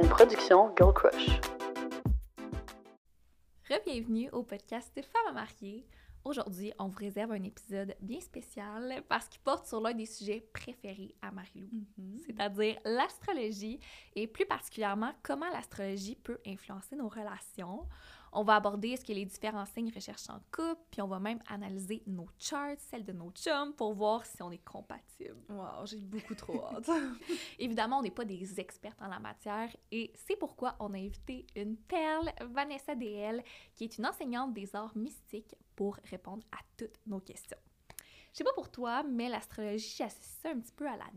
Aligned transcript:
une 0.00 0.08
production 0.08 0.72
Girl 0.76 0.94
Crush. 0.94 1.40
Bienvenue 3.86 4.30
au 4.30 4.42
podcast 4.42 4.92
Femmes 4.94 5.34
mariées. 5.34 5.86
Aujourd'hui, 6.24 6.72
on 6.78 6.88
vous 6.88 6.98
réserve 6.98 7.32
un 7.32 7.42
épisode 7.42 7.94
bien 8.00 8.20
spécial 8.20 9.02
parce 9.08 9.28
qu'il 9.28 9.40
porte 9.40 9.66
sur 9.66 9.80
l'un 9.80 9.92
des 9.94 10.06
sujets 10.06 10.46
préférés 10.52 11.14
à 11.22 11.30
Marie-Lou, 11.30 11.68
Mm-hmm. 11.98 12.18
c'est-à-dire 12.26 12.78
l'astrologie 12.84 13.80
et 14.14 14.26
plus 14.26 14.46
particulièrement 14.46 15.12
comment 15.22 15.48
l'astrologie 15.50 16.16
peut 16.16 16.38
influencer 16.46 16.96
nos 16.96 17.08
relations. 17.08 17.86
On 18.32 18.44
va 18.44 18.56
aborder 18.56 18.96
ce 18.96 19.04
que 19.04 19.12
les 19.12 19.24
différents 19.24 19.66
signes 19.66 19.92
recherchent 19.92 20.30
en 20.30 20.40
couple, 20.52 20.80
puis 20.90 21.02
on 21.02 21.08
va 21.08 21.18
même 21.18 21.40
analyser 21.48 22.02
nos 22.06 22.28
charts, 22.38 22.76
celles 22.78 23.04
de 23.04 23.12
nos 23.12 23.30
chums, 23.32 23.72
pour 23.74 23.92
voir 23.94 24.24
si 24.24 24.42
on 24.42 24.50
est 24.52 24.64
compatibles. 24.64 25.36
Wow, 25.48 25.84
j'ai 25.84 25.98
beaucoup 25.98 26.34
trop 26.34 26.64
hâte. 26.76 26.88
Évidemment, 27.58 27.98
on 27.98 28.02
n'est 28.02 28.10
pas 28.10 28.24
des 28.24 28.60
expertes 28.60 29.00
en 29.02 29.08
la 29.08 29.18
matière 29.18 29.74
et 29.90 30.12
c'est 30.14 30.36
pourquoi 30.36 30.76
on 30.78 30.94
a 30.94 30.98
invité 30.98 31.46
une 31.56 31.76
perle, 31.76 32.30
Vanessa 32.40 32.94
DL, 32.94 33.42
qui 33.74 33.84
est 33.84 33.98
une 33.98 34.06
enseignante 34.06 34.52
des 34.52 34.76
arts 34.76 34.96
mystiques 34.96 35.56
pour 35.74 35.96
répondre 36.10 36.44
à 36.52 36.58
toutes 36.76 37.00
nos 37.06 37.20
questions. 37.20 37.58
Je 38.32 38.38
sais 38.38 38.44
pas 38.44 38.52
pour 38.52 38.70
toi, 38.70 39.02
mais 39.02 39.28
l'astrologie, 39.28 39.94
j'associe 39.96 40.38
ça 40.42 40.50
un 40.50 40.60
petit 40.60 40.72
peu 40.72 40.86
à 40.86 40.96
la 40.96 41.10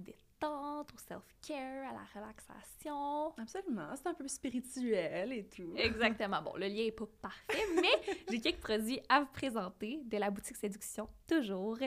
au 0.47 0.97
self-care, 1.07 1.89
à 1.89 1.93
la 1.93 2.03
relaxation. 2.13 3.33
Absolument, 3.37 3.89
c'est 3.95 4.07
un 4.07 4.13
peu 4.13 4.27
spirituel 4.27 5.33
et 5.33 5.47
tout. 5.47 5.73
Exactement. 5.75 6.41
Bon, 6.41 6.53
le 6.55 6.67
lien 6.67 6.83
est 6.83 6.91
pas 6.91 7.07
parfait, 7.21 7.65
mais 7.75 8.15
j'ai 8.29 8.39
quelques 8.39 8.61
produits 8.61 8.99
à 9.09 9.21
vous 9.21 9.27
présenter 9.27 10.01
de 10.05 10.17
la 10.17 10.29
boutique 10.29 10.57
Séduction, 10.57 11.07
toujours. 11.27 11.77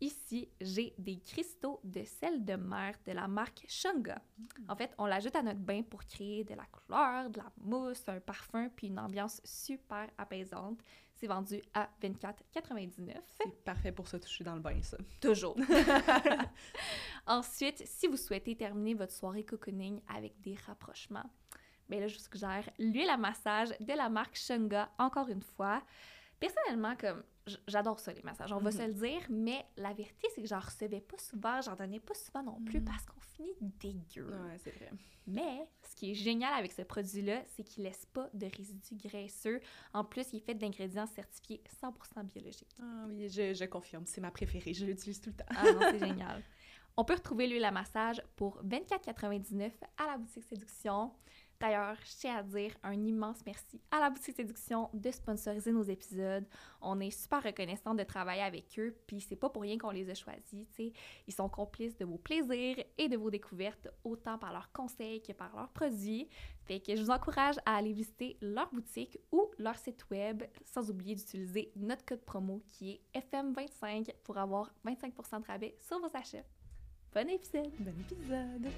Ici, 0.00 0.48
j'ai 0.62 0.94
des 0.96 1.20
cristaux 1.20 1.78
de 1.84 2.02
sel 2.04 2.42
de 2.42 2.54
mer 2.54 2.94
de 3.06 3.12
la 3.12 3.28
marque 3.28 3.66
Shunga. 3.68 4.22
En 4.66 4.74
fait, 4.74 4.94
on 4.96 5.04
l'ajoute 5.04 5.36
à 5.36 5.42
notre 5.42 5.60
bain 5.60 5.82
pour 5.82 6.02
créer 6.06 6.42
de 6.42 6.54
la 6.54 6.64
couleur, 6.64 7.28
de 7.28 7.38
la 7.38 7.52
mousse, 7.58 8.02
un 8.06 8.18
parfum, 8.20 8.70
puis 8.74 8.86
une 8.86 8.98
ambiance 8.98 9.42
super 9.44 10.08
apaisante. 10.16 10.80
C'est 11.20 11.26
vendu 11.26 11.60
à 11.74 11.90
24,99. 12.02 13.14
C'est 13.36 13.62
parfait 13.62 13.92
pour 13.92 14.08
se 14.08 14.16
toucher 14.16 14.42
dans 14.42 14.54
le 14.54 14.62
bain, 14.62 14.80
ça. 14.80 14.96
Toujours. 15.20 15.54
Ensuite, 17.26 17.82
si 17.86 18.06
vous 18.06 18.16
souhaitez 18.16 18.56
terminer 18.56 18.94
votre 18.94 19.12
soirée 19.12 19.44
cocooning 19.44 20.00
avec 20.08 20.40
des 20.40 20.56
rapprochements, 20.66 21.30
bien 21.90 22.00
là, 22.00 22.08
je 22.08 22.16
vous 22.16 22.24
suggère 22.24 22.70
l'huile 22.78 23.10
à 23.10 23.18
massage 23.18 23.68
de 23.80 23.92
la 23.92 24.08
marque 24.08 24.34
Shunga, 24.34 24.90
encore 24.98 25.28
une 25.28 25.42
fois. 25.42 25.82
Personnellement, 26.38 26.96
comme 26.96 27.22
j'adore 27.66 27.98
ça, 28.00 28.12
les 28.12 28.22
massages, 28.22 28.52
on 28.52 28.58
va 28.58 28.70
Mhm. 28.70 28.76
se 28.76 28.82
le 28.86 28.94
dire, 28.94 29.20
mais 29.28 29.64
la 29.76 29.92
vérité, 29.92 30.28
c'est 30.34 30.42
que 30.42 30.48
j'en 30.48 30.58
recevais 30.60 31.00
pas 31.00 31.18
souvent, 31.18 31.60
j'en 31.60 31.74
donnais 31.74 32.00
pas 32.00 32.14
souvent 32.14 32.42
non 32.42 32.60
plus 32.62 32.80
Mhm. 32.80 32.84
parce 32.86 33.04
qu'on 33.06 33.20
finit 33.20 33.54
dégueu. 33.60 34.26
Ouais, 34.30 34.58
c'est 34.62 34.70
vrai. 34.74 34.90
Mais 35.26 35.68
ce 35.88 35.94
qui 35.94 36.10
est 36.10 36.14
génial 36.14 36.52
avec 36.54 36.72
ce 36.72 36.82
produit-là, 36.82 37.42
c'est 37.54 37.62
qu'il 37.62 37.84
laisse 37.84 38.04
pas 38.06 38.28
de 38.34 38.46
résidus 38.46 38.96
graisseux. 38.96 39.60
En 39.92 40.04
plus, 40.04 40.32
il 40.32 40.38
est 40.38 40.40
fait 40.40 40.54
d'ingrédients 40.54 41.06
certifiés 41.06 41.62
100% 41.80 42.24
biologiques. 42.24 42.74
Ah 42.82 43.04
oui, 43.06 43.28
je, 43.28 43.54
je 43.54 43.64
confirme, 43.66 44.04
c'est 44.06 44.20
ma 44.20 44.30
préférée, 44.30 44.74
je 44.74 44.84
l'utilise 44.84 45.20
tout 45.20 45.30
le 45.30 45.36
temps. 45.36 45.44
Ah 45.50 45.72
non, 45.72 45.80
c'est 45.90 45.98
génial. 46.00 46.42
On 46.96 47.04
peut 47.04 47.14
retrouver 47.14 47.46
l'huile 47.46 47.64
à 47.64 47.70
massage 47.70 48.20
pour 48.36 48.60
24,99 48.64 49.72
à 49.96 50.06
la 50.06 50.18
boutique 50.18 50.44
Séduction. 50.44 51.12
D'ailleurs, 51.60 51.96
je 52.04 52.16
tiens 52.16 52.38
à 52.38 52.42
dire 52.42 52.74
un 52.82 53.04
immense 53.04 53.44
merci 53.44 53.82
à 53.90 54.00
la 54.00 54.08
boutique 54.08 54.34
Séduction 54.34 54.88
de 54.94 55.10
sponsoriser 55.10 55.72
nos 55.72 55.82
épisodes. 55.82 56.46
On 56.80 56.98
est 57.00 57.10
super 57.10 57.42
reconnaissant 57.42 57.94
de 57.94 58.02
travailler 58.02 58.40
avec 58.40 58.78
eux, 58.78 58.96
puis 59.06 59.20
c'est 59.20 59.36
pas 59.36 59.50
pour 59.50 59.60
rien 59.62 59.76
qu'on 59.76 59.90
les 59.90 60.08
a 60.08 60.14
choisis. 60.14 60.66
Ils 60.78 61.34
sont 61.34 61.50
complices 61.50 61.98
de 61.98 62.06
vos 62.06 62.16
plaisirs 62.16 62.82
et 62.96 63.08
de 63.08 63.16
vos 63.18 63.28
découvertes, 63.28 63.88
autant 64.04 64.38
par 64.38 64.54
leurs 64.54 64.72
conseils 64.72 65.20
que 65.20 65.32
par 65.32 65.54
leurs 65.54 65.68
produits. 65.68 66.28
Fait 66.64 66.80
que 66.80 66.96
je 66.96 67.02
vous 67.02 67.10
encourage 67.10 67.56
à 67.66 67.76
aller 67.76 67.92
visiter 67.92 68.38
leur 68.40 68.72
boutique 68.72 69.18
ou 69.30 69.50
leur 69.58 69.76
site 69.76 70.08
web, 70.10 70.42
sans 70.64 70.88
oublier 70.90 71.14
d'utiliser 71.14 71.72
notre 71.76 72.06
code 72.06 72.24
promo 72.24 72.62
qui 72.68 73.02
est 73.12 73.20
FM25 73.20 74.14
pour 74.24 74.38
avoir 74.38 74.72
25% 74.86 75.42
de 75.42 75.46
rabais 75.46 75.76
sur 75.78 75.98
vos 76.00 76.16
achats. 76.16 76.44
Bon 77.12 77.28
épisode! 77.28 77.70
Bon 77.80 77.94
épisode! 78.00 78.72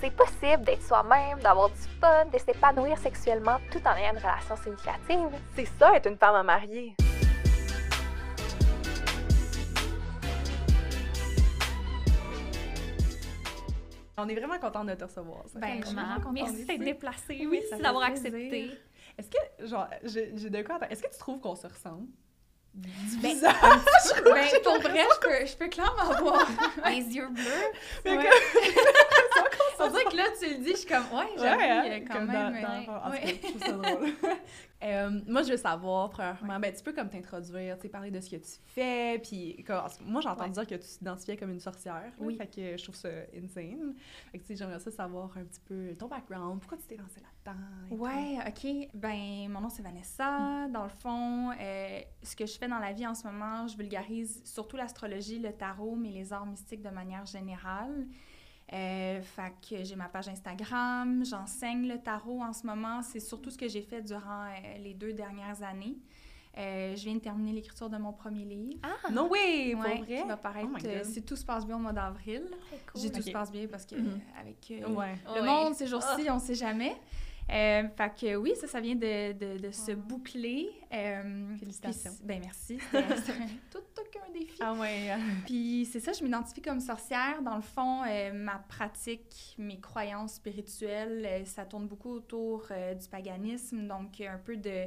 C'est 0.00 0.10
possible 0.14 0.62
d'être 0.64 0.82
soi-même, 0.82 1.38
d'avoir 1.40 1.70
du 1.70 1.80
fun, 2.00 2.24
de 2.32 2.38
s'épanouir 2.38 2.96
sexuellement 2.98 3.58
tout 3.72 3.80
en 3.84 3.94
ayant 3.96 4.12
une 4.12 4.18
relation 4.18 4.56
significative. 4.56 5.28
C'est 5.56 5.66
ça, 5.78 5.94
être 5.96 6.08
une 6.08 6.16
femme 6.16 6.36
à 6.36 6.42
marier. 6.42 6.94
On 14.16 14.28
est 14.28 14.34
vraiment 14.34 14.58
content 14.58 14.84
de 14.84 14.94
te 14.94 15.04
recevoir. 15.04 15.44
ça. 15.52 15.58
Ben, 15.60 15.80
vraiment, 15.80 16.32
merci 16.32 16.64
d'être 16.64 16.66
d'être 16.66 16.76
ici. 16.80 16.84
déplacé, 16.84 17.46
Oui, 17.48 17.62
d'avoir 17.80 18.04
accepté. 18.04 18.70
Est-ce 19.16 19.28
que, 19.30 19.66
genre, 19.66 19.88
j'ai 20.04 20.26
de 20.50 20.62
quoi 20.62 20.76
attendre. 20.76 20.90
Est-ce 20.92 21.02
que 21.02 21.10
tu 21.12 21.18
trouves 21.18 21.40
qu'on 21.40 21.54
se 21.54 21.66
ressemble? 21.66 22.06
Du 22.74 22.88
Ben, 23.20 23.30
visage? 23.30 23.54
Ben, 24.24 24.62
pour 24.62 24.80
vrai, 24.80 25.04
je 25.14 25.20
peux, 25.20 25.46
je 25.46 25.56
peux 25.56 25.68
clairement 25.68 26.12
voir. 26.20 26.46
Les 26.88 26.96
yeux 27.00 27.28
bleus. 27.28 27.44
Mais 28.04 28.16
Ouais. 28.18 28.28
On 29.80 29.88
dirait 29.90 30.04
que 30.04 30.16
là, 30.16 30.24
tu 30.40 30.48
le 30.50 30.64
dis, 30.64 30.70
je 30.72 30.76
suis 30.76 30.88
comme, 30.88 31.04
ouais, 31.16 31.26
j'avoue, 31.36 31.60
Ouais, 31.60 31.70
hein, 31.70 32.04
quand 32.06 32.14
comme 32.18 32.26
même. 32.26 32.62
dans- 32.62 32.68
euh, 32.68 32.86
dans- 32.86 32.92
en 32.96 33.06
tout 33.06 33.10
ouais. 33.12 33.20
cas, 33.20 33.28
je 33.42 33.48
trouve 33.48 33.60
ça 33.62 33.72
drôle. 33.94 34.08
Euh, 34.80 35.10
moi, 35.26 35.42
je 35.42 35.50
veux 35.50 35.56
savoir, 35.56 36.08
premièrement, 36.08 36.60
ben, 36.60 36.72
tu 36.72 36.84
peux 36.84 36.92
comme 36.92 37.08
t'introduire, 37.10 37.74
tu 37.78 37.82
sais, 37.82 37.88
parler 37.88 38.12
de 38.12 38.20
ce 38.20 38.30
que 38.30 38.36
tu 38.36 38.52
fais, 38.64 39.18
puis 39.18 39.64
moi, 40.06 40.20
j'ai 40.20 40.28
entendu 40.28 40.50
Ouais. 40.56 40.64
dire 40.64 40.78
que 40.78 40.80
tu 40.80 40.88
t'identifiais 40.98 41.36
comme 41.36 41.50
une 41.50 41.58
sorcière, 41.58 41.94
là, 41.96 42.10
Oui. 42.20 42.36
fait 42.36 42.46
que 42.46 42.76
je 42.76 42.82
trouve 42.84 42.94
ça 42.94 43.08
insane. 43.36 43.96
Fait 44.30 44.38
que, 44.38 44.44
tu 44.44 44.50
sais, 44.52 44.56
j'aimerais 44.56 44.78
ça 44.78 44.92
savoir 44.92 45.36
un 45.36 45.42
petit 45.42 45.58
peu 45.66 45.96
ton 45.98 46.06
background, 46.06 46.60
pourquoi 46.60 46.78
tu 46.78 46.84
t'es 46.84 46.96
lancée 46.96 47.20
là-dedans. 47.20 47.60
tout. 47.88 47.96
Ouais, 47.96 48.38
ok. 48.46 48.88
Ben, 48.94 49.48
mon 49.50 49.62
nom 49.62 49.68
c'est 49.68 49.82
Vanessa. 49.82 50.68
Dans 50.68 50.84
le 50.84 50.90
fond, 50.90 51.50
euh, 51.60 52.00
ce 52.22 52.36
que 52.36 52.46
je 52.46 52.56
fais 52.56 52.68
dans 52.68 52.78
la 52.78 52.92
vie 52.92 53.04
en 53.04 53.14
ce 53.16 53.26
moment, 53.26 53.66
je 53.66 53.76
vulgarise 53.76 54.42
surtout 54.44 54.76
l'astrologie, 54.76 55.40
le 55.40 55.52
tarot, 55.52 55.96
mais 55.96 56.10
les 56.10 56.32
arts 56.32 56.46
mystiques 56.46 56.82
de 56.82 56.90
manière 56.90 57.26
générale. 57.26 58.06
Euh, 58.72 59.22
fait 59.22 59.52
que 59.66 59.82
j'ai 59.82 59.96
ma 59.96 60.08
page 60.08 60.28
Instagram, 60.28 61.24
j'enseigne 61.24 61.88
le 61.88 61.98
tarot 61.98 62.42
en 62.42 62.52
ce 62.52 62.66
moment. 62.66 63.00
C'est 63.02 63.20
surtout 63.20 63.50
ce 63.50 63.56
que 63.56 63.66
j'ai 63.68 63.80
fait 63.82 64.02
durant 64.02 64.44
euh, 64.44 64.78
les 64.82 64.92
deux 64.94 65.12
dernières 65.14 65.62
années. 65.62 65.96
Euh, 66.58 66.94
je 66.96 67.04
viens 67.04 67.14
de 67.14 67.20
terminer 67.20 67.52
l'écriture 67.52 67.88
de 67.88 67.96
mon 67.98 68.12
premier 68.12 68.44
livre. 68.44 68.80
Ah! 68.82 69.10
Non, 69.10 69.28
oui, 69.30 69.72
pour 69.74 69.82
Ouais, 69.84 69.98
vrai? 70.02 70.22
qui 70.22 70.28
va 70.28 70.36
paraître 70.36 70.68
Oh 70.74 70.86
euh, 70.86 71.04
si 71.04 71.22
tout 71.22 71.36
se 71.36 71.44
passe 71.44 71.64
bien 71.64 71.76
au 71.76 71.78
mois 71.78 71.92
d'avril. 71.92 72.42
cool. 72.92 73.00
J'ai 73.00 73.10
tout 73.12 73.22
se 73.22 73.30
passe 73.30 73.50
bien 73.52 73.66
parce 73.68 73.86
que 73.86 73.94
Mhm. 73.94 74.06
euh, 74.08 74.40
avec 74.40 74.70
euh, 74.72 74.88
Ouais. 74.94 75.14
le 75.34 75.40
Ouais. 75.40 75.46
monde 75.46 75.74
ces 75.74 75.86
jours-ci, 75.86 76.28
on 76.30 76.38
sait 76.40 76.54
jamais. 76.56 76.96
Euh, 77.50 77.88
fait 77.96 78.12
que 78.20 78.36
oui, 78.36 78.52
ça, 78.56 78.66
ça 78.66 78.80
vient 78.80 78.94
de, 78.94 79.32
de, 79.32 79.58
de 79.58 79.70
se 79.70 79.92
boucler. 79.92 80.68
Euh, 80.92 81.56
Félicitations. 81.56 82.12
ben 82.22 82.40
merci. 82.44 82.78
C'était 82.90 83.04
tout 83.70 83.78
aucun 83.98 84.30
défi. 84.32 84.58
Ah 84.60 84.74
ouais. 84.74 85.16
Puis 85.46 85.88
c'est 85.90 86.00
ça, 86.00 86.12
je 86.12 86.22
m'identifie 86.22 86.60
comme 86.60 86.80
sorcière. 86.80 87.40
Dans 87.42 87.56
le 87.56 87.62
fond, 87.62 88.02
euh, 88.06 88.32
ma 88.34 88.58
pratique, 88.68 89.54
mes 89.58 89.80
croyances 89.80 90.34
spirituelles, 90.34 91.24
euh, 91.26 91.44
ça 91.46 91.64
tourne 91.64 91.86
beaucoup 91.86 92.10
autour 92.10 92.66
du 93.00 93.08
paganisme. 93.08 93.86
Donc, 93.88 94.20
un 94.20 94.38
peu 94.38 94.56
de, 94.58 94.86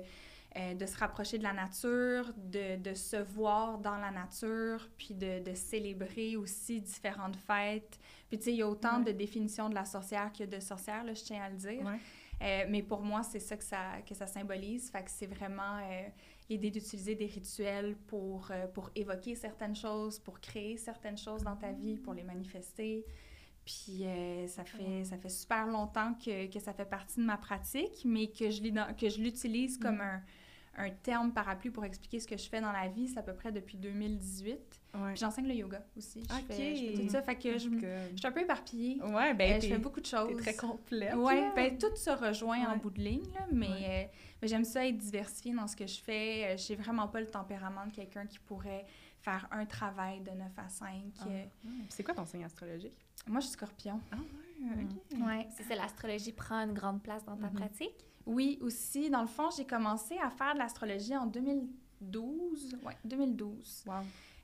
euh, 0.57 0.73
de 0.75 0.85
se 0.85 0.97
rapprocher 0.97 1.39
de 1.39 1.43
la 1.43 1.53
nature, 1.53 2.31
de, 2.37 2.75
de 2.77 2.93
se 2.93 3.15
voir 3.17 3.79
dans 3.79 3.97
la 3.97 4.11
nature, 4.11 4.87
puis 4.97 5.15
de, 5.15 5.43
de 5.43 5.53
célébrer 5.55 6.35
aussi 6.35 6.79
différentes 6.81 7.37
fêtes. 7.37 7.99
Puis, 8.29 8.37
tu 8.37 8.45
sais, 8.45 8.51
il 8.51 8.57
y 8.57 8.61
a 8.61 8.67
autant 8.67 8.99
Ouais. 8.99 9.05
de 9.05 9.11
définitions 9.17 9.67
de 9.69 9.75
la 9.75 9.85
sorcière 9.85 10.31
que 10.31 10.43
de 10.43 10.59
sorcière, 10.59 11.03
là, 11.03 11.13
je 11.15 11.23
tiens 11.23 11.41
à 11.43 11.49
le 11.49 11.55
dire. 11.57 11.83
Ouais. 11.85 11.97
Euh, 12.41 12.65
mais 12.69 12.81
pour 12.81 13.01
moi, 13.01 13.21
c'est 13.23 13.39
ça 13.39 13.55
que 13.55 13.63
ça, 13.63 14.01
que 14.07 14.15
ça 14.15 14.25
symbolise. 14.27 14.89
Fait 14.89 15.03
que 15.03 15.11
c'est 15.11 15.27
vraiment 15.27 15.77
euh, 15.77 16.07
l'idée 16.49 16.71
d'utiliser 16.71 17.15
des 17.15 17.27
rituels 17.27 17.95
pour, 18.07 18.49
euh, 18.51 18.67
pour 18.67 18.89
évoquer 18.95 19.35
certaines 19.35 19.75
choses, 19.75 20.17
pour 20.19 20.39
créer 20.39 20.77
certaines 20.77 21.17
choses 21.17 21.43
dans 21.43 21.55
ta 21.55 21.71
vie, 21.71 21.97
pour 21.97 22.13
les 22.13 22.23
manifester. 22.23 23.05
Puis 23.63 24.03
ça, 24.47 24.63
fait, 24.65 25.03
ça 25.05 25.17
fait 25.17 25.29
super 25.29 25.67
longtemps 25.67 26.15
que, 26.15 26.47
que 26.47 26.59
ça 26.59 26.73
fait 26.73 26.83
partie 26.89 27.19
de 27.19 27.25
ma 27.25 27.37
pratique, 27.37 28.01
mais 28.05 28.27
que 28.27 28.49
je, 28.49 28.59
l'ident- 28.63 28.91
que 28.99 29.07
je 29.07 29.21
l'utilise 29.21 29.77
comme 29.77 30.01
un, 30.01 30.19
un 30.77 30.89
terme 30.89 31.33
parapluie 31.33 31.69
pour 31.69 31.83
expliquer 31.85 32.19
ce 32.19 32.27
que 32.27 32.37
je 32.37 32.47
fais 32.49 32.61
dans 32.61 32.71
la 32.71 32.87
vie. 32.87 33.07
C'est 33.09 33.19
à 33.19 33.23
peu 33.23 33.33
près 33.33 33.51
depuis 33.51 33.77
2018. 33.77 34.49
Ouais. 34.93 35.01
Puis 35.13 35.17
j'enseigne 35.17 35.47
le 35.47 35.53
yoga 35.53 35.81
aussi. 35.97 36.23
Je, 36.29 36.33
Ok. 36.35 36.45
fais, 36.47 36.75
je 36.75 36.85
fais 36.97 37.03
tout 37.03 37.09
ça. 37.09 37.21
Fait 37.21 37.35
que 37.35 37.53
je, 37.57 37.69
je 37.69 38.15
suis 38.17 38.27
un 38.27 38.31
peu 38.31 38.41
éparpillée. 38.41 39.01
Ouais, 39.03 39.31
Euh, 39.31 39.33
ben, 39.33 39.61
je 39.61 39.67
fais 39.67 39.77
beaucoup 39.77 39.99
de 40.01 40.05
choses. 40.05 40.37
très 40.41 40.55
complète. 40.55 41.13
Oui, 41.15 41.35
là. 41.35 41.51
ben, 41.55 41.77
tout 41.77 41.95
se 41.95 42.09
rejoint 42.09 42.65
en 42.71 42.77
bout 42.77 42.89
de 42.89 43.01
ligne, 43.01 43.23
là, 43.33 43.45
mais, 43.51 43.67
Ouais. 43.69 44.09
euh, 44.11 44.17
mais 44.41 44.47
j'aime 44.47 44.63
ça 44.65 44.85
être 44.87 44.97
diversifiée 44.97 45.53
dans 45.53 45.67
ce 45.67 45.75
que 45.75 45.87
je 45.87 46.01
fais. 46.01 46.53
Euh, 46.53 46.57
J'ai 46.57 46.75
vraiment 46.75 47.07
pas 47.07 47.19
le 47.21 47.27
tempérament 47.27 47.85
de 47.85 47.91
quelqu'un 47.91 48.25
qui 48.25 48.39
pourrait 48.39 48.85
faire 49.19 49.47
un 49.51 49.65
travail 49.65 50.21
de 50.21 50.31
9 50.31 50.51
à 50.57 50.67
5. 50.69 50.87
Ah. 51.19 51.25
Euh, 51.29 51.43
C'est 51.89 52.03
quoi 52.03 52.13
ton 52.13 52.25
signe 52.25 52.43
astrologique? 52.43 52.95
Moi, 53.27 53.39
je 53.39 53.45
suis 53.45 53.53
scorpion. 53.53 53.99
Ah 54.11 54.15
ouais, 54.17 54.83
ok. 54.83 55.19
Ouais. 55.27 55.47
C'est 55.55 55.63
ça, 55.63 55.75
l'astrologie 55.75 56.31
prend 56.33 56.59
une 56.65 56.73
grande 56.73 57.03
place 57.03 57.23
dans 57.25 57.37
ta 57.37 57.47
Mhm. 57.47 57.53
pratique. 57.53 58.05
Oui, 58.25 58.57
aussi, 58.61 59.09
dans 59.09 59.21
le 59.21 59.27
fond, 59.27 59.49
j'ai 59.55 59.65
commencé 59.65 60.17
à 60.17 60.29
faire 60.29 60.53
de 60.53 60.59
l'astrologie 60.59 61.15
en 61.17 61.25
2012. 62.01 62.77
Oui, 62.85 62.93
2012. 63.05 63.83
Wow. 63.87 63.93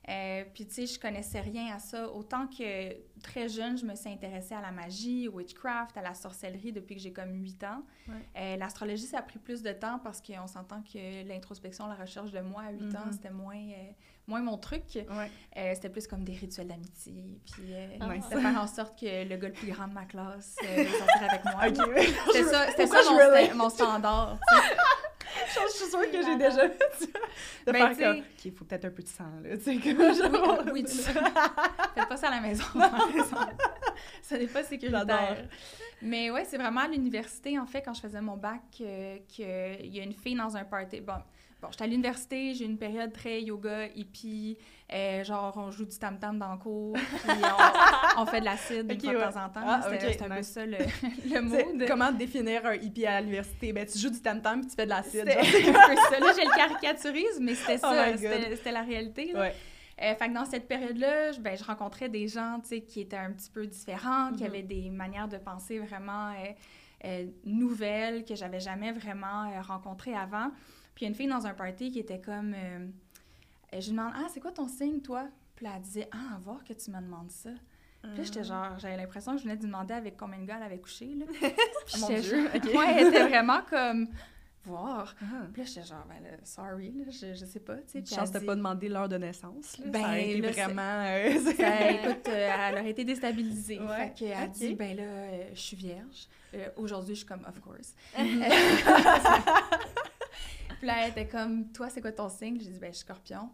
Euh, 0.08 0.44
puis, 0.54 0.66
tu 0.66 0.72
sais, 0.74 0.86
je 0.86 0.98
connaissais 0.98 1.40
rien 1.40 1.74
à 1.74 1.78
ça. 1.78 2.10
Autant 2.10 2.46
que 2.46 2.94
très 3.20 3.46
jeune, 3.48 3.76
je 3.76 3.84
me 3.84 3.94
suis 3.94 4.08
intéressée 4.08 4.54
à 4.54 4.62
la 4.62 4.70
magie, 4.72 5.28
au 5.28 5.32
witchcraft, 5.32 5.96
à 5.98 6.02
la 6.02 6.14
sorcellerie 6.14 6.72
depuis 6.72 6.94
que 6.96 7.02
j'ai 7.02 7.12
comme 7.12 7.34
8 7.42 7.62
ans. 7.64 7.82
Ouais. 8.08 8.14
Euh, 8.36 8.56
L'astrologie, 8.56 9.02
ça 9.04 9.18
a 9.18 9.22
pris 9.22 9.38
plus 9.38 9.62
de 9.62 9.72
temps 9.72 9.98
parce 9.98 10.22
qu'on 10.22 10.46
s'entend 10.46 10.82
que 10.82 11.28
l'introspection, 11.28 11.86
la 11.88 11.94
recherche 11.94 12.30
de 12.32 12.40
moi 12.40 12.62
à 12.62 12.70
8 12.72 12.84
ans, 12.96 13.04
Mhm. 13.06 13.12
c'était 13.12 13.30
moins, 13.30 13.56
euh, 13.58 13.90
moins 14.28 14.40
mon 14.40 14.56
truc. 14.58 14.82
Ouais. 14.94 15.30
Euh, 15.56 15.72
c'était 15.74 15.88
plus 15.88 16.06
comme 16.06 16.22
des 16.22 16.34
rituels 16.34 16.68
d'amitié. 16.68 17.40
Puis, 17.52 17.72
euh, 17.72 17.86
Ah. 18.00 18.06
De 18.34 18.40
faire 18.40 18.60
en 18.62 18.66
sorte 18.66 18.98
que 19.00 19.28
le 19.28 19.36
gars 19.36 19.48
le 19.48 19.54
plus 19.54 19.72
grand 19.72 19.88
de 19.88 19.94
ma 19.94 20.04
classe 20.04 20.54
euh, 20.62 20.84
sortir 20.98 21.28
avec 21.30 21.44
moi. 21.44 21.66
Ok, 21.66 22.04
C'était 22.26 22.44
ça, 22.44 22.66
c'était 22.68 22.86
mon, 22.86 22.92
sta- 22.92 23.54
mon 23.54 23.68
standard. 23.70 24.38
je 25.46 25.72
suis 25.72 25.90
sûre 25.90 26.10
que 26.10 26.22
j'ai 26.22 26.36
déjà 26.36 26.68
fait 26.68 26.90
ça. 26.98 27.06
De 27.66 27.72
Ben, 27.72 27.94
faire 27.94 28.12
comme, 28.14 28.18
OK, 28.20 28.44
il 28.44 28.52
faut 28.52 28.64
peut-être 28.64 28.84
un 28.86 28.90
peu 28.90 29.02
de 29.02 29.08
sang, 29.08 29.24
là, 29.42 29.56
tu 29.56 29.64
sais, 29.64 29.76
comme 29.94 30.14
genre... 30.14 30.58
Oui, 30.72 30.84
tu 30.84 30.96
Faites 30.96 32.08
pas 32.08 32.16
ça 32.16 32.28
à 32.28 32.30
la 32.32 32.40
maison. 32.40 32.64
par 32.74 33.08
exemple. 33.10 33.54
ça 34.22 34.38
n'est 34.38 34.46
pas 34.46 34.62
sécuritaire. 34.62 35.06
J'adore. 35.06 35.36
Mais 36.02 36.30
ouais, 36.30 36.44
c'est 36.44 36.58
vraiment 36.58 36.80
à 36.82 36.88
l'université, 36.88 37.58
en 37.58 37.66
fait, 37.66 37.82
quand 37.82 37.94
je 37.94 38.00
faisais 38.00 38.20
mon 38.20 38.36
bac, 38.36 38.60
euh, 38.80 39.16
qu'il 39.28 39.86
y 39.94 40.00
a 40.00 40.02
une 40.04 40.12
fille 40.14 40.36
dans 40.36 40.56
un 40.56 40.64
party. 40.64 41.00
Bon, 41.00 41.14
bon 41.60 41.68
j'étais 41.70 41.84
à 41.84 41.86
l'université, 41.86 42.54
j'ai 42.54 42.64
une 42.64 42.78
période 42.78 43.12
très 43.12 43.42
yoga, 43.42 43.86
hippie, 43.94 44.56
euh, 44.92 45.24
genre 45.24 45.54
on 45.56 45.70
joue 45.70 45.84
du 45.84 45.98
tam-tam 45.98 46.38
dans 46.38 46.52
le 46.52 46.58
cours, 46.58 46.94
puis 46.94 47.30
on, 48.16 48.22
on 48.22 48.26
fait 48.26 48.40
de 48.40 48.44
l'acide 48.44 48.86
de 48.86 49.06
ouais. 49.06 49.14
temps 49.14 49.44
en 49.44 49.48
temps. 49.48 49.60
Ah, 49.64 49.80
C'était 49.90 50.22
un 50.24 50.36
peu 50.36 50.42
ça 50.42 50.64
le, 50.66 50.78
le 51.34 51.40
mood. 51.40 51.84
Comment 51.88 52.12
définir 52.12 52.64
un 52.66 52.74
hippie 52.74 53.06
à 53.06 53.20
l'université? 53.20 53.72
Ben, 53.72 53.86
tu 53.86 53.98
joues 53.98 54.10
du 54.10 54.20
tam-tam 54.20 54.60
puis 54.60 54.70
tu 54.70 54.76
fais 54.76 54.84
de 54.84 54.90
l'acide. 54.90 55.28
Un 55.28 55.34
peu 55.34 55.96
ça. 56.10 56.20
Là, 56.20 56.32
j'ai 56.36 56.44
le 56.44 56.56
caricaturisme, 56.56 57.42
mais 57.44 57.54
c'était 57.54 57.74
Oh 57.82 57.86
ça, 57.92 58.16
c'était 58.16 58.72
la 58.72 58.82
réalité. 58.82 59.32
là. 59.32 59.40
Ouais. 59.40 59.54
Euh, 60.00 60.14
fait 60.14 60.28
que 60.28 60.34
dans 60.34 60.44
cette 60.44 60.68
période-là, 60.68 61.32
je, 61.32 61.40
ben, 61.40 61.56
je 61.58 61.64
rencontrais 61.64 62.08
des 62.08 62.28
gens, 62.28 62.60
qui 62.88 63.00
étaient 63.00 63.16
un 63.16 63.32
petit 63.32 63.50
peu 63.50 63.66
différents, 63.66 64.30
qui 64.32 64.44
Mhm. 64.44 64.48
avaient 64.48 64.62
des 64.62 64.90
manières 64.90 65.26
de 65.26 65.38
penser 65.38 65.80
vraiment 65.80 66.32
euh, 67.04 67.26
nouvelles, 67.44 68.24
que 68.24 68.34
j'avais 68.36 68.60
jamais 68.60 68.92
vraiment 68.92 69.50
rencontrées 69.62 70.14
avant. 70.14 70.50
Puis 70.98 71.04
il 71.04 71.06
y 71.06 71.06
a 71.06 71.08
une 71.10 71.14
fille 71.14 71.28
dans 71.28 71.46
un 71.46 71.54
party 71.54 71.92
qui 71.92 72.00
était 72.00 72.20
comme... 72.20 72.54
euh, 72.54 72.88
je 73.72 73.76
lui 73.78 73.90
demande 73.96 74.10
«Ah, 74.16 74.26
c'est 74.34 74.40
quoi 74.40 74.50
ton 74.50 74.66
signe, 74.66 75.00
toi?» 75.00 75.28
Puis 75.54 75.64
là, 75.64 75.74
elle 75.76 75.82
disait 75.82 76.08
«Ah, 76.12 76.34
à 76.34 76.38
voir 76.40 76.64
que 76.64 76.72
tu 76.72 76.90
me 76.90 77.00
demandes 77.00 77.30
ça.» 77.30 77.50
Puis 78.02 78.16
là, 78.16 78.22
j'étais 78.24 78.42
genre... 78.42 78.76
J'avais 78.80 78.96
l'impression 78.96 79.30
que 79.32 79.38
je 79.38 79.44
venais 79.44 79.54
de 79.56 79.60
lui 79.62 79.68
demander 79.68 79.94
avec 79.94 80.16
combien 80.16 80.40
de 80.40 80.44
gars 80.44 80.56
elle 80.56 80.64
avait 80.64 80.80
couché, 80.80 81.14
là. 81.14 81.26
Puis 81.86 82.00
Mon 82.00 82.08
j'étais 82.08 82.20
Dieu. 82.22 82.76
Ouais, 82.76 82.94
elle 82.96 83.06
était 83.08 83.28
vraiment 83.28 83.60
comme... 83.70 84.08
Voir. 84.64 85.14
Ah. 85.22 85.46
Puis 85.52 85.62
là, 85.62 85.68
j'étais 85.68 85.86
genre, 85.86 86.04
ben 86.08 86.20
là, 86.22 86.36
sorry, 86.42 86.90
là, 86.92 87.04
je, 87.10 87.32
je 87.32 87.44
sais 87.46 87.60
pas, 87.60 87.76
tu 87.76 88.04
sais. 88.04 88.04
Chance 88.04 88.28
elle 88.30 88.34
de 88.34 88.38
dit- 88.40 88.46
pas 88.46 88.56
demander 88.56 88.88
l'heure 88.88 89.08
de 89.08 89.16
naissance. 89.16 89.78
Là. 89.78 89.84
Ben, 89.86 90.02
ça 90.02 90.18
été 90.18 90.40
là, 90.40 90.52
c'est- 90.52 90.62
vraiment... 90.64 90.82
euh, 90.82 91.54
Ben, 91.58 91.94
écoute, 92.10 92.28
euh, 92.28 92.50
elle 92.68 92.74
aurait 92.74 92.90
été 92.90 93.04
déstabilisée. 93.04 93.78
Ouais, 93.80 93.96
Fait 94.08 94.14
qu'elle 94.14 94.50
dit, 94.50 94.74
ben 94.74 94.96
là, 94.96 95.02
euh, 95.04 95.44
je 95.54 95.60
suis 95.60 95.76
vierge. 95.76 96.26
Aujourd'hui, 96.76 97.14
je 97.14 97.20
suis 97.20 97.26
comme, 97.28 97.44
of 97.46 97.60
course. 97.60 97.94
Puis 100.78 100.86
là, 100.86 100.94
elle 101.04 101.10
était 101.10 101.26
comme, 101.26 101.70
toi, 101.72 101.88
c'est 101.90 102.00
quoi 102.00 102.12
ton 102.12 102.28
signe? 102.28 102.58
J'ai 102.60 102.70
dit, 102.70 102.78
ben, 102.78 102.88
je 102.92 102.96
suis 102.96 103.04
scorpion. 103.04 103.50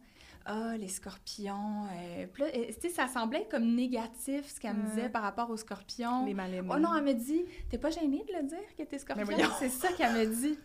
Ah, 0.47 0.76
les 0.76 0.88
scorpions. 0.88 1.87
euh, 1.91 2.26
Puis 2.32 2.43
là, 2.43 2.50
tu 2.50 2.73
sais, 2.81 2.91
ça 2.91 3.09
semblait 3.09 3.47
comme 3.50 3.75
négatif 3.75 4.47
ce 4.47 4.61
qu'elle 4.61 4.75
me 4.75 4.88
disait 4.91 5.09
par 5.09 5.23
rapport 5.23 5.49
aux 5.49 5.56
scorpions. 5.56 6.26
Les 6.26 6.35
mal-aimés. 6.35 6.69
Oh 6.71 6.79
non, 6.79 6.94
elle 6.97 7.05
me 7.05 7.15
dit, 7.15 7.44
t'es 7.71 7.79
pas 7.79 7.88
gênée 7.91 8.25
de 8.29 8.32
le 8.37 8.43
dire 8.47 8.59
que 8.76 8.82
t'es 8.82 8.99
scorpion? 8.99 9.26
C'est 9.59 9.71
ça 9.71 9.93
qu'elle 9.93 10.12
me 10.12 10.26
dit. 10.26 10.59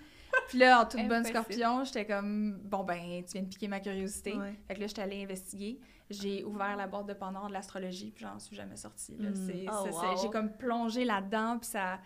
Puis 0.50 0.58
là, 0.60 0.82
en 0.82 0.86
toute 0.86 1.08
bonne 1.08 1.24
scorpion, 1.26 1.84
j'étais 1.86 2.06
comme, 2.06 2.60
bon, 2.64 2.84
ben, 2.84 3.24
tu 3.26 3.32
viens 3.34 3.42
de 3.44 3.48
piquer 3.48 3.68
ma 3.70 3.80
curiosité. 3.80 4.34
Ouais. 4.38 4.54
Fait 4.68 4.76
que 4.76 4.82
là, 4.82 4.88
j'étais 4.88 5.02
allée 5.02 5.24
investiguer. 5.24 5.80
J'ai 6.10 6.44
ouvert 6.44 6.76
la 6.76 6.86
boîte 6.88 7.06
de 7.06 7.14
Pandore 7.14 7.48
de 7.48 7.54
l'astrologie, 7.54 8.12
puis 8.12 8.26
j'en 8.26 8.38
suis 8.40 8.56
jamais 8.56 8.76
sortie. 8.76 9.14
Mm. 9.14 9.34
C'est- 9.34 9.66
Oh, 9.72 9.88
wow. 9.92 10.22
J'ai 10.22 10.30
comme 10.30 10.52
plongé 10.52 11.06
là-dedans, 11.06 11.58
puis 11.60 11.70
ça... 11.70 12.00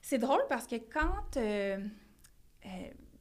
C'est 0.00 0.18
drôle 0.18 0.42
parce 0.48 0.66
que 0.66 0.76
quand... 0.76 1.36
euh, 1.36 1.78
euh, 2.64 2.68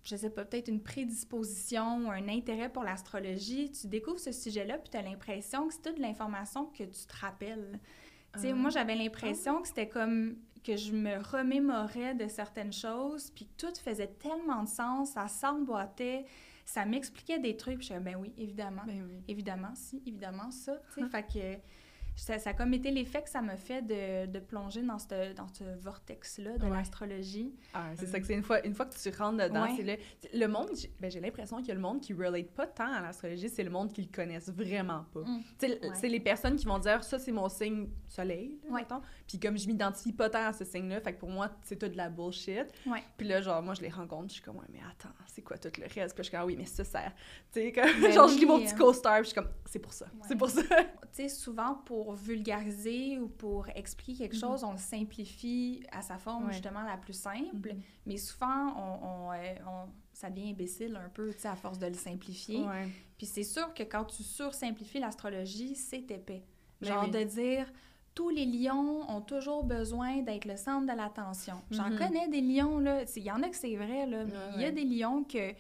je 0.06 0.16
sais 0.16 0.30
pas, 0.30 0.46
peut-être 0.46 0.68
une 0.70 0.82
prédisposition 0.82 2.06
ou 2.08 2.12
un 2.12 2.28
intérêt 2.30 2.70
pour 2.70 2.84
l'astrologie, 2.84 3.72
tu 3.72 3.88
découvres 3.88 4.20
ce 4.20 4.32
sujet-là, 4.32 4.78
puis 4.78 4.90
tu 4.90 4.98
as 4.98 5.02
l'impression 5.02 5.68
que 5.68 5.74
c'est 5.74 5.82
toute 5.82 6.00
l'information 6.00 6.66
que 6.68 6.84
tu 6.84 7.06
te 7.08 7.18
rappelles. 7.20 7.80
Tu 8.36 8.42
sais, 8.42 8.52
Ah. 8.52 8.56
moi, 8.56 8.70
j'avais 8.70 8.96
l'impression 8.96 9.62
que 9.62 9.68
c'était 9.68 9.90
comme 9.90 10.38
que 10.64 10.76
je 10.78 10.94
me 10.94 11.18
remémorais 11.22 12.16
de 12.16 12.28
certaines 12.28 12.74
choses, 12.74 13.30
puis 13.32 13.48
tout 13.58 13.74
faisait 13.84 14.08
tellement 14.20 14.64
de 14.64 14.68
sens, 14.68 15.12
ça 15.12 15.28
s'emboîtait, 15.28 16.26
ça 16.66 16.86
m'expliquait 16.86 17.38
des 17.38 17.56
trucs, 17.56 17.78
puis 17.78 17.88
je 17.88 17.94
disais, 17.94 18.04
ben 18.04 18.16
oui, 18.16 18.34
évidemment, 18.38 18.82
Ben 18.88 19.06
oui. 19.08 19.24
évidemment, 19.28 19.74
si, 19.76 20.02
évidemment, 20.08 20.50
ça, 20.50 20.82
tu 20.94 21.02
sais, 21.04 21.10
fait 21.12 21.24
que 21.24 21.62
ça, 22.16 22.40
ça 22.40 22.52
a 22.52 22.54
comme 22.54 22.74
été 22.74 22.92
l'effet 22.92 23.22
que 23.22 23.30
ça 23.30 23.42
me 23.42 23.56
fait 23.56 23.82
de, 23.82 24.26
de 24.32 24.40
plonger 24.40 24.82
dans 24.82 24.98
ce, 25.00 25.34
dans 25.34 25.48
ce 25.48 25.64
vortex-là 25.82 26.58
de 26.58 26.66
Ouais. 26.66 26.72
l'astrologie. 26.72 27.54
Ah, 27.74 27.90
c'est 27.96 28.06
ça 28.08 28.20
que 28.20 28.26
c'est 28.26 28.34
une 28.34 28.44
fois, 28.44 28.66
une 28.66 28.74
fois 28.74 28.86
que 28.86 28.96
tu 28.96 29.10
rentres 29.18 29.44
dedans, 29.44 29.64
Ouais. 29.64 29.74
c'est 29.76 29.84
le, 30.34 30.40
le 30.40 30.48
monde, 30.48 30.70
j'ai 30.76 30.92
ben, 31.00 31.12
j'ai 31.12 31.20
l'impression 31.20 31.62
que 31.62 31.72
le 31.72 31.80
monde 31.80 32.02
qui 32.02 32.14
relate 32.14 32.52
pas 32.52 32.68
tant 32.68 32.92
à 32.92 33.02
l'astrologie, 33.02 33.50
c'est 33.50 33.64
le 33.64 33.70
monde 33.70 33.92
qui 33.92 34.02
le 34.02 34.08
connaissent 34.14 34.50
vraiment 34.50 35.06
pas. 35.14 35.22
Mm. 35.22 35.44
Ouais. 35.62 35.80
C'est 35.94 36.08
les 36.10 36.20
personnes 36.20 36.56
qui 36.56 36.66
vont 36.66 36.80
dire 36.80 37.04
ça 37.04 37.20
c'est 37.20 37.32
mon 37.32 37.50
signe 37.50 37.90
soleil, 38.08 38.58
là. 38.70 39.02
Puis 39.28 39.40
comme 39.40 39.58
je 39.58 39.68
m'identifie 39.68 40.14
pas 40.14 40.30
tant 40.30 40.46
à 40.48 40.54
ce 40.54 40.64
signe-là, 40.64 41.02
fait 41.02 41.14
que 41.14 41.20
pour 41.20 41.30
moi 41.30 41.50
c'est 41.64 41.78
tout 41.78 41.88
de 41.88 41.98
la 41.98 42.10
bullshit. 42.10 42.66
Puis 43.18 43.28
là 43.28 43.42
genre 43.42 43.62
moi 43.62 43.74
je 43.74 43.82
les 43.82 43.90
rencontre, 43.90 44.30
je 44.30 44.34
suis 44.36 44.42
comme 44.42 44.58
ouais 44.58 44.66
mais 44.72 44.80
attends, 44.90 45.14
c'est 45.28 45.42
quoi 45.42 45.58
tout 45.58 45.70
le 45.78 45.84
reste? 45.84 46.16
Puis 46.16 46.20
je 46.20 46.24
suis 46.24 46.32
comme 46.32 46.42
ah 46.42 46.46
oui 46.46 46.56
mais 46.58 46.66
ça 46.66 46.84
sert. 46.84 47.12
Tu 47.52 47.60
sais 47.60 47.72
comme 47.72 47.90
Ben 48.02 48.12
genre 48.14 48.28
je 48.30 48.38
lis 48.38 48.46
mon 48.46 48.60
petit 48.60 48.74
hein. 48.74 48.78
co-star, 48.78 49.20
je 49.20 49.24
suis 49.30 49.36
comme 49.36 49.50
c'est 49.76 49.80
pour 49.82 49.94
ça, 49.94 50.06
c'est 50.28 50.38
pour 50.38 50.50
ça. 50.50 50.62
Tu 50.62 51.24
sais, 51.24 51.30
souvent, 51.30 51.76
pour 51.86 52.14
vulgariser 52.14 53.20
ou 53.20 53.28
pour 53.28 53.68
expliquer 53.70 54.24
quelque 54.30 54.36
Mhm. 54.36 54.40
chose, 54.42 54.64
on 54.64 54.72
le 54.72 54.78
simplifie 54.78 55.84
à 55.92 56.02
sa 56.02 56.18
forme, 56.18 56.46
Ouais. 56.48 56.54
justement, 56.54 56.84
la 56.84 56.98
plus 56.98 57.14
simple. 57.14 57.74
Mhm. 57.74 57.82
Mais 58.06 58.18
souvent, 58.18 58.74
on, 58.78 59.06
on, 59.08 59.32
euh, 59.34 59.56
on- 59.68 59.90
ça 60.14 60.30
devient 60.30 60.52
imbécile 60.52 60.96
un 60.96 61.10
peu, 61.10 61.34
tu 61.34 61.40
sais, 61.42 61.48
à 61.48 61.56
force 61.56 61.78
de 61.80 61.88
le 61.88 61.94
simplifier. 61.94 62.62
Ouais. 62.62 62.88
Puis 63.18 63.26
c'est 63.28 63.44
sûr 63.44 63.74
que 63.74 63.84
quand 63.84 64.06
tu 64.06 64.24
sursimplifies 64.24 65.00
l'astrologie, 65.00 65.76
c'est 65.76 66.10
épais. 66.12 66.44
Ben 66.82 66.88
Genre 66.88 67.04
oui. 67.06 67.12
de 67.12 67.24
dire 67.24 67.72
tous 68.14 68.30
les 68.30 68.46
lions 68.46 69.10
ont 69.10 69.20
toujours 69.22 69.64
besoin 69.66 70.22
d'être 70.22 70.46
le 70.46 70.56
centre 70.56 70.86
de 70.92 70.98
l'attention. 70.98 71.56
J'en 71.72 71.90
Mhm. 71.90 71.98
connais 71.98 72.28
des 72.30 72.40
lions 72.42 72.80
là, 72.80 73.04
il 73.16 73.24
y 73.24 73.32
en 73.32 73.44
a 73.44 73.50
que 73.50 73.56
c'est 73.58 73.76
vrai 73.76 74.06
là, 74.06 74.24
mais 74.26 74.32
Ouais, 74.32 74.40
il 74.56 74.62
y 74.62 74.66
a 74.66 74.68
ouais. 74.68 74.72
des 74.74 74.84
lions 74.86 75.24
que 75.26 75.52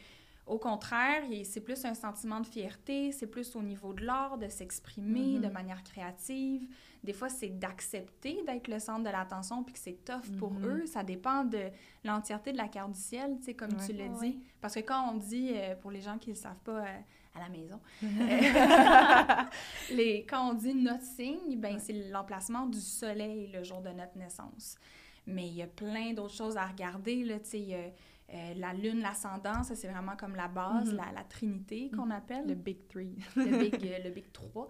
au 0.48 0.58
contraire, 0.60 1.24
c'est 1.44 1.62
plus 1.62 1.84
un 1.86 1.94
sentiment 1.96 2.40
de 2.40 2.46
fierté, 2.46 3.12
c'est 3.12 3.26
plus 3.28 3.56
au 3.56 3.62
niveau 3.64 3.94
de 3.94 4.04
l'art 4.06 4.38
de 4.38 4.48
s'exprimer 4.48 5.38
Mhm. 5.38 5.42
de 5.42 5.48
manière 5.48 5.84
créative. 5.84 6.68
Des 7.04 7.14
fois, 7.14 7.30
c'est 7.30 7.50
d'accepter 7.50 8.44
d'être 8.46 8.68
le 8.68 8.80
centre 8.80 9.04
de 9.04 9.10
l'attention 9.10 9.64
puis 9.64 9.74
que 9.74 9.80
c'est 9.80 10.04
tough 10.06 10.38
pour 10.38 10.52
Mhm. 10.52 10.66
eux. 10.68 10.86
Ça 10.86 11.04
dépend 11.04 11.44
de 11.44 11.70
l'entièreté 12.04 12.52
de 12.52 12.58
la 12.58 12.68
carte 12.68 12.92
du 12.92 13.00
ciel, 13.00 13.38
tu 13.40 13.46
sais, 13.46 13.54
comme 13.56 13.72
Ouais. 13.74 13.86
tu 13.88 13.94
l'as 13.94 14.06
Ouais. 14.06 14.30
dit. 14.32 14.40
Parce 14.62 14.76
que 14.76 14.80
quand 14.82 15.12
on 15.14 15.18
dit, 15.18 15.52
euh, 15.56 15.76
pour 15.76 15.92
les 15.92 16.02
gens 16.02 16.18
qui 16.18 16.30
ne 16.30 16.36
le 16.36 16.40
savent 16.40 16.60
pas 16.64 16.80
euh, 16.86 17.00
à 17.36 17.40
la 17.40 17.50
maison, 17.50 17.80
les, 19.92 20.26
quand 20.28 20.50
on 20.50 20.54
dit 20.54 20.74
notre 20.74 21.04
signe, 21.04 21.58
ben, 21.58 21.74
Ouais. 21.76 21.80
c'est 21.80 21.94
l'emplacement 22.10 22.66
du 22.66 22.80
soleil 22.80 23.48
le 23.54 23.64
jour 23.64 23.82
de 23.82 23.90
notre 23.90 24.18
naissance. 24.18 24.76
Mais 25.28 25.48
il 25.48 25.56
y 25.56 25.62
a 25.64 25.68
plein 25.68 26.14
d'autres 26.14 26.34
choses 26.36 26.56
à 26.58 26.66
regarder. 26.66 27.24
Là, 27.24 27.40
tu 27.40 27.50
sais, 27.50 27.94
euh, 28.34 28.54
la 28.56 28.74
lune, 28.74 29.00
l'ascendant, 29.02 29.64
ça 29.64 29.76
c'est 29.76 29.88
vraiment 29.88 30.16
comme 30.16 30.36
la 30.36 30.48
base, 30.48 30.90
Mhm. 30.92 30.98
la, 30.98 31.12
la 31.14 31.24
trinité 31.24 31.92
qu'on 31.92 32.10
appelle, 32.10 32.48
Le 32.48 32.56
big 32.56 32.88
three. 32.88 33.16
le, 33.36 33.58
big, 33.60 33.76
euh, 33.86 34.04
le 34.04 34.10
big 34.10 34.32
3. 34.32 34.68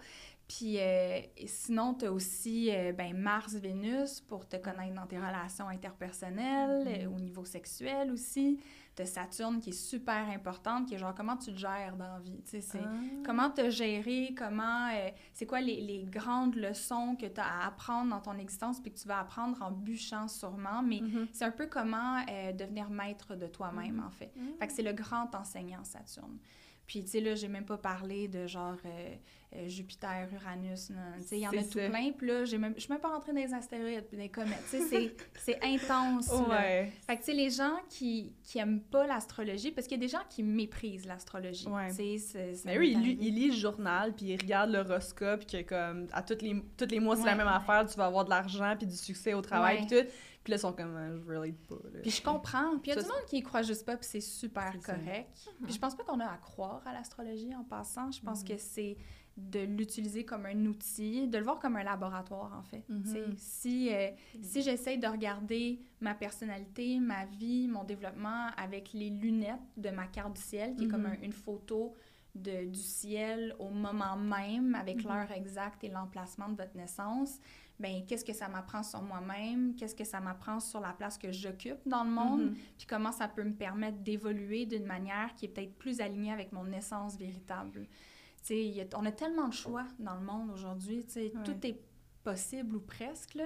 Puis 0.47 0.77
euh, 0.79 1.19
sinon, 1.47 1.93
tu 1.95 2.05
as 2.05 2.11
aussi 2.11 2.69
euh, 2.71 2.91
ben, 2.93 3.15
Mars-Vénus 3.17 4.21
pour 4.21 4.47
te 4.47 4.57
connaître 4.57 4.93
dans 4.93 5.07
tes 5.07 5.17
relations 5.17 5.67
interpersonnelles, 5.69 6.85
euh, 6.87 7.07
au 7.09 7.19
niveau 7.19 7.45
sexuel 7.45 8.11
aussi. 8.11 8.59
As 9.01 9.05
Saturne 9.07 9.59
qui 9.59 9.71
est 9.71 9.73
super 9.73 10.29
importante, 10.29 10.87
qui 10.87 10.95
est 10.95 10.97
genre 10.97 11.13
comment 11.13 11.35
tu 11.37 11.51
te 11.53 11.57
gères 11.57 11.95
dans 11.97 12.07
la 12.13 12.19
vie? 12.19 12.41
Tu 12.43 12.51
sais, 12.51 12.61
c'est 12.61 12.79
Ah. 12.83 12.91
comment 13.25 13.49
te 13.49 13.69
gérer, 13.69 14.33
comment... 14.37 14.87
euh, 14.93 15.09
c'est 15.33 15.45
quoi 15.45 15.59
les, 15.61 15.81
les 15.81 16.03
grandes 16.05 16.55
leçons 16.55 17.15
que 17.15 17.25
tu 17.25 17.39
as 17.41 17.45
à 17.45 17.67
apprendre 17.67 18.11
dans 18.11 18.21
ton 18.21 18.37
existence 18.37 18.79
puis 18.79 18.91
que 18.91 18.97
tu 18.99 19.07
vas 19.07 19.19
apprendre 19.19 19.61
en 19.61 19.71
bûchant 19.71 20.27
sûrement. 20.27 20.81
Mais 20.81 21.01
Mhm. 21.01 21.27
c'est 21.33 21.45
un 21.45 21.51
peu 21.51 21.67
comment 21.67 22.23
euh, 22.29 22.51
devenir 22.53 22.89
maître 22.89 23.35
de 23.35 23.47
toi-même, 23.47 23.95
Mhm. 23.97 24.03
en 24.05 24.09
fait. 24.11 24.31
Fait 24.59 24.67
que 24.67 24.73
c'est 24.73 24.83
le 24.83 24.93
grand 24.93 25.33
enseignant, 25.35 25.83
Saturne. 25.83 26.37
Puis, 26.87 27.03
tu 27.03 27.09
sais, 27.11 27.19
là, 27.19 27.35
j'ai 27.35 27.47
même 27.47 27.65
pas 27.65 27.77
parlé 27.77 28.27
de 28.27 28.45
genre 28.45 28.75
euh, 28.85 29.15
euh, 29.55 29.67
Jupiter, 29.67 30.27
Uranus. 30.33 30.89
non. 30.91 30.97
Tu 31.21 31.27
sais, 31.27 31.37
il 31.37 31.41
y 31.41 31.47
en 31.47 31.51
a 31.51 31.63
tout 31.63 31.79
ça. 31.79 31.89
plein. 31.89 32.11
Puis 32.11 32.27
là, 32.27 32.45
j'ai 32.45 32.57
même- 32.57 32.73
je 32.75 32.81
suis 32.81 32.91
même 32.91 33.01
pas 33.01 33.07
rentrée 33.09 33.31
dans 33.33 33.39
les 33.39 33.53
astéroïdes 33.53 34.03
puis 34.07 34.17
dans 34.17 34.23
les 34.23 34.29
comètes. 34.29 34.63
Tu 34.69 34.77
sais, 34.87 35.15
c'est- 35.35 35.59
intense. 35.63 36.29
là. 36.31 36.47
Ouais. 36.49 36.91
Fait 37.07 37.15
que, 37.15 37.21
tu 37.21 37.25
sais, 37.25 37.33
les 37.33 37.49
gens 37.49 37.77
qui, 37.89 38.33
qui 38.43 38.59
aiment 38.59 38.81
pas 38.81 39.07
l'astrologie, 39.07 39.71
parce 39.71 39.87
qu'il 39.87 39.97
y 39.97 39.99
a 40.03 40.05
des 40.05 40.11
gens 40.11 40.23
qui 40.29 40.43
méprisent 40.43 41.05
l'astrologie. 41.07 41.67
Ouais. 41.67 41.89
Tu 41.89 42.19
sais, 42.19 42.53
Mais 42.65 42.77
oui, 42.77 42.95
il, 43.01 43.23
il 43.23 43.33
lit 43.35 43.47
le 43.47 43.55
journal, 43.55 44.13
puis 44.13 44.27
il 44.27 44.37
regarde 44.41 44.69
l'horoscope, 44.71 45.45
que 45.49 45.61
comme 45.63 46.07
à 46.11 46.21
tous 46.21 46.37
les, 46.41 46.61
tous 46.77 46.85
les 46.91 46.99
mois, 46.99 47.15
c'est 47.15 47.25
la 47.25 47.35
même 47.35 47.47
affaire, 47.47 47.85
tu 47.87 47.95
vas 47.97 48.05
avoir 48.05 48.25
de 48.25 48.29
l'argent, 48.29 48.75
puis 48.77 48.85
du 48.87 48.95
succès 48.95 49.33
au 49.33 49.41
travail, 49.41 49.85
puis 49.87 49.97
tout. 50.03 50.07
Puis 50.45 50.51
là, 50.51 50.57
ils 50.57 50.59
sont 50.59 50.73
comme, 50.73 50.95
euh, 50.95 51.19
je 51.19 51.25
relate 51.27 51.57
pas. 51.67 51.75
là. 51.91 51.99
Puis 52.03 52.11
je 52.11 52.21
comprends. 52.21 52.77
Puis 52.77 52.91
il 52.91 52.95
y 52.95 52.97
a 52.97 53.01
Ça, 53.01 53.01
du 53.01 53.07
monde 53.07 53.25
qui 53.27 53.37
y 53.39 53.41
croit 53.41 53.63
juste 53.63 53.83
pas, 53.85 53.97
puis 53.97 54.07
c'est 54.07 54.21
super 54.21 54.71
C'est 54.73 54.81
ça. 54.81 54.93
correct. 54.95 55.27
Puis 55.63 55.73
je 55.73 55.79
pense 55.79 55.95
pas 55.95 56.03
qu'on 56.03 56.19
a 56.19 56.27
à 56.27 56.37
croire 56.37 56.81
à 56.85 56.93
l'astrologie 56.93 57.53
en 57.55 57.63
passant. 57.63 58.11
Je 58.11 58.21
pense 58.21 58.41
Mhm. 58.43 58.47
que 58.49 58.57
c'est 58.57 58.95
de 59.37 59.59
l'utiliser 59.61 60.23
comme 60.23 60.45
un 60.45 60.65
outil, 60.67 61.27
de 61.27 61.37
le 61.39 61.43
voir 61.43 61.59
comme 61.59 61.75
un 61.77 61.83
laboratoire, 61.83 62.53
en 62.57 62.61
fait. 62.61 62.85
Mhm. 62.87 63.33
Si, 63.37 63.91
euh, 63.93 64.11
si 64.43 64.61
j'essaye 64.61 64.97
de 64.99 65.07
regarder 65.07 65.79
ma 65.99 66.13
personnalité, 66.13 66.99
ma 66.99 67.25
vie, 67.25 67.67
mon 67.67 67.83
développement 67.83 68.49
avec 68.55 68.93
les 68.93 69.09
lunettes 69.09 69.59
de 69.77 69.89
ma 69.89 70.05
carte 70.07 70.35
du 70.35 70.41
ciel, 70.41 70.75
qui 70.75 70.85
est 70.85 70.87
comme 70.87 71.01
Mhm. 71.07 71.17
un- 71.19 71.21
une 71.25 71.33
photo 71.33 71.95
de, 72.35 72.65
du 72.65 72.79
ciel 72.81 73.55
au 73.59 73.69
moment 73.69 74.15
même, 74.17 74.75
avec 74.75 74.97
Mhm. 75.03 75.09
l'heure 75.11 75.31
exacte 75.31 75.83
et 75.85 75.89
l'emplacement 75.89 76.49
de 76.49 76.55
votre 76.55 76.75
naissance, 76.75 77.39
ben 77.79 78.05
qu'est-ce 78.07 78.23
que 78.23 78.33
ça 78.33 78.47
m'apprend 78.47 78.83
sur 78.83 79.01
moi-même, 79.01 79.75
qu'est-ce 79.75 79.95
que 79.95 80.03
ça 80.05 80.19
m'apprend 80.21 80.59
sur 80.59 80.79
la 80.79 80.93
place 80.93 81.17
que 81.17 81.31
j'occupe 81.31 81.79
dans 81.85 82.03
le 82.03 82.09
monde, 82.09 82.41
Mhm. 82.51 82.55
puis 82.77 82.87
comment 82.87 83.11
ça 83.11 83.27
peut 83.27 83.43
me 83.43 83.53
permettre 83.53 83.97
d'évoluer 83.99 84.65
d'une 84.65 84.85
manière 84.85 85.33
qui 85.35 85.45
est 85.45 85.49
peut-être 85.49 85.75
plus 85.77 85.99
alignée 86.01 86.31
avec 86.31 86.51
mon 86.51 86.71
essence 86.71 87.17
véritable? 87.17 87.87
A- 88.49 88.97
on 88.97 89.05
a 89.05 89.11
tellement 89.11 89.47
de 89.47 89.53
choix 89.53 89.85
dans 89.99 90.15
le 90.15 90.21
monde 90.25 90.51
aujourd'hui, 90.51 91.03
tu 91.05 91.11
sais, 91.13 91.31
Ouais. 91.35 91.43
tout 91.43 91.65
est 91.67 91.79
possible 92.23 92.75
ou 92.75 92.79
presque, 92.81 93.33
là. 93.35 93.45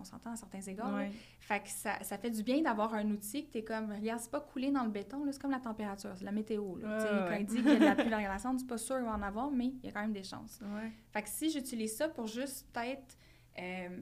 On 0.00 0.04
s'entend 0.04 0.32
à 0.32 0.36
certains 0.36 0.60
égards. 0.60 0.94
Ouais. 0.94 1.10
Fait 1.40 1.60
que 1.60 1.68
ça, 1.68 2.02
ça 2.02 2.18
fait 2.18 2.30
du 2.30 2.42
bien 2.42 2.62
d'avoir 2.62 2.94
un 2.94 3.08
outil 3.10 3.46
que 3.46 3.52
t'es 3.52 3.64
comme, 3.64 3.92
regarde, 3.92 4.20
c'est 4.20 4.30
pas 4.30 4.40
coulé 4.40 4.70
dans 4.70 4.84
le 4.84 4.90
béton, 4.90 5.24
c'est 5.30 5.40
comme 5.40 5.50
la 5.50 5.60
température, 5.60 6.12
c'est 6.16 6.24
la 6.24 6.32
météo. 6.32 6.76
Là. 6.76 6.98
Tu 6.98 7.14
Ouais, 7.14 7.28
Quand 7.28 7.36
il 7.36 7.46
dit 7.46 7.56
qu'il 7.56 7.72
y 7.72 7.76
a 7.76 7.78
de 7.78 7.84
la 7.84 7.94
pluie 7.94 8.10
dans 8.10 8.18
la 8.18 8.38
c'est 8.38 8.66
pas 8.66 8.78
sûr 8.78 8.96
qu'il 8.96 9.04
va 9.04 9.12
en 9.12 9.22
avoir, 9.22 9.50
mais 9.50 9.66
il 9.66 9.84
y 9.84 9.88
a 9.88 9.92
quand 9.92 10.00
même 10.02 10.12
des 10.12 10.24
chances. 10.24 10.60
Fait 11.12 11.22
que 11.22 11.28
si 11.28 11.50
j'utilise 11.50 11.96
ça 11.96 12.08
pour 12.08 12.26
juste 12.26 12.66
peut-être 12.72 13.16
euh, 13.58 14.00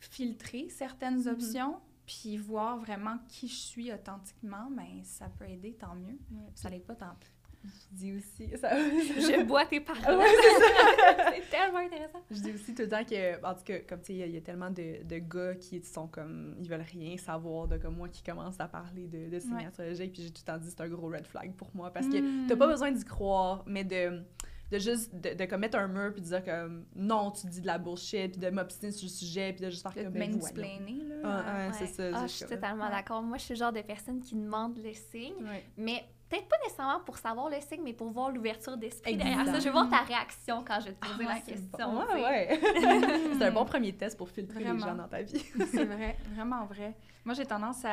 filtrer 0.00 0.68
certaines 0.70 1.26
options, 1.28 1.80
puis 2.06 2.36
voir 2.36 2.76
vraiment 2.78 3.18
qui 3.28 3.46
je 3.46 3.54
suis 3.54 3.92
authentiquement, 3.92 4.68
ben 4.70 5.04
ça 5.04 5.28
peut 5.28 5.48
aider, 5.48 5.74
tant 5.74 5.94
mieux. 5.94 6.18
Ça 6.54 6.68
l'est 6.68 6.80
pas 6.80 6.96
tant 6.96 7.14
pis. 7.20 7.28
Je 7.64 7.96
dis 7.96 8.12
aussi... 8.16 8.48
Ça... 8.58 8.70
Je 8.78 9.42
bois 9.44 9.66
tes 9.66 9.80
paroles. 9.80 10.16
Ouais, 10.18 10.24
c'est 11.34 11.50
tellement 11.50 11.78
intéressant. 11.80 12.20
Je 12.30 12.40
dis 12.40 12.52
aussi 12.52 12.74
tout 12.74 12.82
le 12.82 12.88
temps 12.88 13.04
que, 13.04 13.44
en 13.44 13.54
tout 13.54 13.64
cas, 13.64 13.80
comme 13.80 14.00
tu 14.00 14.06
sais, 14.06 14.12
il 14.14 14.18
y 14.18 14.22
a- 14.22 14.26
il 14.26 14.34
y, 14.34 14.38
a 14.38 14.40
tellement 14.40 14.70
de, 14.70 15.02
de 15.04 15.18
gars 15.18 15.54
qui 15.56 15.82
sont 15.82 16.06
comme, 16.08 16.54
ils 16.60 16.68
veulent 16.68 16.80
rien 16.92 17.16
savoir 17.18 17.68
de 17.68 17.76
comme 17.76 17.96
moi 17.96 18.08
qui 18.08 18.22
commence 18.22 18.58
à 18.60 18.68
parler 18.68 19.06
de, 19.08 19.28
de 19.28 19.38
signes 19.38 19.54
Ouais. 19.56 19.66
astrologiques, 19.66 20.12
puis 20.12 20.22
j'ai 20.22 20.30
tout 20.30 20.42
le 20.46 20.52
temps 20.52 20.58
dit 20.58 20.70
c'est 20.70 20.80
un 20.80 20.88
gros 20.88 21.08
red 21.08 21.26
flag 21.26 21.52
pour 21.54 21.68
moi 21.74 21.90
parce 21.92 22.06
que 22.06 22.18
Mm. 22.20 22.46
t'as 22.48 22.56
pas 22.56 22.66
besoin 22.66 22.90
d'y 22.92 23.04
croire, 23.04 23.62
mais 23.66 23.84
de, 23.84 24.22
de 24.70 24.78
juste, 24.78 25.14
de, 25.14 25.34
de 25.34 25.44
comme 25.44 25.60
mettre 25.60 25.76
un 25.78 25.88
mur 25.88 26.12
puis 26.14 26.22
de 26.22 26.26
dire 26.28 26.44
comme 26.44 26.86
non, 26.94 27.30
tu 27.32 27.46
dis 27.48 27.60
de 27.60 27.66
la 27.66 27.76
bullshit, 27.78 28.32
puis 28.32 28.40
de 28.40 28.48
m'obstiner 28.50 28.92
sur 28.92 29.06
le 29.06 29.12
sujet, 29.12 29.52
puis 29.52 29.64
de 29.66 29.70
juste 29.70 29.82
faire 29.82 29.92
De 29.94 30.02
comme 30.04 30.12
ben, 30.14 30.32
mansplainer, 30.34 31.02
là. 31.08 31.14
Ah, 31.24 31.66
Ouais. 31.68 31.72
c'est 31.74 31.86
ça. 31.86 32.04
Ah, 32.14 32.26
je 32.26 32.32
suis 32.32 32.46
totalement 32.46 32.84
Ouais. 32.84 32.90
d'accord. 32.90 33.20
Moi, 33.22 33.36
je 33.36 33.42
suis 33.44 33.54
le 33.54 33.58
genre 33.58 33.72
de 33.72 33.82
personne 33.82 34.20
qui 34.20 34.34
demande 34.34 34.78
le 34.82 34.92
signe, 34.94 35.34
Ouais. 35.42 35.64
mais 35.76 36.04
peut-être 36.30 36.48
pas 36.48 36.56
nécessairement 36.64 37.00
pour 37.00 37.18
savoir 37.18 37.50
le 37.50 37.60
signe, 37.60 37.82
mais 37.84 37.92
pour 37.92 38.10
voir 38.10 38.30
l'ouverture 38.30 38.76
d'esprit 38.76 39.16
derrière 39.16 39.44
ça. 39.44 39.58
Je 39.58 39.64
veux 39.66 39.72
voir 39.72 39.90
ta 39.90 39.98
réaction 40.02 40.64
quand 40.66 40.78
je 40.80 40.86
vais 40.86 40.92
te 40.94 41.00
poser 41.06 41.24
Ah, 41.28 41.34
la 41.34 41.40
c'est 41.40 41.52
question. 41.52 41.92
Bon, 41.92 42.06
ouais, 42.14 42.22
ouais. 42.22 42.60
c'est 43.38 43.44
un 43.44 43.50
bon 43.52 43.64
premier 43.64 43.92
test 43.94 44.16
pour 44.16 44.30
filtrer 44.30 44.60
les 44.64 44.78
gens 44.78 44.94
dans 44.94 45.08
ta 45.08 45.22
vie. 45.22 45.44
c'est 45.72 45.84
vrai, 45.84 46.16
vraiment 46.34 46.64
vrai. 46.66 46.94
Moi, 47.24 47.34
j'ai 47.34 47.44
tendance 47.44 47.84
à, 47.84 47.90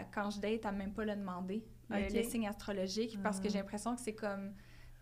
à- 0.00 0.04
quand 0.12 0.30
je 0.30 0.40
date, 0.40 0.64
à 0.66 0.72
même 0.72 0.92
pas 0.92 1.04
le 1.04 1.14
demander, 1.14 1.62
le, 1.90 1.96
Ok. 2.06 2.12
le 2.12 2.22
signe 2.24 2.48
astrologique, 2.48 3.22
parce 3.22 3.38
que 3.38 3.46
Ah. 3.46 3.50
j'ai 3.52 3.58
l'impression 3.58 3.94
que 3.94 4.00
c'est 4.00 4.14
comme 4.14 4.52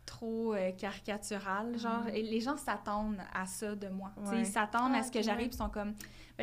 trop 0.05 0.55
euh, 0.55 0.71
caricatural. 0.73 1.79
Genre, 1.79 2.03
Ah. 2.07 2.11
et 2.15 2.23
les 2.23 2.41
gens 2.41 2.57
s'attendent 2.57 3.21
à 3.35 3.47
ça 3.47 3.75
de 3.75 3.89
moi. 3.89 4.13
Ouais. 4.19 4.41
Ils 4.41 4.47
s'attendent 4.47 4.93
Ah, 4.95 4.99
à 4.99 5.03
ce 5.03 5.11
que 5.11 5.23
j'arrive 5.23 5.49
ils 5.53 5.57
sont 5.57 5.69
comme, 5.71 5.95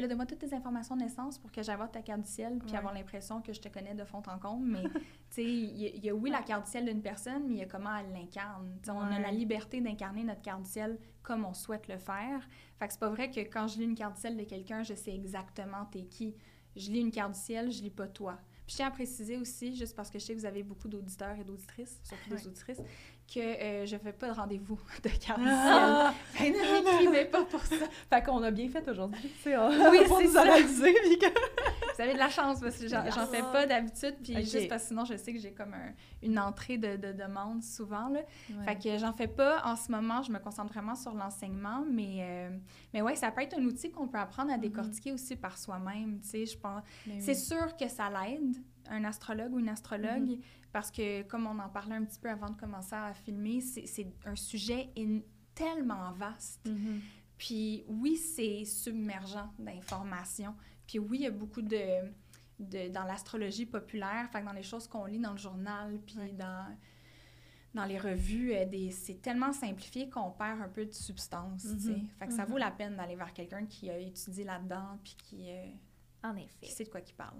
là, 0.01 0.07
donne-moi 0.07 0.25
toutes 0.25 0.39
tes 0.39 0.53
informations 0.53 0.95
de 0.95 1.01
naissance 1.03 1.37
pour 1.37 1.51
que 1.51 1.61
j'aille 1.61 1.75
voir 1.75 1.91
ta 1.91 2.01
carte 2.01 2.21
du 2.21 2.27
ciel, 2.29 2.57
puis 2.59 2.71
Ouais. 2.71 2.77
avoir 2.77 2.93
l'impression 2.93 3.41
que 3.41 3.53
je 3.53 3.61
te 3.61 3.67
connais 3.69 3.93
de 3.93 4.03
fond 4.05 4.23
en 4.27 4.39
comble. 4.39 4.65
Mais, 4.67 4.83
tu 4.93 5.01
sais, 5.29 5.43
il 5.43 5.77
y, 5.77 5.85
a- 5.85 5.89
il 5.89 6.03
y 6.05 6.09
a, 6.09 6.15
oui, 6.15 6.29
la 6.29 6.41
carte 6.41 6.65
du 6.65 6.71
ciel 6.71 6.85
d'une 6.85 7.01
personne, 7.01 7.43
mais 7.47 7.55
il 7.55 7.59
y 7.59 7.63
a 7.63 7.65
comment 7.67 7.95
elle 7.97 8.11
l'incarne. 8.11 8.77
Tu 8.81 8.85
sais, 8.85 8.91
On 8.91 8.99
a 9.01 9.09
Ouais. 9.17 9.21
la 9.21 9.31
liberté 9.31 9.81
d'incarner 9.81 10.23
notre 10.23 10.41
carte 10.41 10.63
du 10.63 10.69
ciel 10.69 10.97
comme 11.21 11.45
on 11.45 11.53
souhaite 11.53 11.87
le 11.87 11.97
faire. 11.97 12.47
Fait 12.79 12.87
que 12.87 12.93
c'est 12.93 12.99
pas 12.99 13.09
vrai 13.09 13.29
que 13.29 13.39
quand 13.41 13.67
je 13.67 13.77
lis 13.77 13.85
une 13.85 13.95
carte 13.95 14.15
du 14.15 14.21
ciel 14.21 14.35
de 14.37 14.43
quelqu'un, 14.43 14.83
je 14.83 14.93
sais 14.93 15.13
exactement 15.13 15.85
t'es 15.85 16.03
qui. 16.05 16.35
Je 16.75 16.89
lis 16.91 16.99
une 17.01 17.11
carte 17.11 17.33
du 17.33 17.39
ciel, 17.39 17.71
je 17.71 17.81
lis 17.83 17.91
pas 17.91 18.07
toi. 18.07 18.39
Puis 18.65 18.71
je 18.71 18.75
tiens 18.77 18.87
à 18.87 18.91
préciser 18.91 19.37
aussi, 19.37 19.75
juste 19.75 19.93
parce 19.95 20.09
que 20.09 20.17
je 20.17 20.23
sais 20.23 20.33
que 20.33 20.39
vous 20.39 20.45
avez 20.45 20.63
beaucoup 20.63 20.87
d'auditeurs 20.87 21.37
et 21.37 21.43
d'auditrices, 21.43 21.99
surtout 22.03 22.29
des 22.29 22.47
auditrices, 22.47 22.81
que 23.33 23.39
euh, 23.39 23.85
je 23.85 23.97
fais 23.97 24.13
pas 24.13 24.27
de 24.29 24.33
rendez-vous 24.33 24.79
de 25.03 25.09
carte. 25.09 25.39
Ah! 25.43 26.13
Ne 26.39 26.83
m'écrivez 26.83 27.25
pas 27.25 27.43
pour 27.45 27.63
ça. 27.65 27.75
fait 28.09 28.23
qu'on 28.23 28.41
a 28.43 28.51
bien 28.51 28.69
fait 28.69 28.87
aujourd'hui, 28.89 29.21
tu 29.43 29.49
sais, 29.49 29.57
Oui, 29.57 29.99
pour 30.07 30.21
nous 30.21 30.31
ça. 30.31 30.41
analyser, 30.41 30.93
que- 30.93 31.93
Vous 31.95 32.01
avez 32.01 32.13
de 32.13 32.19
la 32.19 32.29
chance 32.29 32.59
parce 32.59 32.77
que 32.77 32.87
j'en 32.87 33.03
fais 33.27 33.41
pas 33.41 33.65
d'habitude, 33.65 34.15
puis 34.23 34.35
juste 34.43 34.67
parce 34.67 34.83
que 34.83 34.87
sinon 34.89 35.05
je 35.05 35.15
sais 35.15 35.33
que 35.33 35.39
j'ai 35.39 35.51
comme 35.53 35.73
un- 35.73 35.93
une 36.21 36.37
entrée 36.39 36.77
de, 36.77 36.95
de 36.97 37.11
demande 37.11 37.63
souvent. 37.63 38.09
Là. 38.09 38.19
Ouais. 38.49 38.65
Fait 38.65 38.75
que 38.77 38.97
j'en 38.97 39.13
fais 39.13 39.27
pas 39.27 39.61
en 39.65 39.75
ce 39.75 39.91
moment, 39.91 40.21
je 40.21 40.31
me 40.31 40.39
concentre 40.39 40.71
vraiment 40.73 40.95
sur 40.95 41.13
l'enseignement, 41.13 41.83
mais, 41.89 42.17
euh, 42.21 42.49
mais 42.93 43.01
ouais, 43.01 43.15
ça 43.15 43.31
peut 43.31 43.41
être 43.41 43.57
un 43.57 43.63
outil 43.63 43.91
qu'on 43.91 44.07
peut 44.07 44.17
apprendre 44.19 44.51
à 44.51 44.57
décortiquer 44.57 45.11
aussi 45.11 45.35
par 45.35 45.57
soi-même, 45.57 46.19
tu 46.21 46.27
sais, 46.29 46.45
je 46.45 46.57
pense. 46.57 46.83
Oui. 47.07 47.15
C'est 47.21 47.35
sûr 47.35 47.75
que 47.77 47.87
ça 47.87 48.09
l'aide, 48.09 48.55
un 48.89 49.03
astrologue 49.03 49.53
ou 49.53 49.59
une 49.59 49.69
astrologue, 49.69 50.39
parce 50.71 50.91
que 50.91 51.21
comme 51.23 51.45
on 51.47 51.59
en 51.59 51.69
parlait 51.69 51.95
un 51.95 52.03
petit 52.05 52.19
peu 52.19 52.29
avant 52.29 52.49
de 52.49 52.55
commencer 52.55 52.95
à 52.95 53.13
filmer, 53.13 53.61
c'est 53.61 54.07
un 54.25 54.35
sujet 54.35 54.89
tellement 55.55 56.11
vaste. 56.13 56.67
Mhm. 56.67 57.01
Puis 57.37 57.83
oui, 57.87 58.15
c'est 58.17 58.63
submergent 58.65 59.49
d'informations. 59.59 60.55
Puis 60.87 60.99
oui, 60.99 61.19
il 61.19 61.23
y 61.23 61.27
a 61.27 61.31
beaucoup 61.31 61.61
de, 61.61 62.11
de 62.59 62.89
dans 62.89 63.03
l'astrologie 63.03 63.65
populaire, 63.65 64.29
fait 64.31 64.41
que 64.41 64.45
dans 64.45 64.53
les 64.53 64.63
choses 64.63 64.87
qu'on 64.87 65.05
lit 65.05 65.19
dans 65.19 65.31
le 65.31 65.37
journal, 65.37 65.99
puis 66.05 66.15
dans, 66.33 66.75
dans 67.73 67.85
les 67.85 67.97
revues, 67.99 68.53
euh, 68.53 68.89
c'est 68.91 69.21
tellement 69.21 69.51
simplifié 69.53 70.09
qu'on 70.09 70.31
perd 70.31 70.61
un 70.61 70.69
peu 70.69 70.85
de 70.85 70.91
substance. 70.93 71.65
Mhm. 71.65 72.07
Fait 72.19 72.27
que 72.27 72.33
ça 72.33 72.43
Mhm. 72.45 72.51
vaut 72.51 72.57
la 72.57 72.71
peine 72.71 72.95
d'aller 72.95 73.15
vers 73.15 73.33
quelqu'un 73.33 73.65
qui 73.65 73.89
a 73.89 73.97
étudié 73.97 74.43
là-dedans, 74.43 74.97
puis 75.03 75.15
qui, 75.17 75.49
euh, 75.51 75.65
En 76.23 76.33
qui 76.35 76.43
effet. 76.43 76.65
sait 76.67 76.83
de 76.85 76.89
quoi 76.89 77.01
il 77.01 77.13
parle. 77.13 77.39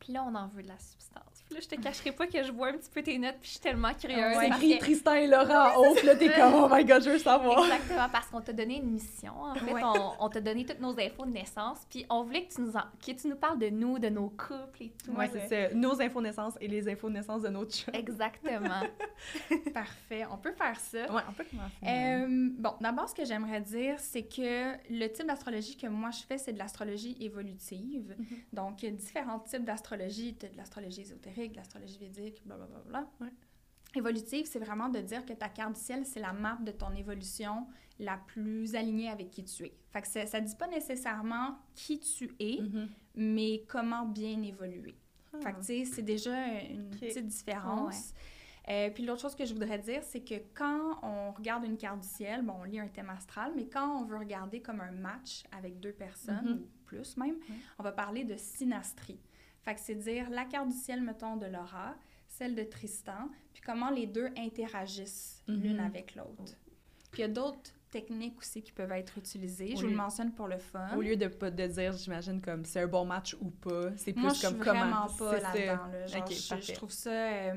Puis 0.00 0.12
là, 0.12 0.24
on 0.26 0.34
en 0.34 0.46
veut 0.48 0.62
de 0.62 0.68
la 0.68 0.78
substance. 0.78 1.24
Puis 1.46 1.54
là, 1.54 1.60
je 1.62 1.68
te 1.68 1.80
cacherai 1.80 2.12
pas 2.12 2.26
que 2.26 2.42
je 2.42 2.52
vois 2.52 2.68
un 2.68 2.72
petit 2.74 2.90
peu 2.90 3.02
tes 3.02 3.18
notes, 3.18 3.36
puis 3.40 3.46
je 3.48 3.50
suis 3.52 3.60
tellement 3.60 3.92
curieuse. 3.94 4.36
C'est 4.38 4.48
parce 4.48 4.60
écrit 4.62 4.74
que- 4.78 4.80
Tristan 4.84 5.14
et 5.14 5.26
Laurent 5.26 5.70
en 5.74 5.76
haut, 5.80 5.94
puis 5.94 6.06
là, 6.06 6.14
t'es 6.14 6.30
comme, 6.32 6.54
oh 6.54 6.68
my 6.70 6.84
god, 6.84 7.02
je 7.02 7.10
veux 7.10 7.18
savoir. 7.18 7.64
Exactement, 7.64 8.08
parce 8.12 8.26
qu'on 8.28 8.40
t'a 8.42 8.52
donné 8.52 8.76
une 8.76 8.90
mission. 8.90 9.32
En 9.42 9.54
fait, 9.54 9.72
Ouais. 9.72 9.80
on, 9.82 10.12
on 10.20 10.28
t'a 10.28 10.40
donné 10.42 10.64
toutes 10.66 10.80
nos 10.80 10.98
infos 11.00 11.24
de 11.24 11.30
naissance, 11.32 11.78
puis 11.88 12.04
on 12.10 12.22
voulait 12.22 12.44
que 12.46 12.54
tu 12.54 12.60
nous, 12.60 12.76
en- 12.76 12.82
que 13.04 13.12
tu 13.12 13.28
nous 13.28 13.36
parles 13.36 13.58
de 13.58 13.70
nous, 13.70 13.98
de 13.98 14.08
nos 14.08 14.28
couples 14.28 14.82
et 14.82 14.92
tout. 15.04 15.10
Ouais, 15.12 15.28
c'est 15.32 15.68
ça. 15.70 15.74
Nos 15.74 16.00
infos 16.02 16.20
naissance 16.20 16.54
et 16.60 16.68
les 16.68 16.86
infos 16.88 17.08
de 17.08 17.14
naissance 17.14 17.42
de 17.42 17.48
notre 17.48 17.74
chat. 17.74 17.92
Exactement. 17.94 18.82
Parfait, 19.74 20.26
on 20.30 20.36
peut 20.36 20.52
faire 20.52 20.78
ça. 20.78 21.10
Ouais, 21.12 21.22
on 21.28 21.32
peut 21.32 21.44
commencer. 21.50 21.74
Euh, 21.86 22.50
bon, 22.58 22.74
d'abord, 22.80 23.08
ce 23.08 23.14
que 23.14 23.24
j'aimerais 23.24 23.60
dire, 23.62 23.94
c'est 23.98 24.22
que 24.24 24.72
le 24.90 25.06
type 25.08 25.26
d'astrologie 25.26 25.76
que 25.76 25.86
moi 25.86 26.10
je 26.10 26.22
fais, 26.24 26.38
c'est 26.38 26.52
de 26.52 26.58
l'astrologie 26.58 27.16
évolutive. 27.20 28.14
Mhm. 28.18 28.26
Donc, 28.52 28.82
il 28.82 28.90
y 28.90 28.92
a 28.92 28.94
différents 28.94 29.38
types 29.40 29.64
d'astrologie. 29.64 29.87
Tu 29.96 30.46
as 30.46 30.48
de 30.50 30.56
l'astrologie 30.56 31.00
ésotérique, 31.02 31.52
de 31.52 31.56
l'astrologie 31.56 31.98
védique, 31.98 32.42
blablabla. 32.44 33.08
Ouais. 33.20 33.28
Évolutive, 33.94 34.44
c'est 34.46 34.58
vraiment 34.58 34.90
de 34.90 35.00
dire 35.00 35.24
que 35.24 35.32
ta 35.32 35.48
carte 35.48 35.74
du 35.74 35.80
ciel, 35.80 36.04
c'est 36.04 36.20
la 36.20 36.32
map 36.34 36.58
de 36.62 36.72
ton 36.72 36.92
évolution 36.94 37.66
la 37.98 38.18
plus 38.18 38.74
alignée 38.74 39.08
avec 39.08 39.30
qui 39.30 39.44
tu 39.44 39.64
es. 39.64 39.74
Fait 39.90 40.02
que 40.02 40.08
ça 40.08 40.40
ne 40.40 40.46
dit 40.46 40.54
pas 40.56 40.68
nécessairement 40.68 41.58
qui 41.74 41.98
tu 41.98 42.30
es, 42.38 42.60
Mhm. 42.60 42.88
mais 43.14 43.64
comment 43.66 44.04
bien 44.04 44.42
évoluer. 44.42 44.94
Ah. 45.32 45.38
Fait 45.40 45.52
que, 45.54 45.84
c'est 45.86 46.02
déjà 46.02 46.60
une 46.62 46.90
petite 46.90 47.26
différence. 47.26 48.12
Euh, 48.68 48.90
puis 48.90 49.02
l'autre 49.06 49.22
chose 49.22 49.34
que 49.34 49.46
je 49.46 49.54
voudrais 49.54 49.78
dire, 49.78 50.02
c'est 50.02 50.20
que 50.20 50.34
quand 50.54 50.98
on 51.02 51.32
regarde 51.32 51.64
une 51.64 51.78
carte 51.78 52.00
du 52.00 52.06
ciel, 52.08 52.42
bon, 52.42 52.52
on 52.60 52.64
lit 52.64 52.78
un 52.78 52.88
thème 52.88 53.08
astral, 53.08 53.52
mais 53.56 53.66
quand 53.66 54.02
on 54.02 54.04
veut 54.04 54.18
regarder 54.18 54.60
comme 54.60 54.82
un 54.82 54.90
match 54.92 55.44
avec 55.52 55.80
deux 55.80 55.92
personnes, 55.92 56.44
Mhm. 56.44 56.60
ou 56.60 56.66
plus 56.84 57.16
même, 57.16 57.36
on 57.78 57.82
va 57.82 57.92
parler 57.92 58.24
de 58.24 58.36
synastrie. 58.36 59.18
Fait 59.68 59.74
que 59.74 59.80
c'est 59.80 59.94
dire 59.96 60.30
la 60.30 60.46
carte 60.46 60.68
du 60.68 60.74
ciel, 60.74 61.02
mettons, 61.02 61.36
de 61.36 61.44
Laura, 61.44 61.94
celle 62.26 62.54
de 62.54 62.62
Tristan, 62.62 63.28
puis 63.52 63.60
comment 63.60 63.90
les 63.90 64.06
deux 64.06 64.28
interagissent 64.38 65.42
Mhm. 65.46 65.60
l'une 65.60 65.80
avec 65.80 66.14
l'autre. 66.14 66.54
Puis 67.10 67.18
il 67.18 67.20
y 67.20 67.24
a 67.24 67.28
d'autres 67.28 67.70
techniques 67.90 68.38
aussi 68.38 68.62
qui 68.62 68.72
peuvent 68.72 68.92
être 68.92 69.18
utilisées. 69.18 69.72
Au 69.74 69.76
je 69.76 69.82
vous 69.82 69.90
le 69.90 69.96
mentionne 69.96 70.32
pour 70.32 70.48
le 70.48 70.56
fun. 70.56 70.88
Au 70.96 71.02
lieu 71.02 71.16
de 71.16 71.26
de 71.26 71.66
dire, 71.66 71.92
j'imagine, 71.92 72.40
comme 72.40 72.64
c'est 72.64 72.80
un 72.80 72.86
bon 72.86 73.04
match 73.04 73.36
ou 73.42 73.50
pas, 73.50 73.90
c'est 73.96 74.14
plus 74.14 74.22
Moi, 74.22 74.30
je 74.32 74.38
suis 74.38 74.46
comme 74.48 74.58
comment. 74.58 74.80
vraiment 74.80 75.06
pas 75.18 75.38
là-dedans. 75.38 75.86
Là. 75.92 76.06
Genre, 76.06 76.22
Ok, 76.22 76.62
je- 76.62 76.72
trouve 76.72 76.90
ça... 76.90 77.10
euh, 77.10 77.54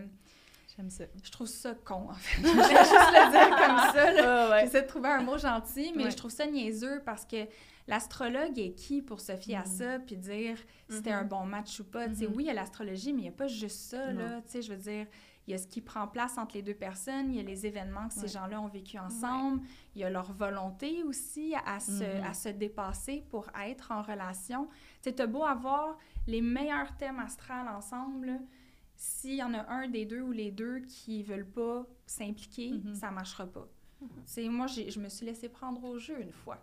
J'aime 0.76 0.90
ça. 0.90 1.04
je 1.24 1.32
trouve 1.32 1.48
ça 1.48 1.74
con, 1.76 2.10
en 2.10 2.14
fait. 2.14 2.42
je 2.42 2.48
vais 2.48 2.54
juste 2.54 3.12
le 3.14 3.32
dire 3.32 3.58
comme 3.58 3.78
ça. 3.94 4.50
ouais. 4.52 4.62
J'essaie 4.64 4.82
de 4.84 4.88
trouver 4.88 5.10
un 5.10 5.22
mot 5.22 5.38
gentil, 5.38 5.92
mais 5.96 6.06
Ouais. 6.06 6.12
je 6.12 6.18
trouve 6.18 6.32
ça 6.32 6.46
niaiseux 6.46 7.02
parce 7.06 7.26
que 7.26 7.46
l'astrologue 7.88 8.58
est 8.60 8.74
qui 8.74 9.02
pour 9.02 9.20
se 9.20 9.36
fier 9.36 9.56
à 9.58 9.62
Mhm. 9.62 9.66
ça 9.66 10.00
puis 10.00 10.18
dire 10.18 10.58
si 10.90 10.98
c'était 10.98 11.12
un 11.12 11.24
bon 11.26 11.46
match 11.46 11.80
ou 11.80 11.84
pas? 11.84 12.08
Mhm. 12.08 12.16
Oui, 12.36 12.44
il 12.44 12.48
y 12.48 12.50
a 12.50 12.54
l'astrologie, 12.54 13.14
mais 13.14 13.20
il 13.20 13.24
n'y 13.24 13.30
a 13.30 13.34
pas 13.34 13.48
juste 13.48 13.80
ça. 13.90 14.12
Là. 14.12 14.42
Je 14.54 14.72
veux 14.74 14.78
dire, 14.78 15.08
il 15.48 15.52
y 15.52 15.54
a 15.54 15.58
ce 15.58 15.68
qui 15.68 15.82
prend 15.82 16.08
place 16.08 16.38
entre 16.38 16.56
les 16.56 16.62
deux 16.62 16.76
personnes, 16.76 17.32
il 17.34 17.38
y 17.38 17.40
a 17.40 17.44
les 17.44 17.66
événements 17.66 18.08
que 18.10 18.14
Ouais. 18.16 18.22
ces 18.22 18.28
gens-là 18.28 18.62
ont 18.62 18.68
vécu 18.68 18.98
ensemble, 19.00 19.62
il 19.96 20.02
y 20.02 20.04
a 20.04 20.10
leur 20.10 20.32
volonté 20.32 21.04
aussi 21.04 21.56
à 21.66 21.80
se, 21.80 22.04
Mhm. 22.20 22.24
à 22.26 22.34
se 22.34 22.50
dépasser 22.50 23.24
pour 23.30 23.48
être 23.60 23.92
en 23.92 24.02
relation. 24.04 24.68
T'as 25.02 25.26
beau 25.28 25.44
avoir 25.44 25.98
les 26.28 26.42
meilleurs 26.42 26.96
thèmes 26.98 27.20
astrales 27.20 27.68
ensemble, 27.68 28.40
s'il 28.96 29.34
y 29.36 29.44
en 29.44 29.54
a 29.56 29.68
un 29.68 29.88
des 29.88 30.06
deux 30.06 30.22
ou 30.22 30.32
les 30.32 30.52
deux 30.52 30.82
qui 30.82 31.24
veulent 31.24 31.50
pas 31.50 31.88
s'impliquer, 32.06 32.74
Mhm. 32.74 32.94
ça 32.94 33.10
marchera 33.10 33.48
pas. 33.48 33.68
C'est 34.26 34.48
moi, 34.48 34.68
je 34.68 35.00
me 35.00 35.10
suis 35.10 35.26
laissée 35.26 35.50
prendre 35.50 35.84
au 35.84 35.98
jeu 35.98 36.20
une 36.22 36.32
fois. 36.32 36.58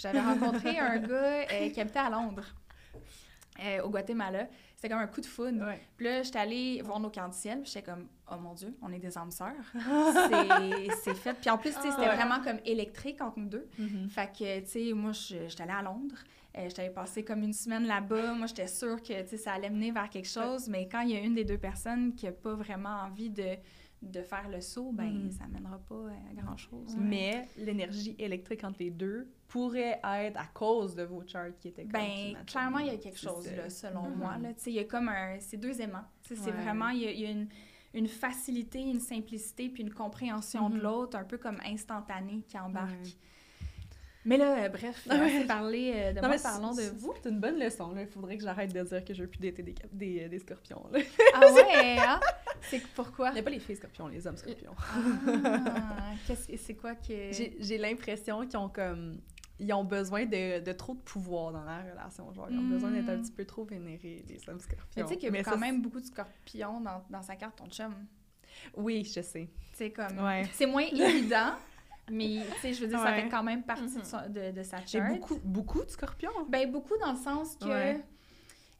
J'avais 0.00 0.20
rencontré 0.20 0.78
un 0.78 0.98
gars 0.98 1.44
euh, 1.52 1.68
qui 1.70 1.80
habitait 1.80 1.98
à 1.98 2.10
Londres, 2.10 2.44
euh, 3.62 3.82
au 3.82 3.90
Guatemala. 3.90 4.46
C'était 4.76 4.88
comme 4.88 4.98
un 5.02 5.06
coup 5.06 5.20
de 5.20 5.26
foudre. 5.26 5.66
Ouais. 5.66 5.78
Puis 5.98 6.06
là, 6.06 6.22
j'étais 6.22 6.38
allée 6.38 6.80
voir 6.82 6.98
nos 7.00 7.10
camps 7.10 7.30
ciel. 7.32 7.60
J'étais 7.64 7.82
comme, 7.82 8.06
oh 8.32 8.36
mon 8.40 8.54
Dieu, 8.54 8.74
on 8.80 8.90
est 8.92 8.98
des 8.98 9.18
âmes 9.18 9.30
sœurs. 9.30 9.52
C'est- 11.04 11.14
fait. 11.14 11.34
Puis 11.34 11.50
en 11.50 11.58
plus, 11.58 11.72
c'était 11.72 11.88
Ah 11.98 12.00
ouais. 12.00 12.16
vraiment 12.16 12.40
comme 12.42 12.58
électrique 12.64 13.20
entre 13.20 13.38
nous 13.38 13.48
deux. 13.48 13.68
Mhm. 13.78 14.08
Fait 14.08 14.30
que, 14.32 14.60
tu 14.60 14.66
sais, 14.68 14.92
moi, 14.94 15.12
je- 15.12 15.48
j'étais 15.48 15.64
allée 15.64 15.72
à 15.72 15.82
Londres. 15.82 16.16
Euh, 16.56 16.62
j'étais 16.68 16.88
passer 16.90 17.22
comme 17.22 17.42
une 17.42 17.52
semaine 17.52 17.86
là-bas. 17.86 18.32
Moi, 18.32 18.46
j'étais 18.46 18.66
sûre 18.66 19.02
que, 19.02 19.22
tu 19.22 19.28
sais, 19.28 19.36
ça 19.36 19.52
allait 19.52 19.70
mener 19.70 19.90
vers 19.92 20.08
quelque 20.08 20.28
chose. 20.28 20.68
Mais 20.68 20.88
quand 20.88 21.00
il 21.02 21.10
y 21.10 21.16
a 21.16 21.20
une 21.20 21.34
des 21.34 21.44
deux 21.44 21.58
personnes 21.58 22.14
qui 22.14 22.24
n'a 22.26 22.32
pas 22.32 22.54
vraiment 22.54 23.02
envie 23.02 23.28
de, 23.30 23.56
de 24.02 24.22
faire 24.22 24.48
le 24.48 24.60
saut, 24.62 24.92
ben 24.92 25.24
Mhm. 25.24 25.30
ça 25.30 25.46
mènera 25.46 25.78
pas 25.78 26.08
à 26.30 26.34
grand-chose. 26.42 26.96
Mais 26.98 27.46
l'énergie 27.58 28.16
électrique 28.18 28.64
entre 28.64 28.78
les 28.80 28.90
deux 28.90 29.28
pourrait 29.46 30.00
être 30.02 30.38
à 30.40 30.46
cause 30.54 30.94
de 30.94 31.02
vos 31.02 31.22
charts 31.26 31.56
qui 31.58 31.68
étaient 31.68 31.82
comme 31.82 31.92
Ben, 31.92 32.36
clairement, 32.46 32.78
il 32.78 32.86
y 32.86 32.90
a 32.90 32.96
quelque 32.96 33.18
chose, 33.18 33.50
là, 33.54 33.68
selon 33.68 34.04
Mhm. 34.08 34.16
moi. 34.16 34.38
Là. 34.38 34.54
Tu 34.54 34.60
sais, 34.62 34.70
il 34.70 34.76
y 34.76 34.78
a 34.78 34.84
comme 34.84 35.08
un... 35.08 35.38
C'est 35.40 35.58
deux 35.58 35.80
aimants. 35.82 36.04
C'est 36.22 36.34
vraiment... 36.36 36.88
Il 36.90 37.02
y 37.02 37.06
a, 37.08 37.10
il 37.12 37.20
y 37.20 37.26
a 37.26 37.30
une, 37.30 37.48
une 37.92 38.06
facilité, 38.08 38.80
une 38.80 39.00
simplicité, 39.00 39.68
puis 39.68 39.82
une 39.82 39.92
compréhension 39.92 40.70
de 40.70 40.76
Mhm. 40.76 40.82
l'autre, 40.82 41.18
un 41.18 41.24
peu 41.24 41.36
comme 41.36 41.58
instantanée 41.66 42.42
qui 42.48 42.58
embarque. 42.58 43.16
Mais 44.26 44.36
là, 44.36 44.64
euh, 44.64 44.68
bref, 44.68 45.06
Ah 45.08 45.14
ouais. 45.16 45.36
assez 45.36 45.46
parlé 45.46 45.92
euh, 45.94 46.10
de 46.12 46.16
Non, 46.16 46.28
moi, 46.28 46.36
mais 46.36 46.42
parlons 46.42 46.72
de 46.74 46.80
c'est- 46.82 46.90
vous. 46.94 47.14
C'est 47.22 47.30
une 47.30 47.40
bonne 47.40 47.58
leçon. 47.58 47.92
Là. 47.94 48.02
Il 48.02 48.06
faudrait 48.06 48.36
que 48.36 48.42
j'arrête 48.42 48.72
de 48.72 48.82
dire 48.82 49.02
que 49.04 49.14
je 49.14 49.22
veux 49.22 49.28
plus 49.28 49.40
dater 49.40 49.62
des, 49.62 49.72
cap- 49.72 49.90
des, 49.92 50.28
des 50.28 50.38
scorpions. 50.38 50.84
Là. 50.92 50.98
Ah 51.34 51.40
ouais, 51.52 51.98
hein? 51.98 52.20
C'est 52.62 52.82
pourquoi? 52.94 53.30
Il 53.30 53.34
n'y 53.34 53.38
a 53.40 53.42
pas 53.42 53.50
les 53.50 53.58
filles 53.60 53.76
scorpions, 53.76 54.08
les 54.08 54.26
hommes 54.26 54.36
scorpions. 54.36 54.74
Ah, 55.26 56.12
c'est 56.56 56.74
quoi 56.74 56.94
que 56.94 57.30
J'ai 57.58 57.78
l'impression 57.78 58.46
qu'ils 58.46 58.58
ont 58.58 58.68
comme. 58.68 59.20
Ils 59.62 59.72
ont 59.74 59.84
besoin 59.84 60.24
de, 60.24 60.60
de 60.64 60.72
trop 60.72 60.94
de 60.94 61.00
pouvoir 61.00 61.52
dans 61.52 61.62
la 61.64 61.82
relation. 61.82 62.32
Genre, 62.32 62.48
ils 62.50 62.58
ont 62.58 62.62
besoin 62.68 62.90
d'être 62.92 63.10
un 63.10 63.16
Mm. 63.18 63.22
petit 63.22 63.32
peu 63.32 63.44
trop 63.44 63.64
vénérés, 63.64 64.24
les 64.26 64.38
hommes 64.48 64.58
scorpions. 64.60 64.86
Mais 64.96 65.02
tu 65.02 65.08
sais 65.10 65.16
qu'il 65.18 65.34
y 65.34 65.38
a 65.38 65.42
quand 65.42 65.50
ça, 65.50 65.56
même 65.58 65.82
beaucoup 65.82 66.00
de 66.00 66.06
scorpions 66.06 66.80
dans, 66.80 67.02
dans 67.10 67.20
sa 67.22 67.36
carte, 67.36 67.56
ton 67.56 67.66
chum. 67.68 67.94
Oui, 68.76 69.04
je 69.04 69.20
sais. 69.20 69.50
C'est 69.74 69.90
comme 69.90 70.18
Ouais. 70.18 70.48
c'est 70.54 70.64
moins 70.64 70.80
évident, 70.90 71.52
mais 72.10 72.40
tu 72.54 72.60
sais 72.60 72.72
je 72.72 72.80
veux 72.82 72.88
dire 72.88 72.98
ça 73.00 73.12
fait 73.14 73.28
quand 73.28 73.42
même 73.42 73.62
partie 73.62 73.84
de, 73.84 73.88
Mhm. 74.00 74.32
de, 74.32 74.50
de 74.58 74.62
sa 74.62 74.78
J'ai 74.86 74.98
charte. 74.98 75.10
beaucoup, 75.12 75.38
beaucoup 75.44 75.84
de 75.84 75.90
scorpions. 75.90 76.30
Ben 76.48 76.70
beaucoup 76.70 76.96
dans 76.98 77.12
le 77.12 77.18
sens 77.18 77.56
que 77.56 77.66
Ouais. 77.66 78.00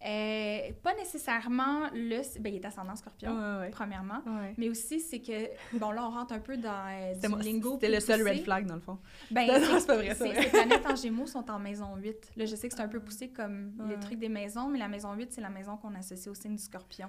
Euh, 0.05 0.73
pas 0.83 0.95
nécessairement 0.95 1.89
le 1.93 2.21
ben 2.41 2.55
il 2.55 2.57
est 2.57 2.65
ascendant 2.65 2.97
scorpion 2.97 3.33
Ouais, 3.37 3.59
ouais. 3.61 3.71
premièrement, 3.71 4.21
ouais. 4.27 4.55
mais 4.57 4.69
aussi 4.71 4.99
c'est 5.01 5.21
que 5.21 5.49
bon 5.79 5.91
là 5.91 6.07
on 6.07 6.11
rentre 6.11 6.33
un 6.33 6.39
peu 6.39 6.57
dans 6.57 6.87
euh, 6.89 7.15
du 7.15 7.29
moi- 7.29 7.39
lingo 7.43 7.73
C'était 7.75 7.91
le 7.91 8.01
seul 8.01 8.27
red 8.27 8.43
flag, 8.43 8.67
dans 8.67 8.77
le 8.77 8.81
fond. 8.81 8.99
Ben, 9.31 9.47
Non, 9.61 9.79
c'est- 9.79 9.87
pas 9.87 9.97
vrai, 9.97 10.15
vrai. 10.15 10.43
Ces 10.43 10.49
planètes 10.51 10.87
en 10.87 10.95
Gémeaux 10.95 11.27
sont 11.27 11.51
en 11.51 11.59
maison 11.59 11.97
8. 11.97 12.33
Là, 12.37 12.47
je 12.47 12.57
sais 12.57 12.69
que 12.69 12.75
c'est 12.75 12.83
un 12.83 12.89
peu 12.89 13.01
poussé 13.01 13.29
comme 13.29 13.73
les 13.89 13.99
trucs 13.99 14.19
des 14.19 14.29
maisons, 14.31 14.69
mais 14.69 14.79
la 14.79 14.89
maison 14.89 15.13
8, 15.13 15.33
c'est 15.33 15.41
la 15.43 15.51
maison 15.51 15.77
qu'on 15.77 15.95
associe 15.95 16.29
au 16.29 16.35
signe 16.35 16.57
du 16.57 16.63
scorpion. 16.63 17.09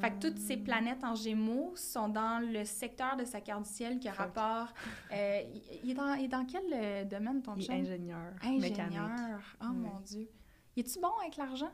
Fait 0.00 0.10
que 0.10 0.18
toutes 0.28 0.38
ces 0.38 0.56
planètes 0.56 1.02
en 1.04 1.14
Gémeaux 1.14 1.72
sont 1.76 2.08
dans 2.08 2.40
le 2.40 2.64
secteur 2.64 3.16
de 3.16 3.24
sa 3.24 3.40
carte 3.40 3.64
du 3.64 3.68
ciel 3.70 3.98
qui 3.98 4.08
a 4.08 4.12
Fuck. 4.12 4.26
rapport. 4.36 4.68
euh, 5.12 5.40
il, 5.84 5.90
est 5.90 5.94
dans, 5.94 6.14
il 6.14 6.24
est 6.24 6.28
dans 6.28 6.44
quel 6.44 6.62
euh, 6.72 7.04
domaine 7.04 7.42
ton 7.42 7.56
est 7.56 7.62
chum? 7.62 7.74
ingénieur, 7.74 8.18
mécanique. 8.44 8.78
Ingénieur. 8.78 9.40
Oh 9.60 9.72
mon 9.72 9.98
Dieu. 10.00 10.28
Il 10.76 10.80
est-tu 10.80 11.00
bon 11.00 11.10
avec 11.20 11.36
l'argent? 11.36 11.70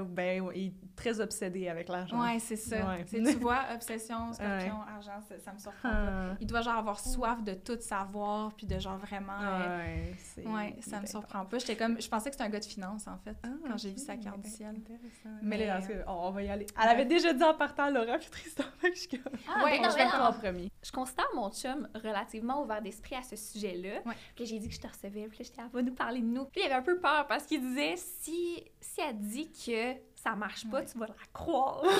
Euh, 0.00 0.04
ben, 0.04 0.50
il 0.54 0.66
est 0.66 0.72
très 0.96 1.20
obsédé 1.20 1.68
avec 1.68 1.88
l'argent. 1.88 2.20
Ouais, 2.22 2.38
c'est 2.38 2.56
ça. 2.56 2.76
Ouais. 2.88 3.04
C'est- 3.06 3.22
Tu 3.22 3.38
vois, 3.38 3.60
obsession, 3.74 4.32
scorpion, 4.32 4.76
argent, 4.82 5.20
ça, 5.28 5.38
ça 5.38 5.52
me 5.52 5.58
surprend 5.58 5.88
pas. 5.90 5.96
Ah. 6.32 6.36
Il 6.40 6.46
doit 6.46 6.60
genre 6.62 6.76
avoir 6.76 6.98
soif 7.00 7.42
de 7.42 7.54
tout 7.54 7.78
savoir, 7.80 8.52
puis 8.54 8.66
de 8.66 8.78
genre 8.78 8.98
vraiment. 8.98 9.40
euh, 9.40 9.78
Ouais, 9.78 10.14
c'est- 10.18 10.46
Ouais, 10.46 10.76
ça 10.80 11.00
me 11.00 11.06
surprend 11.06 11.44
pas. 11.44 11.58
J'étais 11.58 11.76
comme, 11.76 12.00
je 12.00 12.08
pensais 12.08 12.30
que 12.30 12.34
c'était 12.36 12.44
un 12.46 12.50
gars 12.50 12.60
de 12.60 12.64
finance 12.64 13.06
en 13.06 13.18
fait, 13.18 13.36
Ah, 13.42 13.48
quand 13.66 13.76
j'ai 13.78 13.90
vu 13.90 13.98
sa 13.98 14.16
carte 14.16 14.40
du 14.40 14.50
ciel. 14.50 14.74
intéressant. 14.76 15.38
Mais- 15.42 15.56
Mais 15.58 15.66
là, 15.66 15.74
parce 15.74 15.88
que- 15.88 16.02
oh, 16.06 16.18
on 16.24 16.30
va 16.30 16.42
y 16.42 16.48
aller. 16.50 16.66
Elle 16.82 16.88
avait 16.88 17.04
déjà 17.06 17.32
dit 17.32 17.42
en 17.44 17.54
partant 17.54 17.90
Laura 17.90 18.18
puis 18.18 18.30
Tristan, 18.30 18.64
je 18.82 18.98
suis 18.98 19.08
comme... 19.08 19.32
Ah, 19.48 19.64
Ouais, 19.64 19.78
ben 19.78 19.82
non, 19.82 19.90
je 19.90 19.96
ben 19.96 20.08
vais 20.10 20.16
en 20.16 20.32
premier. 20.32 20.70
Je 20.82 20.90
considère 20.92 21.26
mon 21.34 21.50
chum 21.50 21.88
relativement 21.94 22.62
ouvert 22.62 22.82
d'esprit 22.82 23.14
à 23.16 23.22
ce 23.22 23.36
sujet-là. 23.36 24.00
Ouais. 24.06 24.14
Puis 24.34 24.46
j'ai 24.46 24.58
dit 24.58 24.68
que 24.68 24.74
je 24.74 24.80
te 24.80 24.86
recevais, 24.88 25.26
puis 25.28 25.38
là, 25.38 25.44
j'étais, 25.44 25.60
elle 25.62 25.68
va 25.72 25.82
nous 25.82 25.94
parler 25.94 26.20
de 26.20 26.26
nous. 26.26 26.44
Puis 26.46 26.60
il 26.62 26.64
avait 26.66 26.74
un 26.74 26.82
peu 26.82 26.98
peur 26.98 27.26
parce 27.26 27.44
qu'il 27.44 27.60
disait, 27.60 27.94
si, 27.96 28.62
si 28.80 29.00
elle 29.00 29.18
dit 29.18 29.50
que 29.50 29.81
ça 30.14 30.34
marche 30.36 30.68
pas, 30.70 30.78
Ouais. 30.80 30.86
tu 30.86 30.98
vas 30.98 31.06
la 31.06 31.14
croire. 31.32 31.82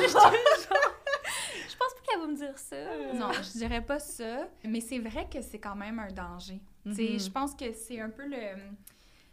Je 1.69 1.77
pense 1.77 1.95
pas 1.95 2.01
qu'elle 2.07 2.21
va 2.21 2.27
me 2.27 2.37
dire 2.37 2.59
ça. 2.59 2.77
Non, 3.15 3.33
je 3.33 3.59
dirais 3.59 3.81
pas 3.85 3.99
ça, 3.99 4.49
mais 4.65 4.81
c'est 4.81 4.99
vrai 4.99 5.29
que 5.29 5.41
c'est 5.43 5.59
quand 5.59 5.75
même 5.77 5.99
un 5.99 6.11
danger. 6.13 6.61
Tu 6.85 6.95
sais, 6.95 7.03
Mhm. 7.13 7.21
Je 7.21 7.31
pense 7.31 7.55
que 7.55 7.73
c'est 7.73 8.01
un 8.01 8.11
peu 8.11 8.27
le. 8.27 8.57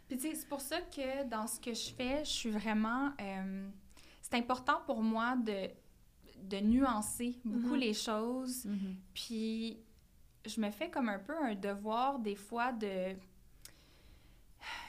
Puis 0.08 0.16
tu 0.16 0.28
sais, 0.30 0.34
c'est 0.34 0.48
pour 0.48 0.60
ça 0.60 0.80
que 0.80 1.24
dans 1.24 1.46
ce 1.46 1.60
que 1.60 1.72
je 1.74 1.90
fais, 1.92 2.24
je 2.24 2.30
suis 2.30 2.50
vraiment. 2.50 3.10
euh, 3.20 3.68
C'est 4.22 4.34
important 4.36 4.80
pour 4.86 5.02
moi 5.02 5.34
de, 5.36 5.68
de 6.42 6.60
nuancer 6.60 7.38
beaucoup 7.44 7.74
Mhm. 7.74 7.80
les 7.80 7.94
choses. 7.94 8.66
Puis 9.14 9.78
je 10.46 10.60
me 10.60 10.70
fais 10.70 10.88
comme 10.90 11.08
un 11.08 11.18
peu 11.18 11.34
un 11.36 11.54
devoir 11.54 12.18
des 12.18 12.36
fois 12.36 12.72
de 12.72 13.14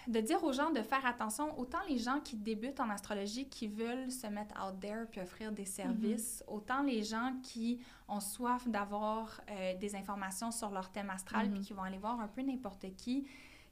de 0.07 0.19
dire 0.19 0.43
aux 0.43 0.51
gens 0.53 0.71
de 0.71 0.81
faire 0.81 1.05
attention, 1.05 1.57
autant 1.60 1.79
les 1.88 1.97
gens 1.97 2.19
qui 2.19 2.36
débutent 2.36 2.79
en 2.79 2.89
astrologie, 2.89 3.47
qui 3.47 3.67
veulent 3.67 4.12
se 4.12 4.27
mettre 4.27 4.55
out 4.65 4.79
there 4.79 5.05
puis 5.10 5.21
offrir 5.21 5.51
des 5.51 5.65
services, 5.65 6.43
autant 6.47 6.84
les 6.84 7.03
gens 7.03 7.34
qui 7.43 7.79
ont 8.07 8.19
soif 8.19 8.67
d'avoir 8.67 9.41
euh, 9.49 9.73
des 9.77 9.95
informations 9.95 10.51
sur 10.51 10.69
leur 10.71 10.91
thème 10.91 11.10
astral 11.10 11.47
Mhm. 11.47 11.53
puis 11.53 11.62
qui 11.62 11.73
vont 11.73 11.84
aller 11.84 11.97
voir 11.97 12.19
un 12.19 12.27
peu 12.27 12.41
n'importe 12.41 12.86
qui. 12.97 13.23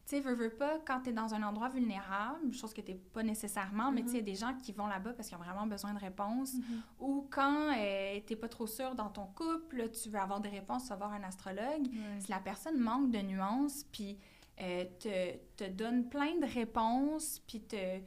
Tu 0.05 0.15
sais, 0.15 0.21
veux, 0.21 0.33
veux 0.33 0.49
pas, 0.49 0.79
quand 0.88 1.01
tu 1.01 1.09
es 1.09 1.13
dans 1.13 1.35
un 1.35 1.43
endroit 1.43 1.69
vulnérable, 1.69 2.51
chose 2.51 2.73
que 2.73 2.81
tu 2.81 2.95
pas 2.95 3.21
nécessairement, 3.21 3.91
mais 3.91 4.01
tu 4.01 4.07
sais, 4.07 4.13
il 4.15 4.19
y 4.19 4.21
a 4.21 4.25
des 4.25 4.35
gens 4.35 4.55
qui 4.55 4.71
vont 4.71 4.88
là-bas 4.88 5.13
parce 5.13 5.27
qu'ils 5.27 5.38
ont 5.38 5.41
vraiment 5.41 5.67
besoin 5.67 5.93
de 5.93 5.99
réponses. 5.99 6.53
Ou 6.99 7.27
quand 7.29 7.73
euh, 7.77 8.19
t'es 8.25 8.35
pas 8.35 8.47
trop 8.47 8.65
sûr 8.65 8.95
dans 8.95 9.09
ton 9.09 9.27
couple, 9.27 9.89
tu 9.91 10.09
veux 10.09 10.17
avoir 10.19 10.39
des 10.39 10.49
réponses, 10.49 10.83
tu 10.83 10.89
vas 10.89 10.95
voir 10.95 11.13
un 11.13 11.21
astrologue. 11.23 11.88
Si 12.19 12.31
la 12.31 12.39
personne 12.39 12.79
manque 12.79 13.12
de 13.12 13.19
nuances, 13.19 13.83
puis 13.91 14.17
euh, 14.62 14.86
te, 15.00 15.38
te 15.56 15.69
donne 15.69 16.10
plein 16.10 16.38
de 16.39 16.45
réponses, 16.45 17.41
puis 17.48 17.62
te, 17.62 18.00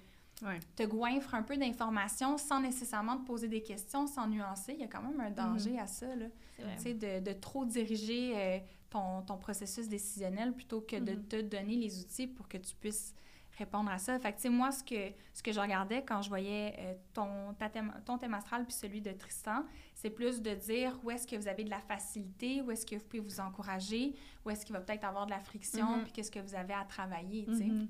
Ouais. 0.45 0.59
te 0.75 0.83
goinfre 0.83 1.35
un 1.37 1.45
peu 1.45 1.57
d'informations 1.57 2.37
sans 2.37 2.61
nécessairement 2.61 3.17
te 3.17 3.25
poser 3.25 3.47
des 3.47 3.63
questions, 3.63 4.09
sans 4.09 4.27
nuancer, 4.27 4.73
il 4.73 4.81
y 4.81 4.83
a 4.83 4.89
quand 4.89 5.03
même 5.03 5.21
un 5.21 5.31
danger 5.31 5.79
à 5.79 5.87
ça, 5.87 6.17
là. 6.17 6.27
Tu 6.57 6.83
sais, 6.83 6.95
de, 6.95 7.21
de 7.25 7.33
trop 7.33 7.65
diriger 7.65 8.33
euh, 8.37 8.59
ton, 8.91 9.23
ton 9.23 9.37
processus 9.39 9.89
décisionnel 9.89 10.53
plutôt 10.53 10.81
que 10.81 10.97
de 10.97 11.13
Mhm. 11.13 11.25
te 11.29 11.41
donner 11.43 11.77
les 11.77 12.01
outils 12.01 12.27
pour 12.27 12.49
que 12.49 12.59
tu 12.59 12.75
puisses 12.75 13.15
répondre 13.59 13.91
à 13.91 13.99
ça. 13.99 14.19
Fait 14.19 14.31
que, 14.33 14.37
tu 14.37 14.43
sais, 14.43 14.49
moi, 14.49 14.73
ce 14.73 14.83
que, 14.83 15.13
ce 15.35 15.43
que 15.43 15.53
je 15.53 15.61
regardais 15.61 16.03
quand 16.05 16.23
je 16.23 16.29
voyais 16.29 16.75
euh, 16.79 16.95
ton, 17.13 17.55
ta 17.59 17.69
thème, 17.69 17.93
ton 18.05 18.19
thème 18.19 18.35
astral 18.35 18.65
puis 18.65 18.73
celui 18.73 19.01
de 19.01 19.13
Tristan, 19.13 19.65
c'est 19.95 20.11
plus 20.11 20.41
de 20.41 20.55
dire 20.55 20.99
où 21.05 21.11
est-ce 21.11 21.27
que 21.27 21.37
vous 21.37 21.49
avez 21.49 21.65
de 21.65 21.71
la 21.71 21.81
facilité, 21.81 22.63
où 22.63 22.71
est-ce 22.71 22.87
que 22.87 22.97
vous 22.97 23.05
pouvez 23.05 23.21
vous 23.23 23.41
encourager, 23.41 24.15
où 24.45 24.51
est-ce 24.51 24.65
qu'il 24.65 24.73
va 24.75 24.81
peut-être 24.81 25.05
avoir 25.05 25.27
de 25.27 25.31
la 25.33 25.41
friction, 25.41 25.97
Mhm. 25.99 26.03
puis 26.05 26.13
qu'est-ce 26.13 26.31
que 26.31 26.41
vous 26.41 26.55
avez 26.55 26.75
à 26.75 26.85
travailler, 26.85 27.45
tu 27.47 27.57
sais. 27.57 27.65
Mhm. 27.65 27.89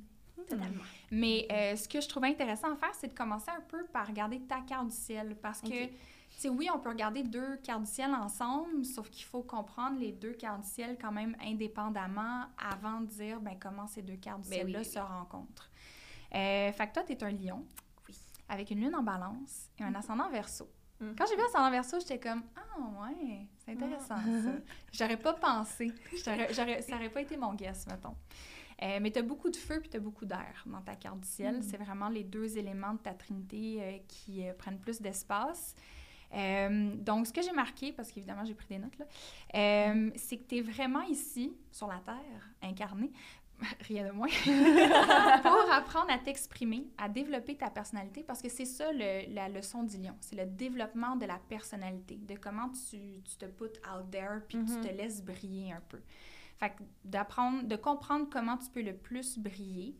Totalement. 0.49 0.83
Mais 1.13 1.47
euh, 1.53 1.77
ce 1.77 1.87
que 1.89 2.01
je 2.01 2.09
trouvais 2.09 2.29
intéressant 2.29 2.73
à 2.73 2.77
faire, 2.77 2.95
c'est 2.95 3.07
de 3.09 3.15
commencer 3.15 3.51
un 3.57 3.61
peu 3.61 3.85
par 3.93 4.07
regarder 4.09 4.41
ta 4.41 4.61
carte 4.63 4.89
du 4.89 4.95
ciel. 4.97 5.37
Parce 5.41 5.61
que, 5.61 5.69
sais, 6.43 6.49
oui, 6.49 6.69
on 6.75 6.79
peut 6.79 6.91
regarder 6.91 7.23
deux 7.23 7.57
cartes 7.59 7.83
du 7.83 7.91
ciel 7.91 8.15
ensemble, 8.15 8.85
sauf 8.85 9.11
qu'il 9.11 9.25
faut 9.25 9.43
comprendre 9.43 9.99
les 9.99 10.13
deux 10.13 10.33
cartes 10.33 10.63
du 10.63 10.69
ciel 10.69 10.97
quand 11.01 11.13
même 11.13 11.37
indépendamment 11.41 12.47
avant 12.59 13.01
de 13.01 13.07
dire 13.07 13.41
ben, 13.41 13.57
comment 13.61 13.87
ces 13.87 14.03
deux 14.03 14.17
cartes 14.17 14.43
du 14.43 14.49
Ben 14.51 14.57
ciel-là 14.57 14.79
oui, 14.81 14.85
oui, 14.87 14.93
se 14.93 14.99
rencontrent. 14.99 15.71
Euh, 16.35 16.73
fait 16.73 16.87
que 16.89 16.93
toi, 16.95 17.03
tu 17.05 17.13
es 17.13 17.25
un 17.25 17.31
lion, 17.31 17.65
Oui. 18.09 18.17
avec 18.49 18.71
une 18.71 18.81
lune 18.81 18.95
en 18.95 19.03
balance 19.03 19.69
et 19.79 19.85
un 19.85 19.95
ascendant 19.95 20.29
verso. 20.31 20.69
Mhm. 21.01 21.15
Quand 21.17 21.25
j'ai 21.29 21.37
vu 21.37 21.43
ascendant 21.43 21.71
verso, 21.71 21.99
j'étais 22.01 22.19
comme 22.21 22.43
Ah, 22.57 23.05
ouais, 23.07 23.47
c'est 23.59 23.73
intéressant 23.73 24.17
ça. 24.17 24.51
J'aurais 24.93 25.17
pas 25.19 25.35
pensé. 25.35 25.93
J'aurais- 26.25 26.81
ça 26.83 26.95
aurait 26.97 27.11
pas 27.11 27.21
été 27.21 27.37
mon 27.37 27.55
guess, 27.55 27.87
mettons. 27.87 28.15
Euh, 28.83 28.99
mais 29.01 29.11
tu 29.13 29.19
as 29.19 29.23
beaucoup 29.23 29.49
de 29.51 29.57
feu 29.57 29.79
puis 29.81 29.91
tu 29.91 29.97
as 29.97 30.01
beaucoup 30.01 30.25
d'air 30.25 30.65
dans 30.67 30.81
ta 30.81 30.97
carte 30.97 31.21
du 31.21 31.29
ciel. 31.29 31.63
C'est 31.63 31.77
vraiment 31.77 32.09
les 32.09 32.25
deux 32.25 32.57
éléments 32.59 32.95
de 32.95 32.99
ta 32.99 33.15
trinité 33.15 33.79
euh, 33.81 33.99
qui 34.09 34.47
euh, 34.49 34.53
prennent 34.55 34.81
plus 34.81 35.01
d'espace. 35.01 35.75
Euh, 36.35 36.95
donc, 36.97 37.27
ce 37.27 37.33
que 37.33 37.43
j'ai 37.43 37.53
marqué, 37.53 37.93
parce 37.93 38.11
qu'évidemment, 38.11 38.45
j'ai 38.45 38.55
pris 38.55 38.67
des 38.69 38.79
notes, 38.79 38.99
là, 38.99 39.05
euh, 39.55 40.11
c'est 40.17 40.39
que 40.39 40.45
tu 40.49 40.57
es 40.59 40.61
vraiment 40.63 41.03
ici, 41.03 41.53
sur 41.71 41.87
la 41.89 41.99
Terre, 41.99 42.51
incarné, 42.63 43.11
rien 43.89 44.07
de 44.09 44.13
moins, 44.13 44.29
pour 45.43 45.73
apprendre 45.73 46.11
à 46.11 46.19
t'exprimer, 46.19 46.89
à 46.99 47.09
développer 47.09 47.57
ta 47.57 47.71
personnalité, 47.71 48.23
parce 48.23 48.41
que 48.43 48.49
c'est 48.49 48.65
ça 48.65 48.93
le- 48.93 49.33
la 49.35 49.49
leçon 49.49 49.83
du 49.83 49.99
lion. 49.99 50.17
C'est 50.21 50.37
le 50.37 50.47
développement 50.47 51.17
de 51.17 51.27
la 51.27 51.39
personnalité, 51.39 52.17
de 52.17 52.35
comment 52.37 52.71
tu, 52.71 52.99
tu 53.25 53.37
te 53.39 53.47
put 53.47 53.65
out 53.89 54.11
there, 54.11 54.41
puis 54.49 54.59
Mhm. 54.59 54.67
tu 54.67 54.89
te 54.89 54.93
laisses 54.95 55.23
briller 55.23 55.73
un 55.73 55.83
peu. 55.89 56.01
Fait 56.59 56.71
que 56.71 56.83
d'apprendre, 57.05 57.65
de 57.65 57.77
comprendre 57.77 58.27
comment 58.31 58.57
tu 58.57 58.71
peux 58.71 58.83
le 58.83 58.97
plus 58.97 59.39
briller, 59.39 59.97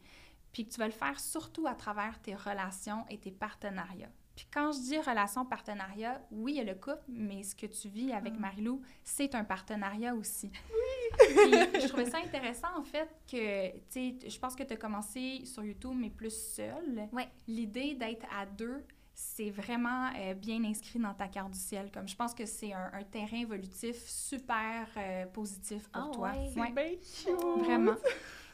puis 0.53 0.67
que 0.67 0.73
tu 0.73 0.79
vas 0.79 0.87
le 0.87 0.93
faire 0.93 1.19
surtout 1.19 1.67
à 1.67 1.75
travers 1.75 2.21
tes 2.21 2.35
relations 2.35 3.05
et 3.11 3.19
tes 3.19 3.31
partenariats. 3.33 4.11
Puis 4.43 4.49
quand 4.53 4.73
je 4.73 4.81
dis 4.81 4.99
relation 4.99 5.45
partenariat, 5.47 6.21
oui, 6.33 6.55
il 6.55 6.57
y 6.57 6.61
a 6.61 6.65
le 6.65 6.75
couple, 6.75 7.05
mais 7.09 7.45
ce 7.45 7.55
que 7.55 7.67
tu 7.67 7.89
vis 7.89 8.11
avec 8.13 8.37
Marilou, 8.41 8.83
c'est 9.05 9.37
un 9.37 9.45
partenariat 9.45 10.17
aussi. 10.17 10.51
Oui! 10.69 11.27
Puis 11.73 11.81
je 11.81 11.87
trouvais 11.87 12.11
ça 12.11 12.19
intéressant, 12.19 12.67
en 12.77 12.83
fait, 12.83 13.09
que, 13.31 13.71
tu 13.73 13.81
sais, 13.89 14.17
je 14.29 14.39
pense 14.41 14.57
que 14.57 14.65
tu 14.65 14.73
as 14.73 14.77
commencé 14.77 15.43
sur 15.45 15.63
YouTube, 15.63 15.93
mais 15.95 16.11
plus 16.11 16.35
seule. 16.57 17.09
Ouais. 17.13 17.29
L'idée 17.47 17.95
d'être 17.95 18.27
à 18.37 18.45
deux, 18.45 18.85
c'est 19.15 19.51
vraiment 19.51 20.11
euh, 20.19 20.35
bien 20.35 20.65
inscrit 20.65 20.99
dans 20.99 21.15
ta 21.15 21.29
carte 21.29 21.53
du 21.53 21.59
ciel. 21.59 21.93
Comme 21.93 22.09
je 22.09 22.17
pense 22.17 22.35
que 22.35 22.45
c'est 22.45 22.73
un, 22.73 22.91
un 22.95 23.05
terrain 23.05 23.37
évolutif 23.43 23.97
super 24.09 24.89
euh, 24.97 25.27
positif 25.27 25.89
pour 25.89 26.03
Ah 26.03 26.11
toi. 26.13 26.33
ouais? 26.33 26.61
Ouais. 26.61 26.73
bien. 26.73 27.37
Vraiment. 27.59 27.95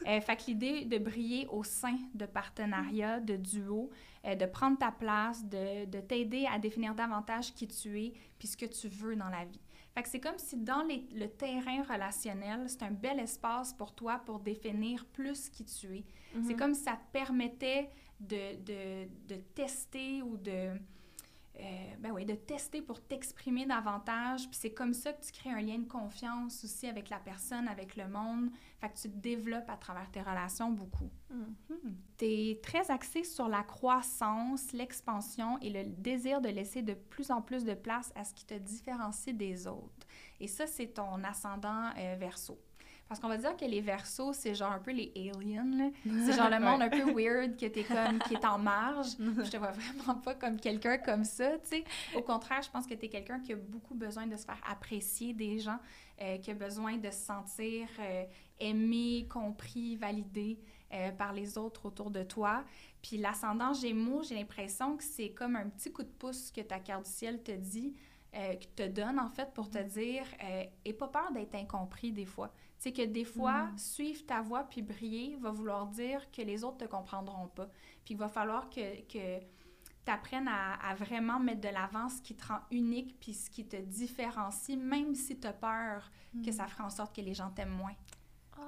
Euh, 0.07 0.21
fait 0.21 0.35
que 0.37 0.43
l'idée 0.47 0.85
de 0.85 0.97
briller 0.97 1.47
au 1.47 1.63
sein 1.63 1.97
de 2.13 2.25
partenariats, 2.25 3.19
de 3.19 3.35
duos, 3.37 3.89
euh, 4.25 4.35
de 4.35 4.45
prendre 4.45 4.77
ta 4.77 4.91
place, 4.91 5.43
de, 5.45 5.85
de 5.85 5.99
t'aider 5.99 6.45
à 6.51 6.59
définir 6.59 6.93
davantage 6.95 7.53
qui 7.53 7.67
tu 7.67 7.99
es 8.01 8.13
puis 8.37 8.47
ce 8.47 8.57
que 8.57 8.65
tu 8.65 8.87
veux 8.87 9.15
dans 9.15 9.29
la 9.29 9.45
vie. 9.45 9.59
Fait 9.95 10.03
que 10.03 10.09
c'est 10.09 10.19
comme 10.19 10.37
si 10.37 10.55
dans 10.57 10.83
les- 10.83 11.07
le 11.13 11.27
terrain 11.27 11.81
relationnel, 11.83 12.69
c'est 12.69 12.83
un 12.83 12.91
bel 12.91 13.19
espace 13.19 13.73
pour 13.73 13.93
toi 13.93 14.21
pour 14.25 14.39
définir 14.39 15.05
plus 15.07 15.49
qui 15.49 15.65
tu 15.65 15.97
es. 15.97 16.03
C'est 16.45 16.53
comme 16.55 16.73
si 16.75 16.83
ça 16.83 16.93
te 16.93 17.11
permettait 17.11 17.89
de, 18.19 18.55
de, 18.63 19.09
de 19.27 19.41
tester 19.55 20.21
ou 20.21 20.37
de... 20.37 20.73
euh, 21.59 21.95
ben 21.99 22.11
oui, 22.11 22.25
de 22.25 22.35
tester 22.35 22.81
pour 22.81 23.01
t'exprimer 23.01 23.65
davantage. 23.65 24.47
Puis 24.49 24.59
c'est 24.59 24.73
comme 24.73 24.93
ça 24.93 25.13
que 25.13 25.21
tu 25.23 25.31
crées 25.31 25.51
un 25.51 25.61
lien 25.61 25.77
de 25.79 25.87
confiance 25.87 26.63
aussi 26.63 26.87
avec 26.87 27.09
la 27.09 27.19
personne, 27.19 27.67
avec 27.67 27.95
le 27.95 28.07
monde. 28.07 28.49
Fait 28.79 28.89
que 28.89 28.95
tu 28.95 29.09
te 29.09 29.17
développes 29.17 29.69
à 29.69 29.75
travers 29.75 30.09
tes 30.11 30.21
relations 30.21 30.71
beaucoup. 30.71 31.09
Tu 32.17 32.25
es 32.25 32.61
très 32.61 32.89
axé 32.89 33.23
sur 33.23 33.47
la 33.47 33.63
croissance, 33.63 34.71
l'expansion 34.71 35.59
et 35.59 35.69
le 35.69 35.83
désir 35.83 36.41
de 36.41 36.49
laisser 36.49 36.81
de 36.81 36.93
plus 36.93 37.31
en 37.31 37.41
plus 37.41 37.63
de 37.63 37.73
place 37.73 38.11
à 38.15 38.23
ce 38.23 38.33
qui 38.33 38.45
te 38.45 38.53
différencie 38.53 39.35
des 39.35 39.67
autres. 39.67 40.07
Et 40.39 40.47
ça, 40.47 40.65
c'est 40.67 40.93
ton 40.93 41.23
ascendant 41.23 41.91
euh, 41.97 42.15
verso. 42.17 42.57
Parce 43.09 43.19
qu'on 43.19 43.27
va 43.27 43.37
dire 43.37 43.57
que 43.57 43.65
les 43.65 43.81
versos, 43.81 44.33
c'est 44.33 44.55
genre 44.55 44.71
un 44.71 44.79
peu 44.79 44.91
les 44.91 45.11
aliens. 45.15 45.91
C'est 46.25 46.33
genre 46.33 46.49
le 46.49 46.59
monde 46.59 46.81
un 46.83 46.89
peu 46.89 47.11
weird 47.11 47.57
que 47.57 47.65
t'es 47.65 47.83
comme, 47.83 48.19
qui 48.19 48.35
est 48.35 48.45
en 48.45 48.59
marge. 48.59 49.07
Je 49.19 49.49
te 49.49 49.57
vois 49.57 49.71
vraiment 49.71 50.15
pas 50.21 50.35
comme 50.35 50.59
quelqu'un 50.59 50.99
comme 50.99 51.23
ça, 51.23 51.57
tu 51.57 51.69
sais. 51.69 51.83
Au 52.15 52.21
contraire, 52.21 52.61
je 52.61 52.69
pense 52.69 52.85
que 52.85 52.93
t'es 52.93 53.09
quelqu'un 53.09 53.39
qui 53.39 53.53
a 53.53 53.55
beaucoup 53.55 53.95
besoin 53.95 54.27
de 54.27 54.35
se 54.37 54.45
faire 54.45 54.61
apprécier 54.69 55.33
des 55.33 55.57
gens, 55.57 55.79
euh, 56.21 56.37
qui 56.37 56.51
a 56.51 56.53
besoin 56.53 56.97
de 56.97 57.09
se 57.09 57.17
sentir 57.17 57.87
euh, 57.99 58.23
aimé, 58.59 59.27
compris, 59.29 59.95
validé 59.95 60.59
euh, 60.91 61.11
par 61.11 61.33
les 61.33 61.57
autres 61.57 61.85
autour 61.85 62.09
de 62.09 62.23
toi. 62.23 62.63
Puis 63.01 63.17
l'ascendant 63.17 63.73
Gémeaux, 63.73 64.23
j'ai 64.23 64.35
l'impression 64.35 64.97
que 64.97 65.03
c'est 65.03 65.29
comme 65.29 65.55
un 65.55 65.69
petit 65.69 65.91
coup 65.91 66.03
de 66.03 66.09
pouce 66.09 66.51
que 66.51 66.61
ta 66.61 66.79
carte 66.79 67.05
du 67.05 67.11
ciel 67.11 67.43
te 67.43 67.51
dit, 67.51 67.95
euh, 68.35 68.55
que 68.55 68.65
te 68.75 68.87
donne 68.87 69.19
en 69.19 69.29
fait 69.29 69.53
pour 69.53 69.69
te 69.69 69.77
dire, 69.77 70.23
euh, 70.43 70.63
et 70.85 70.93
pas 70.93 71.07
peur 71.07 71.31
d'être 71.31 71.55
incompris 71.55 72.11
des 72.11 72.25
fois. 72.25 72.51
Sais 72.79 72.93
que 72.93 73.01
des 73.05 73.25
fois, 73.25 73.67
suivre 73.75 74.25
ta 74.25 74.41
voix 74.41 74.63
puis 74.63 74.81
briller 74.81 75.35
va 75.41 75.51
vouloir 75.51 75.85
dire 75.87 76.31
que 76.31 76.41
les 76.41 76.63
autres 76.63 76.77
te 76.77 76.85
comprendront 76.85 77.47
pas. 77.49 77.67
Puis 78.05 78.13
il 78.13 78.17
va 78.17 78.29
falloir 78.29 78.69
que, 78.69 79.01
que 79.01 79.39
tu 79.39 80.11
apprennes 80.11 80.47
à, 80.47 80.75
à 80.75 80.95
vraiment 80.95 81.39
mettre 81.39 81.59
de 81.61 81.67
l'avant 81.67 82.07
ce 82.07 82.21
qui 82.21 82.35
te 82.35 82.47
rend 82.47 82.59
unique 82.71 83.19
puis 83.19 83.33
ce 83.33 83.49
qui 83.49 83.67
te 83.67 83.75
différencie, 83.75 84.77
même 84.77 85.13
si 85.13 85.37
tu 85.37 85.45
as 85.45 85.51
peur 85.53 86.09
que 86.43 86.51
ça 86.53 86.67
fera 86.67 86.85
en 86.85 86.89
sorte 86.89 87.13
que 87.13 87.19
les 87.21 87.33
gens 87.33 87.49
t'aiment 87.51 87.69
moins. 87.75 87.95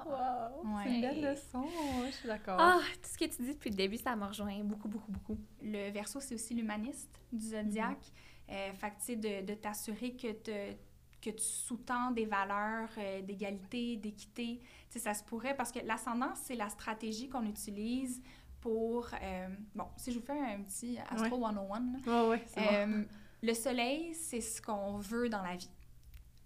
Wow, 0.05 0.75
Ouais. 0.75 0.83
c'est 0.83 0.95
une 0.95 1.01
belle 1.01 1.21
leçon, 1.33 1.65
je 2.05 2.11
suis 2.11 2.27
d'accord. 2.27 2.57
Ah, 2.59 2.79
tout 3.01 3.09
ce 3.11 3.17
que 3.17 3.25
tu 3.25 3.41
dis 3.43 3.53
depuis 3.53 3.69
le 3.69 3.75
début, 3.75 3.97
ça 3.97 4.15
m'a 4.15 4.27
rejoint 4.27 4.57
beaucoup, 4.63 4.87
beaucoup, 4.87 5.11
beaucoup. 5.11 5.37
Le 5.61 5.89
verso, 5.91 6.19
c'est 6.19 6.35
aussi 6.35 6.53
l'humaniste 6.53 7.09
du 7.31 7.45
zodiaque. 7.47 8.11
Euh, 8.49 8.73
fait 8.73 8.89
que, 8.91 8.95
tu 8.95 9.01
sais, 9.01 9.15
de, 9.15 9.45
de 9.45 9.53
t'assurer 9.53 10.15
que, 10.15 10.31
te- 10.33 10.75
que 11.21 11.29
tu 11.29 11.43
sous-tends 11.43 12.11
des 12.11 12.25
valeurs 12.25 12.89
euh, 12.97 13.21
d'égalité, 13.21 13.97
d'équité. 13.97 14.59
Tu 14.59 14.65
sais, 14.89 14.99
ça 14.99 15.13
se 15.13 15.23
pourrait 15.23 15.55
parce 15.55 15.71
que 15.71 15.79
l'ascendant, 15.85 16.33
c'est 16.35 16.55
la 16.55 16.69
stratégie 16.69 17.29
qu'on 17.29 17.45
utilise 17.45 18.21
pour. 18.59 19.07
euh, 19.21 19.47
bon, 19.75 19.85
si 19.97 20.11
je 20.11 20.19
vous 20.19 20.25
fais 20.25 20.39
un 20.39 20.61
petit 20.61 20.97
Astro 21.09 21.41
101, 21.41 21.79
là. 21.79 22.23
Ouais, 22.23 22.29
ouais, 22.29 22.45
bon. 22.55 22.61
Euh, 22.71 23.03
le 23.43 23.53
soleil, 23.53 24.13
c'est 24.13 24.41
ce 24.41 24.61
qu'on 24.61 24.97
veut 24.97 25.29
dans 25.29 25.41
la 25.41 25.55
vie. 25.55 25.71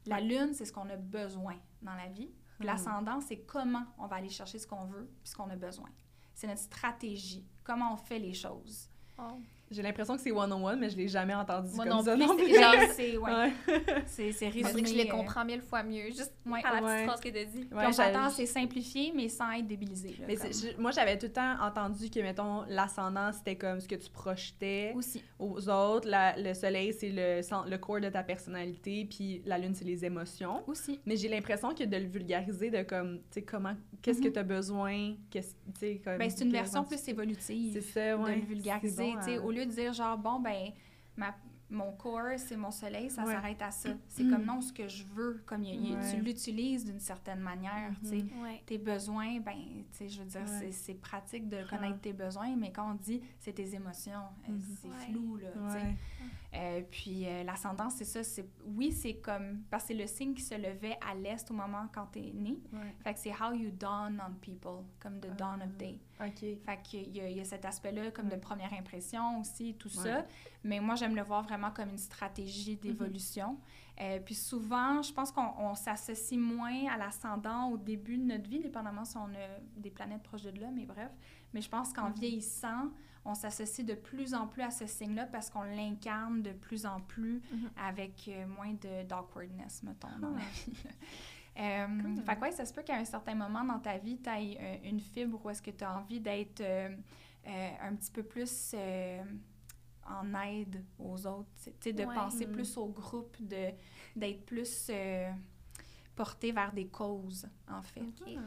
La 0.05 0.19
lune, 0.21 0.53
c'est 0.53 0.65
ce 0.65 0.71
qu'on 0.73 0.89
a 0.89 0.97
besoin 0.97 1.55
dans 1.81 1.95
la 1.95 2.07
vie. 2.07 2.29
Mhm. 2.59 2.65
l'ascendant, 2.67 3.19
c'est 3.21 3.39
comment 3.39 3.83
on 3.97 4.07
va 4.07 4.17
aller 4.17 4.29
chercher 4.29 4.59
ce 4.59 4.67
qu'on 4.67 4.85
veut 4.85 5.09
puis 5.21 5.29
ce 5.29 5.35
qu'on 5.35 5.49
a 5.49 5.55
besoin. 5.57 5.89
C'est 6.33 6.47
notre 6.47 6.61
stratégie, 6.61 7.45
comment 7.63 7.93
on 7.93 7.97
fait 7.97 8.19
les 8.19 8.33
choses. 8.33 8.89
J'ai 9.71 9.82
l'impression 9.82 10.15
que 10.15 10.21
c'est 10.21 10.32
one-on-one, 10.32 10.80
mais 10.80 10.89
je 10.89 10.95
l'ai 10.97 11.08
jamais 11.08 11.34
entendu 11.34 11.69
Moi 11.75 11.86
comme 11.86 11.97
non 11.97 12.04
ça 12.04 12.13
plus, 12.15 12.25
non 12.25 12.36
c'est 12.38 12.43
plus. 12.45 12.56
genre- 12.56 12.73
c'est 12.95 13.17
ouais, 13.17 13.32
Ouais. 13.34 13.51
c'est 14.06 14.32
c'est 14.32 14.47
résumé. 14.49 14.82
que 14.84 14.88
je 14.89 14.93
les 14.93 15.08
euh, 15.08 15.12
comprends 15.12 15.43
mille 15.43 15.62
fois 15.62 15.82
mieux, 15.84 16.06
juste 16.08 16.34
ouais. 16.45 16.62
par 16.62 16.73
la 16.75 16.82
petite 16.82 16.93
Ouais. 16.95 17.06
phrase 17.06 17.19
que 17.19 17.30
tu 17.30 17.45
dit. 17.45 17.67
Ouais, 17.73 17.91
j'avais- 17.91 18.30
c'est 18.32 18.45
simplifié, 18.45 19.12
mais 19.15 19.28
sans 19.28 19.51
être 19.51 19.65
débilisé. 19.67 20.10
là, 20.19 20.25
Mais 20.28 20.36
comme. 20.36 20.51
c'est- 20.51 20.71
je- 20.73 20.80
moi, 20.82 20.91
j'avais 20.91 21.17
tout 21.17 21.25
le 21.25 21.32
temps 21.34 21.56
entendu 21.62 22.10
que, 22.12 22.19
mettons, 22.19 22.63
l'ascendant, 22.69 23.32
c'était 23.34 23.56
comme 23.56 23.80
ce 23.80 23.88
que 23.88 23.95
tu 23.95 24.10
projetais 24.12 24.93
Aussi. 24.95 25.23
aux 25.39 25.67
autres. 25.69 26.08
La- 26.08 26.38
le 26.38 26.54
soleil, 26.54 26.93
c'est 26.93 27.10
le, 27.10 27.41
le 27.69 27.78
corps 27.78 27.99
de 28.01 28.10
ta 28.10 28.21
personnalité, 28.23 29.06
puis 29.10 29.41
la 29.45 29.58
lune, 29.58 29.73
c'est 29.73 29.86
les 29.86 30.06
émotions. 30.06 30.62
Aussi. 30.67 30.99
Mais 31.06 31.15
j'ai 31.17 31.28
l'impression 31.28 31.73
que 31.73 31.84
de 31.84 31.97
le 31.97 32.06
vulgariser, 32.06 32.69
de 32.69 32.84
comme, 32.84 33.17
tu 33.17 33.23
sais, 33.32 33.41
comment, 33.41 33.73
qu'est-ce 34.01 34.21
que 34.21 34.28
Mhm. 34.28 34.34
tu 34.34 34.39
as 34.39 34.43
besoin, 34.43 35.15
qu'est-ce, 35.32 35.56
tu 35.73 35.80
sais, 35.80 36.01
comme... 36.04 36.17
Ben, 36.19 36.30
c'est 36.30 36.43
une 36.43 36.51
version 36.51 36.84
plus 36.84 37.08
évolutive. 37.08 37.73
C'est 37.73 37.82
ça, 37.82 38.17
ouais. 38.17 38.36
de 38.36 38.41
le 38.41 38.45
vulgariser. 38.45 39.13
Bon, 39.13 39.19
tu 39.19 39.25
sais, 39.25 39.36
hein. 39.38 39.41
Lieu 39.55 39.65
de 39.65 39.71
dire 39.71 39.93
genre, 39.93 40.17
bon, 40.17 40.39
ben, 40.39 40.71
ma, 41.17 41.35
mon 41.69 41.91
corps, 41.93 42.37
c'est 42.37 42.55
mon 42.57 42.69
soleil, 42.71 43.09
ça 43.09 43.23
Ouais. 43.25 43.33
s'arrête 43.33 43.61
à 43.61 43.71
ça. 43.71 43.89
C'est 44.07 44.23
Mm. 44.23 44.29
comme 44.31 44.45
non, 44.45 44.61
ce 44.61 44.71
que 44.71 44.87
je 44.87 45.03
veux, 45.03 45.41
comme 45.47 45.63
y 45.63 45.73
y 45.75 45.95
tu 46.11 46.21
l'utilises 46.21 46.85
d'une 46.85 46.99
certaine 46.99 47.39
manière. 47.39 47.91
tu 48.03 48.09
sais. 48.09 48.17
Mhm. 48.17 48.43
Ouais. 48.43 48.61
Tes 48.67 48.77
besoins, 48.77 49.39
ben, 49.39 49.53
tu 49.91 49.97
sais, 49.97 50.07
je 50.09 50.19
veux 50.21 50.27
dire, 50.27 50.41
Ouais. 50.41 50.59
c'est- 50.59 50.71
c'est 50.71 50.93
pratique 50.93 51.49
de 51.49 51.57
Ah. 51.57 51.75
connaître 51.75 51.99
tes 52.01 52.13
besoins, 52.13 52.55
mais 52.55 52.71
quand 52.71 52.91
on 52.91 52.95
dit 52.95 53.19
c'est 53.39 53.53
tes 53.53 53.73
émotions, 53.73 54.11
euh, 54.47 54.51
Mhm. 54.51 54.61
c'est 54.81 54.87
Ouais. 54.89 55.11
flou, 55.11 55.37
là, 55.37 55.47
tu 55.51 55.79
sais. 55.79 55.95
Euh, 56.53 56.81
puis 56.89 57.25
euh, 57.27 57.43
l'ascendant, 57.43 57.89
c'est 57.89 58.05
ça. 58.05 58.23
c'est 58.23 58.45
Oui, 58.65 58.91
c'est 58.91 59.15
comme. 59.15 59.61
Parce 59.69 59.83
que 59.83 59.88
c'est 59.89 59.93
le 59.93 60.07
signe 60.07 60.33
qui 60.33 60.41
se 60.41 60.55
levait 60.55 60.97
à 61.05 61.13
l'est 61.13 61.49
au 61.51 61.53
moment 61.53 61.88
quand 61.93 62.05
t'es 62.07 62.31
né. 62.33 62.57
Ouais. 62.71 62.95
Fait 63.03 63.13
que 63.13 63.19
c'est 63.19 63.31
how 63.33 63.51
you 63.53 63.71
dawn 63.71 64.21
on 64.25 64.33
people, 64.35 64.83
comme 65.01 65.19
the 65.19 65.35
dawn 65.38 65.61
of 65.61 65.75
day. 65.77 65.99
OK. 66.21 66.39
Fait 66.65 66.81
qu'il 66.83 67.15
y, 67.15 67.19
a- 67.21 67.29
il 67.29 67.38
y 67.38 67.41
a 67.41 67.43
cet 67.43 67.65
aspect-là 67.65 68.11
comme 68.11 68.29
de 68.29 68.38
première 68.38 68.73
impression 68.73 69.39
aussi, 69.41 69.73
tout 69.75 69.89
Ouais. 69.97 70.03
ça. 70.03 70.25
Mais 70.63 70.79
moi, 70.79 70.95
j'aime 70.95 71.15
le 71.15 71.23
voir 71.23 71.43
vraiment 71.43 71.71
comme 71.71 71.89
une 71.89 71.97
stratégie 71.97 72.77
d'évolution. 72.77 73.57
Euh, 74.01 74.19
puis 74.19 74.35
souvent, 74.35 75.01
je 75.01 75.11
pense 75.13 75.31
qu'on 75.31 75.51
on 75.57 75.75
s'associe 75.75 76.39
moins 76.39 76.88
à 76.93 76.97
l'ascendant 76.97 77.69
au 77.69 77.77
début 77.77 78.17
de 78.17 78.23
notre 78.23 78.49
vie, 78.49 78.59
dépendamment 78.59 79.05
si 79.05 79.15
on 79.17 79.27
a 79.33 79.59
des 79.77 79.89
planètes 79.89 80.23
proches 80.23 80.43
de 80.43 80.59
là, 80.59 80.67
mais 80.73 80.85
bref. 80.85 81.11
Mais 81.53 81.61
je 81.61 81.69
pense 81.69 81.93
qu'en 81.93 82.09
Mhm. 82.09 82.15
vieillissant, 82.15 82.89
on 83.25 83.33
s'associe 83.35 83.85
de 83.85 83.95
plus 83.95 84.33
en 84.35 84.47
plus 84.47 84.61
à 84.61 84.71
ce 84.71 84.85
signe-là 84.85 85.25
parce 85.25 85.49
qu'on 85.49 85.63
l'incarne 85.63 86.41
de 86.43 86.51
plus 86.51 86.85
en 86.85 87.01
plus 87.01 87.41
Mhm. 87.51 87.69
avec 87.77 88.27
euh, 88.27 88.45
moins 88.47 88.73
de 88.73 89.03
d'awkwardness, 89.03 89.83
mettons, 89.83 90.07
dans 90.19 90.33
Ah. 90.35 90.39
la 90.39 90.45
vie. 90.45 90.77
Euh, 91.57 92.01
Cool. 92.01 92.23
Fait 92.25 92.35
que 92.35 92.41
ouais, 92.41 92.51
ça 92.51 92.65
se 92.65 92.73
peut 92.73 92.83
qu'à 92.83 92.97
un 92.97 93.05
certain 93.05 93.33
moment 93.35 93.63
dans 93.63 93.79
ta 93.79 93.97
vie, 93.97 94.19
tu 94.21 94.29
aies 94.29 94.81
une 94.83 94.99
fibre 94.99 95.39
où 95.43 95.49
est-ce 95.49 95.61
que 95.61 95.71
tu 95.71 95.83
as 95.85 95.97
envie 95.97 96.19
d'être 96.19 96.59
euh, 96.61 96.89
euh, 97.47 97.69
un 97.81 97.95
petit 97.95 98.11
peu 98.11 98.23
plus 98.23 98.71
euh, 98.73 99.23
en 100.05 100.33
aide 100.43 100.83
aux 100.99 101.25
autres, 101.25 101.49
de 101.83 102.03
Ouais. 102.05 102.13
penser 102.13 102.45
Mhm. 102.45 102.51
plus 102.53 102.77
au 102.77 102.88
groupe, 102.88 103.38
d'être 103.41 104.45
plus 104.45 104.88
euh, 104.89 105.31
porté 106.15 106.51
vers 106.51 106.73
des 106.73 106.88
causes, 106.88 107.47
en 107.69 107.81
fait. 107.81 108.01
Ok. 108.01 108.38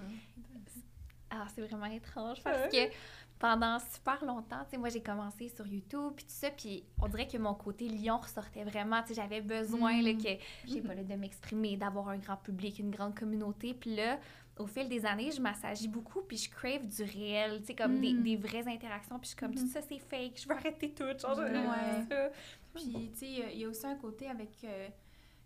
Ah, 1.31 1.47
c'est 1.55 1.61
vraiment 1.63 1.85
étrange 1.87 2.43
parce 2.43 2.71
que 2.73 2.91
pendant 3.39 3.79
super 3.79 4.25
longtemps, 4.25 4.65
tu 4.65 4.71
sais, 4.73 4.79
moi 4.79 4.89
j'ai 4.89 5.03
commencé 5.03 5.49
sur 5.49 5.67
YouTube 5.67 6.13
puis 6.17 6.25
tout 6.25 6.31
ça, 6.33 6.51
puis 6.51 6.85
on 7.01 7.07
dirait 7.09 7.29
que 7.29 7.39
mon 7.39 7.55
côté 7.55 7.89
lion 7.89 8.19
ressortait 8.19 8.65
vraiment, 8.65 9.01
tu 9.03 9.09
sais, 9.09 9.15
j'avais 9.15 9.41
besoin 9.41 10.03
là, 10.03 10.13
Mm. 10.13 10.19
que, 10.23 10.29
je 10.67 10.73
sais 10.73 10.81
pas, 10.81 10.95
là, 10.95 11.05
de 11.05 11.15
m'exprimer, 11.15 11.77
d'avoir 11.77 12.09
un 12.09 12.19
grand 12.19 12.37
public, 12.37 12.79
une 12.81 12.91
grande 12.91 13.15
communauté, 13.17 13.75
puis 13.75 13.95
là, 13.95 14.19
au 14.59 14.67
fil 14.67 14.89
des 14.89 15.07
années, 15.07 15.31
je 15.31 15.41
m'assagis 15.41 15.87
beaucoup, 15.87 16.21
puis 16.23 16.37
je 16.37 16.51
crave 16.51 16.85
du 16.85 17.03
réel, 17.05 17.61
tu 17.61 17.67
sais, 17.67 17.75
comme 17.77 18.01
des, 18.01 18.13
Mm. 18.13 18.23
des 18.25 18.37
vraies 18.37 18.67
interactions, 18.67 19.17
puis 19.21 19.27
je 19.27 19.29
suis 19.29 19.37
comme, 19.37 19.55
tout 19.55 19.69
ça 19.69 19.81
c'est 19.83 20.01
fake, 20.01 20.41
je 20.43 20.49
veux 20.49 20.55
arrêter 20.57 20.91
tout, 20.93 21.05
veux 21.05 21.13
Ouais. 21.13 22.07
ça. 22.09 22.31
Puis, 22.75 23.11
tu 23.13 23.19
sais, 23.19 23.29
il 23.53 23.59
y 23.61 23.65
a- 23.65 23.69
aussi 23.69 23.87
un 23.87 23.95
côté 23.97 24.29
avec 24.29 24.51
euh, 24.65 24.89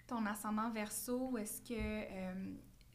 ton 0.07 0.25
ascendant 0.25 0.71
verso 0.71 1.29
où 1.33 1.39
est-ce 1.39 1.61
que, 1.61 1.75
euh, 1.79 2.35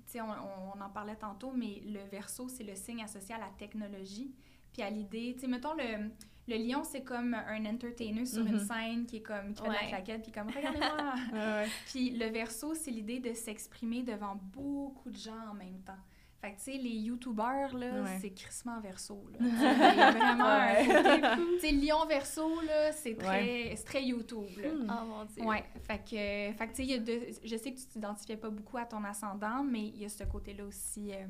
tu 0.07 0.13
sais, 0.13 0.21
on, 0.21 0.27
on 0.75 0.81
en 0.81 0.89
parlait 0.89 1.15
tantôt, 1.15 1.51
mais 1.51 1.81
le 1.85 1.99
verso, 2.09 2.49
c'est 2.49 2.63
le 2.63 2.75
signe 2.75 3.03
associé 3.03 3.35
à 3.35 3.39
la 3.39 3.49
technologie, 3.57 4.33
puis 4.73 4.81
à 4.81 4.89
l'idée, 4.89 5.33
tu 5.35 5.41
sais, 5.41 5.47
mettons, 5.47 5.73
le, 5.73 6.09
le 6.47 6.55
lion, 6.57 6.83
c'est 6.83 7.01
comme 7.01 7.33
un 7.33 7.65
entertainer 7.65 8.25
sur 8.25 8.45
une 8.45 8.53
Mhm. 8.53 8.59
scène 8.67 9.05
qui 9.05 9.17
est 9.17 9.21
comme, 9.21 9.53
qui 9.53 9.61
fait 9.61 9.67
de 9.69 9.73
la 9.73 9.87
claquette, 9.87 10.21
puis 10.23 10.31
comme, 10.31 10.47
regardez-moi! 10.55 11.13
Ouais, 11.33 11.39
ouais. 11.39 11.67
Puis 11.87 12.11
le 12.11 12.27
verso, 12.27 12.73
c'est 12.73 12.91
l'idée 12.91 13.19
de 13.19 13.33
s'exprimer 13.33 14.03
devant 14.03 14.35
beaucoup 14.53 15.09
de 15.09 15.17
gens 15.17 15.49
en 15.51 15.53
même 15.53 15.79
temps. 15.85 15.97
Fait 16.39 16.51
que, 16.51 16.57
tu 16.57 16.65
sais, 16.65 16.77
les 16.77 16.91
youtubeurs, 16.91 17.73
là, 17.75 18.03
Ouais. 18.03 18.19
c'est 18.21 18.29
crissement 18.29 18.79
verso, 18.79 19.19
là. 19.33 19.39
A 20.07 20.11
vraiment 20.11 20.45
un 20.45 20.67
Ouais. 20.75 20.85
côté... 20.85 21.55
Tu 21.55 21.59
sais, 21.61 21.71
Lion 21.71 22.05
verso, 22.07 22.61
là, 22.61 22.91
c'est 22.93 23.15
très, 23.17 23.73
c'est 23.75 23.83
très 23.85 24.03
YouTube, 24.03 24.45
là. 24.61 24.69
Hmm. 24.69 24.87
Oh 25.01 25.05
mon 25.07 25.25
dieu. 25.25 25.43
Ouais, 25.43 25.65
fait 25.87 25.97
que, 25.97 26.55
fait 26.55 26.67
que, 26.67 26.69
tu 26.69 26.75
sais, 26.75 26.83
il 26.83 26.91
y 26.91 26.93
a 26.93 26.99
deux- 26.99 27.25
je 27.43 27.57
sais 27.57 27.73
que 27.73 27.79
tu 27.79 27.87
t'identifiais 27.87 28.37
pas 28.37 28.51
beaucoup 28.51 28.77
à 28.77 28.85
ton 28.85 29.03
ascendant, 29.03 29.63
mais 29.63 29.87
il 29.87 29.97
y 29.97 30.05
a 30.05 30.09
ce 30.09 30.23
côté-là 30.25 30.63
aussi. 30.65 31.11
euh, 31.11 31.25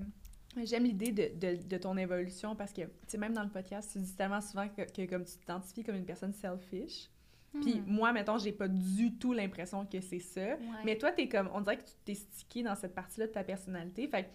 J'aime 0.65 0.83
l'idée 0.83 1.11
de, 1.11 1.29
de, 1.37 1.67
de 1.67 1.77
ton 1.77 1.97
évolution 1.97 2.55
parce 2.55 2.73
que, 2.73 2.81
tu 2.81 2.89
sais, 3.07 3.17
même 3.17 3.33
dans 3.33 3.43
le 3.43 3.49
podcast, 3.49 3.91
tu 3.91 3.99
dis 3.99 4.15
tellement 4.15 4.41
souvent 4.41 4.67
que, 4.67 4.81
que 4.83 5.09
comme 5.09 5.25
tu 5.25 5.37
t'identifies 5.37 5.83
comme 5.83 5.95
une 5.95 6.05
personne 6.05 6.33
selfish. 6.33 7.09
Puis 7.61 7.75
hmm. 7.75 7.85
moi, 7.87 8.11
mettons, 8.13 8.37
j'ai 8.37 8.51
pas 8.51 8.67
du 8.67 9.15
tout 9.17 9.33
l'impression 9.33 9.85
que 9.85 10.01
c'est 10.01 10.19
ça. 10.19 10.41
Ouais. 10.41 10.57
Mais 10.85 10.97
toi, 10.97 11.11
t'es 11.11 11.27
comme, 11.27 11.49
on 11.53 11.61
dirait 11.61 11.77
que 11.77 11.85
tu 11.85 11.93
t'es 12.05 12.13
stické 12.13 12.63
dans 12.63 12.75
cette 12.75 12.93
partie-là 12.93 13.27
de 13.27 13.31
ta 13.31 13.43
personnalité. 13.43 14.07
Fait 14.07 14.23
que 14.23 14.29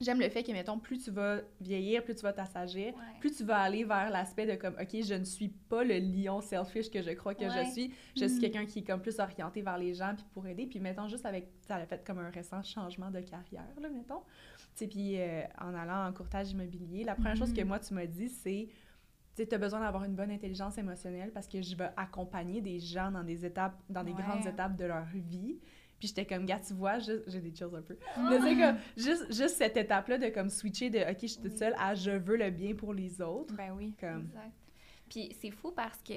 j'aime 0.00 0.18
le 0.18 0.28
fait 0.28 0.42
que, 0.42 0.52
mettons, 0.52 0.78
plus 0.78 1.04
tu 1.04 1.10
vas 1.10 1.40
vieillir, 1.60 2.02
plus 2.02 2.14
tu 2.14 2.22
vas 2.22 2.32
t'assagir, 2.32 2.94
Ouais. 2.94 3.20
plus 3.20 3.32
tu 3.32 3.44
vas 3.44 3.58
aller 3.58 3.84
vers 3.84 4.10
l'aspect 4.10 4.46
de 4.46 4.54
comme, 4.54 4.74
OK, 4.80 5.02
je 5.02 5.14
ne 5.14 5.24
suis 5.24 5.48
pas 5.48 5.84
le 5.84 5.98
lion 5.98 6.40
selfish 6.40 6.90
que 6.90 7.02
je 7.02 7.10
crois 7.10 7.34
que 7.34 7.44
Ouais. 7.44 7.64
je 7.66 7.70
suis. 7.70 7.94
Je 8.16 8.24
suis 8.26 8.40
quelqu'un 8.40 8.64
qui 8.64 8.80
est 8.80 8.84
comme 8.84 9.02
plus 9.02 9.18
orienté 9.20 9.62
vers 9.62 9.78
les 9.78 9.94
gens 9.94 10.14
puis 10.16 10.24
pour 10.32 10.46
aider. 10.46 10.66
Puis 10.66 10.80
mettons, 10.80 11.06
juste 11.06 11.26
avec, 11.26 11.48
ça 11.66 11.76
a 11.76 11.86
fait 11.86 12.04
comme 12.04 12.18
un 12.18 12.30
récent 12.30 12.62
changement 12.62 13.10
de 13.10 13.20
carrière, 13.20 13.68
là, 13.80 13.88
mettons. 13.88 14.22
Puis 14.86 15.18
euh, 15.20 15.42
en 15.60 15.74
allant 15.74 16.06
en 16.08 16.12
courtage 16.12 16.50
immobilier, 16.52 17.04
la 17.04 17.14
première 17.14 17.36
chose 17.36 17.52
que 17.52 17.60
Mhm. 17.62 17.68
moi, 17.68 17.78
tu 17.80 17.94
m'as 17.94 18.06
dit, 18.06 18.28
c'est, 18.28 18.68
tu 19.36 19.46
as 19.54 19.58
besoin 19.58 19.80
d'avoir 19.80 20.04
une 20.04 20.14
bonne 20.14 20.30
intelligence 20.30 20.78
émotionnelle 20.78 21.30
parce 21.32 21.48
que 21.48 21.60
je 21.62 21.74
vais 21.76 21.90
accompagner 21.96 22.60
des 22.60 22.78
gens 22.80 23.10
dans 23.10 23.24
des 23.24 23.44
étapes, 23.44 23.80
dans 23.88 24.04
des 24.04 24.12
Ouais. 24.12 24.22
grandes 24.22 24.46
étapes 24.46 24.76
de 24.76 24.84
leur 24.84 25.04
vie. 25.06 25.58
Puis 25.98 26.06
j'étais 26.08 26.24
comme, 26.26 26.46
gars, 26.46 26.60
tu 26.60 26.74
vois, 26.74 26.98
j'ai 27.00 27.40
des 27.40 27.52
chills 27.54 27.74
un 27.76 27.82
peu. 27.82 27.96
Ah. 28.14 28.28
Mais 28.30 28.40
c'est 28.40 28.56
comme, 28.56 28.76
juste, 28.96 29.26
juste 29.32 29.56
cette 29.56 29.76
étape-là 29.76 30.18
de 30.18 30.28
comme 30.28 30.48
switcher 30.48 30.90
de, 30.90 30.98
OK, 31.00 31.18
je 31.22 31.26
suis 31.26 31.42
toute 31.42 31.56
seule 31.56 31.74
à 31.78 31.94
je 31.96 32.12
veux 32.12 32.36
le 32.36 32.50
bien 32.50 32.74
pour 32.74 32.94
les 32.94 33.20
autres. 33.20 33.52
Ben 33.56 33.72
oui. 33.76 33.94
Comme, 34.00 34.26
Exact. 34.26 34.52
Puis 35.10 35.34
c'est 35.40 35.50
fou 35.50 35.72
parce 35.72 36.00
que 36.02 36.14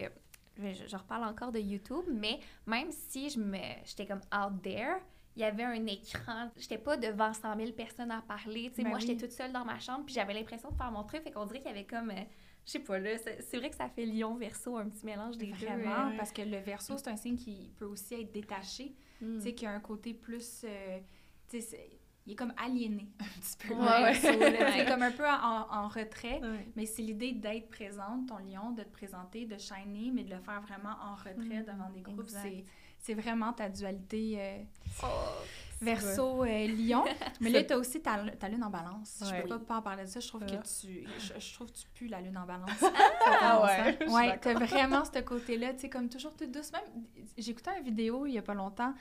je, 0.57 0.85
je 0.87 0.95
reparle 0.95 1.23
encore 1.23 1.51
de 1.51 1.59
YouTube, 1.59 2.03
mais 2.11 2.39
même 2.67 2.91
si 2.91 3.29
je 3.31 3.39
me 3.39 3.57
j'étais 3.85 4.05
comme 4.05 4.21
out 4.35 4.61
there, 4.61 4.97
il 5.35 5.41
y 5.41 5.45
avait 5.45 5.63
un 5.63 5.85
écran. 5.85 6.49
J'étais 6.57 6.77
pas 6.77 6.97
devant 6.97 7.33
100 7.33 7.55
000 7.57 7.71
personnes 7.71 8.11
à 8.11 8.21
parler. 8.21 8.71
Ben 8.77 8.87
moi, 8.87 8.97
oui. 8.97 9.05
j'étais 9.07 9.17
toute 9.25 9.31
seule 9.31 9.51
dans 9.51 9.63
ma 9.65 9.79
chambre, 9.79 10.03
puis 10.05 10.13
j'avais 10.15 10.33
l'impression 10.33 10.69
de 10.71 10.75
faire 10.75 10.91
mon 10.91 11.03
truc. 11.03 11.23
Fait 11.23 11.31
qu'on 11.31 11.45
dirait 11.45 11.59
qu'il 11.59 11.69
y 11.69 11.73
avait 11.73 11.85
comme. 11.85 12.09
euh, 12.11 12.23
je 12.65 12.71
sais 12.73 12.79
pas, 12.79 12.99
là. 12.99 13.17
C'est 13.17 13.41
c'est 13.41 13.57
vrai 13.57 13.69
que 13.69 13.75
ça 13.75 13.89
fait 13.89 14.05
lion 14.05 14.35
verso, 14.35 14.77
un 14.77 14.89
petit 14.89 15.05
mélange 15.05 15.37
des 15.37 15.47
deux. 15.47 15.65
Vraiment, 15.65 16.09
euh. 16.09 16.17
parce 16.17 16.31
que 16.31 16.41
le 16.41 16.57
verso, 16.59 16.97
c'est 16.97 17.07
un 17.09 17.15
signe 17.17 17.37
qui 17.37 17.71
peut 17.79 17.85
aussi 17.85 18.15
être 18.15 18.31
détaché. 18.31 18.93
Mm. 19.21 19.37
Tu 19.37 19.41
sais, 19.43 19.53
qui 19.55 19.65
a 19.65 19.71
un 19.71 19.79
côté 19.79 20.13
plus. 20.13 20.61
euh, 20.65 20.99
tu 21.49 21.59
sais, 21.59 21.61
c'est- 21.61 21.97
il 22.27 22.33
est 22.33 22.35
comme 22.35 22.53
aliéné 22.55 23.07
un 23.19 23.23
petit 23.41 23.67
peu. 23.67 23.73
Ouais, 23.73 24.13
sais, 24.13 24.85
comme 24.85 25.01
un 25.01 25.11
peu 25.11 25.25
en, 25.27 25.65
en 25.71 25.87
retrait. 25.87 26.39
Ouais. 26.39 26.67
Mais 26.75 26.85
c'est 26.85 27.01
l'idée 27.01 27.31
d'être 27.31 27.67
présente, 27.71 28.27
ton 28.27 28.37
lion, 28.37 28.71
de 28.73 28.83
te 28.83 28.89
présenter, 28.91 29.45
de 29.47 29.57
shiner, 29.57 30.11
mais 30.13 30.23
de 30.23 30.29
le 30.29 30.39
faire 30.39 30.61
vraiment 30.61 30.95
en 31.03 31.15
retrait 31.15 31.61
Mm, 31.61 31.65
devant 31.65 31.89
des 31.89 32.01
groupes. 32.01 32.27
C'est, 32.27 32.63
c'est 33.01 33.13
vraiment 33.13 33.53
ta 33.53 33.69
dualité 33.69 34.35
euh, 34.39 34.57
Oh, 35.03 35.07
verso 35.81 36.43
euh, 36.43 36.67
lion. 36.67 37.03
mais 37.41 37.49
là, 37.49 37.63
tu 37.63 37.73
as 37.73 37.77
aussi 37.77 38.01
ta, 38.01 38.17
ta 38.39 38.47
lune 38.49 38.63
en 38.63 38.69
balance. 38.69 39.17
Je 39.21 39.31
Ouais. 39.31 39.41
peux 39.41 39.47
pas, 39.49 39.59
pas 39.59 39.77
en 39.77 39.81
parler 39.81 40.03
de 40.03 40.09
ça. 40.09 40.19
Je 40.19 40.27
trouve 40.27 40.45
que 40.45 40.51
tu 40.51 41.07
je, 41.17 41.39
je 41.39 41.53
trouve 41.53 41.67
que 41.71 41.77
tu 41.77 41.87
pues 41.95 42.07
la 42.09 42.21
lune 42.21 42.37
en 42.37 42.45
balance. 42.45 42.69
Ah 43.43 43.61
ouais, 43.63 44.07
Ouais, 44.09 44.27
d'accord. 44.27 44.39
t'as 44.41 44.65
vraiment 44.65 45.03
ce 45.05 45.19
côté-là, 45.19 45.73
tu 45.73 45.81
sais, 45.81 45.89
comme 45.89 46.09
toujours 46.09 46.35
toute 46.35 46.51
douce. 46.51 46.71
Même, 46.71 47.05
j'écoutais 47.37 47.71
une 47.79 47.83
vidéo 47.85 48.25
il 48.25 48.33
y 48.33 48.37
a 48.37 48.41
pas 48.41 48.53
longtemps. 48.53 48.93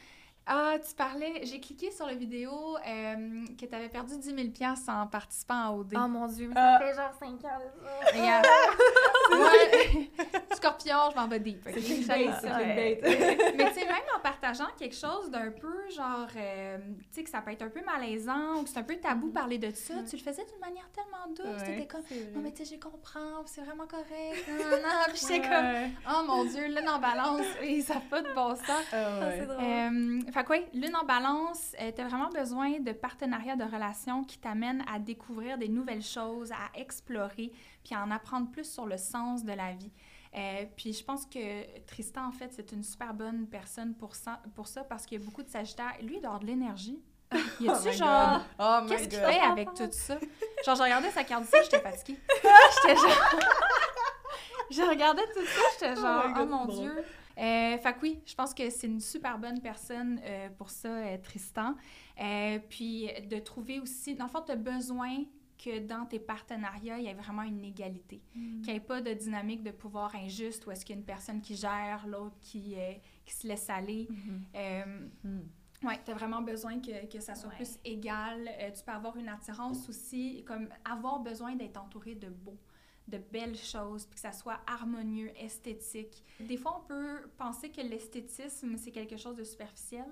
Ah, 0.47 0.75
tu 0.79 0.95
parlais, 0.97 1.43
j'ai 1.45 1.61
cliqué 1.61 1.93
sur 1.93 2.07
la 2.07 2.15
vidéo 2.15 2.51
euh, 2.51 3.45
que 3.61 3.67
tu 3.67 3.75
avais 3.75 3.89
perdu 3.89 4.17
10 4.19 4.35
000 4.59 4.73
en 4.89 5.07
participant 5.07 5.67
à 5.67 5.71
OD. 5.71 5.95
Oh 5.97 6.09
mon 6.09 6.27
dieu, 6.27 6.49
mais 6.49 6.55
Ah. 6.57 6.79
ça 6.81 6.87
fait 6.87 6.95
genre 6.97 7.15
5 7.21 7.29
ans 7.29 7.59
de 7.59 7.85
ça. 7.85 8.19
Regarde. 8.19 8.47
Moi, 9.37 9.51
scorpion, 10.57 10.97
je 11.13 11.17
m'en 11.17 11.29
vais 11.29 11.39
deep. 11.39 11.65
ok? 11.67 11.73
C'est 11.75 11.81
J'aime 11.83 11.97
clickbait, 12.05 12.33
ça. 12.33 12.41
c'est 12.41 12.49
clickbait. 12.51 13.01
Mais 13.59 13.69
tu 13.69 13.75
sais, 13.81 13.87
même 13.87 14.03
en 14.17 14.21
partageant 14.21 14.67
quelque 14.77 14.97
chose 14.97 15.31
d'un 15.31 15.51
peu 15.53 15.89
genre, 15.91 16.27
euh, 16.37 16.79
tu 16.79 17.05
sais, 17.13 17.23
que 17.23 17.31
ça 17.31 17.43
peut 17.43 17.53
être 17.53 17.63
un 17.63 17.69
peu 17.69 17.83
malaisant 17.85 18.57
ou 18.57 18.63
que 18.65 18.71
c'est 18.71 18.79
un 18.79 18.83
peu 18.83 18.97
tabou 18.97 19.29
de 19.29 19.33
parler 19.35 19.59
de 19.59 19.71
ça, 19.73 19.95
tu 20.09 20.17
le 20.17 20.23
faisais 20.23 20.45
d'une 20.45 20.59
manière 20.61 20.89
tellement 20.93 21.33
douce. 21.33 21.61
Ouais, 21.63 21.75
T'étais 21.77 21.87
comme, 21.87 22.03
non, 22.35 22.41
mais 22.43 22.51
tu 22.53 22.65
sais, 22.65 22.75
je 22.75 22.81
comprends, 22.81 23.43
c'est 23.47 23.61
vraiment 23.61 23.87
correct. 23.87 24.09
Non, 24.49 24.77
non, 24.77 24.83
non. 24.83 25.05
Puis 25.09 25.21
j'étais 25.21 25.41
comme, 25.49 25.93
oh 26.11 26.23
mon 26.27 26.45
Dieu, 26.45 26.67
lune 26.67 26.89
en 26.89 26.99
balance, 26.99 27.43
ça 27.87 27.95
n'a 27.95 28.01
pas 28.01 28.21
de 28.23 28.33
bon 28.35 28.55
sens. 28.57 28.67
Ah 28.93 28.97
Ah, 29.21 29.21
ouais. 29.29 29.37
c'est 29.39 29.47
drôle. 29.47 29.61
Fait 30.41 30.47
que 30.47 30.51
ouais, 30.53 30.71
lune 30.73 30.97
en 30.97 31.05
balance, 31.05 31.77
euh, 31.83 31.93
t'as 31.95 32.09
vraiment 32.09 32.31
besoin 32.31 32.81
de 32.81 32.93
partenariats, 32.93 33.57
de 33.57 33.65
relations 33.65 34.25
qui 34.25 34.39
t'amènent 34.39 34.83
à 34.91 34.99
découvrir 34.99 35.59
des 35.59 35.69
nouvelles 35.69 36.03
choses, 36.03 36.51
à 36.51 36.79
explorer, 36.79 37.53
puis 37.85 37.95
à 37.95 38.03
en 38.03 38.11
apprendre 38.11 38.51
plus 38.51 38.65
sur 38.65 38.87
le 38.87 38.97
sens 38.97 39.45
de 39.45 39.53
la 39.53 39.73
vie. 39.73 39.93
Euh, 40.35 40.65
puis 40.79 40.95
je 40.95 41.05
pense 41.05 41.27
que 41.27 41.79
Tristan, 41.81 42.27
en 42.27 42.33
fait, 42.33 42.55
c'est 42.55 42.73
une 42.73 42.83
super 42.83 43.13
bonne 43.13 43.49
personne 43.49 43.95
pour 43.95 44.15
ça, 44.15 44.41
pour 44.55 44.67
ça 44.67 44.83
parce 44.83 45.05
qu'il 45.05 45.21
y 45.21 45.23
a 45.23 45.25
beaucoup 45.27 45.43
de 45.43 45.51
Sagittaires. 45.51 45.93
Lui, 46.01 46.17
il 46.17 46.21
doit 46.21 46.29
avoir 46.29 46.41
de 46.41 46.47
l'énergie. 46.47 46.99
Il 47.61 47.69
a-tu 47.69 47.89
my 47.89 47.93
genre... 47.93 48.41
Oh 48.59 48.79
Qu'est-ce 48.89 49.09
qu'il 49.09 49.19
fait 49.19 49.41
avec 49.41 49.75
tout 49.75 49.89
ça? 49.91 50.19
Genre, 50.65 50.75
je 50.75 50.83
regardais 50.83 51.11
sa 51.11 51.23
carte 51.23 51.45
d'identité, 51.45 51.71
j'étais 51.71 51.91
fatiguée. 51.91 52.19
J'étais 52.83 52.97
genre... 52.97 53.41
je 54.71 54.83
regardais 54.83 55.27
tout 55.35 55.45
ça, 55.45 55.61
j'étais 55.75 55.95
Oh 55.99 56.01
genre, 56.01 56.25
oh, 56.27 56.33
God, 56.33 56.49
mon. 56.49 56.65
Dieu. 56.65 57.05
Euh, 57.39 57.79
fait 57.79 57.95
que 57.95 58.01
oui, 58.03 58.21
je 58.27 58.35
pense 58.35 58.53
que 58.55 58.69
c'est 58.71 58.87
une 58.87 59.01
super 59.01 59.39
bonne 59.39 59.61
personne 59.61 60.21
euh, 60.25 60.49
pour 60.59 60.71
ça, 60.71 60.89
euh, 60.89 61.19
Tristan. 61.23 61.75
Euh, 62.21 62.59
puis 62.69 63.09
de 63.31 63.39
trouver 63.39 63.81
aussi, 63.81 64.15
dans 64.15 64.25
le 64.25 64.31
fond, 64.31 64.43
tu 64.45 64.53
as 64.53 64.57
besoin 64.57 65.25
que 65.63 65.79
dans 65.79 66.07
tes 66.07 66.19
partenariats, 66.19 66.99
il 66.99 67.05
y 67.05 67.09
ait 67.09 67.15
vraiment 67.15 67.43
une 67.43 67.63
égalité. 67.65 68.23
Qu'il 68.33 68.73
n'y 68.73 68.77
ait 68.77 68.81
pas 68.81 69.01
de 69.03 69.13
dynamique 69.13 69.63
de 69.63 69.71
pouvoir 69.71 70.15
injuste 70.15 70.67
où 70.67 70.71
est-ce 70.71 70.85
qu'il 70.87 70.97
y 70.97 70.99
a 70.99 71.01
une 71.01 71.07
personne 71.07 71.41
qui 71.43 71.55
gère, 71.55 72.07
l'autre 72.07 72.37
qui, 72.41 72.77
qui 73.27 73.35
se 73.35 73.47
laisse 73.47 73.69
aller. 73.69 74.09
Mm. 75.25 75.41
oui, 75.83 75.95
tu 76.05 76.11
as 76.11 76.15
vraiment 76.15 76.41
besoin 76.43 76.81
que, 76.81 77.07
que 77.07 77.21
ça 77.21 77.35
soit 77.35 77.51
Ouais. 77.51 77.57
plus 77.57 77.79
égal. 77.85 78.49
Euh, 78.61 78.71
tu 78.71 78.83
peux 78.85 78.93
avoir 78.93 79.17
une 79.19 79.29
attirance 79.29 79.87
aussi, 79.89 80.43
comme 80.47 80.69
avoir 80.85 81.21
besoin 81.21 81.55
d'être 81.57 81.77
entouré 81.79 82.15
de 82.15 82.29
beau, 82.29 82.57
de 83.11 83.19
belles 83.19 83.57
choses, 83.57 84.07
puis 84.07 84.15
que 84.15 84.21
ça 84.21 84.33
soit 84.33 84.61
harmonieux, 84.67 85.31
esthétique. 85.37 86.25
Des 86.41 86.57
fois, 86.57 86.81
on 86.83 86.87
peut 86.87 87.29
penser 87.37 87.71
que 87.71 87.81
l'esthétisme, 87.81 88.77
c'est 88.77 88.91
quelque 88.91 89.17
chose 89.17 89.37
de 89.37 89.45
superficiel, 89.45 90.07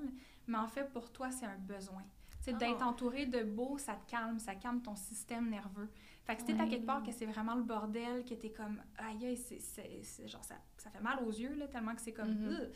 mais 0.47 0.59
en 0.59 0.69
fait, 0.69 0.91
pour 0.93 1.11
toi, 1.11 1.31
c'est 1.31 1.47
un 1.47 1.59
besoin. 1.59 2.03
D'être 2.47 2.79
Ah. 2.81 2.87
entouré 2.89 3.27
de 3.27 3.43
beau, 3.43 3.77
ça 3.77 3.95
te 3.95 4.11
calme, 4.11 4.39
ça 4.39 4.55
calme 4.55 4.81
ton 4.81 4.97
système 4.97 5.51
nerveux. 5.51 5.91
Fait 6.25 6.35
que 6.35 6.41
si 6.41 6.47
t'es 6.47 6.59
à 6.59 6.67
quelque 6.67 6.87
part 6.87 7.03
que 7.03 7.13
c'est 7.13 7.27
vraiment 7.27 7.55
le 7.55 7.63
bordel, 7.63 8.25
que 8.25 8.33
t'es 8.35 8.51
comme, 8.51 8.81
aïe, 8.97 9.27
aïe, 9.27 9.37
c'est, 9.37 10.27
genre, 10.27 10.43
ça, 10.45 10.55
ça 10.79 10.89
fait 10.91 11.01
mal 11.01 11.19
aux 11.25 11.31
yeux, 11.31 11.55
là, 11.57 11.69
tellement 11.69 11.95
que 11.95 12.01
c'est 12.01 12.13
comme. 12.13 12.31
Ugh. 12.47 12.71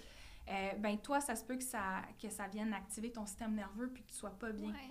Euh, 0.51 0.73
ben 0.79 0.99
toi, 0.99 1.21
ça 1.21 1.37
se 1.37 1.45
peut 1.45 1.57
que 1.57 1.63
ça, 1.63 2.03
que 2.21 2.29
ça 2.29 2.49
vienne 2.49 2.75
activer 2.75 3.13
ton 3.13 3.25
système 3.25 3.55
nerveux 3.55 3.89
puis 3.89 4.03
que 4.03 4.09
tu 4.11 4.15
sois 4.17 4.37
pas 4.39 4.51
bien. 4.53 4.73
Ouais. 4.73 4.91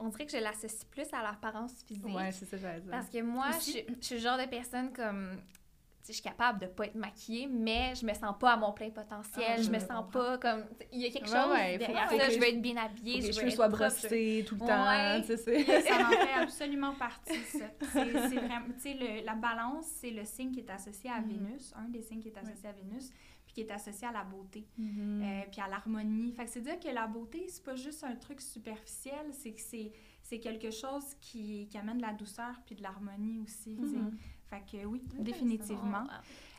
On 0.00 0.08
dirait 0.08 0.26
que 0.26 0.32
je 0.32 0.38
l'associe 0.38 0.84
plus 0.90 1.06
à 1.12 1.22
l'apparence 1.22 1.82
physique. 1.86 2.04
Ouais, 2.14 2.32
c'est 2.32 2.46
ça 2.46 2.56
que 2.56 2.62
j'allais 2.62 2.80
dire. 2.80 2.90
Parce 2.90 3.08
que 3.08 3.20
moi, 3.22 3.46
je, 3.52 3.56
Aussi. 3.58 3.70
suis- 3.72 3.84
je 4.00 4.04
suis 4.06 4.14
le 4.16 4.20
genre 4.20 4.38
de 4.38 4.46
personne 4.46 4.92
comme. 4.92 5.36
tu 5.36 6.06
sais, 6.06 6.12
Je 6.12 6.12
suis 6.14 6.22
capable 6.22 6.58
de 6.60 6.66
pas 6.66 6.86
être 6.86 6.94
maquillée, 6.94 7.46
mais 7.46 7.94
je 7.94 8.06
me 8.06 8.14
sens 8.14 8.34
pas 8.40 8.52
à 8.52 8.56
mon 8.56 8.72
plein 8.72 8.88
potentiel. 8.90 9.44
Ah, 9.46 9.56
je 9.58 9.64
je 9.64 9.70
me 9.70 9.78
comprends. 9.78 10.02
sens 10.02 10.10
pas 10.12 10.38
comme. 10.38 10.64
Il 10.90 11.00
y 11.02 11.06
a 11.06 11.10
quelque 11.10 11.30
Ouais, 11.30 11.36
chose 11.42 11.50
ouais, 11.52 11.72
faut- 11.72 11.78
derrière 11.78 12.08
faut 12.10 12.18
ça. 12.18 12.26
que 12.26 12.32
Je 12.32 12.38
les- 12.38 12.40
veux 12.40 12.48
être 12.54 12.62
bien 12.62 12.76
habillée. 12.78 13.12
Faut 13.12 13.18
que 13.18 13.22
je 13.22 13.26
les 13.26 13.32
veux 13.32 13.40
cheveux 13.40 13.48
être 13.50 13.54
soient 13.56 13.68
brossés 13.68 14.44
tout 14.48 14.54
le 14.56 14.62
Ouais. 14.62 14.68
temps, 14.68 15.20
tu 15.20 15.26
sais, 15.26 15.36
c'est... 15.36 15.82
ça 15.82 15.96
en 16.06 16.10
fait 16.10 16.32
absolument 16.42 16.94
partie, 16.94 17.36
ça. 17.44 17.66
C'est 17.92 18.04
vraiment, 18.36 18.66
tu 18.74 18.80
sais, 18.80 18.94
le- 18.94 19.24
la 19.26 19.34
balance, 19.34 19.84
c'est 20.00 20.10
le 20.10 20.24
signe 20.24 20.50
qui 20.50 20.60
est 20.60 20.70
associé 20.70 21.10
à 21.10 21.20
Mhm. 21.20 21.28
Vénus, 21.28 21.72
un 21.76 21.88
des 21.90 22.00
signes 22.00 22.20
qui 22.20 22.28
est 22.28 22.38
associé 22.38 22.68
à 22.68 22.72
Vénus, 22.72 23.10
puis 23.52 23.64
qui 23.64 23.68
est 23.68 23.72
associé 23.72 24.06
à 24.06 24.12
la 24.12 24.22
beauté, 24.22 24.64
Mhm. 24.78 25.22
euh, 25.24 25.40
puis 25.50 25.60
à 25.60 25.66
l'harmonie. 25.68 26.32
Fait 26.32 26.44
que 26.44 26.50
c'est 26.50 26.60
dire 26.60 26.78
que 26.78 26.88
la 26.88 27.06
beauté, 27.08 27.46
c'est 27.48 27.64
pas 27.64 27.74
juste 27.74 28.04
un 28.04 28.14
truc 28.14 28.40
superficiel, 28.40 29.26
c'est 29.32 29.52
que 29.52 29.60
c'est 29.60 29.92
c'est 30.22 30.38
quelque 30.38 30.70
chose 30.70 31.14
qui, 31.20 31.66
qui 31.68 31.76
amène 31.78 31.96
de 31.96 32.02
la 32.02 32.12
douceur 32.12 32.60
puis 32.64 32.76
de 32.76 32.82
l'harmonie 32.82 33.40
aussi. 33.40 33.70
Mhm. 33.74 34.16
Fait 34.46 34.62
que 34.70 34.84
oui, 34.84 35.02
définitivement. 35.18 36.04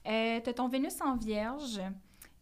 Euh, 0.08 0.42
tu 0.44 0.50
as 0.50 0.54
ton 0.54 0.68
Vénus 0.68 1.00
en 1.02 1.16
Vierge. 1.16 1.80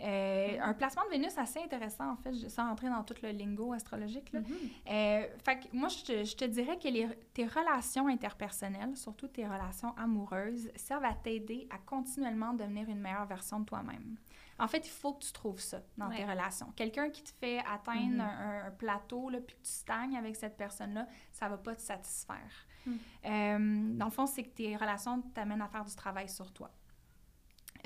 Euh, 0.02 0.58
un 0.62 0.74
placement 0.74 1.04
de 1.06 1.10
Vénus 1.10 1.38
assez 1.38 1.60
intéressant, 1.60 2.12
en 2.12 2.16
fait, 2.16 2.32
sans 2.50 2.70
entrer 2.72 2.88
dans 2.90 3.04
tout 3.04 3.16
le 3.22 3.32
lingo 3.32 3.74
astrologique. 3.74 4.32
Là. 4.32 4.40
Mhm. 4.40 4.48
Euh, 4.90 5.28
fait 5.44 5.60
que 5.60 5.76
moi, 5.76 5.90
je 5.90 6.04
te, 6.06 6.24
je 6.24 6.36
te 6.38 6.46
dirais 6.46 6.80
que 6.80 6.88
les- 6.88 7.10
tes 7.34 7.46
relations 7.46 8.08
interpersonnelles, 8.08 8.96
surtout 8.96 9.28
tes 9.28 9.46
relations 9.46 9.94
amoureuses, 9.98 10.72
servent 10.78 11.04
à 11.04 11.14
t'aider 11.14 11.68
à 11.70 11.78
continuellement 11.80 12.54
devenir 12.54 12.88
une 12.90 13.02
meilleure 13.02 13.26
version 13.26 13.60
de 13.60 13.66
toi-même. 13.66 14.16
En 14.60 14.68
fait, 14.68 14.86
il 14.86 14.90
faut 14.92 15.14
que 15.14 15.24
tu 15.24 15.32
trouves 15.32 15.60
ça 15.60 15.82
dans 15.98 16.10
tes 16.10 16.26
relations. 16.26 16.72
Quelqu'un 16.76 17.10
qui 17.10 17.24
te 17.24 17.32
fait 17.40 17.60
atteindre 17.60 18.16
Mhm. 18.16 18.22
un, 18.22 18.66
un 18.68 18.72
plateau, 18.72 19.30
là, 19.30 19.40
puis 19.40 19.56
que 19.56 19.62
tu 19.62 19.72
stagnes 19.72 20.18
avec 20.18 20.36
cette 20.36 20.58
personne-là, 20.58 21.08
ça 21.32 21.48
va 21.50 21.58
pas 21.58 21.76
te 21.76 21.82
satisfaire. 21.82 22.66
Mhm. 22.86 22.98
Euh, 23.26 23.98
dans 23.98 24.06
le 24.06 24.12
fond, 24.12 24.26
c'est 24.26 24.44
que 24.44 24.50
tes 24.50 24.76
relations 24.76 25.22
t'amènent 25.34 25.62
à 25.62 25.68
faire 25.68 25.86
du 25.86 25.96
travail 25.96 26.30
sur 26.30 26.52
toi. 26.52 26.72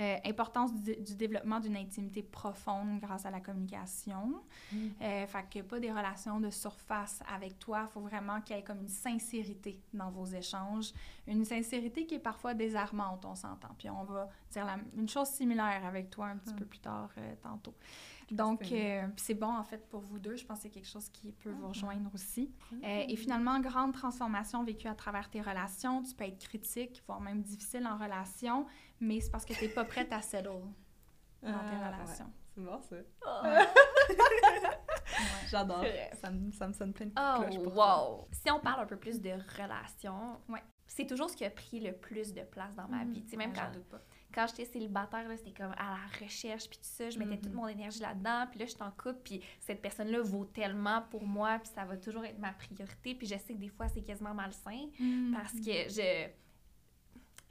Euh, 0.01 0.17
importance 0.25 0.73
du, 0.73 0.95
du 0.95 1.15
développement 1.15 1.59
d'une 1.59 1.77
intimité 1.77 2.23
profonde 2.23 2.99
grâce 2.99 3.27
à 3.27 3.29
la 3.29 3.39
communication. 3.39 4.41
Mm. 4.71 4.77
Euh, 5.01 5.27
fait 5.27 5.45
que 5.51 5.61
pas 5.61 5.79
des 5.79 5.91
relations 5.91 6.39
de 6.39 6.49
surface 6.49 7.21
avec 7.31 7.59
toi. 7.59 7.83
Il 7.87 7.91
faut 7.91 7.99
vraiment 8.01 8.41
qu'il 8.41 8.55
y 8.55 8.59
ait 8.59 8.63
comme 8.63 8.81
une 8.81 8.87
sincérité 8.87 9.79
dans 9.93 10.09
vos 10.09 10.25
échanges. 10.25 10.91
Une 11.27 11.45
sincérité 11.45 12.07
qui 12.07 12.15
est 12.15 12.19
parfois 12.19 12.55
désarmante, 12.55 13.23
on 13.25 13.35
s'entend. 13.35 13.69
Puis 13.77 13.87
on 13.89 14.03
va 14.03 14.29
dire 14.51 14.65
la- 14.65 14.77
une 14.97 15.07
chose 15.07 15.27
similaire 15.29 15.85
avec 15.85 16.09
toi 16.09 16.25
un 16.27 16.37
petit 16.37 16.53
Mm. 16.53 16.57
peu 16.57 16.65
plus 16.65 16.79
tard 16.79 17.09
euh, 17.19 17.35
tantôt. 17.43 17.75
Donc, 18.31 18.61
C'est- 18.63 19.03
euh, 19.03 19.07
c'est 19.17 19.33
bon 19.35 19.55
en 19.55 19.63
fait 19.63 19.87
pour 19.89 19.99
vous 20.01 20.17
deux. 20.17 20.35
Je 20.37 20.45
pense 20.45 20.57
que 20.57 20.63
c'est 20.63 20.69
quelque 20.69 20.87
chose 20.87 21.07
qui 21.09 21.33
peut 21.33 21.51
vous 21.51 21.67
rejoindre 21.67 22.09
aussi. 22.15 22.49
Euh, 22.83 23.03
et 23.07 23.15
finalement, 23.15 23.59
grande 23.59 23.93
transformation 23.93 24.63
vécue 24.63 24.87
à 24.87 24.95
travers 24.95 25.29
tes 25.29 25.41
relations. 25.41 26.01
Tu 26.01 26.15
peux 26.15 26.23
être 26.23 26.39
critique, 26.39 27.03
voire 27.05 27.21
même 27.21 27.41
difficile 27.43 27.85
en 27.85 27.95
relation, 27.97 28.65
mais 29.03 29.19
c'est 29.19 29.31
parce 29.31 29.45
que 29.45 29.53
tu 29.53 29.63
n'es 29.65 29.69
pas 29.69 29.85
prête 29.85 30.11
à 30.13 30.21
settle 30.21 30.47
dans 30.49 30.69
tes 31.41 31.75
Ah, 31.81 31.91
relations. 31.91 32.25
ouais. 32.25 32.31
C'est 32.55 32.61
bon, 32.61 32.79
ça. 32.81 32.95
Ouais. 33.43 33.65
J'adore. 35.49 35.85
Ça 36.21 36.31
me, 36.31 36.51
ça 36.51 36.67
me 36.67 36.73
sonne 36.73 36.93
plein 36.93 37.07
de 37.07 37.11
Oh, 37.17 37.41
cloches 37.41 37.55
pour 37.63 37.73
toi. 37.73 38.09
wow! 38.09 38.27
Si 38.31 38.49
on 38.51 38.59
parle 38.59 38.81
un 38.81 38.85
peu 38.85 38.97
plus 38.97 39.19
de 39.21 39.31
relations, 39.59 40.37
Ouais. 40.49 40.61
c'est 40.87 41.05
toujours 41.05 41.29
ce 41.29 41.35
qui 41.35 41.45
a 41.45 41.49
pris 41.49 41.79
le 41.79 41.93
plus 41.93 42.33
de 42.33 42.41
place 42.41 42.75
dans 42.75 42.87
ma 42.87 43.03
Mhm. 43.03 43.11
vie. 43.11 43.23
Tu 43.23 43.31
sais, 43.31 43.37
même 43.37 43.53
quand, 43.53 43.69
pas. 43.89 44.01
quand 44.33 44.47
j'étais 44.47 44.65
célibataire, 44.65 45.25
c'était 45.37 45.51
comme 45.51 45.71
à 45.77 45.95
la 45.97 46.25
recherche, 46.25 46.67
puis 46.69 46.77
tout 46.77 46.83
ça, 46.85 47.09
je 47.09 47.17
mettais 47.19 47.37
toute 47.37 47.53
mon 47.53 47.67
énergie 47.67 47.99
là-dedans, 48.01 48.45
puis 48.49 48.59
là, 48.59 48.65
je 48.65 48.71
suis 48.71 48.83
en 48.83 48.91
couple, 48.91 49.19
puis 49.23 49.41
cette 49.59 49.81
personne-là 49.81 50.21
vaut 50.21 50.45
tellement 50.45 51.01
pour 51.09 51.23
moi, 51.25 51.59
puis 51.59 51.71
ça 51.73 51.85
va 51.85 51.97
toujours 51.97 52.23
être 52.25 52.39
ma 52.39 52.53
priorité, 52.53 53.15
puis 53.15 53.27
je 53.27 53.35
sais 53.37 53.53
que 53.53 53.59
des 53.59 53.69
fois, 53.69 53.87
c'est 53.89 54.01
quasiment 54.01 54.33
malsain, 54.33 54.87
parce 55.33 55.53
que 55.53 55.89
je, 55.89 56.29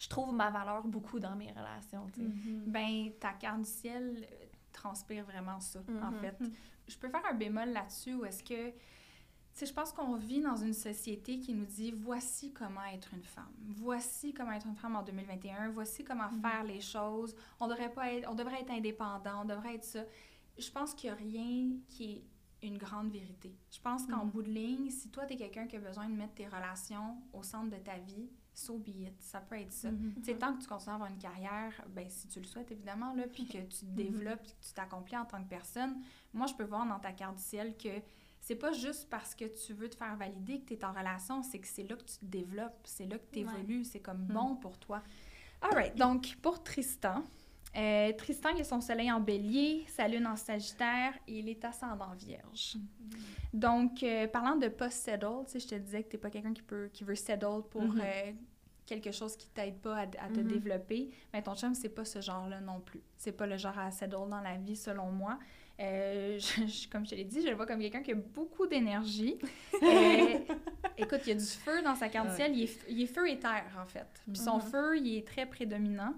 je 0.02 0.08
trouve 0.08 0.34
ma 0.34 0.50
valeur 0.50 0.84
beaucoup 0.84 1.20
dans 1.20 1.36
mes 1.36 1.50
relations, 1.52 2.06
tu 2.12 2.20
sais. 2.22 2.26
Mm. 2.26 2.64
Ben, 2.66 3.12
ta 3.20 3.32
carte 3.34 3.60
du 3.60 3.68
ciel 3.70 4.26
euh, 4.30 4.46
transpire 4.72 5.24
vraiment 5.24 5.60
ça, 5.60 5.78
en 6.02 6.10
Mhm. 6.10 6.20
fait. 6.20 6.36
Je 6.88 6.96
peux 6.98 7.08
faire 7.08 7.22
un 7.30 7.34
bémol 7.34 7.68
là-dessus 7.68 8.14
où 8.14 8.24
est-ce 8.24 8.42
que, 8.42 8.70
tu 8.70 8.74
sais, 9.52 9.66
je 9.66 9.72
pense 9.72 9.92
qu'on 9.92 10.16
vit 10.16 10.40
dans 10.40 10.56
une 10.56 10.72
société 10.72 11.38
qui 11.38 11.54
nous 11.54 11.66
dit 11.66 11.92
voici 11.92 12.52
comment 12.52 12.82
être 12.92 13.14
une 13.14 13.22
femme, 13.22 13.52
voici 13.76 14.34
comment 14.34 14.50
être 14.52 14.66
une 14.66 14.74
femme 14.74 14.96
en 14.96 15.02
2021, 15.04 15.70
voici 15.70 16.02
comment 16.02 16.30
Mhm. 16.32 16.40
faire 16.40 16.64
les 16.64 16.80
choses. 16.80 17.36
On 17.60 17.68
devrait 17.68 17.92
pas 17.92 18.12
être, 18.12 18.28
on 18.28 18.34
devrait 18.34 18.60
être 18.62 18.72
indépendant, 18.72 19.42
on 19.42 19.44
devrait 19.44 19.76
être 19.76 19.84
ça. 19.84 20.00
Je 20.58 20.70
pense 20.72 20.94
qu'il 20.94 21.10
n'y 21.10 21.14
a 21.16 21.18
rien 21.18 21.70
qui 21.88 22.24
est 22.60 22.66
une 22.66 22.78
grande 22.78 23.10
vérité. 23.10 23.54
Je 23.70 23.80
pense 23.80 24.06
qu'en 24.06 24.24
bout 24.26 24.42
de 24.42 24.50
ligne, 24.50 24.90
si 24.90 25.10
toi, 25.10 25.26
tu 25.26 25.34
es 25.34 25.36
quelqu'un 25.36 25.66
qui 25.68 25.76
a 25.76 25.80
besoin 25.80 26.08
de 26.08 26.14
mettre 26.14 26.34
tes 26.34 26.46
relations 26.48 27.16
au 27.32 27.42
centre 27.44 27.70
de 27.70 27.76
ta 27.82 27.98
vie, 27.98 28.28
so 28.54 28.78
be 28.78 28.88
it. 28.88 29.20
Ça 29.20 29.40
peut 29.40 29.58
être 29.58 29.72
ça. 29.72 29.88
Sais, 30.22 30.34
tant 30.34 30.54
que 30.54 30.62
tu 30.62 30.68
continues 30.68 30.92
à 30.92 30.94
avoir 30.94 31.10
une 31.10 31.18
carrière, 31.18 31.72
ben, 31.88 32.08
si 32.08 32.28
tu 32.28 32.40
le 32.40 32.46
souhaites 32.46 32.70
évidemment, 32.70 33.14
là, 33.14 33.24
puis 33.32 33.46
que 33.46 33.58
tu 33.58 33.80
te 33.80 33.84
développes, 33.84 34.42
puis 34.42 34.52
que 34.52 34.66
tu 34.66 34.72
t'accomplis 34.72 35.16
en 35.16 35.24
tant 35.24 35.42
que 35.42 35.48
personne, 35.48 35.96
moi, 36.32 36.46
je 36.46 36.54
peux 36.54 36.64
voir 36.64 36.86
dans 36.86 36.98
ta 36.98 37.12
carte 37.12 37.36
du 37.36 37.42
ciel 37.42 37.76
que 37.76 37.88
c'est 38.40 38.56
pas 38.56 38.72
juste 38.72 39.08
parce 39.08 39.34
que 39.34 39.44
tu 39.44 39.72
veux 39.72 39.88
te 39.88 39.94
faire 39.94 40.16
valider 40.16 40.60
que 40.60 40.66
tu 40.66 40.74
es 40.74 40.84
en 40.84 40.92
relation, 40.92 41.42
c'est 41.42 41.60
que 41.60 41.68
c'est 41.68 41.84
là 41.84 41.96
que 41.96 42.04
tu 42.04 42.18
te 42.18 42.24
développes, 42.24 42.80
c'est 42.84 43.06
là 43.06 43.18
que 43.18 43.32
tu 43.32 43.40
évolues, 43.40 43.84
c'est 43.84 44.00
comme 44.00 44.24
bon 44.24 44.56
pour 44.56 44.78
toi. 44.78 45.02
All 45.60 45.74
right, 45.74 45.96
donc 45.96 46.36
pour 46.42 46.62
Tristan, 46.62 47.22
euh, 47.76 48.12
Tristan, 48.12 48.50
il 48.54 48.60
a 48.60 48.64
son 48.64 48.80
soleil 48.80 49.10
en 49.10 49.20
bélier, 49.20 49.84
sa 49.88 50.06
lune 50.08 50.26
en 50.26 50.36
sagittaire 50.36 51.14
et 51.26 51.38
il 51.38 51.48
est 51.48 51.64
ascendant 51.64 52.12
vierge. 52.14 52.76
Donc, 53.52 54.02
euh, 54.02 54.26
parlant 54.26 54.56
de 54.56 54.68
pas 54.68 54.90
settle, 54.90 55.44
tu 55.46 55.52
sais, 55.52 55.60
je 55.60 55.68
te 55.68 55.74
disais 55.74 56.02
que 56.02 56.08
t'es 56.10 56.18
pas 56.18 56.30
quelqu'un 56.30 56.52
qui, 56.52 56.62
peut, 56.62 56.88
qui 56.92 57.04
veut 57.04 57.14
settle 57.14 57.62
pour 57.70 57.82
Mhm. 57.82 58.00
euh, 58.02 58.32
quelque 58.86 59.10
chose 59.12 59.36
qui 59.36 59.46
t'aide 59.48 59.78
pas 59.78 59.96
à, 59.96 60.02
à 60.02 60.28
te 60.28 60.40
Mhm. 60.40 60.48
développer. 60.48 61.10
Mais 61.32 61.42
ton 61.42 61.54
chum, 61.54 61.74
c'est 61.74 61.88
pas 61.88 62.04
ce 62.04 62.20
genre-là 62.20 62.60
non 62.60 62.80
plus. 62.80 63.00
C'est 63.16 63.32
pas 63.32 63.46
le 63.46 63.56
genre 63.56 63.78
à 63.78 63.90
settle 63.90 64.28
dans 64.28 64.40
la 64.42 64.56
vie, 64.56 64.76
selon 64.76 65.10
moi. 65.10 65.38
Euh, 65.80 66.38
je- 66.38 66.66
je- 66.66 66.88
comme 66.88 67.04
je 67.04 67.10
te 67.10 67.14
l'ai 67.14 67.24
dit, 67.24 67.42
je 67.42 67.48
le 67.48 67.54
vois 67.54 67.66
comme 67.66 67.80
quelqu'un 67.80 68.02
qui 68.02 68.12
a 68.12 68.16
beaucoup 68.16 68.66
d'énergie. 68.66 69.36
Euh, 69.82 70.38
écoute, 70.96 71.20
il 71.24 71.28
y 71.30 71.32
a 71.32 71.34
du 71.34 71.44
feu 71.44 71.82
dans 71.82 71.96
sa 71.96 72.08
carte 72.08 72.28
Ouais. 72.30 72.36
ciel. 72.36 72.52
Il 72.56 72.62
est, 72.64 72.78
il 72.88 73.02
est 73.02 73.06
feu 73.06 73.28
et 73.28 73.38
terre, 73.38 73.64
en 73.82 73.86
fait. 73.86 74.06
Puis 74.26 74.36
son 74.36 74.56
Mhm. 74.56 74.62
feu, 74.62 74.98
il 74.98 75.16
est 75.18 75.26
très 75.26 75.44
prédominant. 75.46 76.14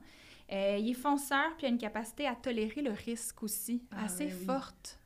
Euh, 0.53 0.77
il 0.79 0.91
est 0.91 0.95
fonceur, 0.95 1.57
puis 1.57 1.63
il 1.63 1.67
a 1.67 1.69
une 1.71 1.79
capacité 1.79 2.27
à 2.27 2.35
tolérer 2.35 2.83
le 2.83 2.93
risque 2.93 3.43
aussi, 3.43 3.83
Ah, 3.91 4.05
assez 4.05 4.27
ben 4.27 4.37
oui. 4.39 4.45
forte. 4.47 4.99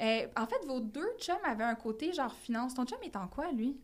Euh, 0.00 0.26
en 0.36 0.46
fait, 0.46 0.64
vos 0.66 0.80
deux 0.80 1.08
chums 1.18 1.36
avaient 1.44 1.64
un 1.64 1.74
côté 1.74 2.12
genre 2.12 2.34
finance. 2.34 2.74
Ton 2.74 2.84
chum 2.84 2.98
est 3.02 3.16
en 3.16 3.26
quoi, 3.28 3.50
lui? 3.50 3.76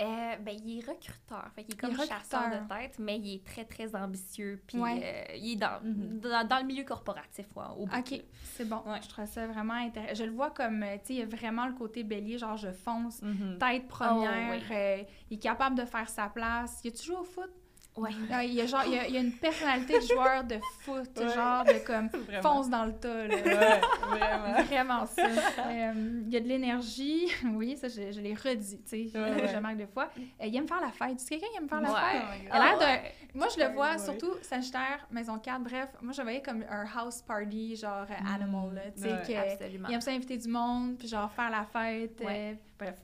Euh, 0.00 0.36
ben, 0.36 0.54
il 0.62 0.78
est 0.78 0.86
recruteur. 0.86 1.48
Fait 1.54 1.62
est 1.62 1.64
Il 1.70 1.74
est 1.74 1.76
comme 1.78 1.96
chasseur 1.96 2.44
recruteur. 2.44 2.62
de 2.64 2.68
tête, 2.68 2.98
mais 2.98 3.18
il 3.18 3.34
est 3.36 3.44
très, 3.44 3.64
très 3.64 3.96
ambitieux. 3.96 4.62
Puis 4.66 4.78
Ouais. 4.78 5.00
euh, 5.02 5.36
il 5.36 5.52
est 5.52 5.56
dans, 5.56 5.80
Mhm. 5.82 6.20
dans, 6.20 6.46
dans 6.46 6.58
le 6.58 6.64
milieu 6.64 6.84
corporatif, 6.84 7.46
ouais, 7.56 7.64
au 7.78 7.86
bout. 7.86 7.96
OK, 7.96 8.22
c'est 8.44 8.68
bon. 8.68 8.82
Ouais. 8.86 9.00
Je 9.02 9.08
trouve 9.08 9.24
ça 9.24 9.46
vraiment 9.46 9.72
intéressant. 9.72 10.14
Je 10.14 10.24
le 10.24 10.32
vois 10.32 10.50
comme, 10.50 10.80
tu 10.82 11.06
sais, 11.06 11.14
il 11.14 11.16
y 11.16 11.22
a 11.22 11.26
vraiment 11.26 11.66
le 11.66 11.72
côté 11.72 12.04
bélier, 12.04 12.36
genre 12.36 12.58
je 12.58 12.70
fonce, 12.72 13.22
Mhm. 13.22 13.56
tête 13.58 13.88
première, 13.88 14.48
Oh, 14.50 14.52
oui. 14.52 14.62
euh, 14.70 15.02
il 15.30 15.38
est 15.38 15.40
capable 15.40 15.76
de 15.78 15.86
faire 15.86 16.10
sa 16.10 16.28
place. 16.28 16.78
Il 16.84 16.88
a 16.88 16.96
toujours 16.96 17.20
au 17.20 17.24
foot? 17.24 17.50
Ouais. 17.96 18.10
Ah, 18.30 18.44
il, 18.44 18.52
y 18.54 18.60
a 18.60 18.66
genre, 18.66 18.82
il, 18.86 18.92
y 18.92 18.98
a, 18.98 19.08
il 19.08 19.14
y 19.14 19.16
a 19.16 19.20
une 19.20 19.32
personnalité 19.32 19.98
de 19.98 20.04
joueur 20.06 20.44
de 20.44 20.58
foot, 20.80 21.08
Ouais. 21.16 21.28
genre 21.34 21.64
de 21.64 21.84
comme 21.86 22.08
Vraiment. 22.26 22.42
fonce 22.42 22.68
dans 22.68 22.84
le 22.84 22.92
tas, 22.92 23.26
là. 23.26 23.34
Ouais, 23.36 23.80
vraiment. 24.18 24.62
Vraiment 24.66 25.06
ça. 25.06 25.26
Euh, 25.26 26.22
il 26.26 26.32
y 26.32 26.36
a 26.36 26.40
de 26.40 26.48
l'énergie. 26.48 27.26
Oui, 27.44 27.76
ça, 27.76 27.88
je, 27.88 28.12
je 28.12 28.20
l'ai 28.20 28.34
redit, 28.34 28.82
tu 28.82 29.08
sais. 29.10 29.18
Ouais. 29.18 29.48
Je 29.48 29.58
marque 29.58 29.76
deux 29.78 29.86
fois. 29.86 30.10
Euh, 30.18 30.46
il 30.46 30.54
aime 30.56 30.68
faire 30.68 30.80
la 30.80 30.90
fête. 30.92 31.18
C'est 31.20 31.30
quelqu'un 31.30 31.46
qui 31.52 31.56
aime 31.58 31.68
faire 31.68 31.80
la 31.80 31.88
fête? 31.88 32.22
Oh 32.22 32.32
my 32.32 32.44
Il 32.44 32.50
a 32.52 32.64
l'air 32.64 32.78
de... 32.78 33.38
Moi, 33.38 33.46
je 33.54 33.62
le 33.64 33.72
vois, 33.72 33.98
surtout 33.98 34.32
Sagittaire, 34.42 35.06
Maison 35.10 35.38
4, 35.38 35.60
bref. 35.62 35.88
Moi, 36.00 36.12
je 36.12 36.18
le 36.18 36.22
voyais 36.24 36.42
comme 36.42 36.64
un 36.70 36.84
house 36.98 37.20
party, 37.22 37.76
genre 37.76 38.06
euh, 38.10 38.34
animal, 38.34 38.74
là. 38.74 38.82
Tu 38.94 39.02
sais, 39.02 39.36
Absolument. 39.36 39.88
il 39.88 39.94
aime 39.94 40.00
ça 40.00 40.10
inviter 40.10 40.36
du 40.38 40.48
monde, 40.48 40.96
puis 40.98 41.06
genre 41.08 41.30
faire 41.32 41.50
la 41.50 41.64
fête. 41.64 42.20
Euh, 42.22 42.54
bref. 42.78 42.94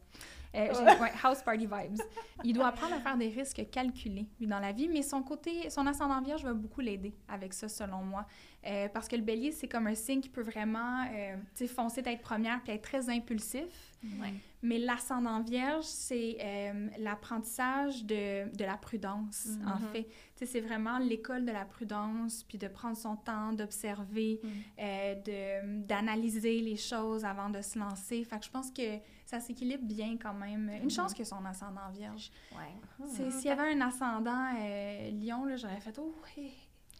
Euh, 0.54 0.68
ouais, 1.00 1.12
house 1.22 1.42
party 1.42 1.66
vibes. 1.66 2.00
Il 2.44 2.52
doit 2.52 2.66
apprendre 2.66 2.94
à 2.94 3.00
faire 3.00 3.16
des 3.16 3.28
risques 3.28 3.64
calculés 3.70 4.26
lui, 4.38 4.46
dans 4.46 4.58
la 4.58 4.72
vie, 4.72 4.88
mais 4.88 5.02
son 5.02 5.22
côté, 5.22 5.70
son 5.70 5.86
ascendant 5.86 6.20
vierge 6.20 6.44
va 6.44 6.52
beaucoup 6.52 6.80
l'aider 6.80 7.14
avec 7.28 7.54
ça, 7.54 7.68
selon 7.68 8.02
moi. 8.02 8.26
Euh, 8.66 8.88
parce 8.88 9.08
que 9.08 9.16
le 9.16 9.22
bélier, 9.22 9.52
c'est 9.52 9.68
comme 9.68 9.86
un 9.86 9.94
signe 9.94 10.20
qui 10.20 10.28
peut 10.28 10.42
vraiment 10.42 11.04
euh, 11.12 11.66
foncer 11.66 12.02
tête 12.02 12.20
première 12.20 12.60
puis 12.62 12.72
être 12.72 12.82
très 12.82 13.08
impulsif. 13.08 13.91
Ouais. 14.20 14.34
Mais 14.64 14.78
l'ascendant 14.78 15.40
vierge, 15.42 15.84
c'est 15.84 16.36
euh, 16.40 16.88
l'apprentissage 16.98 18.04
de, 18.04 18.48
de 18.56 18.64
la 18.64 18.76
prudence, 18.76 19.48
en 19.66 19.78
Mhm. 19.80 19.88
fait. 19.92 20.08
C'est 20.44 20.60
vraiment 20.60 20.98
l'école 20.98 21.44
de 21.44 21.52
la 21.52 21.64
prudence, 21.64 22.42
puis 22.44 22.58
de 22.58 22.66
prendre 22.68 22.96
son 22.96 23.16
temps, 23.16 23.52
d'observer, 23.52 24.40
Mhm. 24.42 24.50
euh, 24.80 25.78
d'analyser 25.86 26.60
les 26.60 26.76
choses 26.76 27.24
avant 27.24 27.48
de 27.50 27.60
se 27.60 27.78
lancer. 27.78 28.22
Fait 28.24 28.38
que 28.38 28.44
je 28.44 28.50
pense 28.50 28.70
que 28.70 28.98
ça 29.26 29.40
s'équilibre 29.40 29.84
bien 29.84 30.16
quand 30.20 30.34
même. 30.34 30.70
Une 30.82 30.90
chance 30.90 31.14
que 31.14 31.24
son 31.24 31.44
ascendant 31.44 31.88
vierge. 31.92 32.30
Ouais. 32.52 33.06
S'il 33.30 33.46
y 33.46 33.50
avait 33.50 33.72
un 33.72 33.80
ascendant 33.80 34.52
euh, 34.58 35.10
lion, 35.12 35.44
là, 35.44 35.56
j'aurais 35.56 35.80
fait 35.80 35.96
«Oh, 36.00 36.14
hé! 36.36 36.50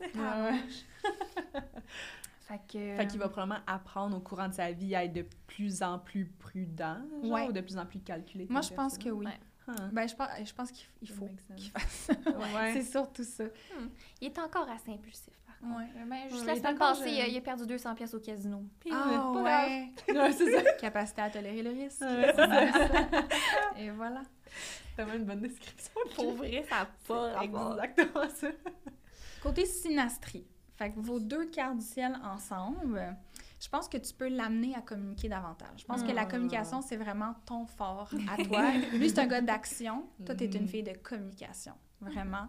Fait 2.49 2.61
que... 2.71 2.97
Fait 2.97 3.07
qu'il 3.07 3.19
va 3.19 3.29
probablement 3.29 3.61
apprendre 3.67 4.17
au 4.17 4.21
courant 4.21 4.49
de 4.49 4.55
sa 4.55 4.73
vie 4.73 4.95
à 4.95 5.05
être 5.05 5.13
de 5.13 5.25
plus 5.47 5.83
en 5.83 5.99
plus 5.99 6.27
prudent, 6.27 6.99
genre, 7.23 7.33
Ouais. 7.33 7.47
ou 7.49 7.53
de 7.53 7.61
plus 7.61 7.77
en 7.79 7.87
plus 7.87 8.01
calculé. 8.01 8.47
Moi, 8.51 8.61
je 8.63 8.73
pense 8.75 8.99
que 8.99 9.09
oui. 9.11 9.27
Ouais. 9.27 9.39
Huh. 9.69 9.73
Ben, 9.93 10.09
je 10.09 10.15
pense, 10.17 10.29
je 10.45 10.53
pense 10.53 10.73
qu'il 10.73 10.87
il 11.03 11.09
faut 11.09 11.29
qu'il 11.57 11.71
fasse 11.71 12.11
Ouais. 12.27 12.73
C'est 12.75 12.83
surtout 12.83 13.23
ça. 13.23 13.45
Il 14.21 14.27
est 14.27 14.39
encore 14.41 14.69
assez 14.69 14.91
impulsif, 14.91 15.33
par 15.47 15.57
contre. 15.61 15.79
Ouais. 15.79 15.87
Ben, 16.05 16.29
juste 16.29 16.41
Ouais, 16.41 16.47
la 16.49 16.57
semaine 16.57 16.75
encore 16.75 16.99
passée, 16.99 17.11
il 17.13 17.21
a, 17.21 17.29
il 17.29 17.37
a 17.37 17.41
perdu 17.41 17.65
200 17.65 17.95
pièces 17.95 18.13
au 18.15 18.19
casino. 18.19 18.65
Puis, 18.81 18.91
Ah 18.93 19.05
euh, 19.07 19.17
pas 19.19 19.33
grave. 19.33 19.45
ouais! 19.45 19.93
Ouais, 20.21 20.33
c'est 20.33 20.51
ça. 20.65 20.73
Capacité 20.81 21.21
à 21.23 21.31
tolérer 21.31 21.63
le 21.63 21.71
risque. 21.71 22.01
Ouais, 22.01 22.33
c'est 22.35 22.37
ça. 22.37 23.79
Et 23.79 23.91
voilà. 23.91 24.23
C'est 24.97 25.03
vraiment 25.05 25.17
une 25.19 25.25
bonne 25.27 25.41
description. 25.41 25.93
Pour 26.17 26.35
vrai, 26.35 26.65
ça 26.69 26.81
n'a 26.81 26.89
pas 27.07 27.33
rapport. 27.35 27.73
Exactement 27.85 28.29
ça. 28.35 28.49
Côté 29.43 29.65
synastrie, 29.65 30.45
fait 30.83 30.91
que 30.91 31.01
vos 31.01 31.21
deux 31.21 31.47
cartes 31.47 31.77
du 31.79 31.85
ciel 31.85 32.19
ensemble, 32.25 33.17
je 33.61 33.69
pense 33.69 33.89
que 33.89 33.97
tu 33.99 34.13
peux 34.15 34.29
l'amener 34.29 34.75
à 34.75 34.81
communiquer 34.81 35.29
davantage. 35.29 35.81
Je 35.83 35.85
pense 35.85 36.03
que 36.03 36.11
la 36.13 36.25
Mm. 36.25 36.29
communication, 36.29 36.83
c'est 36.83 36.97
vraiment 36.97 37.35
ton 37.47 37.67
fort 37.67 38.11
à 38.29 38.37
toi. 38.45 38.71
Lui, 38.93 39.09
c'est 39.09 39.21
un 39.21 39.27
gars 39.27 39.41
d'action. 39.41 40.05
Toi, 40.27 40.35
tu 40.35 40.45
es 40.45 40.47
une 40.49 40.63
Mhm. 40.63 40.69
fille 40.69 40.83
de 40.83 40.93
communication. 40.97 41.73
Vraiment. 42.01 42.49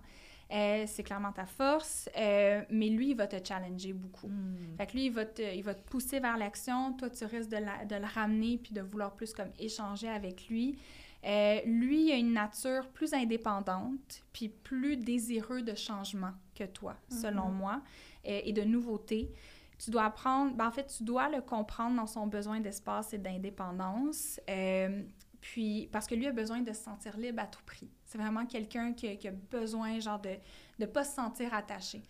Euh, 0.52 0.84
c'est 0.88 1.04
clairement 1.04 1.32
ta 1.32 1.46
force. 1.46 2.10
Euh, 2.18 2.64
mais 2.70 2.90
lui, 2.90 3.12
il 3.12 3.16
va 3.16 3.28
te 3.28 3.36
challenger 3.48 3.94
beaucoup. 3.94 4.28
Mm. 4.28 4.76
Fait 4.78 4.88
que 4.88 4.94
lui, 4.94 5.06
il 5.06 5.12
va 5.12 5.26
te, 5.26 5.42
il 5.56 5.64
va 5.64 5.74
te 5.76 5.88
pousser 5.90 6.20
vers 6.20 6.38
l'action. 6.38 6.94
Toi, 6.94 7.10
tu 7.12 7.26
risques 7.26 7.50
de, 7.50 7.58
la- 7.58 7.86
de 7.86 7.96
le 7.96 8.06
ramener 8.06 8.58
puis 8.58 8.74
de 8.74 8.82
vouloir 8.82 9.14
plus 9.16 9.34
comme 9.34 9.50
échanger 9.60 10.10
avec 10.10 10.48
lui. 10.50 10.78
Euh, 11.26 11.62
lui, 11.66 12.06
il 12.08 12.12
a 12.12 12.16
une 12.18 12.34
nature 12.34 12.90
plus 12.90 13.14
indépendante 13.14 14.24
puis 14.34 14.50
plus 14.50 14.98
désireux 14.98 15.62
de 15.62 15.74
changement 15.76 16.32
que 16.56 16.66
toi, 16.66 16.96
selon 17.10 17.48
moi, 17.50 17.82
euh, 18.28 18.42
et 18.44 18.52
de 18.54 18.62
nouveautés. 18.64 19.32
Tu 19.80 19.90
dois 19.92 20.04
apprendre, 20.06 20.54
ben, 20.56 20.68
en 20.68 20.72
fait, 20.72 20.86
tu 20.98 21.04
dois 21.04 21.30
le 21.30 21.42
comprendre 21.42 21.96
dans 21.96 22.08
son 22.08 22.28
besoin 22.28 22.60
d'espace 22.60 23.14
et 23.14 23.18
d'indépendance. 23.18 24.40
euh, 24.50 25.02
puis, 25.42 25.90
parce 25.92 26.08
que 26.08 26.16
lui 26.16 26.28
a 26.28 26.32
besoin 26.32 26.62
de 26.62 26.72
se 26.72 26.82
sentir 26.84 27.18
libre 27.18 27.42
à 27.42 27.48
tout 27.48 27.62
prix. 27.66 27.90
C'est 28.06 28.18
vraiment 28.18 28.46
quelqu'un 28.46 28.94
qui, 28.94 29.08
a- 29.10 29.16
qui 29.18 29.28
a 29.28 29.32
besoin, 29.32 30.00
genre, 30.00 30.20
de 30.22 30.36
ne 30.80 30.86
pas 30.86 31.04
se 31.04 31.16
sentir 31.16 31.54
attaché. 31.54 32.02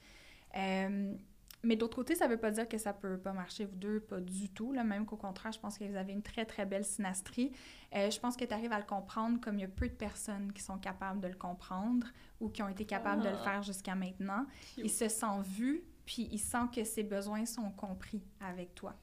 Mais 1.66 1.76
d'autre 1.78 1.96
côté, 1.96 2.14
ça 2.16 2.28
veut 2.28 2.38
pas 2.38 2.52
dire 2.52 2.68
que 2.68 2.78
ça 2.78 2.92
peut 2.94 3.18
pas 3.18 3.32
marcher, 3.32 3.64
vous 3.66 3.76
deux, 3.76 4.00
pas 4.02 4.20
du 4.20 4.50
tout. 4.50 4.74
Là, 4.74 4.84
même 4.84 5.06
qu'au 5.06 5.16
contraire, 5.16 5.52
je 5.54 5.60
pense 5.60 5.78
que 5.78 5.86
vous 5.86 5.96
avez 5.96 6.12
une 6.12 6.22
très, 6.22 6.46
très 6.46 6.66
belle 6.66 6.84
synastrie. 6.84 7.52
Euh, 7.96 8.10
je 8.12 8.20
pense 8.20 8.36
que 8.36 8.44
tu 8.44 8.54
arrives 8.54 8.74
à 8.74 8.80
le 8.80 8.86
comprendre 8.86 9.40
comme 9.40 9.58
il 9.58 9.62
y 9.62 9.66
a 9.66 9.70
peu 9.70 9.88
de 9.88 9.94
personnes 9.94 10.52
qui 10.52 10.62
sont 10.62 10.78
capables 10.78 11.22
de 11.22 11.28
le 11.30 11.36
comprendre 11.36 12.08
ou 12.42 12.50
qui 12.50 12.62
ont 12.62 12.68
été 12.68 12.84
capables 12.86 13.22
de 13.24 13.30
le 13.30 13.36
Ah. 13.40 13.44
faire 13.44 13.64
jusqu'à 13.64 13.96
maintenant. 13.96 14.46
Il 14.78 14.90
se 14.90 15.08
sent 15.08 15.42
vu, 15.46 15.84
puis 16.06 16.28
il 16.32 16.40
sent 16.40 16.66
que 16.76 16.84
ses 16.84 17.04
besoins 17.04 17.46
sont 17.46 17.72
compris 17.72 18.22
avec 18.42 18.76
toi. 18.76 18.94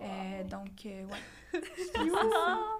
Euh, 0.00 0.44
donc, 0.44 0.86
euh, 0.86 1.04
ouais. 1.04 1.18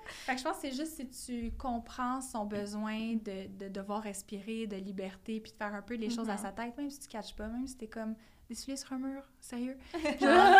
Fait 0.08 0.32
que 0.34 0.38
je 0.38 0.44
pense 0.44 0.56
que 0.56 0.62
c'est 0.62 0.72
juste 0.76 0.94
si 0.96 1.08
tu 1.08 1.52
comprends 1.56 2.20
son 2.20 2.44
besoin 2.46 3.14
de, 3.16 3.46
de 3.58 3.68
devoir 3.68 4.02
respirer, 4.02 4.66
de 4.66 4.76
liberté, 4.76 5.40
puis 5.40 5.52
de 5.52 5.56
faire 5.56 5.74
un 5.74 5.82
peu 5.82 5.94
les 5.94 6.10
choses 6.10 6.28
à 6.28 6.34
Mhm. 6.34 6.38
sa 6.38 6.52
tête, 6.52 6.76
même 6.76 6.90
si 6.90 7.00
tu 7.00 7.06
ne 7.08 7.12
catches 7.12 7.34
pas, 7.34 7.48
même 7.48 7.66
si 7.66 7.76
t'es 7.76 7.86
comme 7.88 8.14
des 8.48 8.54
souliers 8.54 8.76
sur 8.76 8.92
un 8.94 8.98
mur, 8.98 9.22
sérieux? 9.40 9.76
Genre, 10.20 10.54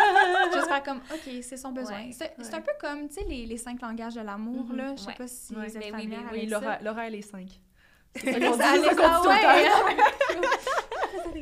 juste 0.53 0.67
faire 0.67 0.83
comme, 0.83 0.97
OK, 1.11 1.29
c'est 1.41 1.57
son 1.57 1.71
besoin. 1.71 2.03
Ouais. 2.05 2.11
C'est 2.11 2.37
Ouais. 2.37 2.55
un 2.55 2.61
peu 2.61 2.71
comme, 2.79 3.07
tu 3.07 3.15
sais, 3.15 3.23
les, 3.27 3.45
les 3.45 3.57
cinq 3.57 3.81
langages 3.81 4.15
de 4.15 4.21
l'amour, 4.21 4.65
Mhm. 4.65 4.75
là. 4.77 4.95
Je 4.95 5.01
sais 5.01 5.07
Ouais. 5.07 5.15
pas 5.15 5.27
si 5.27 5.53
vous 5.55 5.61
êtes 5.61 5.73
Ben 5.79 5.95
oui, 5.95 6.07
ben 6.07 6.17
Oui, 6.31 6.45
Laura. 6.45 6.79
Laura, 6.81 7.07
elle 7.07 7.15
est 7.15 7.21
5. 7.21 7.47
C'est 8.15 8.39
les 8.39 8.51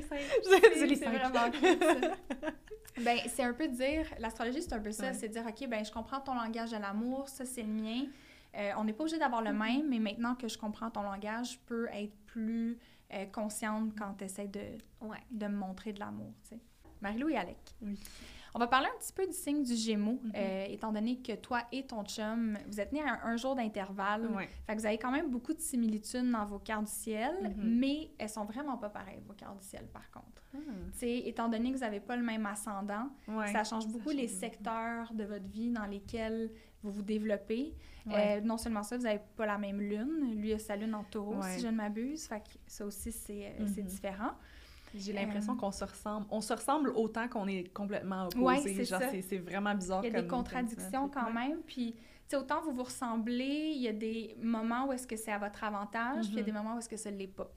C'est 0.04 0.96
cinq. 0.96 1.56
Ben, 3.00 3.20
c'est 3.28 3.44
un 3.44 3.54
peu 3.54 3.68
dire, 3.68 4.08
l'astrologie, 4.18 4.62
c'est 4.64 4.74
un 4.74 4.80
peu 4.80 4.92
ça, 4.92 5.14
c'est 5.14 5.28
dire, 5.30 5.44
OK, 5.48 5.68
ben, 5.70 5.86
je 5.86 5.92
comprends 5.92 6.20
ton 6.20 6.34
langage 6.34 6.72
de 6.72 6.78
l'amour, 6.78 7.30
ça, 7.30 7.46
c'est 7.46 7.62
le 7.62 7.68
mien. 7.68 8.06
Euh, 8.58 8.72
on 8.78 8.86
n'est 8.86 8.94
pas 8.94 9.04
obligé 9.04 9.20
d'avoir 9.20 9.44
le 9.44 9.54
même, 9.54 9.88
mais 9.88 10.00
maintenant 10.00 10.34
que 10.34 10.48
je 10.48 10.58
comprends 10.58 10.90
ton 10.90 11.04
langage, 11.04 11.52
je 11.54 11.58
peux 11.68 11.88
être 11.94 12.16
plus 12.26 12.80
euh, 13.14 13.26
consciente 13.28 13.94
quand 13.98 14.14
tu 14.18 14.26
essaies 14.26 14.48
de, 14.48 14.60
Ouais. 15.02 15.18
de 15.32 15.48
me 15.48 15.56
montrer 15.58 15.94
de 15.94 16.00
l'amour. 16.00 16.34
Marie-Lou 17.02 17.30
et 17.30 17.38
Alec. 17.38 17.58
Oui. 17.82 17.98
On 18.56 18.60
va 18.60 18.66
parler 18.68 18.88
un 18.88 19.00
petit 19.00 19.14
peu 19.14 19.28
du 19.28 19.34
signe 19.34 19.62
du 19.62 19.76
Gémeaux, 19.76 20.20
Mhm. 20.24 20.32
euh, 20.36 20.66
étant 20.70 20.92
donné 20.92 21.20
que 21.22 21.34
toi 21.34 21.62
et 21.72 21.86
ton 21.86 22.04
chum, 22.04 22.58
vous 22.68 22.80
êtes 22.80 22.92
nés 22.92 23.04
à 23.04 23.14
un, 23.24 23.34
un 23.34 23.38
jour 23.38 23.56
d'intervalle. 23.56 24.26
Ouais. 24.32 24.50
Fait 24.66 24.74
que 24.76 24.80
vous 24.80 24.86
avez 24.88 24.98
quand 24.98 25.12
même 25.12 25.30
beaucoup 25.30 25.54
de 25.54 25.60
similitudes 25.60 26.32
dans 26.32 26.46
vos 26.46 26.58
cartes 26.58 26.86
du 26.86 26.92
ciel, 26.92 27.54
Mhm. 27.56 27.78
mais 27.80 28.10
elles 28.18 28.30
sont 28.30 28.46
vraiment 28.46 28.78
pas 28.78 28.90
pareilles, 28.90 29.22
vos 29.28 29.34
cartes 29.34 29.60
du 29.60 29.66
ciel, 29.68 29.86
par 29.94 30.10
contre. 30.10 30.42
Sais, 30.94 31.20
étant 31.28 31.50
donné 31.50 31.70
que 31.70 31.76
vous 31.76 31.82
n'avez 31.84 32.00
pas 32.00 32.16
le 32.16 32.24
même 32.24 32.48
ascendant, 32.48 33.10
Ouais. 33.28 33.52
ça 33.52 33.64
change 33.64 33.88
beaucoup 33.88 34.10
les 34.10 34.28
change 34.28 34.32
beaucoup. 34.32 34.40
secteurs 34.40 35.14
de 35.14 35.24
votre 35.26 35.46
vie 35.46 35.70
dans 35.70 35.86
lesquels 35.86 36.50
vous 36.84 36.92
vous 36.92 37.02
développez. 37.02 37.74
Ouais. 38.06 38.38
Euh, 38.38 38.42
non 38.42 38.58
seulement 38.58 38.84
ça, 38.84 38.96
vous 38.98 39.04
n'avez 39.04 39.20
pas 39.36 39.46
la 39.46 39.58
même 39.58 39.82
lune. 39.82 40.34
Lui 40.36 40.54
a 40.54 40.60
sa 40.60 40.76
lune 40.76 40.96
en 40.96 41.04
taureau, 41.04 41.36
Ouais. 41.36 41.56
si 41.56 41.62
je 41.62 41.68
ne 41.68 41.72
m'abuse. 41.76 42.26
Fait 42.28 42.40
que 42.40 42.54
ça 42.66 42.86
aussi, 42.86 43.12
c'est 43.12 43.54
Mhm. 43.60 43.86
différent. 43.86 44.32
J'ai 44.96 45.12
l'impression 45.12 45.54
Euh, 45.54 45.58
qu'on 45.58 45.72
se 45.72 45.84
ressemble. 45.84 46.26
On 46.32 46.40
se 46.40 46.54
ressemble 46.54 46.90
autant 46.92 47.28
qu'on 47.28 47.48
est 47.48 47.72
complètement 47.74 48.28
opposés. 48.28 48.42
Ouais, 48.42 49.22
c'est 49.22 49.38
vraiment 49.38 49.76
bizarre. 49.76 50.04
Il 50.06 50.14
y 50.14 50.16
a 50.16 50.22
des 50.22 50.28
comme- 50.28 50.40
contradictions 50.40 51.10
quand 51.10 51.32
même. 51.34 51.58
Puis, 51.68 51.94
sais, 52.30 52.36
autant 52.36 52.62
vous 52.62 52.72
vous 52.72 52.84
ressemblez, 52.84 53.72
il 53.76 53.82
y 53.82 53.88
a 53.88 53.94
des 53.94 54.36
moments 54.42 54.88
où 54.88 54.94
est-ce 54.94 55.08
que 55.08 55.16
c'est 55.16 55.32
à 55.32 55.38
votre 55.38 55.64
avantage, 55.64 56.26
puis 56.26 56.34
il 56.34 56.36
y 56.36 56.40
a 56.40 56.42
Mhm. 56.42 56.46
des 56.46 56.52
moments 56.52 56.76
où 56.76 56.80
est-ce 56.80 56.90
que 56.90 56.98
ça 56.98 57.10
ne 57.12 57.18
l'est 57.18 57.28
pas. 57.28 57.50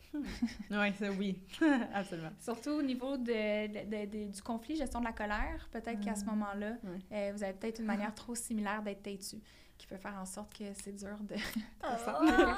Ouais, 0.71 0.93
ça, 0.99 1.11
oui. 1.13 1.39
Absolument. 1.95 2.31
Surtout 2.41 2.71
au 2.71 2.83
niveau 2.83 3.17
de, 3.17 3.67
de- 3.67 3.85
de- 4.07 4.07
de- 4.27 4.33
du 4.33 4.43
conflit, 4.43 4.77
gestion 4.77 5.01
de 5.01 5.05
la 5.07 5.13
colère, 5.13 5.69
peut-être 5.73 6.01
qu'à 6.01 6.15
ce 6.15 6.25
Mhm. 6.25 6.31
moment-là, 6.31 6.77
euh, 7.13 7.33
vous 7.35 7.43
avez 7.43 7.53
peut-être 7.55 7.81
une 7.81 7.87
manière 7.87 8.15
trop 8.15 8.35
similaire 8.35 8.83
d'être 8.83 9.03
têtu, 9.03 9.37
qui 9.79 9.87
peut 9.87 9.97
faire 9.97 10.17
en 10.21 10.27
sorte 10.27 10.57
que 10.57 10.65
c'est 10.83 10.95
dur 10.95 11.17
de... 11.23 11.35
Ah. 11.83 11.97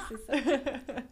c'est 0.09 0.17
ça. 0.27 1.03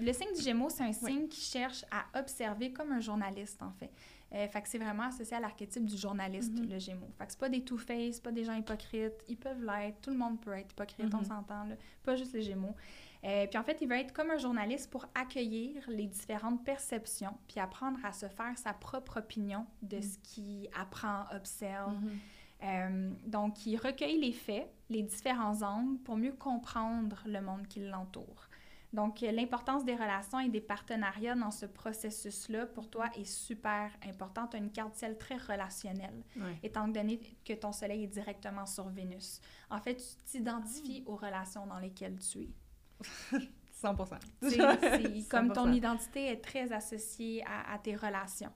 Le 0.00 0.12
signe 0.12 0.34
du 0.36 0.42
Gémeaux, 0.42 0.68
c'est 0.68 0.82
un 0.84 0.92
signe 0.92 1.26
qui 1.26 1.40
cherche 1.40 1.84
à 1.90 2.18
observer 2.18 2.70
comme 2.72 2.92
un 2.92 3.00
journaliste, 3.00 3.62
en 3.62 3.72
fait. 3.72 3.90
Euh, 4.36 4.46
fait 4.48 4.60
que 4.60 4.68
c'est 4.68 4.78
vraiment 4.78 5.04
associé 5.04 5.34
à 5.36 5.40
l'archétype 5.40 5.86
du 5.86 5.96
journaliste, 5.96 6.52
Mhm. 6.52 6.68
le 6.68 6.78
Gémeaux. 6.78 7.10
Fait 7.18 7.24
que 7.24 7.32
c'est 7.32 7.40
pas 7.40 7.48
des 7.48 7.62
two-face, 7.64 8.20
pas 8.20 8.32
des 8.32 8.44
gens 8.44 8.52
hypocrites. 8.54 9.14
Ils 9.28 9.36
peuvent 9.38 9.64
l'être. 9.64 10.00
Tout 10.02 10.10
le 10.10 10.18
monde 10.18 10.38
peut 10.40 10.52
être 10.52 10.72
hypocrite, 10.72 11.14
on 11.14 11.18
Mhm. 11.18 11.24
s'entend. 11.24 11.66
Pas 12.02 12.16
juste 12.16 12.34
les 12.34 12.42
Gémeaux. 12.42 12.74
Euh, 13.24 13.46
puis 13.46 13.58
en 13.58 13.62
fait, 13.64 13.78
il 13.80 13.88
va 13.88 13.98
être 13.98 14.12
comme 14.12 14.30
un 14.30 14.36
journaliste 14.36 14.90
pour 14.90 15.06
accueillir 15.14 15.82
les 15.88 16.06
différentes 16.06 16.62
perceptions, 16.64 17.34
puis 17.48 17.60
apprendre 17.60 17.98
à 18.04 18.12
se 18.12 18.28
faire 18.28 18.56
sa 18.58 18.74
propre 18.74 19.18
opinion 19.20 19.64
de 19.82 20.00
ce 20.02 20.18
qu'il 20.18 20.68
apprend, 20.78 21.24
observe. 21.34 21.94
Mhm. 21.94 22.10
Euh, 22.62 23.10
donc, 23.26 23.64
il 23.66 23.76
recueille 23.78 24.18
les 24.20 24.32
faits, 24.32 24.70
les 24.90 25.02
différents 25.02 25.62
angles 25.62 25.98
pour 26.00 26.16
mieux 26.16 26.32
comprendre 26.32 27.22
le 27.26 27.40
monde 27.40 27.66
qui 27.68 27.80
l'entoure. 27.80 28.45
Donc, 28.96 29.22
euh, 29.22 29.30
l'importance 29.30 29.84
des 29.84 29.94
relations 29.94 30.40
et 30.40 30.48
des 30.48 30.60
partenariats 30.62 31.34
dans 31.34 31.50
ce 31.50 31.66
processus-là, 31.66 32.66
pour 32.66 32.88
toi, 32.88 33.06
est 33.14 33.24
super 33.24 33.90
importante. 34.04 34.50
Tu 34.52 34.56
as 34.56 34.60
une 34.60 34.72
carte 34.72 34.94
ciel 34.96 35.18
très 35.18 35.36
relationnelle, 35.36 36.24
Ouais. 36.36 36.58
étant 36.62 36.88
donné 36.88 37.20
que 37.44 37.52
ton 37.52 37.72
soleil 37.72 38.04
est 38.04 38.08
directement 38.08 38.64
sur 38.66 38.88
Vénus. 38.88 39.40
En 39.70 39.78
fait, 39.80 39.96
tu 39.96 40.24
t'identifies 40.32 41.02
aux 41.06 41.16
relations 41.16 41.66
dans 41.66 41.78
lesquelles 41.78 42.18
tu 42.18 42.38
es. 42.44 42.48
100 43.72 43.94
Tu 44.40 44.48
sais, 44.50 44.56
c'est 44.80 45.28
comme 45.30 45.52
ton 45.52 45.66
100%. 45.66 45.72
identité 45.76 46.26
est 46.28 46.40
très 46.42 46.72
associée 46.72 47.44
à, 47.46 47.74
à 47.74 47.78
tes 47.78 47.94
relations. 47.94 48.52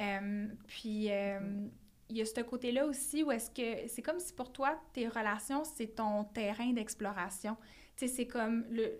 Euh, 0.00 0.48
puis, 0.66 1.12
euh, 1.12 1.68
il 2.08 2.16
y 2.16 2.22
a 2.22 2.24
ce 2.24 2.40
côté-là 2.40 2.86
aussi 2.86 3.22
où 3.22 3.30
est-ce 3.30 3.50
que 3.50 3.86
c'est 3.88 4.02
comme 4.02 4.18
si 4.18 4.32
pour 4.32 4.50
toi, 4.52 4.80
tes 4.94 5.08
relations, 5.08 5.64
c'est 5.64 5.94
ton 5.96 6.24
terrain 6.24 6.72
d'exploration. 6.72 7.56
Tu 7.96 8.08
sais, 8.08 8.14
c'est 8.14 8.26
comme 8.26 8.64
le. 8.70 8.90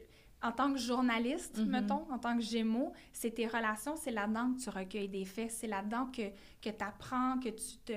En 0.45 0.53
tant 0.53 0.71
que 0.73 0.79
journaliste, 0.79 1.57
Mhm. 1.59 1.67
mettons, 1.71 2.07
en 2.13 2.19
tant 2.19 2.37
que 2.37 2.43
Gémeaux, 2.43 2.93
c'est 3.13 3.31
tes 3.33 3.47
relations, 3.47 3.97
c'est 3.97 4.11
là-dedans 4.11 4.53
que 4.53 4.61
tu 4.61 4.69
recueilles 4.71 5.09
des 5.09 5.25
faits, 5.25 5.51
c'est 5.51 5.67
là-dedans 5.67 6.07
que, 6.07 6.29
que 6.61 6.69
tu 6.71 6.85
apprends, 6.85 7.39
que 7.41 7.49
tu 7.49 7.79
te. 7.79 7.93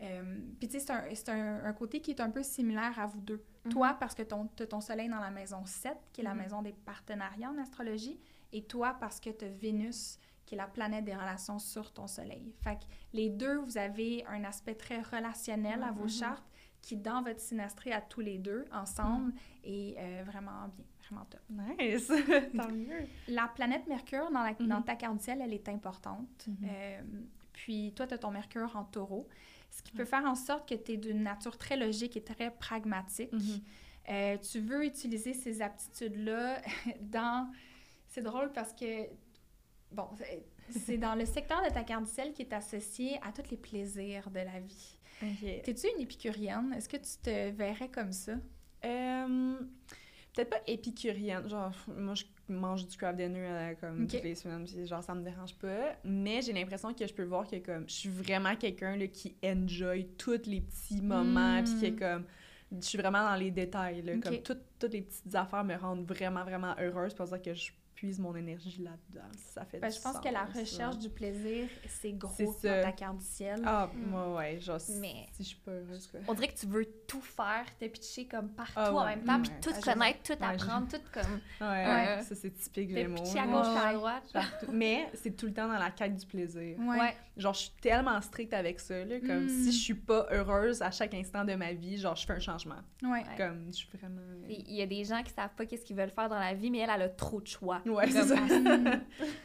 Euh, 0.00 0.38
puis 0.60 0.68
tu 0.68 0.78
sais, 0.78 0.86
c'est 1.14 1.28
un, 1.30 1.34
un, 1.34 1.64
un 1.64 1.72
côté 1.72 2.00
qui 2.00 2.12
est 2.12 2.20
un 2.20 2.30
peu 2.30 2.42
similaire 2.42 2.98
à 2.98 3.06
vous 3.06 3.20
deux. 3.20 3.42
Mhm. 3.64 3.72
Toi, 3.72 3.96
parce 3.98 4.14
que 4.14 4.22
ton, 4.22 4.48
tu 4.56 4.62
as 4.62 4.66
ton 4.68 4.80
soleil 4.80 5.08
dans 5.08 5.20
la 5.20 5.30
maison 5.30 5.64
7, 5.66 5.96
qui 6.12 6.20
est 6.20 6.24
la 6.24 6.34
Mhm. 6.34 6.40
maison 6.42 6.62
des 6.62 6.72
partenariats 6.72 7.50
en 7.50 7.58
astrologie, 7.58 8.20
et 8.52 8.62
toi, 8.64 8.96
parce 9.00 9.18
que 9.20 9.30
tu 9.30 9.44
as 9.44 9.48
Vénus, 9.48 10.18
qui 10.46 10.54
est 10.54 10.58
la 10.58 10.66
planète 10.68 11.04
des 11.04 11.14
relations 11.16 11.58
sur 11.58 11.92
ton 11.92 12.06
soleil. 12.06 12.52
Fait 12.62 12.76
que 12.76 12.84
les 13.12 13.30
deux, 13.30 13.56
vous 13.56 13.78
avez 13.78 14.24
un 14.26 14.44
aspect 14.44 14.74
très 14.76 15.00
relationnel 15.00 15.82
à 15.82 15.90
vos 15.90 16.06
chartes 16.06 16.44
qui, 16.82 16.96
dans 16.98 17.22
votre 17.22 17.40
synastrie 17.40 17.92
à 17.92 18.00
tous 18.02 18.20
les 18.20 18.38
deux, 18.38 18.66
ensemble, 18.70 19.32
est 19.64 19.96
euh, 19.98 20.22
vraiment 20.26 20.68
bien, 20.76 20.84
vraiment 21.10 21.26
top. 21.26 21.40
Nice. 21.50 22.06
Tant 22.56 22.70
mieux. 22.70 23.06
La 23.28 23.48
planète 23.48 23.86
Mercure 23.86 24.30
dans, 24.30 24.42
la, 24.42 24.52
Mhm. 24.52 24.66
dans 24.68 24.82
ta 24.82 24.96
carte 24.96 25.16
du 25.18 25.22
ciel, 25.24 25.40
elle 25.42 25.52
est 25.52 25.68
importante. 25.68 26.46
Mhm. 26.46 26.56
Euh, 26.70 27.00
puis 27.52 27.92
toi, 27.94 28.06
tu 28.06 28.14
as 28.14 28.18
ton 28.18 28.30
Mercure 28.30 28.74
en 28.76 28.84
taureau, 28.84 29.28
ce 29.70 29.82
qui 29.82 29.92
peut 29.92 30.04
faire 30.04 30.24
en 30.24 30.34
sorte 30.34 30.68
que 30.68 30.74
tu 30.74 30.92
es 30.92 30.96
d'une 30.96 31.22
nature 31.22 31.56
très 31.58 31.76
logique 31.76 32.16
et 32.16 32.22
très 32.22 32.50
pragmatique. 32.50 33.32
Mhm. 33.32 33.60
Euh, 34.10 34.36
tu 34.38 34.60
veux 34.60 34.84
utiliser 34.84 35.32
ces 35.34 35.62
aptitudes-là 35.62 36.60
dans... 37.00 37.50
C'est 38.08 38.22
drôle 38.22 38.52
parce 38.52 38.72
que, 38.72 39.06
bon, 39.90 40.08
c'est- 40.70 40.98
dans 40.98 41.14
le 41.14 41.24
secteur 41.26 41.62
de 41.64 41.70
ta 41.72 41.82
carte 41.84 42.04
du 42.04 42.10
ciel 42.10 42.32
qui 42.32 42.42
est 42.42 42.52
associé 42.52 43.18
à 43.22 43.32
tous 43.32 43.50
les 43.50 43.56
plaisirs 43.56 44.30
de 44.30 44.40
la 44.40 44.60
vie. 44.60 44.98
Ok. 45.22 45.62
T'es-tu 45.64 45.86
une 45.96 46.00
épicurienne? 46.02 46.72
Est-ce 46.76 46.88
que 46.88 46.96
tu 46.96 47.16
te 47.22 47.50
verrais 47.50 47.88
comme 47.88 48.12
ça? 48.12 48.32
Euh, 48.84 49.56
Peut-être 50.34 50.50
pas 50.50 50.60
épicurienne. 50.66 51.48
Genre, 51.48 51.70
moi, 51.96 52.14
je 52.14 52.24
mange 52.48 52.86
du 52.86 52.96
craft 52.96 53.16
dinner 53.18 53.46
euh, 53.48 53.74
comme 53.80 54.06
toutes 54.06 54.22
les 54.24 54.34
semaines, 54.34 54.64
puis 54.64 54.86
genre, 54.86 55.02
ça 55.02 55.14
me 55.14 55.22
dérange 55.22 55.54
pas. 55.54 55.96
Mais 56.04 56.42
j'ai 56.42 56.52
l'impression 56.52 56.92
que 56.92 57.06
je 57.06 57.14
peux 57.14 57.22
voir 57.24 57.46
que 57.46 57.56
comme 57.56 57.88
je 57.88 57.94
suis 57.94 58.08
vraiment 58.08 58.56
quelqu'un 58.56 58.98
qui 59.06 59.36
enjoy 59.44 60.06
tous 60.18 60.42
les 60.46 60.60
petits 60.60 61.00
moments, 61.00 61.62
puis 61.62 61.74
qui 61.78 61.86
est 61.86 61.90
Mm. 61.92 61.98
comme. 61.98 62.24
Je 62.72 62.80
suis 62.86 62.98
vraiment 62.98 63.22
dans 63.22 63.36
les 63.36 63.52
détails. 63.52 64.02
Là. 64.02 64.14
Comme 64.20 64.42
toutes, 64.42 64.62
toutes 64.80 64.92
les 64.92 65.02
petites 65.02 65.32
affaires 65.36 65.62
me 65.62 65.76
rendent 65.76 66.04
vraiment, 66.04 66.42
vraiment 66.42 66.74
heureuse. 66.80 67.10
C'est 67.12 67.16
pour 67.18 67.28
ça 67.28 67.38
que 67.38 67.54
je 67.54 67.70
puise 67.94 68.18
mon 68.18 68.34
énergie 68.34 68.82
là-dedans. 68.82 69.26
Ça 69.36 69.64
fait 69.64 69.78
Ben, 69.78 69.88
du 69.88 69.96
je 69.96 70.00
pense 70.02 70.18
que 70.18 70.28
la 70.28 70.44
recherche 70.44 70.94
là. 70.94 71.00
du 71.00 71.08
plaisir, 71.08 71.68
c'est 71.88 72.12
gros 72.12 72.32
C'est 72.36 72.44
dans 72.44 72.52
ça. 72.52 72.82
ta 72.82 72.92
carte 72.92 73.18
du 73.18 73.24
ciel. 73.24 73.62
Ah, 73.64 73.88
Mm. 73.94 74.10
moi, 74.10 74.34
ouais. 74.36 74.60
Genre, 74.60 74.80
si- 74.80 74.98
Mais- 75.00 75.26
si 75.32 75.42
je 75.44 75.48
suis 75.48 75.58
pas 75.58 75.70
heureuse, 75.70 76.06
quoi. 76.08 76.20
On 76.28 76.34
dirait 76.34 76.48
que 76.48 76.58
tu 76.58 76.66
veux 76.66 76.84
tout 77.06 77.20
faire, 77.20 77.64
te 77.78 77.84
pitcher 77.86 78.26
comme 78.26 78.48
partout 78.50 78.72
Ah 78.76 78.92
en 78.92 79.04
même 79.06 79.22
temps, 79.24 79.40
puis 79.40 79.50
ouais. 79.52 79.60
tout 79.60 79.70
Ah, 79.74 79.92
connaître, 79.92 80.22
tout 80.22 80.32
Ouais, 80.42 80.48
apprendre, 80.48 80.88
tout 80.88 81.00
comme 81.12 81.40
Ouais, 81.60 81.86
Ouais. 81.86 82.22
ça, 82.22 82.34
c'est 82.34 82.50
typique 82.50 82.90
Gémeaux. 82.90 83.14
pitcher 83.22 83.38
à 83.38 83.46
gauche 83.46 83.66
à 83.66 83.92
droite. 83.92 84.24
Partout. 84.32 84.66
Mais 84.72 85.08
c'est 85.14 85.36
tout 85.36 85.46
le 85.46 85.52
temps 85.54 85.68
dans 85.68 85.78
la 85.78 85.90
quête 85.90 86.16
du 86.16 86.26
plaisir. 86.26 86.78
Ouais. 86.80 87.14
Genre, 87.36 87.54
je 87.54 87.60
suis 87.60 87.72
tellement 87.80 88.20
stricte 88.20 88.52
avec 88.54 88.78
ça, 88.80 89.04
là, 89.04 89.18
comme 89.20 89.44
Mm. 89.44 89.48
si 89.48 89.72
je 89.72 89.78
suis 89.78 89.94
pas 89.94 90.26
heureuse 90.30 90.82
à 90.82 90.90
chaque 90.90 91.14
instant 91.14 91.44
de 91.44 91.54
ma 91.54 91.72
vie, 91.72 91.96
genre, 91.98 92.14
je 92.16 92.26
fais 92.26 92.32
un 92.34 92.38
changement. 92.40 92.74
Ouais. 93.02 93.10
Ouais. 93.10 93.22
Comme, 93.36 93.66
je 93.68 93.72
suis 93.78 93.88
vraiment... 93.96 94.20
Il 94.48 94.72
y 94.74 94.82
a 94.82 94.86
des 94.86 95.04
gens 95.04 95.22
qui 95.22 95.32
savent 95.32 95.54
pas 95.56 95.66
qu'est-ce 95.66 95.84
qu'ils 95.84 95.96
veulent 95.96 96.10
faire 96.10 96.28
dans 96.28 96.38
la 96.38 96.54
vie, 96.54 96.70
mais 96.70 96.78
elle, 96.78 96.90
elle 96.94 97.02
a 97.02 97.08
trop 97.08 97.40
de 97.40 97.46
choix. 97.46 97.80
Ouais, 97.86 98.10
c'est 98.10 98.24
ça. 98.24 98.36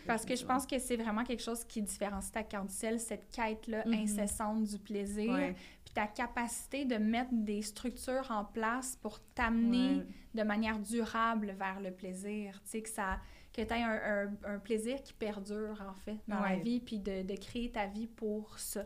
Parce 0.08 0.26
que 0.26 0.36
je 0.36 0.46
pense 0.46 0.66
que 0.66 0.80
c'est 0.80 0.96
vraiment 0.98 1.24
quelque 1.24 1.44
chose 1.44 1.64
qui 1.64 1.82
différencie 1.82 2.32
ta 2.32 2.44
carte 2.44 2.68
du 2.68 2.74
ciel, 2.74 3.00
cette 3.00 3.30
quête-là 3.32 3.84
Mhm. 3.86 3.94
incessante 3.94 4.64
du 4.64 4.78
plaisir, 4.80 5.32
Ouais. 5.34 5.56
puis 5.86 5.94
ta 5.94 6.08
capacité 6.08 6.86
de 6.86 6.96
mettre 6.96 7.30
des 7.34 7.62
structures 7.62 8.30
en 8.32 8.46
place 8.46 8.96
pour 9.02 9.20
t'amener 9.36 9.98
Ouais. 9.98 10.06
de 10.36 10.44
manière 10.44 10.80
durable 10.80 11.56
vers 11.58 11.80
le 11.80 11.92
plaisir. 11.92 12.62
Tu 12.64 12.70
sais, 12.70 12.82
que 12.82 12.90
ça 12.90 13.20
que 13.52 13.62
tu 13.64 13.74
aies 13.74 13.82
un, 13.84 14.28
un- 14.46 14.54
un 14.56 14.60
plaisir 14.60 15.02
qui 15.02 15.12
perdure, 15.14 15.84
en 15.90 15.94
fait, 15.96 16.18
dans 16.28 16.40
la 16.40 16.56
vie, 16.56 16.80
puis 16.80 17.00
de, 17.00 17.24
de 17.24 17.36
créer 17.36 17.72
ta 17.72 17.88
vie 17.88 18.06
pour 18.08 18.58
ça. 18.60 18.86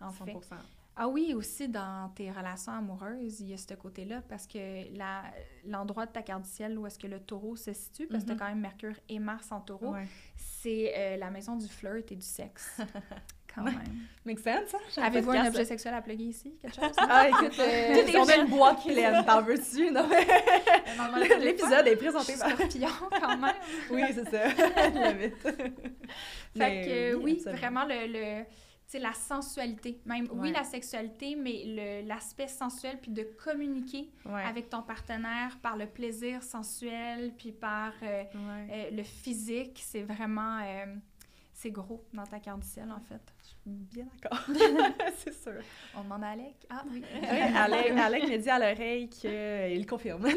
en 0.00 0.10
fait. 0.10 0.32
100%. 0.96 0.98
Ah 0.98 1.08
oui, 1.08 1.34
aussi 1.34 1.68
dans 1.68 2.10
tes 2.14 2.30
relations 2.30 2.72
amoureuses, 2.72 3.40
il 3.40 3.48
y 3.50 3.54
a 3.54 3.56
ce 3.58 3.74
côté-là 3.74 4.22
parce 4.28 4.46
que 4.46 4.96
la- 4.96 5.24
l'endroit 5.66 6.06
de 6.06 6.12
ta 6.12 6.22
carte 6.22 6.42
du 6.42 6.48
ciel 6.50 6.78
où 6.78 6.86
est-ce 6.86 6.98
que 6.98 7.06
le 7.06 7.20
taureau 7.20 7.54
se 7.56 7.72
situe, 7.72 8.06
parce 8.06 8.24
que 8.24 8.30
Mhm. 8.30 8.36
tu 8.36 8.42
as 8.42 8.46
quand 8.46 8.50
même 8.52 8.60
Mercure 8.62 8.94
et 9.08 9.18
Mars 9.18 9.52
en 9.52 9.60
taureau, 9.60 9.92
Ouais. 9.92 10.06
c'est 10.36 10.92
euh, 10.96 11.16
la 11.18 11.30
maison 11.30 11.56
du 11.56 11.68
flirt 11.68 12.10
et 12.10 12.16
du 12.16 12.22
sexe. 12.26 12.78
Quand 13.54 13.62
même. 13.64 13.80
Make 14.26 14.38
sense, 14.40 14.74
hein? 14.74 15.02
Avez-vous 15.02 15.30
un 15.30 15.46
objet 15.46 15.64
sexuel 15.64 15.94
à 15.94 16.02
plugger 16.02 16.24
ici? 16.24 16.58
Quelque 16.60 16.74
chose? 16.78 16.92
Ah, 16.98 17.26
écoute, 17.26 17.58
euh, 17.58 18.12
on 18.18 18.28
a 18.28 18.36
une 18.36 18.48
boîte 18.50 18.82
pleine, 18.84 19.24
t'en 19.24 19.40
veux-tu? 19.40 19.90
Non, 19.92 20.06
mais 20.10 21.38
l'épisode 21.38 21.86
est 21.86 21.96
présenté 21.96 22.34
par... 22.36 22.50
Scorpion, 22.50 22.88
quand 23.18 23.38
même. 23.38 23.54
Oui, 23.90 24.02
c'est 24.12 24.28
ça. 24.28 24.48
La 24.92 25.12
vite. 25.12 25.40
Fait 25.40 25.72
Mais 26.54 26.86
que 26.86 27.14
oui, 27.16 27.36
absolument. 27.46 27.58
vraiment 27.58 27.84
le, 27.86 28.06
le 28.12 28.44
sais, 28.92 28.98
la 28.98 29.12
sensualité. 29.12 30.00
Même, 30.04 30.28
oui, 30.32 30.52
la 30.52 30.64
sexualité, 30.64 31.36
mais 31.36 32.02
l'aspect 32.04 32.48
sensuel, 32.48 32.98
puis 33.00 33.10
de 33.10 33.22
communiquer 33.44 34.10
Ouais. 34.24 34.42
avec 34.42 34.68
ton 34.68 34.82
partenaire 34.82 35.58
par 35.62 35.76
le 35.76 35.86
plaisir 35.86 36.42
sensuel, 36.42 37.32
puis 37.36 37.52
par 37.52 37.92
euh, 38.02 38.22
Ouais. 38.34 38.68
euh, 38.70 38.90
le 38.96 39.02
physique, 39.02 39.80
c'est 39.84 40.02
vraiment... 40.02 40.58
euh, 40.62 40.86
c'est 41.52 41.70
gros 41.70 42.04
dans 42.12 42.26
ta 42.26 42.38
carte 42.38 42.60
du 42.60 42.66
ciel, 42.68 42.90
en 42.92 43.00
fait. 43.00 43.22
Bien 43.64 44.06
d'accord. 44.22 44.44
c'est 45.16 45.32
sûr. 45.32 45.54
On 45.96 46.02
demande 46.02 46.22
à 46.24 46.28
Alec. 46.28 46.54
Ah 46.68 46.82
oui. 46.90 47.02
Oui, 47.22 47.28
Alec, 47.28 47.90
Alec 47.98 48.22
me 48.28 48.36
dit 48.36 48.50
à 48.50 48.58
l'oreille 48.58 49.08
qu'il 49.08 49.86
confirme. 49.86 50.26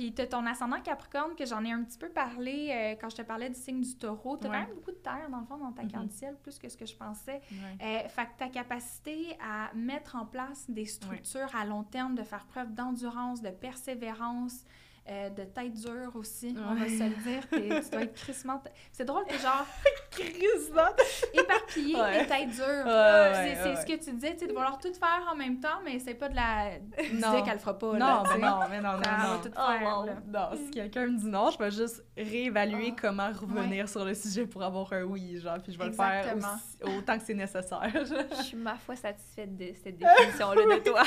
Puis 0.00 0.14
tu 0.14 0.22
as 0.22 0.26
ton 0.28 0.46
ascendant 0.46 0.80
Capricorne, 0.80 1.34
que 1.36 1.44
j'en 1.44 1.62
ai 1.62 1.72
un 1.72 1.82
petit 1.84 1.98
peu 1.98 2.08
parlé 2.08 2.70
euh, 2.72 2.94
quand 2.98 3.10
je 3.10 3.16
te 3.16 3.20
parlais 3.22 3.50
du 3.50 3.54
signe 3.54 3.82
du 3.82 3.94
taureau. 3.98 4.38
Tu 4.38 4.46
as 4.46 4.50
Ouais. 4.50 4.56
quand 4.56 4.66
même 4.68 4.74
beaucoup 4.76 4.92
de 4.92 4.96
terre, 4.96 5.28
dans 5.30 5.40
le 5.40 5.44
fond, 5.44 5.58
dans 5.58 5.72
ta 5.72 5.82
carte 5.84 6.04
Mhm. 6.04 6.08
du 6.08 6.14
ciel, 6.16 6.36
plus 6.42 6.58
que 6.58 6.70
ce 6.70 6.76
que 6.78 6.86
je 6.86 6.96
pensais. 6.96 7.42
Ouais. 7.52 8.04
Euh, 8.06 8.08
fait 8.08 8.24
que 8.24 8.38
ta 8.38 8.48
capacité 8.48 9.36
à 9.46 9.70
mettre 9.74 10.16
en 10.16 10.24
place 10.24 10.64
des 10.70 10.86
structures 10.86 11.54
à 11.54 11.66
long 11.66 11.82
terme, 11.84 12.14
de 12.14 12.22
faire 12.22 12.46
preuve 12.46 12.72
d'endurance, 12.72 13.42
de 13.42 13.50
persévérance, 13.50 14.64
euh, 15.10 15.28
de 15.30 15.42
tête 15.44 15.72
dure 15.72 16.14
aussi, 16.14 16.56
on 16.56 16.74
va 16.74 16.82
Ouais. 16.82 16.88
se 16.88 17.02
le 17.02 17.08
dire. 17.24 17.48
T'es- 17.50 17.82
tu 17.82 17.90
dois 17.90 18.02
être 18.02 18.14
crissement... 18.14 18.62
C'est 18.92 19.04
drôle, 19.04 19.24
t'es 19.26 19.38
genre 19.38 19.66
Crissement. 20.10 20.94
éparpillé 21.34 21.96
Ouais. 21.96 22.22
et 22.22 22.26
tête 22.26 22.50
dure. 22.50 22.64
Ouais, 22.64 23.32
c'est 23.34 23.40
ouais, 23.40 23.58
c'est 23.62 23.68
ouais. 23.70 23.76
ce 23.76 23.86
que 23.86 24.04
tu 24.04 24.12
disais, 24.12 24.32
tu 24.34 24.38
sais, 24.40 24.46
de 24.46 24.52
vouloir 24.52 24.78
tout 24.78 24.92
faire 24.94 25.28
en 25.32 25.34
même 25.36 25.58
temps, 25.60 25.80
mais 25.84 25.98
c'est 25.98 26.14
pas 26.14 26.28
de 26.28 26.36
la... 26.36 26.70
Tu 26.98 27.14
Non. 27.16 27.30
disais 27.32 27.42
qu'elle 27.42 27.54
le 27.54 27.58
fera 27.58 27.78
pas, 27.78 27.98
là, 27.98 27.98
Non, 27.98 28.22
tu 28.32 28.40
ben 28.40 28.48
non, 28.48 28.58
mais 28.70 28.80
non, 28.80 28.92
non, 28.92 28.98
non. 28.98 29.40
tout 29.42 29.50
Oh, 29.56 29.66
faire, 29.78 30.04
là. 30.04 30.14
Non, 30.26 30.56
si 30.56 30.70
quelqu'un 30.70 31.06
me 31.06 31.18
dit 31.18 31.26
non, 31.26 31.50
je 31.50 31.58
vais 31.58 31.70
juste 31.70 32.04
réévaluer 32.16 32.92
Ah. 32.96 33.00
comment 33.00 33.30
revenir 33.30 33.88
sur 33.88 34.04
le 34.04 34.14
sujet 34.14 34.46
pour 34.46 34.62
avoir 34.62 34.92
un 34.92 35.02
oui, 35.02 35.38
genre, 35.40 35.58
puis 35.62 35.72
je 35.72 35.78
vais 35.78 35.86
Exactement. 35.86 36.34
le 36.34 36.40
faire 36.40 36.54
aussi- 36.88 36.98
autant 36.98 37.18
que 37.18 37.24
c'est 37.24 37.34
nécessaire. 37.34 37.80
Je 38.38 38.42
suis 38.42 38.56
ma 38.56 38.76
foi 38.76 38.94
satisfaite 38.96 39.56
de 39.56 39.72
cette 39.82 39.98
définition-là 39.98 40.76
de 40.76 40.82
toi. 40.84 41.02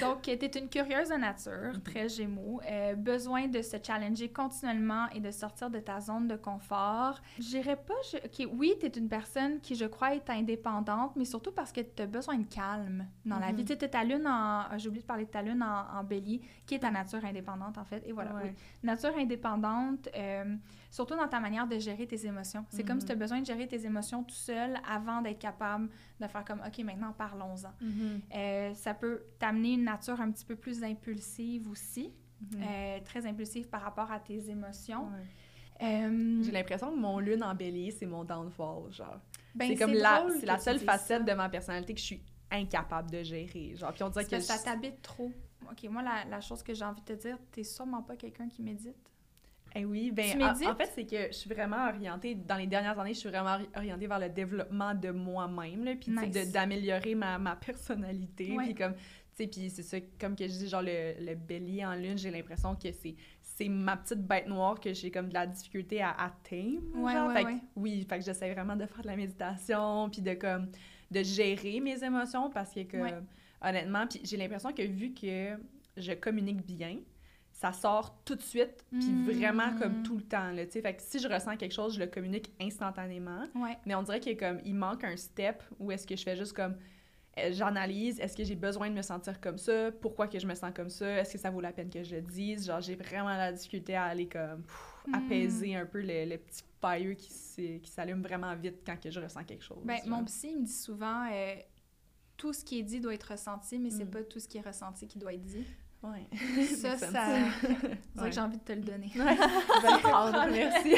Donc, 0.00 0.22
tu 0.22 0.30
es 0.30 0.58
une 0.58 0.68
curieuse 0.68 1.08
de 1.08 1.14
nature, 1.16 1.72
très 1.84 2.08
gémeaux, 2.08 2.57
euh, 2.66 2.94
besoin 2.94 3.48
de 3.48 3.62
se 3.62 3.76
challenger 3.82 4.28
continuellement 4.30 5.08
et 5.14 5.20
de 5.20 5.30
sortir 5.30 5.70
de 5.70 5.78
ta 5.80 6.00
zone 6.00 6.28
de 6.28 6.36
confort. 6.36 7.20
Je 7.38 7.44
dirais 7.48 7.76
pas, 7.76 7.94
je... 8.10 8.46
oui, 8.46 8.74
tu 8.80 8.86
es 8.86 8.90
une 8.90 9.08
personne 9.08 9.60
qui, 9.60 9.74
je 9.74 9.84
crois, 9.86 10.14
est 10.14 10.28
indépendante, 10.30 11.12
mais 11.16 11.24
surtout 11.24 11.52
parce 11.52 11.72
que 11.72 11.80
tu 11.80 12.02
as 12.02 12.06
besoin 12.06 12.38
de 12.38 12.46
calme 12.46 13.06
dans 13.24 13.38
la 13.38 13.52
vie. 13.52 13.64
Tu 13.64 13.74
sais, 13.74 13.88
ta 13.88 14.04
lune 14.04 14.26
en... 14.26 14.64
ah, 14.70 14.78
J'ai 14.78 14.88
oublié 14.88 15.02
de 15.02 15.06
parler 15.06 15.24
de 15.24 15.30
ta 15.30 15.42
lune 15.42 15.62
en, 15.62 15.98
en 15.98 16.04
bélier, 16.04 16.40
qui 16.66 16.74
est 16.74 16.78
ta 16.80 16.90
nature 16.90 17.24
indépendante, 17.24 17.78
en 17.78 17.84
fait. 17.84 18.02
Et 18.06 18.12
voilà, 18.12 18.34
Ouais. 18.34 18.42
oui. 18.44 18.50
Nature 18.82 19.12
indépendante, 19.16 20.08
euh, 20.16 20.54
surtout 20.90 21.16
dans 21.16 21.28
ta 21.28 21.40
manière 21.40 21.66
de 21.66 21.78
gérer 21.78 22.06
tes 22.06 22.26
émotions. 22.26 22.64
C'est 22.70 22.84
comme 22.84 23.00
si 23.00 23.06
tu 23.06 23.12
as 23.12 23.16
besoin 23.16 23.40
de 23.40 23.46
gérer 23.46 23.66
tes 23.66 23.84
émotions 23.86 24.22
tout 24.24 24.34
seul 24.34 24.78
avant 24.88 25.22
d'être 25.22 25.38
capable 25.38 25.88
de 26.20 26.26
faire 26.26 26.44
comme, 26.44 26.60
OK, 26.66 26.78
maintenant, 26.84 27.12
parlons-en. 27.16 27.72
Mhm. 27.84 28.20
Euh, 28.34 28.74
ça 28.74 28.94
peut 28.94 29.22
t'amener 29.38 29.74
une 29.74 29.84
nature 29.84 30.20
un 30.20 30.30
petit 30.30 30.44
peu 30.44 30.56
plus 30.56 30.82
impulsive 30.82 31.68
aussi, 31.70 32.12
Mhm. 32.40 32.62
euh, 32.62 32.98
très 33.04 33.26
impulsive 33.26 33.68
par 33.68 33.82
rapport 33.82 34.10
à 34.12 34.20
tes 34.20 34.48
émotions. 34.50 35.08
Euh, 35.82 36.42
J'ai 36.42 36.50
l'impression 36.52 36.90
que 36.90 36.96
mon 36.96 37.18
lune 37.18 37.42
en 37.42 37.54
bélier, 37.54 37.90
c'est 37.90 38.06
mon 38.06 38.24
downfall, 38.24 38.90
genre. 38.92 39.20
ben, 39.54 39.68
c'est 39.68 39.76
comme 39.76 39.92
la, 39.94 40.26
c'est 40.40 40.46
la 40.46 40.58
seule 40.58 40.78
facette 40.80 41.26
ça. 41.26 41.32
de 41.32 41.36
ma 41.36 41.48
personnalité 41.48 41.94
que 41.94 42.00
je 42.00 42.04
suis 42.04 42.22
incapable 42.50 43.10
de 43.10 43.22
gérer, 43.22 43.74
genre. 43.76 43.92
Puis 43.92 44.02
on 44.02 44.08
dirait 44.08 44.24
que 44.24 44.40
ça 44.40 44.56
je- 44.58 44.64
t'habite 44.64 45.00
trop. 45.02 45.30
OK, 45.70 45.84
moi, 45.90 46.02
la, 46.02 46.24
la 46.28 46.40
chose 46.40 46.62
que 46.62 46.72
j'ai 46.74 46.84
envie 46.84 47.00
de 47.02 47.06
te 47.14 47.20
dire, 47.20 47.36
t'es 47.52 47.62
sûrement 47.64 48.02
pas 48.02 48.16
quelqu'un 48.16 48.48
qui 48.48 48.62
médite. 48.62 48.96
Eh 49.74 49.84
oui, 49.84 50.10
ben 50.10 50.24
Tu 50.32 50.42
en, 50.42 50.50
en 50.50 50.74
fait, 50.74 50.90
c'est 50.94 51.04
que 51.04 51.26
je 51.28 51.32
suis 51.36 51.50
vraiment 51.50 51.88
orientée, 51.88 52.34
dans 52.34 52.56
les 52.56 52.66
dernières 52.66 52.98
années, 52.98 53.12
je 53.12 53.18
suis 53.20 53.28
vraiment 53.28 53.54
ori- 53.56 53.68
orientée 53.76 54.06
vers 54.06 54.18
le 54.18 54.30
développement 54.30 54.94
de 54.94 55.10
moi-même, 55.10 55.84
puis 55.98 56.10
Nice. 56.10 56.50
d'améliorer 56.52 57.14
ma, 57.14 57.38
ma 57.38 57.54
personnalité, 57.54 58.56
puis 58.56 58.74
comme, 58.74 58.94
puis 59.46 59.70
c'est 59.70 59.82
ça, 59.82 59.98
comme 60.20 60.34
que 60.34 60.44
je 60.48 60.52
dis, 60.52 60.68
genre 60.68 60.82
le, 60.82 61.14
le 61.24 61.34
bélier 61.34 61.84
en 61.86 61.94
lune, 61.94 62.18
j'ai 62.18 62.30
l'impression 62.30 62.74
que 62.74 62.90
c'est 62.92 63.14
c'est 63.40 63.68
ma 63.68 63.96
petite 63.96 64.20
bête 64.26 64.46
noire 64.46 64.78
que 64.78 64.92
j'ai 64.92 65.10
comme 65.10 65.28
de 65.30 65.34
la 65.34 65.44
difficulté 65.46 66.00
à 66.00 66.10
atteindre, 66.12 66.80
Ouais, 66.94 67.12
genre. 67.12 67.28
ouais, 67.28 67.34
Fait 67.34 67.42
que, 67.44 67.48
ouais. 67.48 67.58
oui, 67.74 68.06
fait 68.08 68.18
que 68.20 68.24
j'essaie 68.24 68.52
vraiment 68.52 68.76
de 68.76 68.86
faire 68.86 69.02
de 69.02 69.08
la 69.08 69.16
méditation, 69.16 70.08
puis 70.10 70.22
de 70.22 70.34
comme, 70.34 70.70
de 71.10 71.22
gérer 71.24 71.80
mes 71.80 72.02
émotions, 72.04 72.50
parce 72.50 72.72
que 72.72 72.82
comme, 72.84 73.00
honnêtement, 73.60 74.06
puis 74.06 74.20
j'ai 74.22 74.36
l'impression 74.36 74.72
que 74.72 74.82
vu 74.82 75.12
que 75.12 75.58
je 75.96 76.12
communique 76.12 76.64
bien, 76.64 76.98
ça 77.52 77.72
sort 77.72 78.22
tout 78.24 78.36
de 78.36 78.42
suite, 78.42 78.84
puis 78.92 79.10
Mm. 79.10 79.22
vraiment 79.24 79.74
comme 79.76 80.02
tout 80.04 80.16
le 80.18 80.22
temps, 80.22 80.52
là, 80.52 80.64
tu 80.64 80.72
sais. 80.74 80.80
Fait 80.82 80.94
que 80.94 81.02
si 81.02 81.18
je 81.18 81.26
ressens 81.26 81.56
quelque 81.56 81.74
chose, 81.74 81.94
je 81.96 81.98
le 81.98 82.06
communique 82.06 82.52
instantanément. 82.60 83.42
Mais 83.84 83.96
on 83.96 84.02
dirait 84.04 84.20
qu'il 84.20 84.36
comme, 84.36 84.60
il 84.64 84.76
manque 84.76 85.02
un 85.02 85.16
step 85.16 85.64
où 85.80 85.90
est-ce 85.90 86.06
que 86.06 86.14
je 86.14 86.22
fais 86.22 86.36
juste 86.36 86.52
comme, 86.52 86.76
j'analyse, 87.52 88.18
est-ce 88.20 88.36
que 88.36 88.44
j'ai 88.44 88.54
besoin 88.56 88.88
de 88.90 88.94
me 88.94 89.02
sentir 89.02 89.40
comme 89.40 89.58
ça? 89.58 89.90
Pourquoi 90.00 90.28
que 90.28 90.38
je 90.38 90.46
me 90.46 90.54
sens 90.54 90.70
comme 90.74 90.90
ça? 90.90 91.08
Est-ce 91.20 91.32
que 91.32 91.38
ça 91.38 91.50
vaut 91.50 91.60
la 91.60 91.72
peine 91.72 91.90
que 91.90 92.02
je 92.02 92.16
le 92.16 92.22
dise? 92.22 92.66
Genre, 92.66 92.80
j'ai 92.80 92.94
vraiment 92.94 93.28
la 93.36 93.52
difficulté 93.52 93.94
à 93.96 94.04
aller 94.04 94.26
comme, 94.28 94.62
pff, 94.62 94.94
Mm. 95.08 95.14
apaiser 95.14 95.74
un 95.74 95.86
peu 95.86 96.02
le, 96.02 96.26
le 96.26 96.36
petit 96.36 96.62
fire 96.82 97.16
qui, 97.16 97.80
qui 97.80 97.90
s'allume 97.90 98.20
vraiment 98.22 98.54
vite 98.54 98.82
quand 98.84 99.00
que 99.00 99.10
je 99.10 99.18
ressens 99.20 99.42
quelque 99.44 99.64
chose. 99.64 99.78
Ben, 99.84 99.98
mon 100.06 100.22
psy 100.24 100.48
il 100.50 100.58
me 100.60 100.66
dit 100.66 100.72
souvent, 100.72 101.24
euh, 101.32 101.54
tout 102.36 102.52
ce 102.52 102.62
qui 102.62 102.80
est 102.80 102.82
dit 102.82 103.00
doit 103.00 103.14
être 103.14 103.30
ressenti, 103.32 103.78
mais 103.78 103.88
c'est 103.90 104.04
Mm. 104.04 104.10
pas 104.10 104.22
tout 104.24 104.38
ce 104.38 104.46
qui 104.46 104.58
est 104.58 104.66
ressenti 104.66 105.06
qui 105.08 105.18
doit 105.18 105.32
être 105.32 105.44
dit. 105.44 105.64
Ouais. 106.02 106.26
Ça, 106.66 106.96
ça... 106.98 107.08
Dirait 107.08 107.98
Ouais. 108.16 108.30
j'ai 108.32 108.40
envie 108.40 108.58
de 108.58 108.62
te 108.62 108.72
le 108.72 108.82
donner. 108.82 109.10
Ouais, 109.16 109.34
le 109.36 110.00
prendre, 110.02 110.46
merci. 110.50 110.94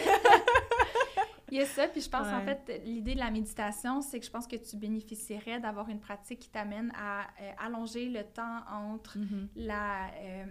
Il 1.51 1.59
y 1.59 1.61
a 1.61 1.67
ça, 1.67 1.89
puis 1.89 2.01
je 2.01 2.09
pense 2.09 2.27
en 2.29 2.41
fait, 2.43 2.83
l'idée 2.85 3.15
de 3.15 3.19
la 3.21 3.31
méditation, 3.31 4.01
c'est 4.03 4.21
que 4.21 4.27
je 4.27 4.31
pense 4.31 4.47
que 4.47 4.57
tu 4.57 4.77
bénéficierais 4.77 5.61
d'avoir 5.61 5.89
une 5.89 6.01
pratique 6.01 6.41
qui 6.41 6.51
t'amène 6.51 6.93
à 6.95 7.23
euh, 7.41 7.53
allonger 7.59 8.09
le 8.09 8.23
temps 8.25 8.61
entre 8.71 9.19
Mhm. 9.19 9.49
la, 9.57 10.11
euh, 10.15 10.45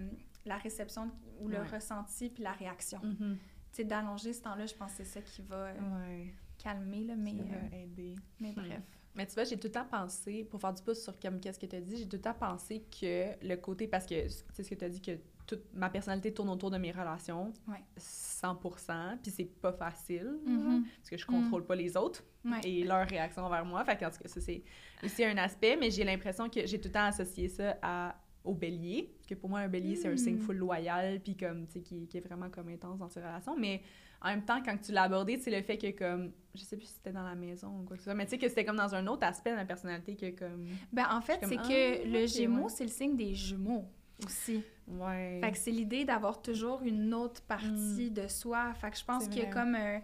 la 0.46 0.58
réception 0.58 1.10
ou 1.40 1.48
le 1.48 1.60
Ouais. 1.60 1.68
ressenti 1.68 2.30
puis 2.30 2.44
la 2.44 2.52
réaction. 2.52 3.00
Mhm. 3.04 3.38
Tu 3.72 3.76
sais, 3.78 3.84
d'allonger 3.84 4.34
ce 4.34 4.42
temps-là, 4.42 4.66
je 4.66 4.74
pense 4.76 4.92
que 4.92 4.98
c'est 5.04 5.06
ça 5.06 5.22
qui 5.22 5.42
va 5.44 5.56
euh, 5.68 5.74
Ouais, 6.08 6.34
calmer, 6.58 7.04
là, 7.06 7.16
mais, 7.16 7.32
ça 7.32 7.44
euh, 7.44 7.68
va 7.72 7.78
aider. 7.78 8.16
mais 8.40 8.52
bref. 8.54 8.82
Mais 9.16 9.26
tu 9.26 9.34
vois, 9.34 9.44
j'ai 9.44 9.58
tout 9.58 9.68
le 9.68 9.72
temps 9.74 9.86
pensé, 9.90 10.44
pour 10.46 10.60
faire 10.62 10.74
du 10.74 10.82
pouce 10.84 11.02
sur 11.02 11.20
comme 11.20 11.40
qu'est-ce 11.40 11.60
que 11.60 11.66
tu 11.66 11.76
as 11.76 11.82
dit, 11.82 11.98
j'ai 11.98 12.08
tout 12.08 12.16
le 12.18 12.22
temps 12.22 12.34
pensé 12.34 12.84
que 13.00 13.34
le 13.46 13.56
côté, 13.56 13.88
parce 13.88 14.06
que 14.06 14.24
tu 14.28 14.30
sais 14.54 14.64
ce 14.64 14.70
que 14.70 14.76
tu 14.76 14.86
as 14.86 14.90
dit, 14.90 15.02
que 15.02 15.18
toute 15.50 15.74
ma 15.74 15.90
personnalité 15.90 16.32
tourne 16.34 16.50
autour 16.50 16.70
de 16.70 16.78
mes 16.78 16.92
relations, 16.92 17.52
Ouais. 17.68 17.84
100%, 17.98 19.18
puis 19.22 19.32
c'est 19.32 19.46
pas 19.46 19.74
facile, 19.74 20.40
Mhm. 20.46 20.86
parce 20.98 21.10
que 21.10 21.18
je 21.18 21.26
contrôle 21.26 21.66
pas 21.66 21.76
les 21.76 21.98
autres 21.98 22.24
Ouais. 22.46 22.60
et 22.64 22.84
leur 22.84 23.08
réaction 23.08 23.44
envers 23.44 23.66
moi. 23.66 23.84
Fait 23.84 23.98
que, 23.98 24.06
en 24.06 24.12
tout 24.12 24.20
cas, 24.22 24.28
ça, 24.30 24.40
c'est 24.40 24.64
aussi 25.04 25.24
un 25.26 25.38
aspect, 25.38 25.76
mais 25.76 25.90
j'ai 25.92 26.04
l'impression 26.04 26.50
que 26.50 26.66
j'ai 26.66 26.80
tout 26.80 26.88
le 26.90 26.94
temps 26.94 27.06
associé 27.06 27.48
ça 27.50 27.78
à, 27.82 28.16
au 28.44 28.54
bélier, 28.54 29.14
que 29.28 29.36
pour 29.36 29.50
moi, 29.50 29.60
un 29.60 29.68
bélier, 29.68 29.96
c'est 29.96 30.08
un 30.08 30.16
signe 30.18 30.36
Mm. 30.38 30.40
full 30.42 30.58
loyal, 30.58 31.20
puis 31.20 31.36
comme, 31.36 31.66
tu 31.68 31.74
sais, 31.74 31.82
qui, 31.82 32.08
qui 32.08 32.18
est 32.18 32.22
vraiment 32.22 32.50
comme 32.50 32.70
intense 32.70 33.00
dans 33.00 33.10
ses 33.10 33.20
relations, 33.20 33.58
mais 33.58 33.82
en 34.22 34.30
même 34.30 34.44
temps, 34.46 34.62
quand 34.64 34.78
tu 34.78 34.92
l'as 34.92 35.04
abordé, 35.04 35.38
c'est 35.38 35.52
le 35.52 35.62
fait 35.62 35.78
que 35.78 35.92
comme, 35.98 36.32
je 36.54 36.62
sais 36.62 36.78
plus 36.78 36.86
si 36.88 36.94
c'était 36.94 37.12
dans 37.12 37.24
la 37.24 37.36
maison 37.36 37.80
ou 37.80 37.84
quoi 37.84 37.96
que 37.96 38.02
ce 38.02 38.06
soit, 38.06 38.14
mais 38.16 38.26
tu 38.26 38.32
sais 38.32 38.38
que 38.38 38.48
c'était 38.50 38.66
comme 38.66 38.76
dans 38.78 38.94
un 38.96 39.06
autre 39.08 39.26
aspect 39.26 39.52
de 39.52 39.56
ma 39.56 39.66
personnalité 39.66 40.16
que 40.16 40.30
comme, 40.32 40.68
Ben, 40.94 41.08
en 41.12 41.22
fait, 41.22 41.40
c'est 41.44 41.58
que 41.58 42.02
ah, 42.02 42.06
le 42.06 42.62
ouais. 42.64 42.70
c'est 42.70 42.84
le 42.84 42.90
signe 42.90 43.16
des 43.16 43.34
jumeaux 43.34 43.86
aussi. 44.26 44.64
ouais. 44.88 45.40
Fait 45.42 45.52
que 45.52 45.58
c'est 45.58 45.72
l'idée 45.72 46.06
d'avoir 46.06 46.42
toujours 46.42 46.82
une 46.82 47.14
autre 47.14 47.42
partie 47.44 48.10
de 48.12 48.28
soi. 48.28 48.74
Fait 48.76 48.92
que 48.92 48.98
je 48.98 49.06
pense 49.06 49.26
Mm. 49.28 49.30
Qu'il 49.30 49.44
y 49.44 49.46
a 49.46 49.50
comme 49.50 49.76
un... 49.76 50.02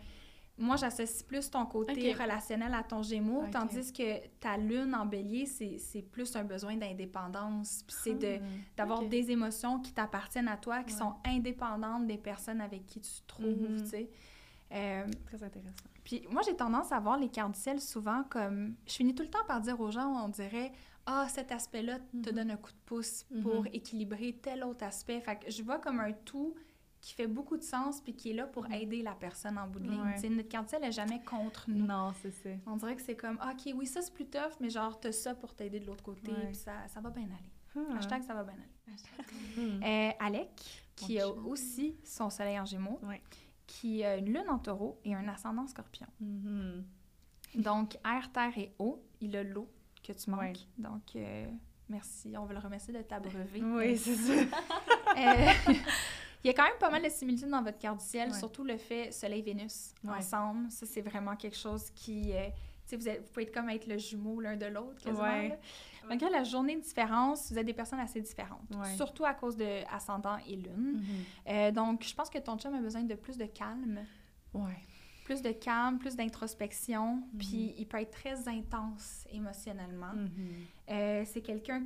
Moi, 0.57 0.77
j'associe 0.77 1.21
plus 1.23 1.51
ton 1.51 1.65
côté 1.65 2.13
relationnel 2.13 2.73
à 2.73 2.81
ton 2.81 3.03
Gémeaux, 3.03 3.41
Ok. 3.43 3.51
tandis 3.51 3.91
que 3.91 4.25
ta 4.39 4.55
lune 4.55 4.95
en 4.95 5.05
bélier, 5.05 5.45
c'est 5.47 6.01
plus 6.01 6.33
un 6.37 6.45
besoin 6.45 6.77
d'indépendance. 6.77 7.83
Puis 7.85 7.95
c'est 8.03 8.13
de 8.13 8.39
d'avoir 8.77 9.01
ok. 9.03 9.09
des 9.09 9.31
émotions 9.31 9.79
qui 9.81 9.91
t'appartiennent 9.91 10.47
à 10.47 10.55
toi, 10.55 10.83
qui 10.83 10.93
Ouais. 10.93 10.99
sont 10.99 11.15
indépendantes 11.25 12.07
des 12.07 12.17
personnes 12.17 12.61
avec 12.61 12.85
qui 12.85 13.01
tu 13.01 13.09
te 13.11 13.27
trouves, 13.27 13.69
Mhm. 13.69 13.81
tu 13.83 13.89
sais. 13.89 14.09
Euh, 14.71 15.05
Très 15.25 15.43
intéressant. 15.43 15.83
puis 16.05 16.25
moi, 16.31 16.41
j'ai 16.45 16.55
tendance 16.55 16.91
à 16.91 16.99
voir 17.01 17.17
les 17.19 17.27
cartes 17.29 17.51
du 17.53 17.59
ciel 17.59 17.79
souvent 17.81 18.23
comme... 18.29 18.75
Je 18.87 18.93
finis 18.93 19.13
tout 19.13 19.23
le 19.23 19.29
temps 19.29 19.43
par 19.47 19.59
dire 19.59 19.79
aux 19.81 19.91
gens, 19.91 20.07
on 20.23 20.29
dirait, 20.29 20.71
ah, 21.05 21.27
cet 21.29 21.51
aspect-là 21.51 21.99
te 21.99 22.29
Mhm. 22.29 22.35
donne 22.35 22.51
un 22.51 22.57
coup 22.57 22.71
de 22.71 22.77
pouce 22.85 23.25
pour 23.41 23.61
Mhm. 23.61 23.69
équilibrer 23.73 24.33
tel 24.41 24.63
autre 24.63 24.83
aspect. 24.83 25.19
Fait 25.21 25.37
que 25.37 25.51
je 25.51 25.61
vois 25.63 25.79
comme 25.79 25.99
un 25.99 26.11
tout 26.13 26.55
qui 27.01 27.13
fait 27.13 27.27
beaucoup 27.27 27.55
de 27.57 27.61
sens 27.63 28.01
puis 28.01 28.15
qui 28.15 28.31
est 28.31 28.33
là 28.33 28.47
pour 28.47 28.71
aider 28.71 29.03
la 29.03 29.13
personne 29.13 29.57
en 29.59 29.67
bout 29.67 29.79
de 29.79 29.87
ligne. 29.89 30.01
Ouais. 30.01 30.29
Notre 30.29 30.49
quartier, 30.49 30.79
elle 30.81 30.87
est 30.87 30.91
jamais 30.91 31.21
contre 31.23 31.69
nous. 31.69 31.85
Non, 31.85 32.11
c'est 32.21 32.31
ça. 32.31 32.49
On 32.65 32.77
dirait 32.77 32.95
que 32.95 33.01
c'est 33.03 33.15
comme, 33.15 33.35
OK, 33.43 33.71
oui, 33.75 33.85
ça 33.85 34.01
c'est 34.01 34.11
plus 34.13 34.25
tough, 34.25 34.53
mais 34.59 34.69
genre, 34.71 34.99
t'as 34.99 35.11
ça 35.11 35.35
pour 35.35 35.53
t'aider 35.53 35.79
de 35.79 35.85
l'autre 35.85 36.03
côté, 36.03 36.31
puis 36.47 36.55
ça, 36.55 36.87
ça 36.87 36.99
va 37.01 37.11
bien 37.11 37.25
aller. 37.25 37.95
Hashtag 37.97 38.23
ça 38.23 38.33
va 38.33 38.43
bien 38.43 38.53
aller. 38.87 39.57
Hmm. 39.57 39.83
Euh, 39.83 40.11
Alec, 40.19 40.49
qui 40.95 41.19
a 41.19 41.27
aussi 41.29 41.97
son 42.03 42.29
soleil 42.31 42.59
en 42.59 42.65
gémeaux, 42.65 42.99
Ouais. 43.03 43.21
qui 43.67 44.03
a 44.03 44.17
une 44.17 44.27
lune 44.33 44.49
en 44.49 44.57
taureau 44.59 44.99
et 45.03 45.13
un 45.13 45.27
ascendant 45.27 45.67
scorpion. 45.67 46.07
Mhm. 46.21 46.85
Donc, 47.55 47.97
air, 48.05 48.31
terre 48.31 48.57
et 48.57 48.73
eau, 48.79 49.03
il 49.21 49.35
a 49.35 49.43
l'eau 49.43 49.69
que 50.05 50.13
tu 50.13 50.29
manques. 50.29 50.41
Ouais. 50.41 50.53
Donc, 50.77 51.01
euh, 51.15 51.45
merci. 51.89 52.33
On 52.37 52.45
veut 52.45 52.53
le 52.53 52.59
remercier 52.59 52.93
de 52.93 53.01
t'abreuver. 53.01 53.61
Oui, 53.63 53.97
c'est 53.97 54.15
ça. 54.15 54.33
Euh, 55.17 55.45
il 56.43 56.47
y 56.47 56.49
a 56.49 56.53
quand 56.53 56.63
même 56.63 56.77
pas 56.79 56.89
mal 56.89 57.01
de 57.01 57.07
similitudes 57.09 57.47
dans 57.49 57.61
votre 57.63 57.77
carte 57.79 57.99
du 57.99 58.05
ciel, 58.05 58.29
Ouais. 58.31 58.37
surtout 58.37 58.65
le 58.65 58.75
fait 58.77 59.11
Soleil-Vénus 59.11 59.93
Ouais. 60.03 60.17
ensemble. 60.17 60.69
Ça, 60.69 60.85
c'est 60.85 61.01
vraiment 61.01 61.35
quelque 61.37 61.55
chose 61.57 61.89
qui. 61.91 62.33
euh, 62.33 62.49
vous, 62.91 63.07
êtes- 63.07 63.21
vous 63.21 63.27
pouvez 63.29 63.43
être 63.43 63.53
comme 63.53 63.69
être 63.69 63.87
le 63.87 63.97
jumeau 63.97 64.41
l'un 64.41 64.57
de 64.57 64.65
l'autre, 64.65 65.01
quasiment. 65.01 65.23
Ouais. 65.23 65.57
Malgré 66.07 66.29
la 66.29 66.43
journée 66.43 66.75
de 66.75 66.81
différence, 66.81 67.49
vous 67.51 67.57
êtes 67.57 67.65
des 67.65 67.73
personnes 67.73 67.99
assez 67.99 68.19
différentes, 68.21 68.67
surtout 68.97 69.23
à 69.25 69.33
cause 69.33 69.55
de 69.57 69.83
ascendant 69.91 70.37
et 70.45 70.55
lune. 70.57 71.01
Mhm. 71.01 71.03
Euh, 71.47 71.71
donc, 71.71 72.03
je 72.03 72.13
pense 72.13 72.29
que 72.29 72.37
ton 72.39 72.57
chum 72.59 72.73
a 72.75 72.79
besoin 72.81 73.01
de 73.03 73.15
plus 73.15 73.37
de 73.37 73.45
calme, 73.45 74.01
Ouais. 74.53 74.77
Plus 75.25 75.41
de 75.41 75.51
calme, 75.51 75.97
plus 75.99 76.15
d'introspection, 76.15 77.15
Mhm. 77.33 77.37
puis 77.37 77.73
il 77.77 77.85
peut 77.87 77.99
être 77.99 78.11
très 78.11 78.47
intense 78.47 79.25
émotionnellement. 79.31 80.13
Mhm. 80.13 80.29
Euh, 80.91 81.23
c'est 81.25 81.41
quelqu'un, 81.41 81.83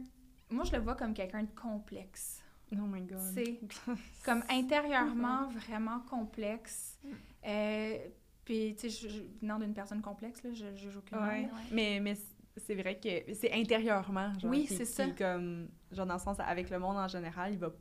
moi 0.52 0.64
je 0.66 0.72
le 0.74 0.80
vois 0.80 0.94
comme 0.96 1.14
quelqu'un 1.16 1.42
de 1.44 1.52
complexe. 1.56 2.44
Oh 2.74 2.76
my 2.86 3.02
god. 3.02 3.18
C'est 3.34 3.60
comme 4.24 4.44
intérieurement 4.50 5.48
vraiment 5.50 6.02
complexe. 6.02 7.00
Euh, 7.48 7.98
puis, 8.46 8.76
tu 8.76 8.90
sais, 8.92 9.08
venant 9.42 9.58
d'une 9.60 9.74
personne 9.74 10.02
complexe, 10.02 10.44
là, 10.44 10.52
je 10.54 10.76
je 10.76 10.90
joue 10.90 11.00
aucune 11.00 11.18
Ouais. 11.18 11.50
Mais, 11.72 12.00
mais 12.00 12.16
c'est 12.58 12.76
vrai 12.76 13.00
que 13.00 13.34
c'est 13.34 13.52
intérieurement. 13.54 14.38
Genre, 14.40 14.52
Oui, 14.52 14.66
c'est 14.68 14.86
ça. 14.86 15.08
comme, 15.18 15.70
genre, 15.92 16.06
dans 16.06 16.16
le 16.16 16.20
sens, 16.20 16.38
avec 16.40 16.70
le 16.70 16.78
monde 16.80 16.98
en 16.98 17.08
général, 17.08 17.54
il 17.54 17.60
va. 17.60 17.72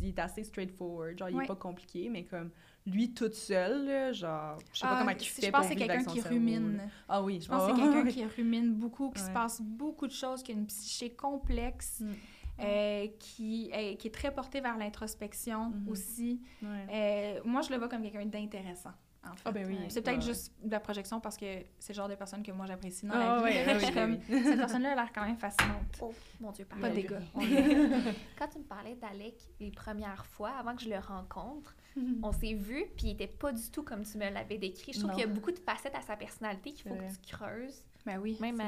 Il 0.00 0.08
est 0.08 0.18
assez 0.18 0.44
straightforward. 0.44 1.18
Genre, 1.18 1.28
il 1.30 1.36
Ouais. 1.36 1.44
est 1.44 1.48
pas 1.48 1.56
compliqué, 1.56 2.08
mais 2.08 2.24
comme 2.24 2.50
lui 2.86 3.12
tout 3.12 3.30
seul, 3.32 3.86
là, 3.86 4.12
genre, 4.12 4.58
je 4.72 4.78
sais 4.78 4.86
pas 4.86 4.94
Ah, 4.94 4.98
comment 5.00 5.10
il 5.10 5.24
fait 5.24 5.46
Je 5.46 5.50
pense 5.50 5.62
que 5.62 5.68
c'est 5.68 5.76
quelqu'un 5.76 6.04
qui 6.04 6.20
cerveau, 6.20 6.28
rumine. 6.36 6.76
là. 6.78 6.82
Ah 7.08 7.22
oui, 7.22 7.40
Je 7.40 7.48
pense 7.48 7.66
que 7.66 7.72
oh, 7.72 7.74
c'est 7.76 7.82
quelqu'un 7.82 8.02
ouais. 8.04 8.12
qui 8.12 8.24
rumine 8.24 8.72
beaucoup, 8.74 9.10
qui 9.10 9.20
se 9.22 9.30
passe 9.30 9.60
beaucoup 9.60 10.06
de 10.06 10.12
choses, 10.12 10.42
qui 10.42 10.52
a 10.52 10.54
une 10.54 10.66
psyché 10.66 11.10
complexe, 11.10 12.00
Mm. 12.00 12.12
euh, 12.60 13.06
qui, 13.18 13.70
est, 13.72 13.96
qui 13.96 14.08
est 14.08 14.10
très 14.10 14.32
porté 14.34 14.60
vers 14.60 14.76
l'introspection 14.78 15.70
Mhm. 15.70 15.88
aussi. 15.88 16.40
Ouais. 16.62 17.36
Euh, 17.38 17.40
moi, 17.44 17.60
je 17.62 17.70
le 17.70 17.76
vois 17.78 17.88
comme 17.88 18.02
quelqu'un 18.02 18.26
d'intéressant. 18.26 18.90
En 19.30 19.34
fait. 19.34 19.42
Ah 19.44 19.52
ben 19.52 19.66
oui. 19.66 19.78
C'est 19.88 20.02
peut-être 20.02 20.16
Ouais. 20.18 20.22
juste 20.22 20.52
de 20.64 20.70
la 20.70 20.80
projection 20.80 21.20
parce 21.20 21.36
que 21.36 21.46
c'est 21.78 21.92
le 21.92 21.96
genre 21.96 22.08
de 22.08 22.14
personne 22.14 22.42
que 22.42 22.52
moi 22.52 22.66
j'apprécie 22.66 23.06
dans 23.06 23.14
Ah 23.14 23.40
la 23.42 23.48
vie. 23.50 23.56
Je 23.74 23.78
suis 23.78 23.86
ouais, 23.88 23.92
comme, 23.92 24.12
ouais, 24.14 24.20
oui. 24.30 24.42
cette 24.44 24.58
personne-là 24.58 24.92
a 24.92 24.94
l'air 24.94 25.12
quand 25.14 25.24
même 25.24 25.36
fascinante. 25.36 25.98
Oh, 26.00 26.12
mon 26.40 26.50
Dieu. 26.52 26.64
Pas 26.80 26.90
des 26.90 27.02
gars. 27.04 27.20
Quand 28.38 28.48
tu 28.48 28.58
me 28.58 28.64
parlais 28.64 28.94
d'Alec 28.96 29.34
les 29.60 29.70
premières 29.70 30.26
fois, 30.26 30.50
avant 30.58 30.74
que 30.74 30.82
je 30.82 30.88
le 30.88 30.98
rencontre, 30.98 31.74
on 32.22 32.30
s'est 32.32 32.54
vu, 32.54 32.84
puis 32.96 33.08
il 33.08 33.10
était 33.12 33.26
pas 33.26 33.52
du 33.52 33.70
tout 33.70 33.82
comme 33.82 34.04
tu 34.04 34.18
me 34.18 34.30
l'avais 34.30 34.58
décrit. 34.58 34.92
Je 34.92 35.00
trouve 35.00 35.10
qu'il 35.12 35.20
y 35.20 35.24
a 35.24 35.26
beaucoup 35.26 35.50
de 35.50 35.58
facettes 35.58 35.96
à 35.96 36.00
sa 36.02 36.16
personnalité 36.16 36.72
qu'il 36.72 36.88
faut 36.88 36.94
que 36.96 37.10
tu 37.26 37.34
creuses. 37.34 37.82
Ben 38.06 38.18
oui. 38.18 38.36
Même 38.40 38.56
C'est 38.58 38.62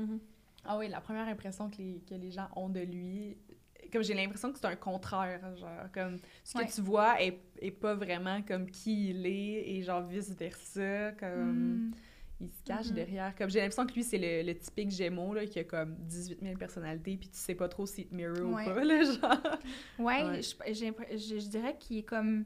à... 0.00 0.02
Mhm. 0.04 0.20
Ah 0.64 0.76
oui, 0.76 0.88
la 0.88 1.00
première 1.00 1.26
impression 1.28 1.70
que 1.70 1.78
les, 1.78 2.02
que 2.06 2.14
les 2.14 2.30
gens 2.30 2.48
ont 2.54 2.68
de 2.68 2.80
lui, 2.80 3.38
comme 3.92 4.02
j'ai 4.02 4.14
l'impression 4.14 4.52
que 4.52 4.58
c'est 4.58 4.66
un 4.66 4.76
contraire, 4.76 5.40
genre, 5.56 5.90
comme 5.92 6.18
ce 6.44 6.54
que 6.54 6.58
Ouais. 6.58 6.68
tu 6.74 6.80
vois 6.80 7.20
est, 7.22 7.40
est 7.60 7.70
pas 7.70 7.94
vraiment 7.94 8.42
comme 8.42 8.70
qui 8.70 9.10
il 9.10 9.26
est, 9.26 9.70
et 9.76 9.82
genre 9.82 10.02
vice-versa, 10.06 11.12
comme 11.12 11.88
Mm. 11.88 11.94
il 12.40 12.50
se 12.50 12.62
cache 12.64 12.88
Mhm. 12.88 12.94
derrière. 12.94 13.34
Comme 13.36 13.50
j'ai 13.50 13.58
l'impression 13.60 13.86
que 13.86 13.94
lui, 13.94 14.04
c'est 14.04 14.18
le, 14.18 14.46
le 14.46 14.56
typique 14.58 14.90
Gémeaux, 14.90 15.34
là, 15.34 15.44
qui 15.46 15.58
a 15.58 15.64
comme 15.64 15.94
18 15.98 16.40
000 16.42 16.56
personnalités, 16.56 17.16
puis 17.16 17.28
tu 17.28 17.38
sais 17.38 17.54
pas 17.54 17.68
trop 17.68 17.84
s'il 17.86 18.06
te 18.06 18.14
mirror 18.14 18.52
Ouais. 18.54 18.62
ou 18.62 18.74
pas, 18.74 18.84
là, 18.84 19.02
genre. 19.04 19.58
Ouais, 19.98 20.24
Ouais. 20.24 20.40
Je- 20.42 21.38
je 21.40 21.48
dirais 21.48 21.76
qu'il 21.78 21.98
est 21.98 22.02
comme 22.04 22.44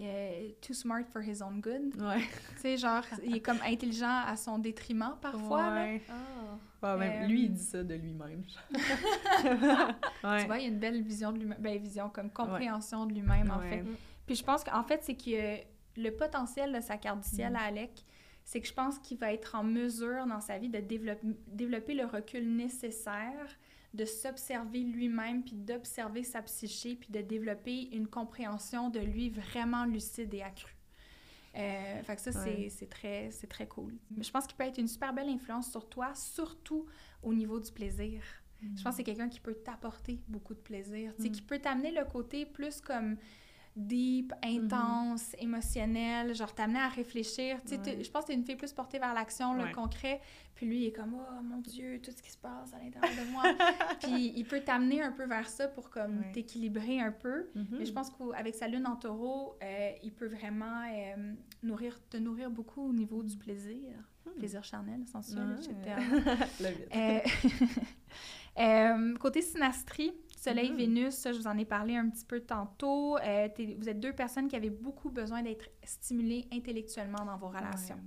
euh, 0.00 0.50
too 0.60 0.74
smart 0.74 1.04
for 1.12 1.22
his 1.22 1.42
own 1.42 1.60
good. 1.60 1.94
Ouais. 2.00 2.20
Tu 2.56 2.60
sais, 2.60 2.76
genre, 2.76 3.02
il 3.24 3.36
est 3.36 3.40
comme 3.40 3.58
intelligent 3.64 4.22
à 4.26 4.36
son 4.36 4.58
détriment 4.58 5.16
parfois. 5.20 5.70
là. 5.70 5.84
Ouais. 5.84 6.02
Ah. 6.08 6.14
Ouais, 6.82 6.96
même 6.98 7.22
Euh, 7.24 7.26
lui, 7.26 7.44
il 7.44 7.52
dit 7.54 7.62
ça 7.62 7.82
de 7.82 7.94
lui-même. 7.94 8.44
ouais. 9.44 10.40
Tu 10.40 10.46
vois, 10.46 10.58
il 10.58 10.62
y 10.62 10.66
a 10.66 10.68
une 10.68 10.78
belle 10.78 11.02
vision 11.02 11.32
de 11.32 11.38
lui-même, 11.38 11.58
ben, 11.60 11.78
vision 11.78 12.08
comme 12.10 12.30
compréhension 12.30 13.06
de 13.06 13.12
lui-même, 13.14 13.50
en 13.50 13.58
Ouais. 13.60 13.68
fait. 13.70 13.84
Puis 14.26 14.34
je 14.36 14.44
pense 14.44 14.64
qu'en 14.64 14.82
fait, 14.82 15.02
c'est 15.02 15.14
que 15.16 15.58
le 16.00 16.10
potentiel 16.10 16.72
de 16.72 16.80
sa 16.80 16.96
carte 16.98 17.20
du 17.20 17.28
ciel 17.28 17.52
Mm. 17.52 17.56
à 17.56 17.60
Alec, 17.62 18.04
c'est 18.44 18.60
que 18.60 18.68
je 18.68 18.72
pense 18.74 18.98
qu'il 18.98 19.18
va 19.18 19.32
être 19.32 19.54
en 19.56 19.64
mesure 19.64 20.26
dans 20.26 20.40
sa 20.40 20.58
vie 20.58 20.68
de 20.68 20.78
développer, 20.78 21.26
développer 21.48 21.94
le 21.94 22.04
recul 22.04 22.54
nécessaire, 22.54 23.46
de 23.96 24.04
s'observer 24.04 24.80
lui-même, 24.80 25.42
puis 25.42 25.56
d'observer 25.56 26.22
sa 26.22 26.42
psyché, 26.42 26.96
puis 26.96 27.08
de 27.10 27.20
développer 27.20 27.88
une 27.94 28.06
compréhension 28.06 28.90
de 28.90 29.00
lui 29.00 29.30
vraiment 29.30 29.84
lucide 29.84 30.32
et 30.34 30.42
accrue. 30.42 30.76
Euh, 31.56 32.02
fait 32.02 32.16
que 32.16 32.20
ça, 32.20 32.32
c'est- 32.32 32.38
Ouais. 32.56 32.68
c'est 32.68 32.88
très, 32.90 33.30
très 33.48 33.66
cool. 33.66 33.94
Je 34.20 34.30
pense 34.30 34.46
qu'il 34.46 34.56
peut 34.56 34.64
être 34.64 34.78
une 34.78 34.88
super 34.88 35.14
belle 35.14 35.28
influence 35.30 35.70
sur 35.70 35.88
toi, 35.88 36.14
surtout 36.14 36.84
au 37.22 37.32
niveau 37.32 37.58
du 37.58 37.72
plaisir. 37.72 38.22
Je 38.62 38.82
pense 38.82 38.92
que 38.92 38.96
c'est 38.98 39.04
quelqu'un 39.04 39.28
qui 39.28 39.40
peut 39.40 39.54
t'apporter 39.54 40.20
beaucoup 40.28 40.54
de 40.54 40.60
plaisir, 40.60 41.12
Mm. 41.18 41.30
qui 41.30 41.42
peut 41.42 41.58
t'amener 41.58 41.92
le 41.92 42.04
côté 42.04 42.44
plus 42.46 42.80
comme 42.80 43.16
deep, 43.76 44.32
intense, 44.42 45.36
émotionnel, 45.38 46.34
genre 46.34 46.54
t'amener 46.54 46.78
à 46.80 46.88
réfléchir. 46.88 47.60
Tu 47.62 47.76
sais, 47.76 48.02
je 48.02 48.10
pense 48.10 48.22
que 48.24 48.28
t'es 48.28 48.34
une 48.34 48.44
fille 48.44 48.56
plus 48.56 48.72
portée 48.72 48.98
vers 48.98 49.12
l'action, 49.14 49.54
le 49.54 49.64
Ouais. 49.64 49.72
concret. 49.72 50.20
Puis 50.54 50.64
lui, 50.66 50.78
il 50.82 50.86
est 50.86 50.92
comme, 50.92 51.14
oh 51.14 51.42
mon 51.42 51.58
Dieu, 51.58 52.00
tout 52.02 52.10
ce 52.10 52.22
qui 52.22 52.30
se 52.30 52.38
passe 52.38 52.72
à 52.72 52.78
l'intérieur 52.78 53.10
de 53.26 53.30
moi. 53.30 53.42
Puis 54.02 54.32
il 54.34 54.44
peut 54.46 54.60
t'amener 54.60 55.02
un 55.02 55.12
peu 55.12 55.26
vers 55.26 55.46
ça 55.48 55.68
pour 55.68 55.90
comme 55.90 56.18
Ouais. 56.20 56.32
t'équilibrer 56.32 57.00
un 57.00 57.12
peu. 57.12 57.50
Mhm. 57.54 57.66
Mais 57.78 57.84
je 57.84 57.92
pense 57.92 58.08
qu'avec 58.10 58.54
sa 58.54 58.66
lune 58.66 58.86
en 58.86 58.96
taureau, 58.96 59.58
euh, 59.62 59.90
il 60.02 60.12
peut 60.14 60.28
vraiment 60.28 60.82
euh, 60.90 61.34
nourrir, 61.62 61.98
te 62.08 62.16
nourrir 62.16 62.50
beaucoup 62.50 62.88
au 62.88 62.92
niveau 62.94 63.22
du 63.22 63.36
plaisir. 63.36 63.92
Plaisir 64.38 64.64
charnel, 64.64 65.06
sensuel, 65.06 65.56
etc. 66.60 67.22
Euh, 68.58 69.14
côté 69.18 69.42
synastrie, 69.42 70.12
Soleil, 70.50 70.70
Mhm. 70.70 70.76
Vénus, 70.76 71.14
ça, 71.14 71.32
je 71.32 71.38
vous 71.38 71.46
en 71.46 71.56
ai 71.58 71.64
parlé 71.64 71.96
un 71.96 72.08
petit 72.08 72.24
peu 72.24 72.40
tantôt. 72.40 73.16
Euh, 73.18 73.48
vous 73.78 73.88
êtes 73.88 74.00
deux 74.00 74.12
personnes 74.12 74.48
qui 74.48 74.56
avaient 74.56 74.70
beaucoup 74.70 75.10
besoin 75.10 75.42
d'être 75.42 75.68
stimulées 75.84 76.46
intellectuellement 76.52 77.24
dans 77.24 77.36
vos 77.36 77.48
relations. 77.48 78.00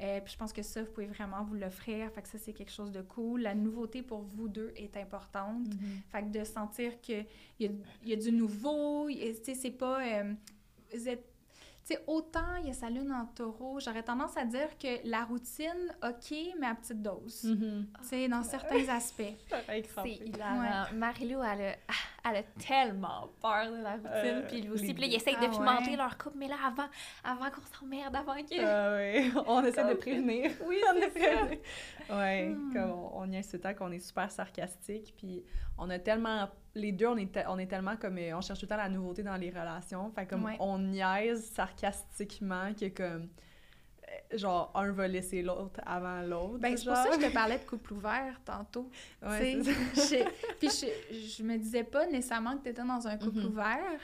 Euh, 0.00 0.20
puis 0.20 0.34
je 0.34 0.38
pense 0.38 0.52
que 0.52 0.62
ça, 0.62 0.82
vous 0.82 0.90
pouvez 0.90 1.06
vraiment 1.06 1.42
vous 1.44 1.54
l'offrir. 1.54 2.10
Fait 2.12 2.20
que 2.22 2.28
ça, 2.28 2.38
c'est 2.38 2.52
quelque 2.52 2.72
chose 2.72 2.92
de 2.92 3.00
cool. 3.00 3.40
La 3.42 3.54
nouveauté 3.54 4.02
pour 4.02 4.20
vous 4.22 4.48
deux 4.48 4.72
est 4.76 4.96
importante. 4.96 5.66
Mhm. 5.68 6.02
Fait 6.12 6.22
que 6.22 6.38
de 6.38 6.44
sentir 6.44 7.00
qu'il 7.00 7.24
y 7.60 7.70
y 8.04 8.12
a 8.12 8.16
du 8.16 8.32
nouveau, 8.32 9.08
c'est 9.42 9.70
pas... 9.70 10.02
euh, 10.04 10.34
vous 10.94 11.08
êtes... 11.08 11.24
Tu 11.86 11.94
sais, 11.94 12.02
autant 12.08 12.56
il 12.60 12.66
y 12.66 12.70
a 12.70 12.74
sa 12.74 12.90
lune 12.90 13.12
en 13.12 13.26
taureau, 13.26 13.78
j'aurais 13.78 14.02
tendance 14.02 14.36
à 14.36 14.44
dire 14.44 14.76
que 14.76 15.08
la 15.08 15.22
routine, 15.24 15.94
OK, 16.02 16.36
mais 16.58 16.66
à 16.66 16.74
petite 16.74 17.00
dose. 17.00 17.44
Mhm. 17.44 17.86
Tu 18.00 18.08
sais, 18.08 18.28
dans 18.28 18.42
certains 18.42 18.88
aspects. 18.88 19.22
C'est 20.02 20.10
hilarant. 20.16 20.86
Marie-Lou, 20.94 21.40
elle 21.44 21.60
a, 21.62 21.74
elle 22.28 22.36
a 22.38 22.42
tellement 22.58 23.28
peur 23.40 23.70
de 23.70 23.76
la 23.84 23.92
routine. 23.92 24.08
Euh, 24.12 24.48
puis 24.48 24.62
lui 24.62 24.70
aussi. 24.70 24.92
Puis 24.94 25.02
là, 25.02 25.06
ils 25.06 25.14
essayent 25.14 25.36
Ah 25.40 25.46
de 25.46 25.50
pimenter 25.52 25.90
ouais. 25.92 25.96
leur 25.96 26.18
couple. 26.18 26.38
Mais 26.38 26.48
là, 26.48 26.56
avant, 26.66 26.88
avant 27.22 27.50
qu'on 27.50 27.62
s'emmerde, 27.78 28.16
avant 28.16 28.34
que... 28.34 28.64
Ah 28.64 28.96
ouais, 28.96 29.30
on 29.46 29.64
essaie 29.64 29.88
de 29.88 29.94
prévenir. 29.94 30.50
Oui, 30.66 30.78
on 30.90 30.94
c'est 30.94 31.06
est 31.06 31.10
prévenir. 31.10 31.58
Ouais, 32.10 32.48
Hmm. 32.48 32.72
comme 32.72 32.90
on, 32.90 33.10
on 33.20 33.30
y 33.30 33.36
insiste 33.36 33.76
qu'on 33.76 33.92
est 33.92 34.00
super 34.00 34.28
sarcastique, 34.32 35.14
puis 35.16 35.44
on 35.78 35.88
a 35.90 36.00
tellement... 36.00 36.48
Les 36.76 36.92
deux, 36.92 37.06
on 37.06 37.16
est, 37.16 37.44
on 37.48 37.58
est 37.58 37.66
tellement 37.66 37.96
comme... 37.96 38.18
euh, 38.18 38.36
On 38.36 38.40
cherche 38.40 38.58
tout 38.60 38.66
le 38.66 38.68
temps 38.70 38.76
la 38.76 38.88
nouveauté 38.88 39.22
dans 39.22 39.36
les 39.36 39.50
relations, 39.50 40.10
fait 40.10 40.26
comme 40.26 40.44
Ouais. 40.44 40.56
on 40.60 40.78
niaise 40.78 41.44
sarcastiquement 41.50 42.72
que 42.74 42.88
comme... 42.88 43.28
euh, 44.32 44.36
Genre, 44.36 44.70
un 44.74 44.92
va 44.92 45.08
laisser 45.08 45.42
l'autre 45.42 45.80
avant 45.86 46.20
l'autre. 46.22 46.58
Ben, 46.58 46.76
c'est 46.76 46.84
pour 46.86 46.96
ça 46.96 47.08
que 47.16 47.22
je 47.22 47.26
te 47.28 47.32
parlais 47.32 47.58
de 47.58 47.64
couple 47.70 47.92
ouvert 47.94 48.40
tantôt. 48.44 48.90
Ouais, 49.22 49.58
Puis 50.60 50.68
je, 50.70 51.16
je 51.38 51.42
me 51.42 51.56
disais 51.56 51.84
pas 51.84 52.06
nécessairement 52.06 52.56
que 52.56 52.62
tu 52.64 52.68
étais 52.68 52.82
dans 52.84 53.06
un 53.08 53.16
couple 53.16 53.38
Mhm. 53.38 53.46
ouvert, 53.46 54.00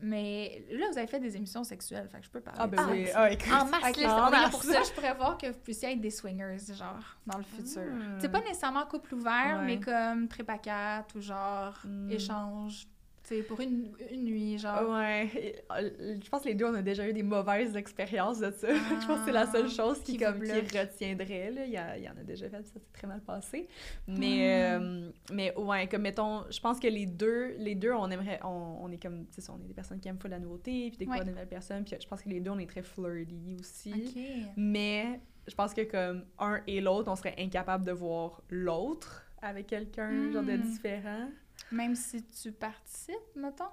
mais 0.00 0.64
là, 0.70 0.86
vous 0.90 0.98
avez 0.98 1.06
fait 1.06 1.20
des 1.20 1.36
émissions 1.36 1.64
sexuelles, 1.64 2.08
fait 2.10 2.18
que 2.18 2.24
je 2.26 2.30
peux 2.30 2.40
parler 2.40 2.58
Ah 2.62 2.66
ben 2.66 2.86
oui, 2.90 3.06
ah, 3.14 3.30
écoute. 3.30 3.52
En 3.52 3.64
masse, 3.66 3.90
Ok, 3.90 3.96
là, 3.98 4.24
on 4.24 4.28
est 4.28 4.30
là 4.30 4.40
masse. 4.42 4.50
pour 4.50 4.62
ça. 4.62 4.82
je 4.82 4.92
pourrais 4.92 5.14
voir 5.14 5.38
que 5.38 5.46
vous 5.46 5.58
puissiez 5.60 5.92
être 5.92 6.00
des 6.00 6.10
swingers, 6.10 6.56
genre, 6.74 7.16
dans 7.26 7.38
le 7.38 7.44
futur. 7.44 7.82
Hmm. 7.82 8.18
C'est 8.20 8.28
pas 8.30 8.40
nécessairement 8.40 8.84
couple 8.86 9.14
ouvert, 9.14 9.58
Ouais. 9.60 9.66
mais 9.66 9.80
comme 9.80 10.28
trip 10.28 10.48
à 10.50 10.58
quatre 10.58 11.16
ou 11.16 11.20
genre 11.20 11.78
Hmm. 11.84 12.10
échange 12.10 12.86
Tu 13.26 13.36
sais, 13.36 13.42
pour 13.42 13.58
une, 13.60 13.90
une 14.12 14.24
nuit, 14.24 14.58
genre. 14.58 14.90
Ouais, 14.90 15.62
euh, 15.72 16.16
je 16.22 16.28
pense 16.28 16.42
que 16.42 16.48
les 16.48 16.54
deux, 16.54 16.66
on 16.66 16.74
a 16.74 16.82
déjà 16.82 17.08
eu 17.08 17.14
des 17.14 17.22
mauvaises 17.22 17.74
expériences 17.74 18.38
de 18.38 18.50
ça. 18.50 18.68
je 19.00 19.06
pense 19.06 19.20
que 19.20 19.24
c'est 19.24 19.32
la 19.32 19.46
seule 19.50 19.70
chose 19.70 19.98
qui, 20.02 20.12
Qui 20.12 20.18
comme, 20.24 20.42
qui 20.42 20.52
retiendrait. 20.78 21.50
Là. 21.50 21.64
Il, 21.64 21.72
y 21.72 21.76
a- 21.78 21.96
il 21.96 22.04
y 22.04 22.08
en 22.08 22.16
a 22.18 22.22
déjà 22.22 22.50
fait, 22.50 22.62
ça 22.62 22.72
s'est 22.74 22.82
très 22.92 23.06
mal 23.06 23.22
passé. 23.22 23.66
Mais, 24.06 24.74
euh, 24.74 25.10
mais 25.32 25.56
ouais, 25.56 25.86
comme 25.88 26.02
mettons, 26.02 26.44
je 26.50 26.60
pense 26.60 26.78
que 26.78 26.86
les 26.88 27.06
deux, 27.06 27.54
les 27.58 27.74
deux 27.74 27.92
on 27.92 28.10
aimerait, 28.10 28.40
on, 28.44 28.76
on 28.82 28.90
est 28.92 29.02
comme, 29.02 29.26
tu 29.34 29.40
sais, 29.40 29.50
on 29.50 29.56
est 29.62 29.68
des 29.68 29.74
personnes 29.74 30.00
qui 30.00 30.08
aiment 30.08 30.18
pas 30.18 30.28
la 30.28 30.38
nouveauté, 30.38 30.90
puis 30.90 30.98
découvrir 30.98 31.20
Ouais. 31.20 31.24
de 31.24 31.30
nouvelles 31.30 31.48
personnes, 31.48 31.84
puis 31.84 31.96
je 31.98 32.06
pense 32.06 32.20
que 32.20 32.28
les 32.28 32.40
deux, 32.40 32.50
on 32.50 32.58
est 32.58 32.68
très 32.68 32.82
flirty 32.82 33.56
aussi. 33.58 33.92
OK. 33.94 34.22
Mais 34.58 35.18
je 35.48 35.54
pense 35.54 35.72
que 35.72 35.80
comme 35.82 36.24
un 36.38 36.60
et 36.66 36.82
l'autre, 36.82 37.10
on 37.10 37.16
serait 37.16 37.34
incapable 37.38 37.86
de 37.86 37.92
voir 37.92 38.42
l'autre 38.50 39.24
avec 39.40 39.66
quelqu'un, 39.68 40.30
genre 40.30 40.42
de 40.42 40.52
Hmm. 40.58 40.60
différent. 40.62 41.28
Même 41.74 41.94
si 41.94 42.22
tu 42.24 42.52
participes, 42.52 43.14
mettons? 43.36 43.64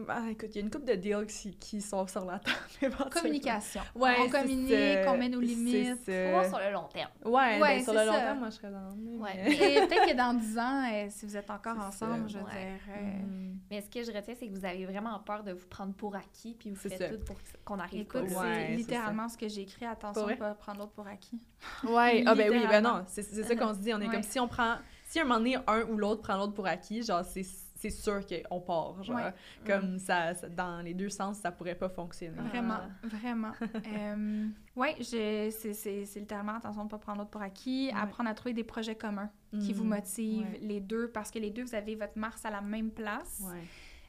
Ben, 0.00 0.26
écoute, 0.26 0.48
il 0.50 0.56
y 0.56 0.58
a 0.58 0.60
une 0.62 0.70
couple 0.70 0.84
de 0.84 0.94
deals 0.94 1.26
qui, 1.26 1.56
qui 1.56 1.80
sont 1.80 2.06
sur 2.06 2.24
la 2.26 2.38
table. 2.40 2.94
Communication. 3.12 3.80
Ouais, 3.94 4.16
on 4.18 4.28
communique, 4.28 4.74
on 5.06 5.16
met 5.16 5.28
nos 5.30 5.40
limites. 5.40 6.04
Voir 6.10 6.44
sur 6.44 6.58
le 6.58 6.70
long 6.72 6.88
terme. 6.92 7.10
Ouais, 7.24 7.32
Ouais, 7.32 7.60
ben, 7.78 7.84
sur 7.84 7.92
c'est 7.94 8.00
le 8.00 8.06
long 8.06 8.12
ça. 8.12 8.20
terme, 8.20 8.38
moi, 8.40 8.50
je 8.50 8.54
serais 8.56 8.70
dans 8.70 8.90
le 8.90 9.18
Ouais. 9.18 9.52
Et 9.52 9.86
peut-être 9.86 10.10
que 10.10 10.16
dans 10.16 10.34
10 10.34 10.58
ans, 10.58 10.82
euh, 10.92 11.06
si 11.08 11.24
vous 11.24 11.36
êtes 11.36 11.48
encore 11.50 11.76
C'est 11.78 12.04
ensemble, 12.04 12.28
ça. 12.28 12.34
je 12.34 12.38
veux 12.38 12.44
Ouais. 12.44 12.50
dire. 12.50 12.80
euh, 12.90 13.00
Mhm. 13.22 13.58
Mais 13.70 13.80
ce 13.80 13.88
que 13.88 14.02
je 14.02 14.12
retiens, 14.12 14.34
c'est 14.38 14.48
que 14.48 14.52
vous 14.54 14.64
avez 14.66 14.84
vraiment 14.86 15.18
peur 15.20 15.42
de 15.44 15.52
vous 15.52 15.66
prendre 15.66 15.94
pour 15.94 16.14
acquis, 16.14 16.54
puis 16.58 16.70
vous 16.70 16.76
C'est 16.82 16.90
faites 16.90 16.98
ça. 17.12 17.16
tout 17.16 17.24
pour 17.24 17.36
qu'on 17.64 17.78
arrive 17.78 18.02
Écoute, 18.02 18.26
pas. 18.34 18.40
Ouais, 18.40 18.54
c'est 18.54 18.66
c'est 18.66 18.76
littéralement 18.76 19.28
ce 19.30 19.38
que 19.38 19.48
j'ai 19.48 19.62
écrit. 19.62 19.86
Attention 19.86 20.36
pas 20.36 20.54
prendre 20.54 20.80
l'autre 20.80 20.92
pour 20.92 21.06
acquis. 21.06 21.40
Ouais, 21.84 22.22
ah 22.26 22.34
ben 22.34 22.50
oui, 22.50 22.66
ben 22.68 22.82
non, 22.82 23.04
c'est 23.06 23.22
c'est 23.22 23.44
ça 23.44 23.56
qu'on 23.56 23.72
se 23.72 23.78
dit. 23.78 23.94
On 23.94 24.00
est 24.00 24.06
Ouais. 24.08 24.14
comme 24.14 24.22
si 24.22 24.38
on 24.40 24.48
prend. 24.48 24.74
Si 25.06 25.18
à 25.18 25.22
un 25.22 25.24
moment 25.24 25.38
donné, 25.38 25.56
un 25.66 25.82
ou 25.84 25.96
l'autre 25.96 26.20
prend 26.22 26.36
l'autre 26.36 26.52
pour 26.54 26.66
acquis, 26.66 27.02
genre, 27.02 27.24
c'est 27.24 27.44
c'est 27.78 27.90
sûr 27.90 28.20
qu'on 28.26 28.58
part. 28.60 29.02
Genre, 29.04 29.16
Ouais. 29.16 29.32
comme 29.66 29.98
ça, 29.98 30.34
ça- 30.34 30.48
dans 30.48 30.80
les 30.82 30.94
deux 30.94 31.10
sens, 31.10 31.36
ça 31.36 31.52
pourrait 31.52 31.74
pas 31.74 31.90
fonctionner. 31.90 32.38
Ah. 32.40 32.48
Vraiment, 32.48 32.78
vraiment. 33.04 33.52
euh, 33.86 34.46
oui, 34.74 34.88
c'est 35.02 35.50
c'est 35.50 36.04
littéralement 36.16 36.54
attention 36.56 36.80
de 36.80 36.86
ne 36.86 36.90
pas 36.90 36.98
prendre 36.98 37.18
l'autre 37.18 37.30
pour 37.30 37.42
acquis, 37.42 37.90
Ouais. 37.92 38.00
apprendre 38.00 38.30
à 38.30 38.34
trouver 38.34 38.54
des 38.54 38.64
projets 38.64 38.94
communs 38.96 39.30
qui 39.60 39.72
vous 39.74 39.84
Mhm. 39.84 39.90
motivent, 39.90 40.56
les 40.62 40.80
deux, 40.80 41.08
parce 41.08 41.30
que 41.30 41.38
les 41.38 41.50
deux, 41.50 41.64
vous 41.64 41.74
avez 41.74 41.94
votre 41.96 42.18
Mars 42.18 42.44
à 42.46 42.50
la 42.50 42.62
même 42.62 42.90
place. 42.90 43.42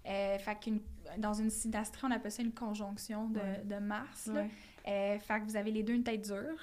Euh, 0.07 0.37
fait 0.39 0.55
qu'une- 0.61 0.79
dans 1.17 1.33
une 1.33 1.49
synastrie, 1.49 2.07
on 2.07 2.11
appelle 2.11 2.31
ça 2.31 2.41
une 2.41 2.53
conjonction 2.53 3.27
de, 3.29 3.65
de 3.65 3.75
Mars. 3.79 4.27
là. 4.27 4.45
Euh, 4.87 5.19
fait 5.19 5.39
que 5.41 5.45
vous 5.45 5.57
avez 5.57 5.71
les 5.71 5.83
deux 5.83 5.93
une 5.93 6.03
tête 6.05 6.21
dure. 6.21 6.57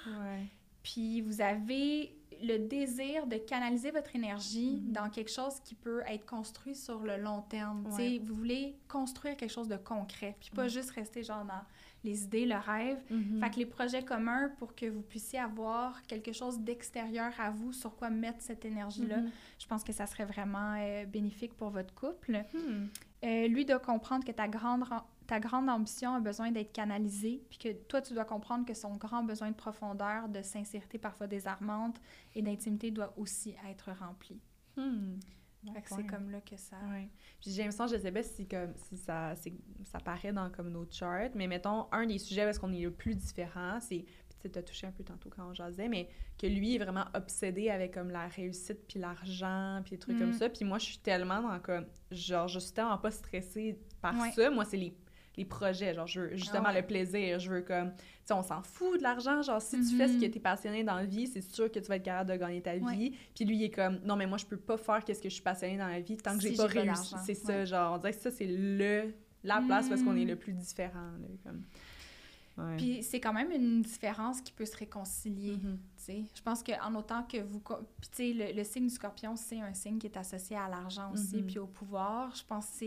Puis 0.81 1.21
vous 1.21 1.39
avez 1.41 2.17
le 2.41 2.57
désir 2.59 3.27
de 3.27 3.37
canaliser 3.37 3.91
votre 3.91 4.15
énergie 4.15 4.81
Mhm. 4.85 4.91
dans 4.91 5.09
quelque 5.09 5.31
chose 5.31 5.59
qui 5.63 5.75
peut 5.75 6.01
être 6.07 6.25
construit 6.25 6.75
sur 6.75 6.99
le 6.99 7.17
long 7.17 7.41
terme. 7.41 7.85
Ouais. 7.97 8.19
Vous 8.23 8.33
voulez 8.35 8.75
construire 8.87 9.35
quelque 9.37 9.51
chose 9.51 9.67
de 9.67 9.77
concret, 9.77 10.35
puis 10.39 10.49
pas 10.51 10.67
juste 10.67 10.91
rester 10.91 11.23
genre 11.23 11.45
dans 11.45 11.61
les 12.03 12.23
idées, 12.23 12.45
le 12.45 12.55
rêve. 12.55 12.99
Mhm. 13.09 13.39
Fait 13.41 13.49
que 13.49 13.55
les 13.57 13.65
projets 13.65 14.03
communs 14.03 14.49
pour 14.59 14.75
que 14.75 14.85
vous 14.85 15.01
puissiez 15.01 15.39
avoir 15.39 16.03
quelque 16.03 16.31
chose 16.33 16.59
d'extérieur 16.59 17.31
à 17.39 17.49
vous 17.49 17.73
sur 17.73 17.95
quoi 17.95 18.09
mettre 18.11 18.41
cette 18.41 18.63
énergie-là, 18.63 19.17
Mhm. 19.17 19.31
je 19.59 19.65
pense 19.65 19.83
que 19.83 19.91
ça 19.91 20.05
serait 20.05 20.25
vraiment 20.25 20.75
euh, 20.77 21.05
bénéfique 21.05 21.53
pour 21.55 21.69
votre 21.71 21.93
couple. 21.95 22.43
Hmm. 22.53 22.87
Euh, 23.23 23.47
lui 23.47 23.65
doit 23.65 23.79
comprendre 23.79 24.23
que 24.23 24.31
ta 24.31 24.47
grande, 24.47 24.83
ran- 24.83 25.03
ta 25.27 25.39
grande 25.39 25.69
ambition 25.69 26.13
a 26.13 26.19
besoin 26.19 26.51
d'être 26.51 26.71
canalisée, 26.71 27.43
puis 27.49 27.57
que 27.57 27.73
toi, 27.73 28.01
tu 28.01 28.13
dois 28.13 28.25
comprendre 28.25 28.65
que 28.65 28.73
son 28.73 28.95
grand 28.95 29.23
besoin 29.23 29.49
de 29.51 29.55
profondeur, 29.55 30.29
de 30.29 30.41
sincérité 30.41 30.97
parfois 30.97 31.27
désarmante 31.27 31.99
et 32.35 32.41
d'intimité 32.41 32.91
doit 32.91 33.13
aussi 33.17 33.55
être 33.69 33.91
rempli. 33.91 34.39
Hmm. 34.77 35.17
Fait 35.73 35.81
que 35.81 35.89
c'est 35.95 36.05
comme 36.05 36.29
là 36.29 36.41
que 36.41 36.55
ça... 36.57 36.75
Ouais. 36.91 37.09
Puis 37.41 37.49
j'ai 37.51 37.63
l'impression, 37.63 37.87
je 37.87 37.97
sais 37.99 38.11
pas 38.11 38.21
si, 38.21 38.47
comme, 38.47 38.73
si 38.75 38.97
ça, 38.97 39.33
ça 39.83 39.99
paraît 39.99 40.31
dans 40.31 40.51
comme 40.51 40.69
nos 40.69 40.85
charts, 40.91 41.31
mais 41.33 41.47
mettons, 41.47 41.87
un 41.91 42.05
des 42.05 42.19
sujets 42.19 42.45
où 42.45 42.49
est-ce 42.49 42.59
qu'on 42.59 42.71
est 42.71 42.81
le 42.81 42.91
plus 42.91 43.15
différent, 43.15 43.79
c'est, 43.81 44.05
tu 44.39 44.51
t'as 44.51 44.61
touché 44.61 44.85
un 44.85 44.91
peu 44.91 45.03
tantôt 45.03 45.29
quand 45.35 45.49
on 45.49 45.53
jasait, 45.55 45.87
mais 45.87 46.07
que 46.37 46.45
lui 46.45 46.75
est 46.75 46.77
vraiment 46.77 47.05
obsédé 47.15 47.71
avec 47.71 47.95
comme 47.95 48.11
la 48.11 48.27
réussite, 48.27 48.85
puis 48.87 48.99
l'argent, 48.99 49.81
puis 49.83 49.91
des 49.95 49.97
trucs 49.97 50.17
Mm. 50.17 50.19
comme 50.19 50.33
ça. 50.33 50.49
Puis 50.49 50.65
moi, 50.65 50.77
je 50.77 50.85
suis 50.85 50.99
tellement 50.99 51.41
dans 51.41 51.59
comme, 51.59 51.87
genre, 52.11 52.47
je 52.47 52.59
suis 52.59 52.71
tellement 52.73 52.99
pas 52.99 53.09
stressée 53.09 53.79
par 54.01 54.15
Ouais. 54.19 54.31
ça. 54.33 54.51
Moi, 54.51 54.65
c'est 54.65 54.77
les, 54.77 54.95
les 55.37 55.45
projets, 55.45 55.93
genre, 55.93 56.07
je 56.07 56.21
veux 56.21 56.35
justement 56.35 56.65
Ah 56.67 56.73
ouais. 56.73 56.81
le 56.81 56.87
plaisir, 56.87 57.39
je 57.39 57.49
veux 57.51 57.61
comme, 57.61 57.91
tu 57.91 58.03
sais, 58.25 58.33
on 58.33 58.43
s'en 58.43 58.61
fout 58.61 58.97
de 58.97 59.03
l'argent, 59.03 59.41
genre, 59.41 59.61
si 59.61 59.77
tu 59.79 59.95
fais 59.97 60.07
ce 60.07 60.13
Mhm. 60.13 60.21
que 60.21 60.25
t'es 60.27 60.39
passionné 60.39 60.83
dans 60.83 60.95
la 60.95 61.05
vie, 61.05 61.27
c'est 61.27 61.41
sûr 61.41 61.71
que 61.71 61.79
tu 61.79 61.85
vas 61.87 61.97
être 61.97 62.03
capable 62.03 62.31
de 62.31 62.37
gagner 62.37 62.61
ta 62.61 62.75
vie. 62.75 63.13
Puis 63.35 63.45
lui, 63.45 63.57
il 63.57 63.63
est 63.63 63.69
comme, 63.71 63.99
non, 64.03 64.15
mais 64.15 64.25
moi, 64.27 64.37
je 64.37 64.45
peux 64.45 64.57
pas 64.57 64.77
faire 64.77 65.03
qu'est-ce 65.03 65.21
que 65.21 65.29
je 65.29 65.33
suis 65.35 65.43
passionné 65.43 65.77
dans 65.77 65.87
la 65.87 65.99
vie 65.99 66.17
tant 66.17 66.35
que 66.35 66.41
j'ai 66.41 66.51
Si 66.51 66.55
pas 66.57 66.67
j'ai 66.67 66.73
pas 66.75 66.81
réussi. 66.93 67.15
C'est 67.25 67.33
ça, 67.33 67.65
genre, 67.65 67.93
on 67.95 67.97
dirait 67.97 68.13
que 68.13 68.19
ça, 68.19 68.31
c'est 68.31 68.47
le, 68.47 69.13
la 69.43 69.61
place 69.61 69.89
parce 69.89 70.01
qu'on 70.01 70.15
est 70.15 70.25
Mm. 70.25 70.29
le 70.29 70.35
plus 70.37 70.53
différent, 70.53 71.11
là, 71.21 71.27
comme. 71.43 71.63
Ouais. 72.57 72.77
Puis 72.77 73.03
c'est 73.03 73.19
quand 73.19 73.33
même 73.33 73.51
une 73.51 73.81
différence 73.81 74.39
qui 74.41 74.53
peut 74.53 74.65
se 74.65 74.77
réconcilier. 74.77 75.57
Tu 75.59 75.67
sais. 75.97 76.23
Je 76.33 76.41
pense 76.41 76.63
qu'en 76.63 76.95
autant 76.95 77.23
que 77.23 77.37
vous... 77.41 77.59
Puis 77.59 78.09
tu 78.09 78.15
sais, 78.17 78.33
le, 78.33 78.55
le 78.57 78.63
signe 78.63 78.87
du 78.87 78.93
scorpion, 78.93 79.35
c'est 79.35 79.59
un 79.59 79.73
signe 79.73 79.97
qui 79.97 80.07
est 80.07 80.15
associé 80.17 80.55
à 80.55 80.69
l'argent 80.69 81.11
aussi, 81.11 81.37
Mhm. 81.41 81.47
puis 81.47 81.59
au 81.59 81.67
pouvoir. 81.67 82.33
Je 82.35 82.43
pense 82.45 82.79
que 82.79 82.85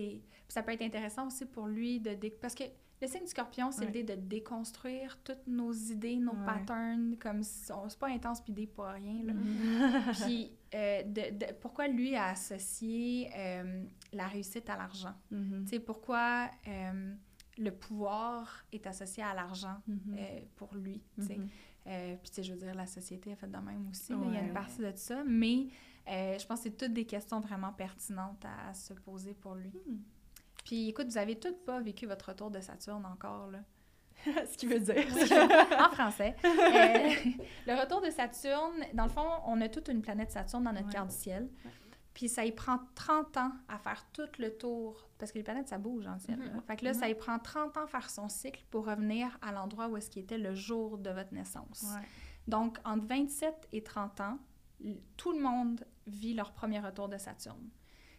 ça 0.48 0.62
peut 0.62 0.72
être 0.72 0.82
intéressant 0.82 1.26
aussi 1.26 1.44
pour 1.44 1.66
lui 1.66 2.00
de... 2.00 2.14
dé- 2.14 2.30
Parce 2.30 2.54
que 2.54 2.64
le 3.02 3.06
signe 3.06 3.20
du 3.24 3.28
scorpion, 3.28 3.70
c'est 3.70 3.80
Ouais. 3.80 3.86
l'idée 3.92 4.16
de 4.16 4.20
déconstruire 4.20 5.18
toutes 5.22 5.46
nos 5.46 5.72
idées, 5.72 6.16
nos 6.16 6.32
Ouais. 6.32 6.46
patterns, 6.46 7.16
comme... 7.18 7.42
si 7.42 7.70
on- 7.70 7.88
C'est 7.90 7.98
pas 7.98 8.08
intense 8.08 8.40
puis 8.40 8.52
idée 8.52 8.66
pour 8.66 8.86
rien, 8.86 9.22
là. 9.22 9.34
Mhm. 9.34 9.42
Puis 10.30 10.50
euh, 10.74 11.02
de, 11.02 11.36
de- 11.38 11.52
pourquoi 11.60 11.88
lui 11.88 12.14
a 12.16 12.28
associé 12.28 13.28
euh, 13.36 13.84
la 14.14 14.26
réussite 14.28 14.68
à 14.70 14.76
l'argent? 14.78 15.14
Mhm. 15.30 15.64
Tu 15.64 15.70
sais, 15.76 15.80
pourquoi 15.80 16.50
euh, 16.66 17.14
le 17.58 17.70
pouvoir 17.72 18.64
est 18.72 18.86
associé 18.86 19.22
à 19.22 19.34
l'argent 19.34 19.76
Mhm. 19.86 20.16
euh, 20.18 20.40
pour 20.56 20.74
lui? 20.74 21.02
Mhm. 21.16 21.48
Euh, 21.86 22.16
puis, 22.20 22.30
tu 22.30 22.36
sais, 22.36 22.42
je 22.42 22.52
veux 22.52 22.58
dire, 22.58 22.74
la 22.74 22.86
société 22.86 23.30
est 23.30 23.36
faite 23.36 23.50
de 23.50 23.56
même 23.58 23.88
aussi. 23.90 24.12
là, 24.12 24.18
Il 24.26 24.34
y 24.34 24.36
a 24.36 24.42
une 24.42 24.52
partie 24.52 24.78
de 24.80 24.92
ça. 24.94 25.22
Mais 25.26 25.68
euh, 26.08 26.38
je 26.38 26.46
pense 26.46 26.58
que 26.60 26.64
c'est 26.64 26.76
toutes 26.76 26.92
des 26.92 27.06
questions 27.06 27.40
vraiment 27.40 27.72
pertinentes 27.72 28.44
à, 28.44 28.72
se 28.74 28.92
poser 28.94 29.34
pour 29.34 29.54
lui. 29.54 29.70
Hmm. 29.70 29.98
Puis, 30.64 30.88
écoute, 30.90 31.06
vous 31.08 31.18
avez 31.18 31.38
toutes 31.38 31.64
pas 31.64 31.80
vécu 31.80 32.06
votre 32.06 32.28
retour 32.28 32.50
de 32.50 32.60
Saturne 32.60 33.06
encore, 33.06 33.50
là. 33.50 33.60
Ce 34.50 34.56
qui 34.58 34.66
veut 34.72 34.80
dire. 34.80 35.06
en 35.78 35.90
français. 35.94 36.34
Le 36.42 37.80
retour 37.80 38.00
de 38.02 38.10
Saturne, 38.10 38.84
dans 38.92 39.04
le 39.04 39.10
fond, 39.10 39.26
on 39.46 39.60
a 39.60 39.68
toute 39.68 39.88
une 39.88 40.02
planète 40.02 40.30
Saturne 40.32 40.64
dans 40.64 40.72
notre 40.72 40.86
Ouais. 40.88 40.92
carte 40.92 41.08
du 41.08 41.14
ciel. 41.16 41.48
Puis 42.18 42.28
ça 42.28 42.44
y 42.44 42.50
prend 42.50 42.80
30 42.96 43.36
ans 43.36 43.52
à 43.68 43.78
faire 43.78 44.04
tout 44.12 44.26
le 44.40 44.50
tour, 44.58 45.08
parce 45.18 45.30
que 45.30 45.38
les 45.38 45.44
planètes, 45.44 45.68
ça 45.68 45.78
bouge 45.78 46.04
en 46.08 46.18
ciel. 46.18 46.36
là. 46.40 46.46
Mhm. 46.52 46.62
Fait 46.62 46.74
que 46.76 46.84
là, 46.84 46.92
ça 46.92 47.08
y 47.08 47.14
prend 47.14 47.38
30 47.38 47.76
ans 47.76 47.84
à 47.84 47.86
faire 47.86 48.10
son 48.10 48.28
cycle 48.28 48.64
pour 48.70 48.86
revenir 48.86 49.38
à 49.40 49.52
l'endroit 49.52 49.86
où 49.86 49.96
est-ce 49.96 50.10
qu'il 50.10 50.22
était 50.24 50.36
le 50.36 50.52
jour 50.52 50.98
de 50.98 51.10
votre 51.10 51.32
naissance. 51.32 51.84
Ouais. 51.94 52.02
Donc, 52.48 52.78
entre 52.84 53.06
27 53.06 53.68
et 53.72 53.84
30 53.84 54.20
ans, 54.20 54.38
tout 55.16 55.30
le 55.30 55.40
monde 55.40 55.84
vit 56.08 56.34
leur 56.34 56.50
premier 56.52 56.80
retour 56.80 57.08
de 57.08 57.18
Saturne. 57.18 57.68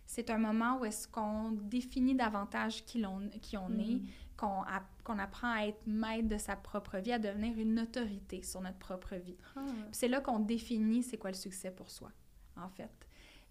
C'est 0.05 0.29
un 0.29 0.37
moment 0.37 0.77
où 0.79 0.85
est-ce 0.85 1.05
qu'on 1.05 1.51
définit 1.51 2.15
davantage 2.15 2.85
qui, 2.85 2.99
l'on, 3.01 3.27
qui 3.41 3.57
on 3.57 3.69
est, 3.79 3.95
Mhm. 3.95 4.07
qu'on, 4.37 4.61
app- 4.63 5.03
qu'on 5.03 5.19
apprend 5.19 5.51
à 5.51 5.65
être 5.65 5.85
maître 5.85 6.29
de 6.29 6.37
sa 6.37 6.55
propre 6.55 6.99
vie, 6.99 7.11
à 7.11 7.19
devenir 7.19 7.57
une 7.59 7.77
autorité 7.81 8.43
sur 8.43 8.61
notre 8.61 8.77
propre 8.79 9.15
vie. 9.15 9.35
Ah. 9.57 9.65
C'est 9.91 10.07
là 10.07 10.21
qu'on 10.21 10.39
définit 10.39 11.03
c'est 11.03 11.17
quoi 11.17 11.31
le 11.31 11.35
succès 11.35 11.69
pour 11.69 11.91
soi, 11.91 12.11
en 12.55 12.69
fait. 12.69 12.89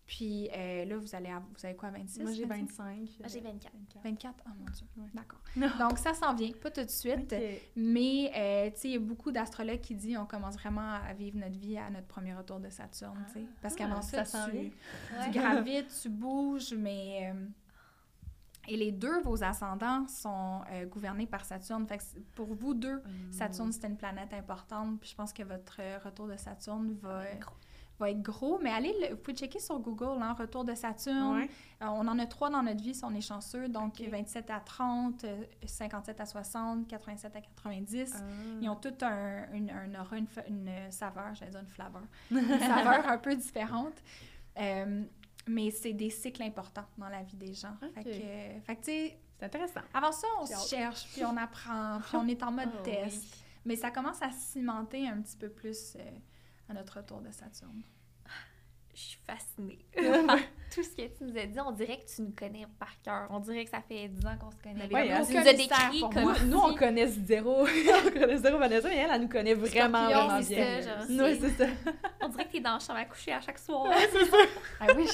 Puis 0.08 0.48
euh, 0.56 0.86
là, 0.86 0.96
vous 0.96 1.14
allez, 1.14 1.28
vous 1.30 1.66
avez 1.66 1.76
quoi, 1.76 1.90
26? 1.90 2.22
Moi, 2.22 2.32
j'ai 2.32 2.46
25? 2.46 2.66
25. 2.66 3.08
Ah, 3.22 3.28
J'ai 3.28 3.40
24. 3.40 3.72
24? 4.02 4.34
Oh 4.46 4.50
mon 4.58 4.64
Dieu, 4.70 4.86
Ouais. 4.96 5.04
d'accord. 5.12 5.38
Donc, 5.78 5.98
ça 5.98 6.14
s'en 6.14 6.34
vient, 6.34 6.50
pas 6.52 6.70
tout 6.70 6.82
de 6.82 6.88
suite. 6.88 7.34
Mais, 7.76 8.32
euh, 8.34 8.70
tu 8.70 8.80
sais, 8.80 8.88
il 8.88 8.94
y 8.94 8.96
a 8.96 9.00
beaucoup 9.00 9.30
d'astrologues 9.30 9.82
qui 9.82 9.94
disent 9.94 10.16
on 10.16 10.24
commence 10.24 10.54
vraiment 10.54 10.94
à 10.94 11.12
vivre 11.12 11.36
notre 11.36 11.58
vie 11.58 11.76
à 11.76 11.90
notre 11.90 12.06
premier 12.06 12.34
retour 12.34 12.58
de 12.58 12.70
Saturne, 12.70 13.22
tu 13.28 13.34
sais. 13.34 13.46
Parce 13.60 13.76
qu'avant 13.76 13.98
Ah, 13.98 14.24
ça, 14.24 14.24
tu, 14.50 15.30
gravites, 15.30 15.90
tu 16.02 16.08
bouges, 16.08 16.72
mais... 16.72 17.30
euh, 17.30 17.46
et 18.70 18.76
les 18.76 18.92
deux, 18.92 19.20
vos 19.22 19.42
ascendants, 19.44 20.06
sont 20.08 20.60
euh, 20.72 20.84
gouvernés 20.86 21.26
par 21.26 21.44
Saturne. 21.44 21.86
Fait 21.86 21.98
que 21.98 22.02
pour 22.34 22.54
vous 22.54 22.74
deux, 22.74 23.02
Saturne, 23.30 23.72
c'était 23.72 23.88
une 23.88 23.96
planète 23.96 24.32
importante. 24.34 25.00
Puis 25.00 25.10
je 25.10 25.14
pense 25.16 25.32
que 25.32 25.42
votre 25.42 25.76
euh, 25.80 25.98
retour 26.04 26.28
de 26.28 26.36
Saturne 26.36 26.94
va, 27.00 27.20
euh. 27.20 27.34
Va 27.98 28.10
être 28.10 28.22
gros. 28.22 28.58
Mais 28.62 28.70
allez, 28.70 28.94
le- 29.00 29.10
vous 29.14 29.16
pouvez 29.16 29.36
checker 29.36 29.58
sur 29.58 29.78
Google, 29.80 30.20
hein, 30.22 30.32
retour 30.32 30.64
de 30.64 30.74
Saturne. 30.74 31.36
Ouais. 31.36 31.50
Euh, 31.82 31.86
on 31.86 32.06
en 32.08 32.18
a 32.18 32.26
trois 32.26 32.50
dans 32.50 32.62
notre 32.62 32.82
vie 32.82 32.94
si 32.94 33.04
on 33.04 33.14
est 33.14 33.20
chanceux. 33.20 33.68
Donc, 33.68 33.94
Ok. 34.00 34.08
27 34.08 34.50
à 34.50 34.60
30, 34.60 35.24
euh, 35.24 35.42
57 35.66 36.20
à 36.20 36.26
60, 36.26 36.86
87 36.88 37.36
à 37.36 37.40
90. 37.40 38.14
Ah. 38.16 38.22
Ils 38.60 38.68
ont 38.68 38.76
tout 38.76 38.94
un, 39.02 39.50
une, 39.52 39.70
un 39.70 40.00
aura, 40.00 40.16
une, 40.18 40.26
une 40.48 40.90
saveur, 40.90 41.34
j'allais 41.34 41.50
dire 41.50 41.60
une 41.60 41.66
flaveur, 41.68 42.02
une 42.30 42.58
saveur 42.60 43.08
un 43.08 43.18
peu 43.18 43.34
différente. 43.34 43.94
Euh, 44.58 45.02
mais 45.46 45.70
c'est 45.70 45.92
des 45.92 46.10
cycles 46.10 46.42
importants 46.42 46.86
dans 46.98 47.08
la 47.08 47.22
vie 47.22 47.36
des 47.36 47.54
gens. 47.54 47.74
Fait 47.94 48.04
que, 48.04 48.08
euh, 48.10 48.60
fait 48.60 48.76
que, 48.76 48.80
tu 48.80 48.90
sais, 48.90 49.18
C'est 49.38 49.46
intéressant. 49.46 49.80
avant 49.94 50.12
ça, 50.12 50.26
on 50.40 50.46
se 50.46 50.68
cherche, 50.68 51.06
puis 51.12 51.24
on 51.24 51.36
apprend, 51.36 52.00
puis 52.00 52.16
on 52.16 52.26
est 52.26 52.42
en 52.42 52.52
mode 52.52 52.68
Oh, 52.80 52.82
test. 52.82 53.22
oui. 53.22 53.42
Mais 53.64 53.76
ça 53.76 53.90
commence 53.90 54.20
à 54.22 54.30
cimenter 54.30 55.08
un 55.08 55.20
petit 55.20 55.36
peu 55.36 55.48
plus 55.48 55.94
euh, 55.96 56.02
à 56.68 56.74
notre 56.74 56.98
retour 56.98 57.20
de 57.20 57.30
Saturne. 57.30 57.82
Je 58.94 59.00
suis 59.00 59.20
fascinée 59.26 59.84
tout 60.74 60.82
ce 60.82 60.90
que 60.90 61.02
tu 61.16 61.24
nous 61.24 61.36
as 61.38 61.46
dit, 61.46 61.58
on 61.60 61.72
dirait 61.72 61.98
que 61.98 62.06
tu 62.14 62.22
nous 62.22 62.32
connais 62.36 62.66
par 62.78 62.90
cœur. 63.02 63.26
On 63.30 63.40
dirait 63.40 63.64
que 63.64 63.70
ça 63.70 63.80
fait 63.80 64.08
10 64.08 64.26
ans 64.26 64.36
qu'on 64.40 64.50
se 64.50 64.56
connaît. 64.56 64.92
Ouais, 64.92 65.06
tu 65.08 65.12
aucun 65.22 65.40
nous 65.42 65.48
as 65.48 65.52
mystère 65.52 65.78
décrit 65.90 66.00
pour 66.00 66.10
comme 66.10 66.22
moi. 66.24 66.34
Nous, 66.44 66.58
on 66.58 66.74
connaît 66.74 67.06
zéro. 67.06 67.66
on 68.06 68.10
connaît 68.10 68.36
zéro 68.38 68.58
Vanessa, 68.58 68.88
mais 68.88 68.96
elle, 68.96 69.10
elle 69.12 69.20
nous 69.22 69.28
connaît 69.28 69.54
vraiment, 69.54 69.98
Scorpion, 70.08 70.26
vraiment 70.26 70.42
c'est 70.42 70.54
bien. 70.54 70.82
ça, 70.82 70.98
genre, 70.98 71.06
Oui, 71.08 71.38
c'est 71.40 71.50
ça. 71.64 71.66
On 72.20 72.28
dirait 72.28 72.44
que 72.46 72.52
t'es 72.52 72.60
dans 72.60 72.74
la 72.74 72.78
chambre 72.80 72.98
à 72.98 73.04
coucher 73.06 73.32
à 73.32 73.40
chaque 73.40 73.58
soir. 73.58 73.90
Ah 74.80 74.86
oui, 74.96 75.06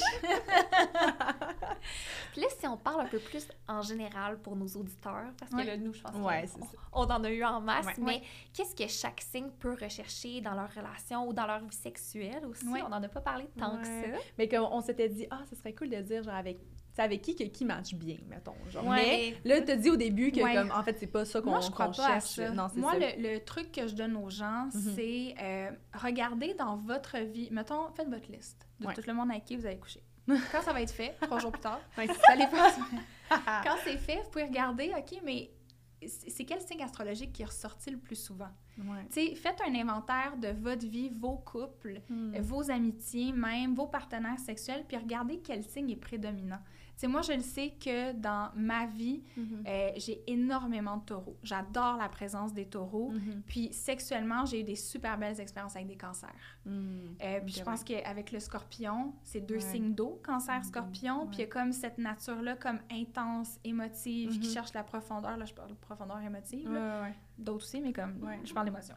Puis 2.32 2.40
là, 2.40 2.48
si 2.59 2.66
on 2.66 2.76
parle 2.76 3.02
un 3.02 3.07
peu 3.07 3.18
plus 3.18 3.46
en 3.68 3.82
général 3.82 4.38
pour 4.38 4.57
nos 4.57 4.66
auditeurs, 4.66 5.26
parce 5.38 5.50
que 5.52 5.57
Ouais. 5.57 5.64
là, 5.64 5.76
nous, 5.76 5.92
je 5.92 6.00
pense 6.02 6.14
Ouais, 6.16 6.42
qu'on 6.42 6.46
c'est 6.66 6.76
ça. 6.76 6.82
on 6.92 7.05
en 7.05 7.22
a 7.24 7.30
eu 7.30 7.44
en 7.44 7.61
masse, 7.61 7.86
Ouais. 7.86 7.92
mais 7.98 8.22
qu'est-ce 8.52 8.74
que 8.74 8.88
chaque 8.88 9.20
signe 9.20 9.50
peut 9.61 9.76
rechercher 9.80 10.40
dans 10.40 10.55
leur 10.55 10.72
relation 10.74 11.28
ou 11.28 11.32
dans 11.32 11.46
leur 11.46 11.61
vie 11.61 11.76
sexuelle 11.76 12.44
aussi? 12.46 12.66
Ouais. 12.66 12.82
On 12.82 12.88
n'en 12.88 13.02
a 13.02 13.09
pas 13.09 13.20
parlé 13.20 13.46
tant 13.59 13.76
que 13.78 13.84
ça. 13.86 14.18
Mais 14.38 14.48
comme 14.48 14.64
on 14.70 14.80
s'était 14.80 15.09
dit, 15.09 15.26
ah, 15.30 15.42
ce 15.49 15.57
serait 15.57 15.72
cool 15.74 15.88
de 15.90 15.97
dire, 16.01 16.22
genre, 16.22 16.34
avec, 16.34 16.59
c'est 16.92 17.03
avec 17.03 17.22
qui 17.22 17.34
que 17.34 17.45
qui 17.45 17.64
match 17.64 17.95
bien, 17.95 18.16
mettons. 18.28 18.55
Genre. 18.70 18.86
Ouais. 18.86 19.34
Mais 19.45 19.51
là, 19.57 19.61
t'as 19.62 19.76
dit 19.76 19.90
au 19.90 19.97
début 19.97 20.30
que, 20.32 20.40
Ouais. 20.40 20.55
comme, 20.55 20.70
en 20.70 20.82
fait, 20.82 20.97
c'est 20.99 21.07
pas 21.09 21.24
ça 21.24 21.40
qu'on 21.40 21.51
Moi, 21.51 21.61
je 21.61 21.70
crois 21.70 21.90
pas 21.90 22.07
à 22.07 22.20
cherche. 22.20 22.24
ça. 22.36 22.51
Non, 22.51 22.68
Moi, 22.76 22.92
ça. 22.92 22.99
le, 22.99 23.32
le 23.32 23.40
truc 23.45 23.72
que 23.72 23.86
je 23.88 23.95
donne 23.95 24.16
aux 24.16 24.30
gens, 24.30 24.66
Mhm. 24.74 24.92
c'est 24.95 25.34
euh, 25.40 25.70
regardez 25.95 26.55
dans 26.55 26.76
votre 26.76 27.18
vie, 27.18 27.49
mettons, 27.51 27.88
faites 27.97 28.09
votre 28.09 28.30
liste 28.30 28.66
de 28.80 28.86
Ouais. 28.86 28.95
tout 28.95 29.03
le 29.07 29.12
monde 29.14 29.30
avec 29.30 29.45
qui 29.45 29.57
vous 29.57 29.66
allez 29.66 29.78
coucher. 29.78 30.03
Quand 30.53 30.62
ça 30.62 30.72
va 30.72 30.80
être 30.80 30.92
fait, 30.92 31.14
trois 31.20 31.38
jours 31.38 31.53
plus 31.53 31.61
tard, 31.61 31.80
Quand 33.28 33.76
c'est 33.84 33.99
fait, 33.99 34.22
vous 34.22 34.30
pouvez 34.30 34.45
regarder, 34.45 34.92
OK, 34.97 35.20
mais 35.24 35.51
c'est 36.09 36.44
quel 36.44 36.61
signe 36.61 36.82
astrologique 36.82 37.32
qui 37.32 37.42
est 37.42 37.46
ressorti 37.46 37.90
le 37.90 37.98
plus 37.98 38.16
souvent? 38.16 38.48
Ouais. 38.78 39.34
Faites 39.36 39.61
un 39.66 39.74
inventaire 39.74 40.36
de 40.36 40.48
votre 40.48 40.86
vie, 40.86 41.11
vos 41.11 41.36
couples, 41.36 42.00
Hmm. 42.09 42.36
vos 42.40 42.70
amitiés, 42.70 43.32
même 43.32 43.74
vos 43.74 43.86
partenaires 43.86 44.38
sexuels, 44.38 44.84
puis 44.86 44.96
regardez 44.96 45.38
quel 45.38 45.62
signe 45.62 45.90
est 45.90 45.96
prédominant. 45.96 46.61
Sais, 46.97 47.09
moi, 47.09 47.22
je 47.22 47.32
le 47.32 47.40
sais 47.40 47.70
que 47.78 48.12
dans 48.12 48.51
ma 48.55 48.86
vie, 48.86 49.22
Mhm. 49.36 49.64
euh, 49.66 49.90
j'ai 49.97 50.22
énormément 50.30 50.97
de 50.99 51.05
taureaux. 51.05 51.36
J'adore 51.42 51.97
la 51.97 52.09
présence 52.09 52.53
des 52.55 52.66
taureaux. 52.66 53.11
Mhm. 53.11 53.42
Puis 53.47 53.72
sexuellement, 53.72 54.45
j'ai 54.47 54.61
eu 54.61 54.64
des 54.64 54.76
super 54.76 55.18
belles 55.18 55.40
expériences 55.40 55.74
avec 55.74 55.88
des 55.88 55.97
cancers. 55.97 56.30
Mhm. 56.64 57.16
Euh, 57.22 57.40
puis 57.45 57.55
je 57.55 57.62
pense 57.62 57.82
qu'avec 57.82 58.30
le 58.30 58.38
scorpion, 58.40 59.12
c'est 59.24 59.40
deux 59.40 59.55
Ouais. 59.57 59.61
signes 59.61 59.95
d'eau, 59.95 60.20
cancer, 60.24 60.57
Mhm. 60.59 60.64
scorpion. 60.64 61.26
Puis 61.26 61.38
il 61.38 61.40
y 61.40 61.45
a 61.45 61.47
comme 61.49 61.72
cette 61.72 61.99
nature-là, 61.99 62.57
comme 62.57 62.78
intense, 62.90 63.59
émotive, 63.64 64.38
qui 64.38 64.51
cherche 64.53 64.72
la 64.72 64.84
profondeur. 64.84 65.36
Là, 65.36 65.45
je 65.45 65.55
parle 65.55 65.70
de 65.70 65.74
profondeur 65.74 66.20
émotive. 66.20 66.70
Ouais. 66.70 67.12
D'autres 67.38 67.64
aussi, 67.64 67.80
mais 67.80 67.92
comme 67.92 68.24
je 68.45 68.55
parle 68.55 68.66
d'émotion. 68.66 68.95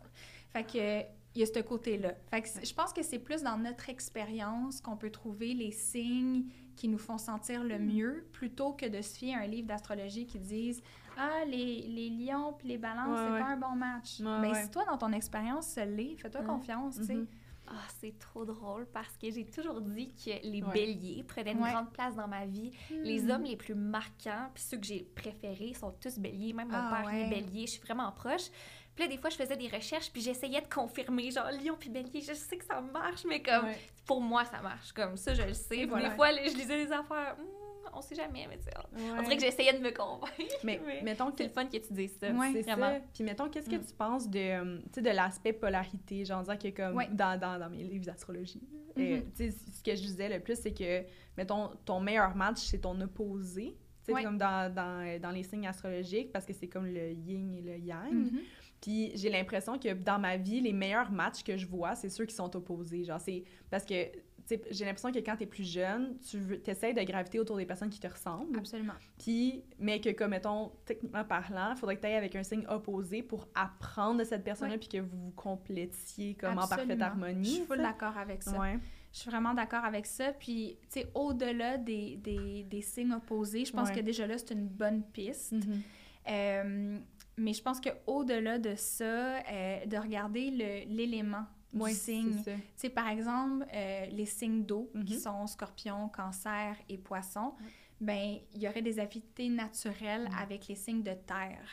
Fait 0.53 0.63
que 0.63 1.01
il 1.35 1.41
y 1.41 1.43
a 1.43 1.45
ce 1.45 1.59
côté-là. 1.59 2.13
Fait 2.31 2.41
que 2.41 2.47
c'est- 2.47 2.65
je 2.65 2.73
pense 2.73 2.91
que 2.93 3.03
c'est 3.03 3.19
plus 3.19 3.43
dans 3.43 3.57
notre 3.57 3.89
expérience 3.89 4.81
qu'on 4.81 4.97
peut 4.97 5.11
trouver 5.11 5.53
les 5.53 5.71
signes 5.71 6.45
qui 6.77 6.87
nous 6.87 6.97
font 6.97 7.17
sentir 7.17 7.63
le 7.63 7.77
mieux, 7.79 8.25
plutôt 8.31 8.71
que 8.71 8.85
de 8.85 9.01
se 9.01 9.17
fier 9.17 9.35
à 9.35 9.39
un 9.39 9.47
livre 9.47 9.67
d'astrologie 9.67 10.25
qui 10.25 10.39
disent 10.39 10.81
ah 11.17 11.43
les, 11.45 11.81
les 11.87 12.09
lions 12.09 12.53
puis 12.57 12.69
les 12.69 12.77
balances 12.77 13.09
Ouais, 13.19 13.25
c'est 13.25 13.33
ouais. 13.33 13.39
pas 13.39 13.47
un 13.47 13.57
bon 13.57 13.75
match. 13.75 14.19
Ouais, 14.19 14.25
Ben 14.41 14.51
ouais. 14.51 14.63
si 14.63 14.69
toi 14.69 14.85
dans 14.85 14.97
ton 14.97 15.11
expérience 15.11 15.65
ça 15.67 15.83
l'est, 15.83 16.15
fais-toi 16.17 16.41
Ouais. 16.41 16.47
confiance, 16.47 16.95
tu 16.97 17.03
sais. 17.05 17.15
Mhm. 17.15 17.27
Ah, 17.69 17.73
c'est 17.99 18.17
trop 18.17 18.45
drôle 18.45 18.85
parce 18.93 19.17
que 19.17 19.29
j'ai 19.29 19.43
toujours 19.43 19.81
dit 19.81 20.13
que 20.13 20.29
les 20.47 20.63
Ouais. 20.63 20.71
béliers 20.73 21.23
prenaient 21.27 21.51
une 21.51 21.61
Ouais. 21.61 21.73
grande 21.73 21.91
place 21.91 22.15
dans 22.15 22.27
ma 22.27 22.45
vie. 22.45 22.71
Les 23.03 23.23
Hmm. 23.23 23.31
hommes 23.31 23.43
les 23.43 23.57
plus 23.57 23.75
marquants, 23.75 24.47
puis 24.53 24.63
ceux 24.63 24.77
que 24.77 24.85
j'ai 24.85 25.03
préférés 25.15 25.73
sont 25.73 25.91
tous 25.99 26.17
béliers. 26.17 26.53
Même 26.53 26.69
mon 26.69 26.75
Ah, 26.77 27.01
père 27.03 27.11
il 27.13 27.17
est 27.17 27.23
ouais. 27.23 27.29
bélier, 27.41 27.65
je 27.67 27.71
suis 27.73 27.81
vraiment 27.81 28.09
proche. 28.13 28.49
Puis 28.97 29.05
là, 29.05 29.11
des 29.15 29.17
fois, 29.21 29.29
je 29.29 29.35
faisais 29.35 29.55
des 29.55 29.67
recherches, 29.67 30.11
puis 30.11 30.21
j'essayais 30.23 30.59
de 30.59 30.67
confirmer, 30.67 31.29
genre 31.29 31.51
lion 31.51 31.75
puis 31.79 31.89
bélier, 31.91 32.19
je 32.21 32.33
sais 32.33 32.57
que 32.57 32.65
ça 32.65 32.81
marche, 32.81 33.23
mais 33.25 33.43
comme 33.43 33.65
Ouais. 33.65 33.77
pour 34.07 34.19
moi, 34.21 34.43
ça 34.43 34.59
marche. 34.59 34.91
Comme 34.91 35.15
ça, 35.17 35.35
je 35.35 35.43
le 35.43 35.53
sais. 35.53 35.85
Voilà. 35.85 36.09
Des 36.09 36.15
fois, 36.15 36.31
je 36.31 36.55
lisais 36.57 36.83
des 36.83 36.91
affaires, 36.91 37.35
hmm, 37.37 37.89
on 37.93 38.01
sait 38.01 38.15
jamais, 38.15 38.47
mais 38.49 38.57
tu 38.57 38.63
sais, 38.63 38.71
on 38.75 39.17
Ouais. 39.17 39.23
dirait 39.23 39.35
que 39.37 39.41
j'essayais 39.43 39.73
de 39.73 39.83
me 39.83 39.91
convaincre. 39.91 40.33
Mais 40.63 40.81
mais 40.83 41.01
mettons 41.03 41.29
que 41.29 41.37
c'est 41.37 41.43
le 41.43 41.51
fun 41.51 41.65
que 41.67 41.77
tu 41.77 41.93
dises 41.93 42.17
ça. 42.19 42.31
Ouais. 42.31 42.49
C'est 42.53 42.63
vraiment. 42.63 42.89
ça. 42.95 43.01
Puis 43.13 43.23
mettons, 43.23 43.49
qu'est-ce 43.49 43.69
que 43.69 43.75
Mm. 43.75 43.85
tu 43.85 43.93
penses 43.93 44.27
de, 44.27 44.39
euh, 44.39 44.79
de 44.97 45.09
l'aspect 45.11 45.53
polarité? 45.53 46.25
Genre, 46.25 46.41
dire 46.41 46.57
que 46.57 46.69
comme 46.69 46.95
Ouais. 46.97 47.07
dans, 47.11 47.39
dans, 47.39 47.59
dans 47.59 47.69
mes 47.69 47.83
livres 47.83 48.05
d'astrologie, 48.05 48.63
euh, 48.97 49.21
tu 49.35 49.51
sais, 49.51 49.51
ce 49.51 49.83
que 49.83 49.95
je 49.95 50.01
disais 50.01 50.27
le 50.27 50.39
plus, 50.39 50.59
c'est 50.59 50.73
que, 50.73 51.03
mettons, 51.37 51.69
ton 51.85 51.99
meilleur 51.99 52.35
match, 52.35 52.57
c'est 52.61 52.79
ton 52.79 52.99
opposé. 52.99 53.77
Ouais. 54.09 54.23
comme 54.23 54.37
dans, 54.37 54.73
dans, 54.73 55.19
dans 55.19 55.31
les 55.31 55.43
signes 55.43 55.67
astrologiques, 55.67 56.31
parce 56.31 56.45
que 56.45 56.53
c'est 56.53 56.69
comme 56.69 56.85
le 56.85 57.11
yin 57.11 57.53
et 57.53 57.59
le 57.61 57.75
yang. 57.77 58.13
Mhm. 58.13 58.39
Puis 58.81 59.11
j'ai 59.15 59.29
l'impression 59.29 59.77
que 59.79 59.93
dans 59.93 60.19
ma 60.19 60.37
vie, 60.37 60.61
les 60.61 60.73
meilleurs 60.73 61.11
matchs 61.11 61.43
que 61.43 61.57
je 61.57 61.65
vois, 61.65 61.95
c'est 61.95 62.09
ceux 62.09 62.25
qui 62.25 62.35
sont 62.35 62.55
opposés. 62.55 63.03
Genre, 63.03 63.19
c'est 63.19 63.43
parce 63.69 63.85
que, 63.85 64.05
tu 64.47 64.57
j'ai 64.71 64.85
l'impression 64.85 65.11
que 65.11 65.19
quand 65.19 65.35
t'es 65.35 65.45
plus 65.45 65.69
jeune, 65.69 66.17
tu 66.29 66.37
essaies 66.67 66.93
de 66.93 67.01
graviter 67.01 67.37
autour 67.39 67.57
des 67.57 67.65
personnes 67.65 67.89
qui 67.89 67.99
te 67.99 68.07
ressemblent. 68.07 68.57
Absolument. 68.57 68.93
Puis, 69.19 69.63
mais 69.77 69.99
que, 69.99 70.09
comme, 70.11 70.29
mettons, 70.31 70.71
techniquement 70.85 71.25
parlant, 71.25 71.71
il 71.71 71.77
faudrait 71.77 71.97
que 71.97 72.01
tu 72.01 72.07
ailles 72.07 72.15
avec 72.15 72.33
un 72.35 72.43
signe 72.43 72.65
opposé 72.69 73.23
pour 73.23 73.47
apprendre 73.55 74.19
de 74.19 74.23
cette 74.23 74.43
personne-là, 74.45 74.77
puis 74.77 74.87
que 74.87 74.99
vous 74.99 75.17
vous 75.17 75.31
complétiez 75.31 76.35
comme 76.35 76.57
en 76.57 76.61
Absolument. 76.61 76.87
parfaite 76.87 77.01
harmonie. 77.01 77.43
Je 77.49 77.55
suis 77.55 77.65
full 77.65 77.77
tu 77.77 77.83
d'accord 77.83 78.17
avec 78.17 78.41
ça. 78.43 78.57
Ouais. 78.57 78.79
Je 79.11 79.19
suis 79.19 79.29
vraiment 79.29 79.53
d'accord 79.53 79.83
avec 79.83 80.05
ça. 80.05 80.31
Puis, 80.33 80.77
tu 80.83 81.01
sais, 81.01 81.07
au-delà 81.13 81.77
des, 81.77 82.15
des, 82.17 82.63
des 82.63 82.81
signes 82.81 83.13
opposés, 83.13 83.65
je 83.65 83.73
pense 83.73 83.89
Ouais. 83.89 83.95
que 83.95 83.99
déjà 84.01 84.27
là, 84.27 84.37
c'est 84.37 84.51
une 84.53 84.67
bonne 84.67 85.03
piste. 85.03 85.51
Mhm. 85.53 85.81
Euh, 86.29 86.99
mais 87.37 87.53
je 87.53 87.61
pense 87.61 87.79
qu'au-delà 87.79 88.57
de 88.59 88.75
ça, 88.75 89.37
euh, 89.37 89.85
de 89.85 89.97
regarder 89.97 90.49
le- 90.51 90.93
l'élément 90.93 91.45
du 91.73 91.79
Ouais, 91.81 91.91
signe. 91.93 92.41
Tu 92.43 92.51
sais, 92.75 92.89
par 92.89 93.07
exemple, 93.09 93.65
euh, 93.73 94.05
les 94.07 94.25
signes 94.25 94.63
d'eau, 94.65 94.89
qui 95.05 95.13
Mhm. 95.15 95.19
sont 95.19 95.47
scorpion, 95.47 96.09
cancer 96.09 96.75
et 96.89 96.97
poisson, 96.97 97.53
ben 97.99 98.37
il 98.53 98.61
y 98.61 98.67
aurait 98.67 98.81
des 98.81 98.99
affinités 98.99 99.49
naturelles 99.49 100.29
avec 100.39 100.67
les 100.67 100.75
signes 100.75 101.03
de 101.03 101.13
terre, 101.13 101.67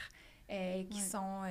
euh, 0.51 0.85
qui 0.85 1.01
sont 1.01 1.43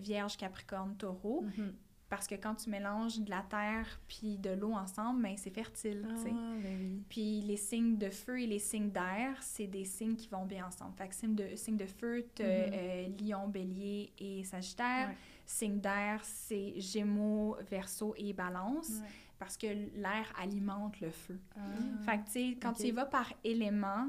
vierge, 0.00 0.36
capricorne, 0.36 0.96
taureau. 0.96 1.42
Mhm. 1.42 1.74
Parce 2.08 2.26
que 2.26 2.34
quand 2.36 2.54
tu 2.54 2.70
mélanges 2.70 3.20
de 3.20 3.28
la 3.28 3.42
terre 3.42 4.00
puis 4.08 4.38
de 4.38 4.50
l'eau 4.50 4.72
ensemble, 4.72 5.20
ben 5.22 5.34
c'est 5.36 5.50
fertile, 5.50 6.06
tu. 6.22 6.30
Ah, 6.32 6.54
ben. 6.62 7.02
Puis 7.10 7.42
les 7.42 7.58
signes 7.58 7.98
de 7.98 8.08
feu 8.08 8.40
et 8.40 8.46
les 8.46 8.58
signes 8.58 8.90
d'air, 8.90 9.36
c'est 9.42 9.66
des 9.66 9.84
signes 9.84 10.16
qui 10.16 10.26
vont 10.28 10.46
bien 10.46 10.66
ensemble. 10.66 10.94
Fait 10.96 11.08
que 11.08 11.14
signe 11.14 11.34
de, 11.34 11.54
signe 11.54 11.76
de 11.76 11.84
feu, 11.86 12.26
t'as, 12.34 12.44
Mhm. 12.44 12.72
euh, 12.72 13.08
lion, 13.20 13.48
bélier 13.48 14.10
et 14.18 14.42
sagittaire. 14.44 15.08
Ouais. 15.08 15.16
Signe 15.44 15.80
d'air, 15.80 16.20
c'est 16.24 16.80
gémeaux, 16.80 17.56
verseau 17.70 18.14
et 18.16 18.32
balance. 18.32 18.88
Ouais. 18.88 19.08
Parce 19.38 19.56
que 19.58 19.66
l'air 19.66 20.32
alimente 20.40 21.00
le 21.00 21.10
feu. 21.10 21.38
Ah. 21.56 21.60
Fait 22.06 22.18
que, 22.18 22.24
tu 22.24 22.30
sais, 22.32 22.58
quand 22.60 22.72
tu 22.72 22.84
y 22.84 22.90
vas 22.90 23.04
par 23.06 23.30
élément, 23.44 24.08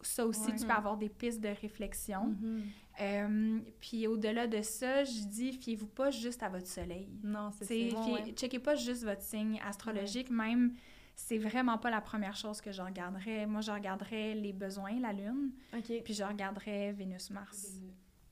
ça 0.00 0.24
aussi, 0.26 0.50
Ouais. 0.50 0.56
tu 0.56 0.64
peux 0.66 0.72
avoir 0.72 0.96
des 0.96 1.08
pistes 1.10 1.40
de 1.40 1.48
réflexion. 1.48 2.26
Mhm. 2.40 2.62
Euh, 3.00 3.58
puis 3.80 4.06
au-delà 4.06 4.46
de 4.46 4.60
ça, 4.62 5.04
je 5.04 5.24
dis, 5.28 5.52
fiez-vous 5.52 5.86
pas 5.86 6.10
juste 6.10 6.42
à 6.42 6.48
votre 6.48 6.66
soleil. 6.66 7.08
Non, 7.22 7.50
c'est 7.52 7.64
ça. 7.64 7.74
fiez- 7.74 7.94
Ouais, 7.94 8.12
ouais. 8.24 8.32
Checkez 8.32 8.58
pas 8.58 8.74
juste 8.74 9.04
votre 9.04 9.22
signe 9.22 9.60
astrologique, 9.66 10.30
même 10.30 10.74
c'est 11.14 11.38
vraiment 11.38 11.78
pas 11.78 11.90
la 11.90 12.00
première 12.00 12.36
chose 12.36 12.60
que 12.60 12.70
je 12.72 12.80
regarderais. 12.82 13.46
Moi, 13.46 13.60
je 13.60 13.70
regarderais 13.72 14.34
les 14.34 14.52
besoins, 14.52 14.98
la 15.00 15.12
lune, 15.12 15.50
OK. 15.76 16.02
puis 16.04 16.14
je 16.14 16.22
regarderais 16.24 16.92
Vénus-Mars. 16.92 17.72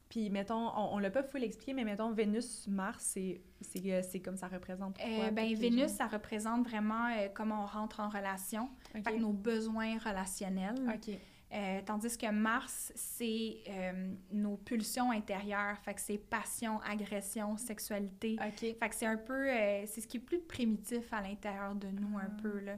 Puis, 0.08 0.30
mettons, 0.30 0.68
on, 0.76 0.94
on 0.94 0.98
l'a 0.98 1.10
pas 1.10 1.24
full 1.24 1.42
expliqué, 1.42 1.72
mais 1.74 1.82
mettons, 1.84 2.12
Vénus-Mars, 2.12 3.02
c'est 3.04 3.40
euh, 3.86 4.02
c'est 4.08 4.20
comme 4.20 4.36
ça 4.36 4.46
représente 4.46 4.96
quoi? 4.98 5.06
Euh, 5.06 5.30
ben, 5.32 5.52
Vénus, 5.54 5.90
ça 5.90 6.06
représente 6.06 6.64
vraiment 6.68 7.08
euh, 7.08 7.26
comment 7.34 7.62
on 7.64 7.66
rentre 7.66 7.98
en 8.00 8.08
relation, 8.08 8.70
OK. 8.94 9.02
fait 9.02 9.14
que 9.16 9.20
nos 9.20 9.32
besoins 9.32 9.98
relationnels. 9.98 10.76
OK. 10.94 11.14
Euh, 11.52 11.80
tandis 11.86 12.18
que 12.18 12.28
Mars, 12.30 12.92
c'est 12.96 13.58
euh, 13.68 14.12
nos 14.32 14.56
pulsions 14.56 15.12
intérieures, 15.12 15.78
fait 15.78 15.94
que 15.94 16.00
c'est 16.00 16.18
passion, 16.18 16.80
agression, 16.80 17.56
sexualité. 17.56 18.36
Fait 18.56 18.74
que 18.88 18.94
c'est 18.94 19.06
un 19.06 19.16
peu, 19.16 19.48
euh, 19.48 19.84
c'est 19.86 20.00
ce 20.00 20.08
qui 20.08 20.16
est 20.16 20.20
plus 20.20 20.40
primitif 20.40 21.12
à 21.12 21.20
l'intérieur 21.20 21.74
de 21.76 21.86
nous 21.88 22.18
un 22.18 22.28
Ah. 22.28 22.42
peu, 22.42 22.58
là. 22.60 22.76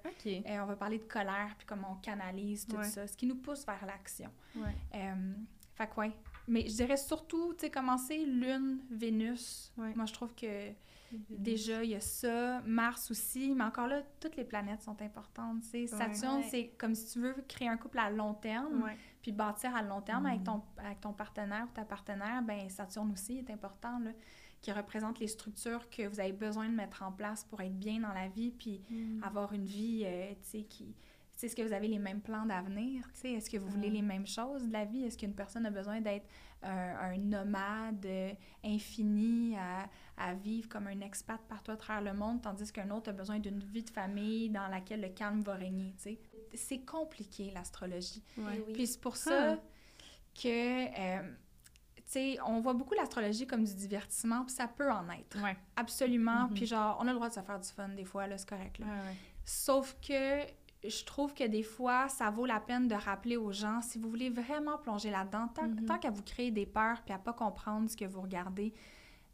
On 0.62 0.66
va 0.66 0.76
parler 0.76 0.98
de 0.98 1.04
colère, 1.04 1.54
puis 1.56 1.66
comment 1.66 1.92
on 1.92 2.00
canalise 2.02 2.66
tout 2.66 2.76
Ouais. 2.76 2.84
ça, 2.84 3.06
ce 3.06 3.16
qui 3.16 3.26
nous 3.26 3.36
pousse 3.36 3.64
vers 3.64 3.84
l'action. 3.86 4.30
Ouais. 4.56 4.74
Fait 5.74 5.86
que 5.86 6.00
ouais. 6.00 6.12
Mais 6.46 6.62
je 6.66 6.74
dirais 6.76 6.96
surtout, 6.96 7.54
tu 7.54 7.60
sais, 7.66 7.70
commencer 7.70 8.18
Lune, 8.24 8.80
Vénus. 8.90 9.72
Ouais. 9.78 9.92
Moi, 9.94 10.04
je 10.06 10.12
trouve 10.12 10.34
que 10.34 10.72
déjà, 11.30 11.82
il 11.84 11.90
y 11.90 11.94
a 11.94 12.00
ça. 12.00 12.60
Mars 12.66 13.10
aussi. 13.10 13.54
Mais 13.54 13.64
encore 13.64 13.86
là, 13.86 14.02
toutes 14.20 14.36
les 14.36 14.44
planètes 14.44 14.82
sont 14.82 15.00
importantes. 15.02 15.62
Saturne, 15.86 16.42
c'est 16.50 16.68
comme 16.78 16.94
si 16.94 17.12
tu 17.12 17.20
veux 17.20 17.34
créer 17.48 17.68
un 17.68 17.76
couple 17.76 17.98
à 17.98 18.10
long 18.10 18.34
terme, 18.34 18.82
Ouais. 18.82 18.96
puis 19.22 19.32
bâtir 19.32 19.74
à 19.74 19.82
long 19.82 20.00
terme 20.02 20.26
avec, 20.26 20.40
Mhm. 20.40 20.44
ton, 20.46 20.62
avec 20.78 21.00
ton 21.00 21.12
partenaire 21.12 21.64
ou 21.64 21.74
ta 21.74 21.84
partenaire. 21.84 22.42
Ben 22.42 22.68
Saturne 22.68 23.10
aussi 23.12 23.38
est 23.38 23.50
important, 23.50 23.98
là, 24.00 24.10
qui 24.60 24.72
représente 24.72 25.20
les 25.20 25.28
structures 25.28 25.88
que 25.88 26.06
vous 26.08 26.18
avez 26.20 26.32
besoin 26.32 26.68
de 26.68 26.74
mettre 26.74 27.02
en 27.02 27.12
place 27.12 27.44
pour 27.44 27.60
être 27.60 27.78
bien 27.78 28.00
dans 28.00 28.12
la 28.12 28.28
vie, 28.28 28.50
puis 28.50 28.82
Mm. 28.90 29.22
avoir 29.22 29.52
une 29.52 29.66
vie, 29.66 30.02
euh, 30.04 30.34
qui... 30.68 30.94
est-ce 31.46 31.56
que 31.56 31.62
vous 31.62 31.72
avez 31.72 31.88
les 31.88 31.98
mêmes 31.98 32.20
plans 32.20 32.44
d'avenir? 32.46 33.04
Tu 33.14 33.20
sais, 33.20 33.32
est-ce 33.32 33.48
que 33.50 33.56
vous 33.58 33.68
voulez 33.68 33.90
Mm. 33.90 33.94
les 33.94 34.02
mêmes 34.02 34.26
choses 34.26 34.64
de 34.66 34.72
la 34.72 34.84
vie? 34.84 35.04
Est-ce 35.04 35.16
qu'une 35.18 35.34
personne 35.34 35.64
a 35.66 35.70
besoin 35.70 36.00
d'être 36.00 36.26
un, 36.62 36.96
un 37.12 37.16
nomade 37.16 38.04
euh, 38.06 38.32
infini 38.64 39.56
à, 39.56 39.88
à 40.16 40.34
vivre 40.34 40.68
comme 40.68 40.86
un 40.88 41.00
expat 41.00 41.40
partout 41.48 41.70
à 41.70 41.76
travers 41.76 42.12
le 42.12 42.18
monde, 42.18 42.42
tandis 42.42 42.70
qu'un 42.72 42.90
autre 42.90 43.10
a 43.10 43.12
besoin 43.12 43.38
d'une 43.38 43.60
vie 43.60 43.82
de 43.84 43.90
famille 43.90 44.50
dans 44.50 44.66
laquelle 44.68 45.00
le 45.00 45.08
calme 45.10 45.40
va 45.42 45.54
régner, 45.54 45.94
tu 45.96 46.02
sais? 46.02 46.18
C'est 46.54 46.80
compliqué, 46.84 47.50
l'astrologie. 47.52 48.22
Ouais. 48.36 48.64
Oui. 48.66 48.72
Puis 48.72 48.86
c'est 48.88 49.00
pour 49.00 49.16
ça 49.16 49.52
Ah. 49.52 49.58
que, 50.34 50.48
euh, 51.18 51.22
tu 51.96 52.02
sais, 52.06 52.38
on 52.46 52.60
voit 52.60 52.72
beaucoup 52.74 52.94
l'astrologie 52.94 53.46
comme 53.46 53.64
du 53.64 53.74
divertissement, 53.74 54.44
puis 54.44 54.54
ça 54.54 54.66
peut 54.66 54.90
en 54.90 55.08
être. 55.10 55.40
Ouais. 55.42 55.56
Absolument. 55.76 56.48
Mhm. 56.48 56.54
Puis 56.54 56.66
genre, 56.66 56.96
on 57.00 57.06
a 57.06 57.10
le 57.10 57.14
droit 57.14 57.28
de 57.28 57.34
se 57.34 57.40
faire 57.40 57.60
du 57.60 57.68
fun 57.68 57.88
des 57.90 58.04
fois, 58.04 58.26
là, 58.26 58.38
c'est 58.38 58.48
correct. 58.48 58.78
Là. 58.78 58.86
Ouais, 58.86 58.92
ouais. 58.92 59.16
Sauf 59.44 59.96
que 60.00 60.42
je 60.86 61.04
trouve 61.04 61.34
que 61.34 61.44
des 61.44 61.62
fois, 61.62 62.08
ça 62.08 62.30
vaut 62.30 62.46
la 62.46 62.60
peine 62.60 62.86
de 62.88 62.94
rappeler 62.94 63.36
aux 63.36 63.50
gens, 63.52 63.80
si 63.82 63.98
vous 63.98 64.08
voulez 64.08 64.30
vraiment 64.30 64.78
plonger 64.78 65.10
là-dedans, 65.10 65.48
tant, 65.54 65.66
Mhm. 65.68 65.86
tant 65.86 65.98
qu'à 65.98 66.10
vous 66.10 66.22
créer 66.22 66.50
des 66.50 66.66
peurs 66.66 67.02
puis 67.02 67.12
à 67.14 67.18
pas 67.18 67.32
comprendre 67.32 67.90
ce 67.90 67.96
que 67.96 68.04
vous 68.04 68.20
regardez, 68.20 68.72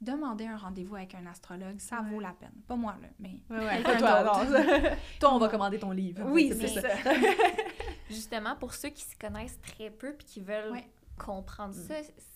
demandez 0.00 0.46
un 0.46 0.56
rendez-vous 0.56 0.96
avec 0.96 1.14
un 1.14 1.24
astrologue, 1.26 1.78
ça 1.78 2.00
Ouais. 2.00 2.10
vaut 2.10 2.20
la 2.20 2.32
peine. 2.32 2.52
Pas 2.66 2.76
moi, 2.76 2.94
là, 3.00 3.08
mais... 3.18 3.40
Ouais, 3.50 3.64
ouais. 3.64 3.82
Toi, 3.82 4.22
non. 4.24 4.32
Toi, 5.20 5.34
on 5.34 5.38
va 5.38 5.48
commander 5.48 5.78
ton 5.78 5.90
livre. 5.92 6.22
Oui, 6.26 6.52
c'est 6.58 6.68
ça. 6.68 6.88
Justement, 8.10 8.54
pour 8.56 8.74
ceux 8.74 8.90
qui 8.90 9.02
se 9.04 9.16
connaissent 9.16 9.58
très 9.62 9.90
peu 9.90 10.12
puis 10.14 10.26
qui 10.26 10.40
veulent 10.40 10.72
Ouais. 10.72 10.86
comprendre 11.18 11.74
Mm. 11.74 11.86
ça, 11.88 11.94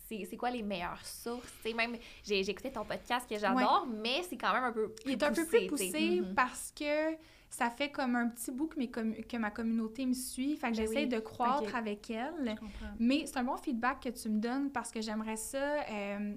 c'est 0.09 0.25
c'est 0.25 0.37
quoi 0.39 0.51
les 0.51 0.63
meilleures 0.63 1.05
sources? 1.05 1.53
Tu 1.63 1.69
sais, 1.71 1.75
même, 1.75 1.97
j'ai 2.25 2.43
j'ai 2.43 2.51
écouté 2.51 2.73
ton 2.73 2.85
podcast 2.85 3.29
que 3.29 3.39
j'adore, 3.39 3.87
mais 3.87 4.23
c'est 4.23 4.39
quand 4.39 4.53
même 4.55 4.65
un 4.65 4.73
peu 4.73 4.89
plus 4.91 5.05
Il 5.07 5.13
est 5.13 5.23
un 5.23 5.33
peu 5.33 5.45
plus 5.47 5.67
poussé 5.67 6.21
Mhm. 6.23 6.35
parce 6.35 6.73
que 6.75 7.15
ça 7.51 7.71
fait 7.71 7.91
comme 7.91 8.15
un 8.17 8.29
petit 8.29 8.51
bout 8.51 8.67
que, 8.69 8.79
mes 8.79 8.89
que 8.89 9.37
ma 9.37 9.51
communauté 9.51 10.05
me 10.07 10.13
suit. 10.13 10.57
Fait 10.57 10.71
que 10.71 10.77
Ben 10.77 10.83
j'essaie 10.87 11.03
oui. 11.05 11.09
de 11.09 11.19
croître 11.19 11.75
avec 11.75 12.11
elle. 12.11 12.57
Mais 12.99 13.25
c'est 13.27 13.39
un 13.39 13.45
bon 13.45 13.57
feedback 13.57 14.01
que 14.03 14.09
tu 14.11 14.29
me 14.29 14.39
donnes 14.41 14.71
parce 14.71 14.91
que 14.91 15.01
j'aimerais 15.01 15.37
ça 15.37 15.83
euh, 15.91 16.35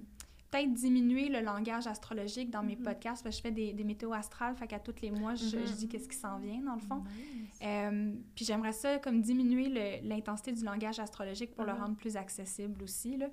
peut-être 0.50 0.74
diminuer 0.74 1.30
le 1.30 1.40
langage 1.42 1.88
astrologique 1.88 2.50
dans 2.50 2.64
mes 2.64 2.76
Mhm. 2.76 2.84
podcasts. 2.84 3.24
Parce 3.24 3.36
que 3.36 3.38
je 3.38 3.42
fais 3.42 3.52
des, 3.52 3.72
des 3.74 3.84
météos 3.84 4.14
astrales, 4.14 4.56
fait 4.56 4.68
qu'à 4.68 4.80
tous 4.80 4.96
les 5.02 5.12
mois, 5.12 5.36
je, 5.36 5.58
Mhm. 5.58 5.66
je 5.68 5.72
dis 5.74 5.88
qu'est-ce 5.88 6.10
qui 6.10 6.18
s'en 6.18 6.40
vient, 6.40 6.60
dans 6.62 6.76
le 6.76 6.82
fond. 6.82 7.04
Nice. 7.06 7.60
Euh, 7.64 8.14
puis 8.36 8.44
j'aimerais 8.46 8.74
ça 8.74 8.98
comme 9.00 9.22
diminuer 9.22 10.02
l'intensité 10.04 10.52
du 10.54 10.64
langage 10.66 11.00
astrologique 11.00 11.54
pour 11.56 11.66
le 11.66 11.74
Mhm. 11.74 11.80
rendre 11.80 11.96
plus 11.96 12.18
accessible 12.18 12.82
aussi. 12.84 13.18
Là. 13.18 13.28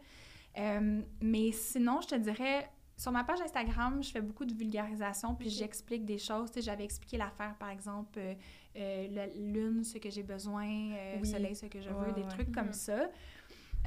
Euh, 0.58 1.00
mais 1.22 1.52
sinon, 1.52 2.00
je 2.02 2.08
te 2.08 2.14
dirais, 2.16 2.68
sur 2.98 3.12
ma 3.12 3.22
page 3.24 3.40
Instagram, 3.40 4.02
je 4.02 4.10
fais 4.10 4.20
beaucoup 4.20 4.44
de 4.44 4.52
vulgarisation, 4.52 5.34
puis 5.34 5.48
j'explique 5.48 6.04
des 6.04 6.18
choses. 6.18 6.50
Tu 6.50 6.54
sais, 6.54 6.62
J'avais 6.62 6.84
expliqué 6.84 7.16
l'affaire, 7.16 7.54
par 7.56 7.70
exemple, 7.70 8.18
euh, 8.18 8.34
euh, 8.76 9.08
la 9.12 9.26
lune, 9.28 9.84
ce 9.84 9.98
que 9.98 10.10
j'ai 10.10 10.24
besoin, 10.24 10.66
euh, 10.68 11.18
Oui. 11.22 11.26
soleil, 11.28 11.54
ce 11.54 11.66
que 11.66 11.80
je 11.80 11.88
veux, 11.90 12.12
des 12.12 12.22
ouais. 12.22 12.28
trucs 12.28 12.52
comme 12.52 12.66
Mhm. 12.66 12.72
ça. 12.72 13.08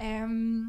Euh, 0.01 0.63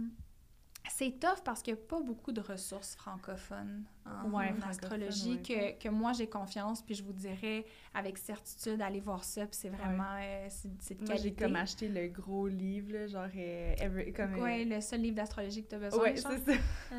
c'est 0.91 1.19
tough 1.21 1.43
parce 1.45 1.63
qu'il 1.63 1.73
n'y 1.75 1.81
a 1.81 1.83
pas 1.85 2.01
beaucoup 2.01 2.33
de 2.33 2.41
ressources 2.41 2.97
francophones 2.97 3.85
en, 4.05 4.31
Ouais, 4.31 4.53
astrologie 4.69 5.39
ouais. 5.49 5.75
que, 5.79 5.85
que 5.85 5.89
moi 5.89 6.13
j'ai 6.13 6.27
confiance, 6.27 6.83
puis 6.83 6.95
je 6.95 7.03
vous 7.05 7.13
dirais 7.13 7.65
avec 7.95 8.19
certitude, 8.19 8.81
allez 8.83 9.01
voir 9.01 9.23
ça, 9.23 9.43
puis 9.47 9.57
c'est 9.61 9.69
vraiment 9.69 10.17
euh, 10.21 10.47
c'est 10.49 10.69
de 10.99 11.05
Moi, 11.05 11.15
j'ai 11.17 11.23
qualité. 11.33 11.45
comme 11.45 11.57
acheté 11.57 11.89
le 11.89 12.09
gros 12.09 12.47
livre, 12.49 12.93
là, 12.93 13.07
genre, 13.07 13.29
euh, 13.37 13.75
every- 13.79 14.13
comme... 14.13 14.35
euh, 14.35 14.43
Ouais, 14.43 14.65
le 14.65 14.81
seul 14.81 15.01
livre 15.03 15.17
d'astrologie 15.17 15.63
que 15.63 15.69
tu 15.69 15.75
as 15.75 15.79
besoin. 15.79 16.03
Ouais, 16.03 16.17
c'est 16.17 16.23
ça. 16.39 16.53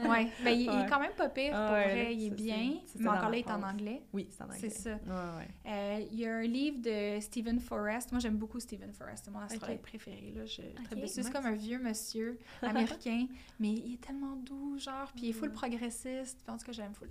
Ouais, 0.10 0.28
ben, 0.44 0.50
il, 0.52 0.62
il 0.62 0.70
Ouais. 0.70 0.82
est 0.84 0.90
quand 0.90 1.00
même 1.00 1.14
pas 1.18 1.30
pire 1.30 1.52
pour 1.52 1.74
ouais, 1.74 1.84
vrai, 1.92 2.16
il 2.16 2.28
est 2.28 2.30
bien, 2.30 2.74
c'est- 2.86 2.98
c'est 2.98 3.04
mais 3.04 3.10
encore 3.10 3.30
là, 3.30 3.38
il 3.38 3.40
est 3.40 3.52
en 3.52 3.64
anglais. 3.64 4.02
Oui, 4.14 4.28
c'est 4.32 4.42
en 4.42 4.46
anglais. 4.46 4.60
C'est 4.62 4.70
ça. 4.70 4.92
Ouais, 4.92 5.38
ouais. 5.40 5.72
Euh, 5.72 6.06
il 6.12 6.20
y 6.20 6.26
a 6.28 6.36
un 6.36 6.42
livre 6.44 6.80
de 6.82 7.20
Stephen 7.22 7.60
Forrest. 7.60 8.12
Moi, 8.12 8.20
j'aime 8.20 8.38
beaucoup 8.38 8.60
Stephen 8.60 8.94
Forrest. 8.94 9.26
C'est 9.26 9.32
mon 9.32 9.40
astrologue 9.40 9.76
Ok. 9.78 9.82
préféré. 9.82 10.32
Là. 10.36 10.46
Je, 10.46 10.62
Ok, 10.62 10.84
très 10.86 10.96
dessus. 10.96 11.24
C'est 11.24 11.32
comme 11.32 11.46
un 11.46 11.56
vieux 11.56 11.80
monsieur 11.80 12.38
américain, 12.62 13.28
mais 13.60 13.70
il 13.72 13.96
est 13.96 14.02
tellement 14.02 14.36
doux, 14.36 14.78
genre, 14.78 15.12
puis 15.16 15.26
il 15.26 15.30
est 15.30 15.34
full 15.34 15.50
Mm. 15.50 15.54
progressiste. 15.54 16.40
En 16.48 16.58
tout 16.58 16.66
cas, 16.66 16.72
j'aime 16.72 16.93
full. 16.94 17.10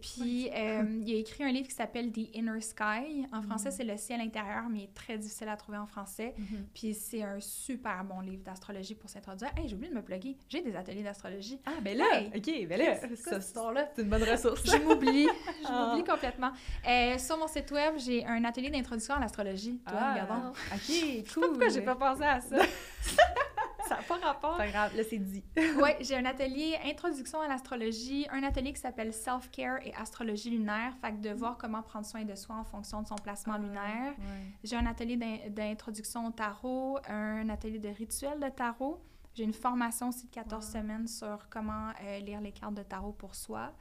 Puis 0.00 0.48
euh, 0.54 0.84
il 1.04 1.14
a 1.14 1.18
écrit 1.18 1.44
un 1.44 1.52
livre 1.52 1.68
qui 1.68 1.74
s'appelle 1.74 2.10
The 2.12 2.34
Inner 2.34 2.60
Sky. 2.60 3.26
En 3.32 3.42
français, 3.42 3.68
Mhm. 3.68 3.74
c'est 3.76 3.84
Le 3.84 3.96
ciel 3.96 4.20
intérieur, 4.20 4.64
mais 4.70 4.78
il 4.80 4.84
est 4.84 4.94
très 4.94 5.18
difficile 5.18 5.48
à 5.48 5.56
trouver 5.56 5.78
en 5.78 5.86
français. 5.86 6.34
Mhm. 6.38 6.66
Puis 6.74 6.94
c'est 6.94 7.22
un 7.22 7.40
super 7.40 8.04
bon 8.04 8.20
livre 8.20 8.42
d'astrologie 8.44 8.94
pour 8.94 9.08
s'introduire. 9.10 9.50
Hey, 9.56 9.68
j'ai 9.68 9.74
oublié 9.74 9.90
de 9.90 9.96
me 9.96 10.02
plugger. 10.02 10.36
J'ai 10.48 10.62
des 10.62 10.74
ateliers 10.76 11.02
d'astrologie. 11.02 11.60
Ah, 11.66 11.72
ben 11.82 11.96
là, 11.98 12.04
Hey! 12.14 12.30
OK, 12.36 12.68
ben 12.68 12.78
là, 12.78 12.96
cette 13.16 13.42
histoire-là? 13.42 13.90
c'est 13.94 14.02
une 14.02 14.08
bonne 14.08 14.22
ressource. 14.24 14.62
Je 14.70 14.76
m'oublie. 14.82 15.24
Je 15.62 15.66
Ah. 15.68 15.88
m'oublie 15.90 16.04
complètement. 16.04 16.52
Euh, 16.88 17.18
sur 17.18 17.38
mon 17.38 17.46
site 17.48 17.70
web, 17.70 17.94
j'ai 17.98 18.24
un 18.26 18.44
atelier 18.44 18.70
d'introduction 18.70 19.14
à 19.14 19.20
l'astrologie. 19.20 19.78
Toi, 19.86 19.96
Ah, 20.00 20.12
regardons. 20.12 20.50
OK, 20.50 21.24
cool. 21.34 21.48
pourquoi 21.48 21.68
j'ai 21.68 21.82
pas 21.82 21.94
pensé 21.96 22.22
à 22.24 22.40
ça. 22.40 22.56
ça 23.88 23.96
n'a 23.96 24.02
pas 24.02 24.16
rapport. 24.16 24.56
Pas 24.56 24.68
grave, 24.68 24.96
là, 24.96 25.02
c'est 25.08 25.18
dit. 25.18 25.44
Oui, 25.82 25.90
j'ai 26.00 26.16
un 26.16 26.24
atelier 26.24 26.76
introduction 26.84 27.40
à 27.40 27.48
l'astrologie, 27.48 28.26
un 28.30 28.42
atelier 28.42 28.72
qui 28.72 28.80
s'appelle 28.80 29.12
Self-Care 29.12 29.78
et 29.86 29.94
astrologie 29.94 30.50
lunaire, 30.50 30.92
fait 31.00 31.12
que 31.12 31.16
de 31.18 31.30
voir 31.30 31.56
comment 31.58 31.82
prendre 31.82 32.06
soin 32.06 32.24
de 32.24 32.34
soi 32.34 32.56
en 32.56 32.64
fonction 32.64 33.02
de 33.02 33.06
son 33.06 33.16
placement 33.16 33.56
lunaire. 33.58 34.14
Ouais. 34.18 34.46
J'ai 34.64 34.76
un 34.76 34.86
atelier 34.86 35.16
d'in- 35.16 35.48
d'introduction 35.50 36.26
au 36.26 36.30
tarot, 36.30 36.98
un 37.08 37.48
atelier 37.48 37.78
de 37.78 37.88
rituel 37.88 38.38
de 38.40 38.48
tarot. 38.48 39.00
J'ai 39.34 39.44
une 39.44 39.52
formation 39.52 40.08
aussi 40.08 40.26
de 40.26 40.30
14 40.32 40.64
Wow. 40.64 40.72
semaines 40.72 41.06
sur 41.06 41.46
comment 41.50 41.90
euh, 42.04 42.18
lire 42.20 42.40
les 42.40 42.52
cartes 42.52 42.72
de 42.74 42.82
tarot 42.82 43.12
pour 43.12 43.34
soi. 43.34 43.72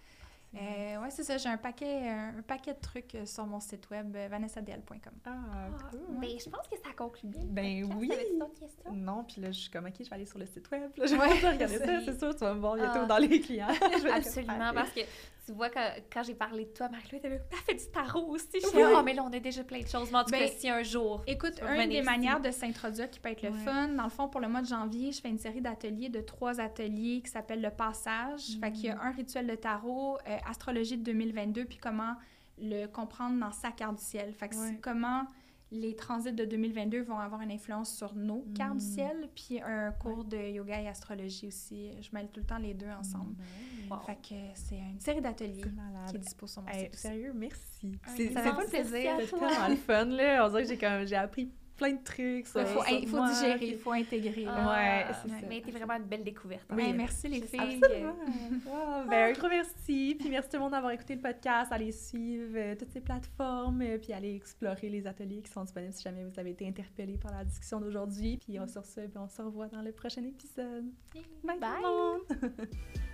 Euh, 0.57 1.01
ouais, 1.01 1.09
c'est 1.09 1.23
ça, 1.23 1.37
j'ai 1.37 1.49
un 1.49 1.57
paquet, 1.57 2.07
un, 2.09 2.37
un 2.37 2.41
paquet 2.41 2.73
de 2.73 2.79
trucs 2.79 3.13
euh, 3.15 3.25
sur 3.25 3.45
mon 3.45 3.59
site 3.59 3.89
web, 3.89 4.15
euh, 4.15 4.27
vanessadl.com. 4.29 5.13
Ah, 5.25 5.67
cool. 5.91 5.99
Mais 6.19 6.37
je 6.39 6.49
pense 6.49 6.67
que 6.67 6.77
ça 6.77 6.91
conclut 6.95 7.27
bien. 7.29 7.41
Ben 7.45 7.83
oui. 7.97 8.09
Non, 8.93 9.23
puis 9.23 9.41
là, 9.41 9.51
je 9.51 9.59
suis 9.59 9.69
comme, 9.69 9.85
OK, 9.85 9.93
je 9.99 10.03
vais 10.09 10.15
aller 10.15 10.25
sur 10.25 10.39
le 10.39 10.45
site 10.45 10.69
web. 10.71 10.89
Là, 10.97 11.05
je 11.05 11.13
vais 11.15 11.19
Ouais, 11.19 11.27
regarder 11.51 11.67
c'est- 11.67 11.85
ça, 11.85 11.99
c'est 12.05 12.19
sûr, 12.19 12.33
tu 12.35 12.39
vas 12.45 12.53
me 12.53 12.59
voir 12.59 12.75
bientôt 12.75 12.99
Ah. 13.03 13.05
dans 13.05 13.17
les 13.17 13.39
clients. 13.41 13.67
Absolument, 14.13 14.71
parce 14.73 14.91
que 14.91 15.01
tu 15.45 15.51
vois, 15.51 15.69
quand, 15.69 15.87
quand 16.11 16.23
j'ai 16.23 16.33
parlé 16.33 16.65
de 16.65 16.69
toi, 16.71 16.89
Marie-Claude, 16.89 17.21
elle 17.23 17.33
a 17.33 17.55
fait 17.65 17.75
du 17.75 17.85
tarot 17.91 18.25
aussi. 18.29 18.47
Je 18.53 18.67
Oui. 18.75 18.83
oh, 18.95 19.01
mais 19.03 19.13
là, 19.13 19.23
on 19.23 19.31
a 19.31 19.39
déjà 19.39 19.63
plein 19.63 19.81
de 19.81 19.87
choses. 19.87 20.09
Mais 20.11 20.17
en 20.17 20.23
tout 20.23 20.31
Ben, 20.31 20.39
cas, 20.49 20.51
si 20.57 20.69
un 20.69 20.81
jour. 20.83 21.21
Écoute, 21.27 21.61
une 21.61 21.87
des 21.87 21.95
ici. 21.97 22.01
manières 22.03 22.39
de 22.39 22.49
s'introduire 22.51 23.09
qui 23.09 23.19
peut 23.19 23.29
être 23.29 23.43
le 23.43 23.49
Ouais. 23.51 23.57
fun, 23.63 23.89
dans 23.89 24.03
le 24.05 24.09
fond, 24.09 24.27
pour 24.27 24.41
le 24.41 24.47
mois 24.47 24.61
de 24.61 24.67
janvier, 24.67 25.11
je 25.11 25.21
fais 25.21 25.29
une 25.29 25.37
série 25.39 25.61
d'ateliers 25.61 26.09
de 26.09 26.21
trois 26.21 26.59
ateliers 26.59 27.21
qui 27.23 27.29
s'appelle 27.29 27.61
Le 27.61 27.69
Passage. 27.69 28.57
Fait 28.59 28.71
qu'il 28.71 28.85
y 28.85 28.89
a 28.89 28.99
un 29.01 29.11
rituel 29.11 29.45
de 29.47 29.55
tarot, 29.55 30.17
euh, 30.27 30.37
astrologie 30.49 30.97
de 30.97 31.03
2022, 31.03 31.65
puis 31.65 31.77
comment 31.77 32.15
le 32.57 32.87
comprendre 32.87 33.39
dans 33.39 33.51
sa 33.51 33.71
carte 33.71 33.97
du 33.97 34.03
ciel. 34.03 34.33
Fait 34.33 34.47
que 34.49 34.55
c'est 34.55 34.61
Ouais. 34.61 34.79
comment 34.81 35.25
les 35.75 35.95
transits 35.95 36.33
de 36.33 36.45
2022 36.45 37.03
vont 37.03 37.17
avoir 37.19 37.41
une 37.41 37.51
influence 37.51 37.95
sur 37.95 38.15
nos 38.15 38.45
cartes 38.55 38.77
du 38.77 38.85
ciel, 38.85 39.29
puis 39.35 39.61
un 39.61 39.91
cours 39.91 40.23
de 40.25 40.37
yoga 40.37 40.81
et 40.81 40.87
astrologie 40.87 41.47
aussi. 41.47 41.91
Je 42.01 42.09
mêle 42.13 42.29
tout 42.31 42.39
le 42.39 42.45
temps 42.45 42.57
les 42.57 42.73
deux 42.73 42.89
ensemble. 42.89 43.35
Wow. 43.89 43.99
Fait 44.05 44.15
que 44.15 44.35
c'est 44.55 44.77
une 44.79 44.99
série 44.99 45.21
d'ateliers 45.21 45.61
qui 46.09 46.15
est 46.15 46.19
dispo 46.19 46.47
sur 46.47 46.61
mon 46.63 46.67
Hey, 46.69 46.85
site 46.85 46.93
aussi. 46.93 47.01
sérieux, 47.01 47.33
merci. 47.35 47.87
Ouais, 47.87 47.97
C'est 48.17 48.33
ça 48.33 48.41
c'est 48.43 48.49
fait 48.49 48.55
pas 48.55 48.65
plaisir. 48.67 49.11
C'est 49.19 49.29
tellement 49.37 49.67
le 49.69 49.75
fun, 49.75 50.05
là. 50.05 50.45
On 50.45 50.49
dirait 50.49 50.77
que 50.77 51.05
j'ai 51.05 51.15
appris 51.15 51.51
plein 51.75 51.93
de 51.93 52.03
trucs 52.03 52.45
Il 52.55 52.65
faut, 52.65 52.83
il 52.89 53.07
faut 53.07 53.25
digérer, 53.25 53.67
il 53.67 53.77
faut 53.77 53.91
intégrer. 53.91 54.45
Ah, 54.47 54.69
Ouais, 54.69 55.13
c'est 55.23 55.29
ça. 55.29 55.35
Mais 55.49 55.61
t'es 55.61 55.71
vraiment 55.71 55.95
une 55.95 56.03
belle 56.03 56.23
découverte. 56.23 56.65
Oui. 56.71 56.93
merci 56.93 57.27
les 57.27 57.41
filles. 57.41 57.79
Absolument. 57.83 58.15
Wow, 58.65 59.07
ben, 59.09 59.29
un 59.29 59.33
gros 59.33 59.49
merci. 59.49 60.15
Puis 60.19 60.29
merci 60.29 60.49
tout 60.49 60.55
le 60.57 60.63
monde 60.63 60.71
d'avoir 60.71 60.91
écouté 60.91 61.15
le 61.15 61.21
podcast. 61.21 61.71
Allez 61.71 61.91
suivre 61.91 62.53
euh, 62.55 62.75
toutes 62.75 62.91
ces 62.91 63.01
plateformes. 63.01 63.81
euh, 63.81 63.97
puis 63.97 64.13
allez 64.13 64.35
explorer 64.35 64.89
les 64.89 65.05
ateliers 65.07 65.41
qui 65.41 65.51
sont 65.51 65.63
disponibles 65.63 65.93
si 65.93 66.03
jamais 66.03 66.23
vous 66.23 66.39
avez 66.39 66.51
été 66.51 66.67
interpellé 66.67 67.17
par 67.17 67.31
la 67.31 67.43
discussion 67.43 67.79
d'aujourd'hui. 67.79 68.37
Puis 68.37 68.59
on 68.59 68.67
sur 68.67 68.85
ce, 68.85 69.01
puis 69.01 69.17
on 69.17 69.27
se 69.27 69.41
revoit 69.41 69.67
dans 69.67 69.81
le 69.81 69.91
prochain 69.91 70.23
épisode. 70.23 70.85
Bye, 71.43 71.55
tout 71.55 71.59
Bye. 71.59 71.69
le 71.81 71.87
monde! 71.87 72.65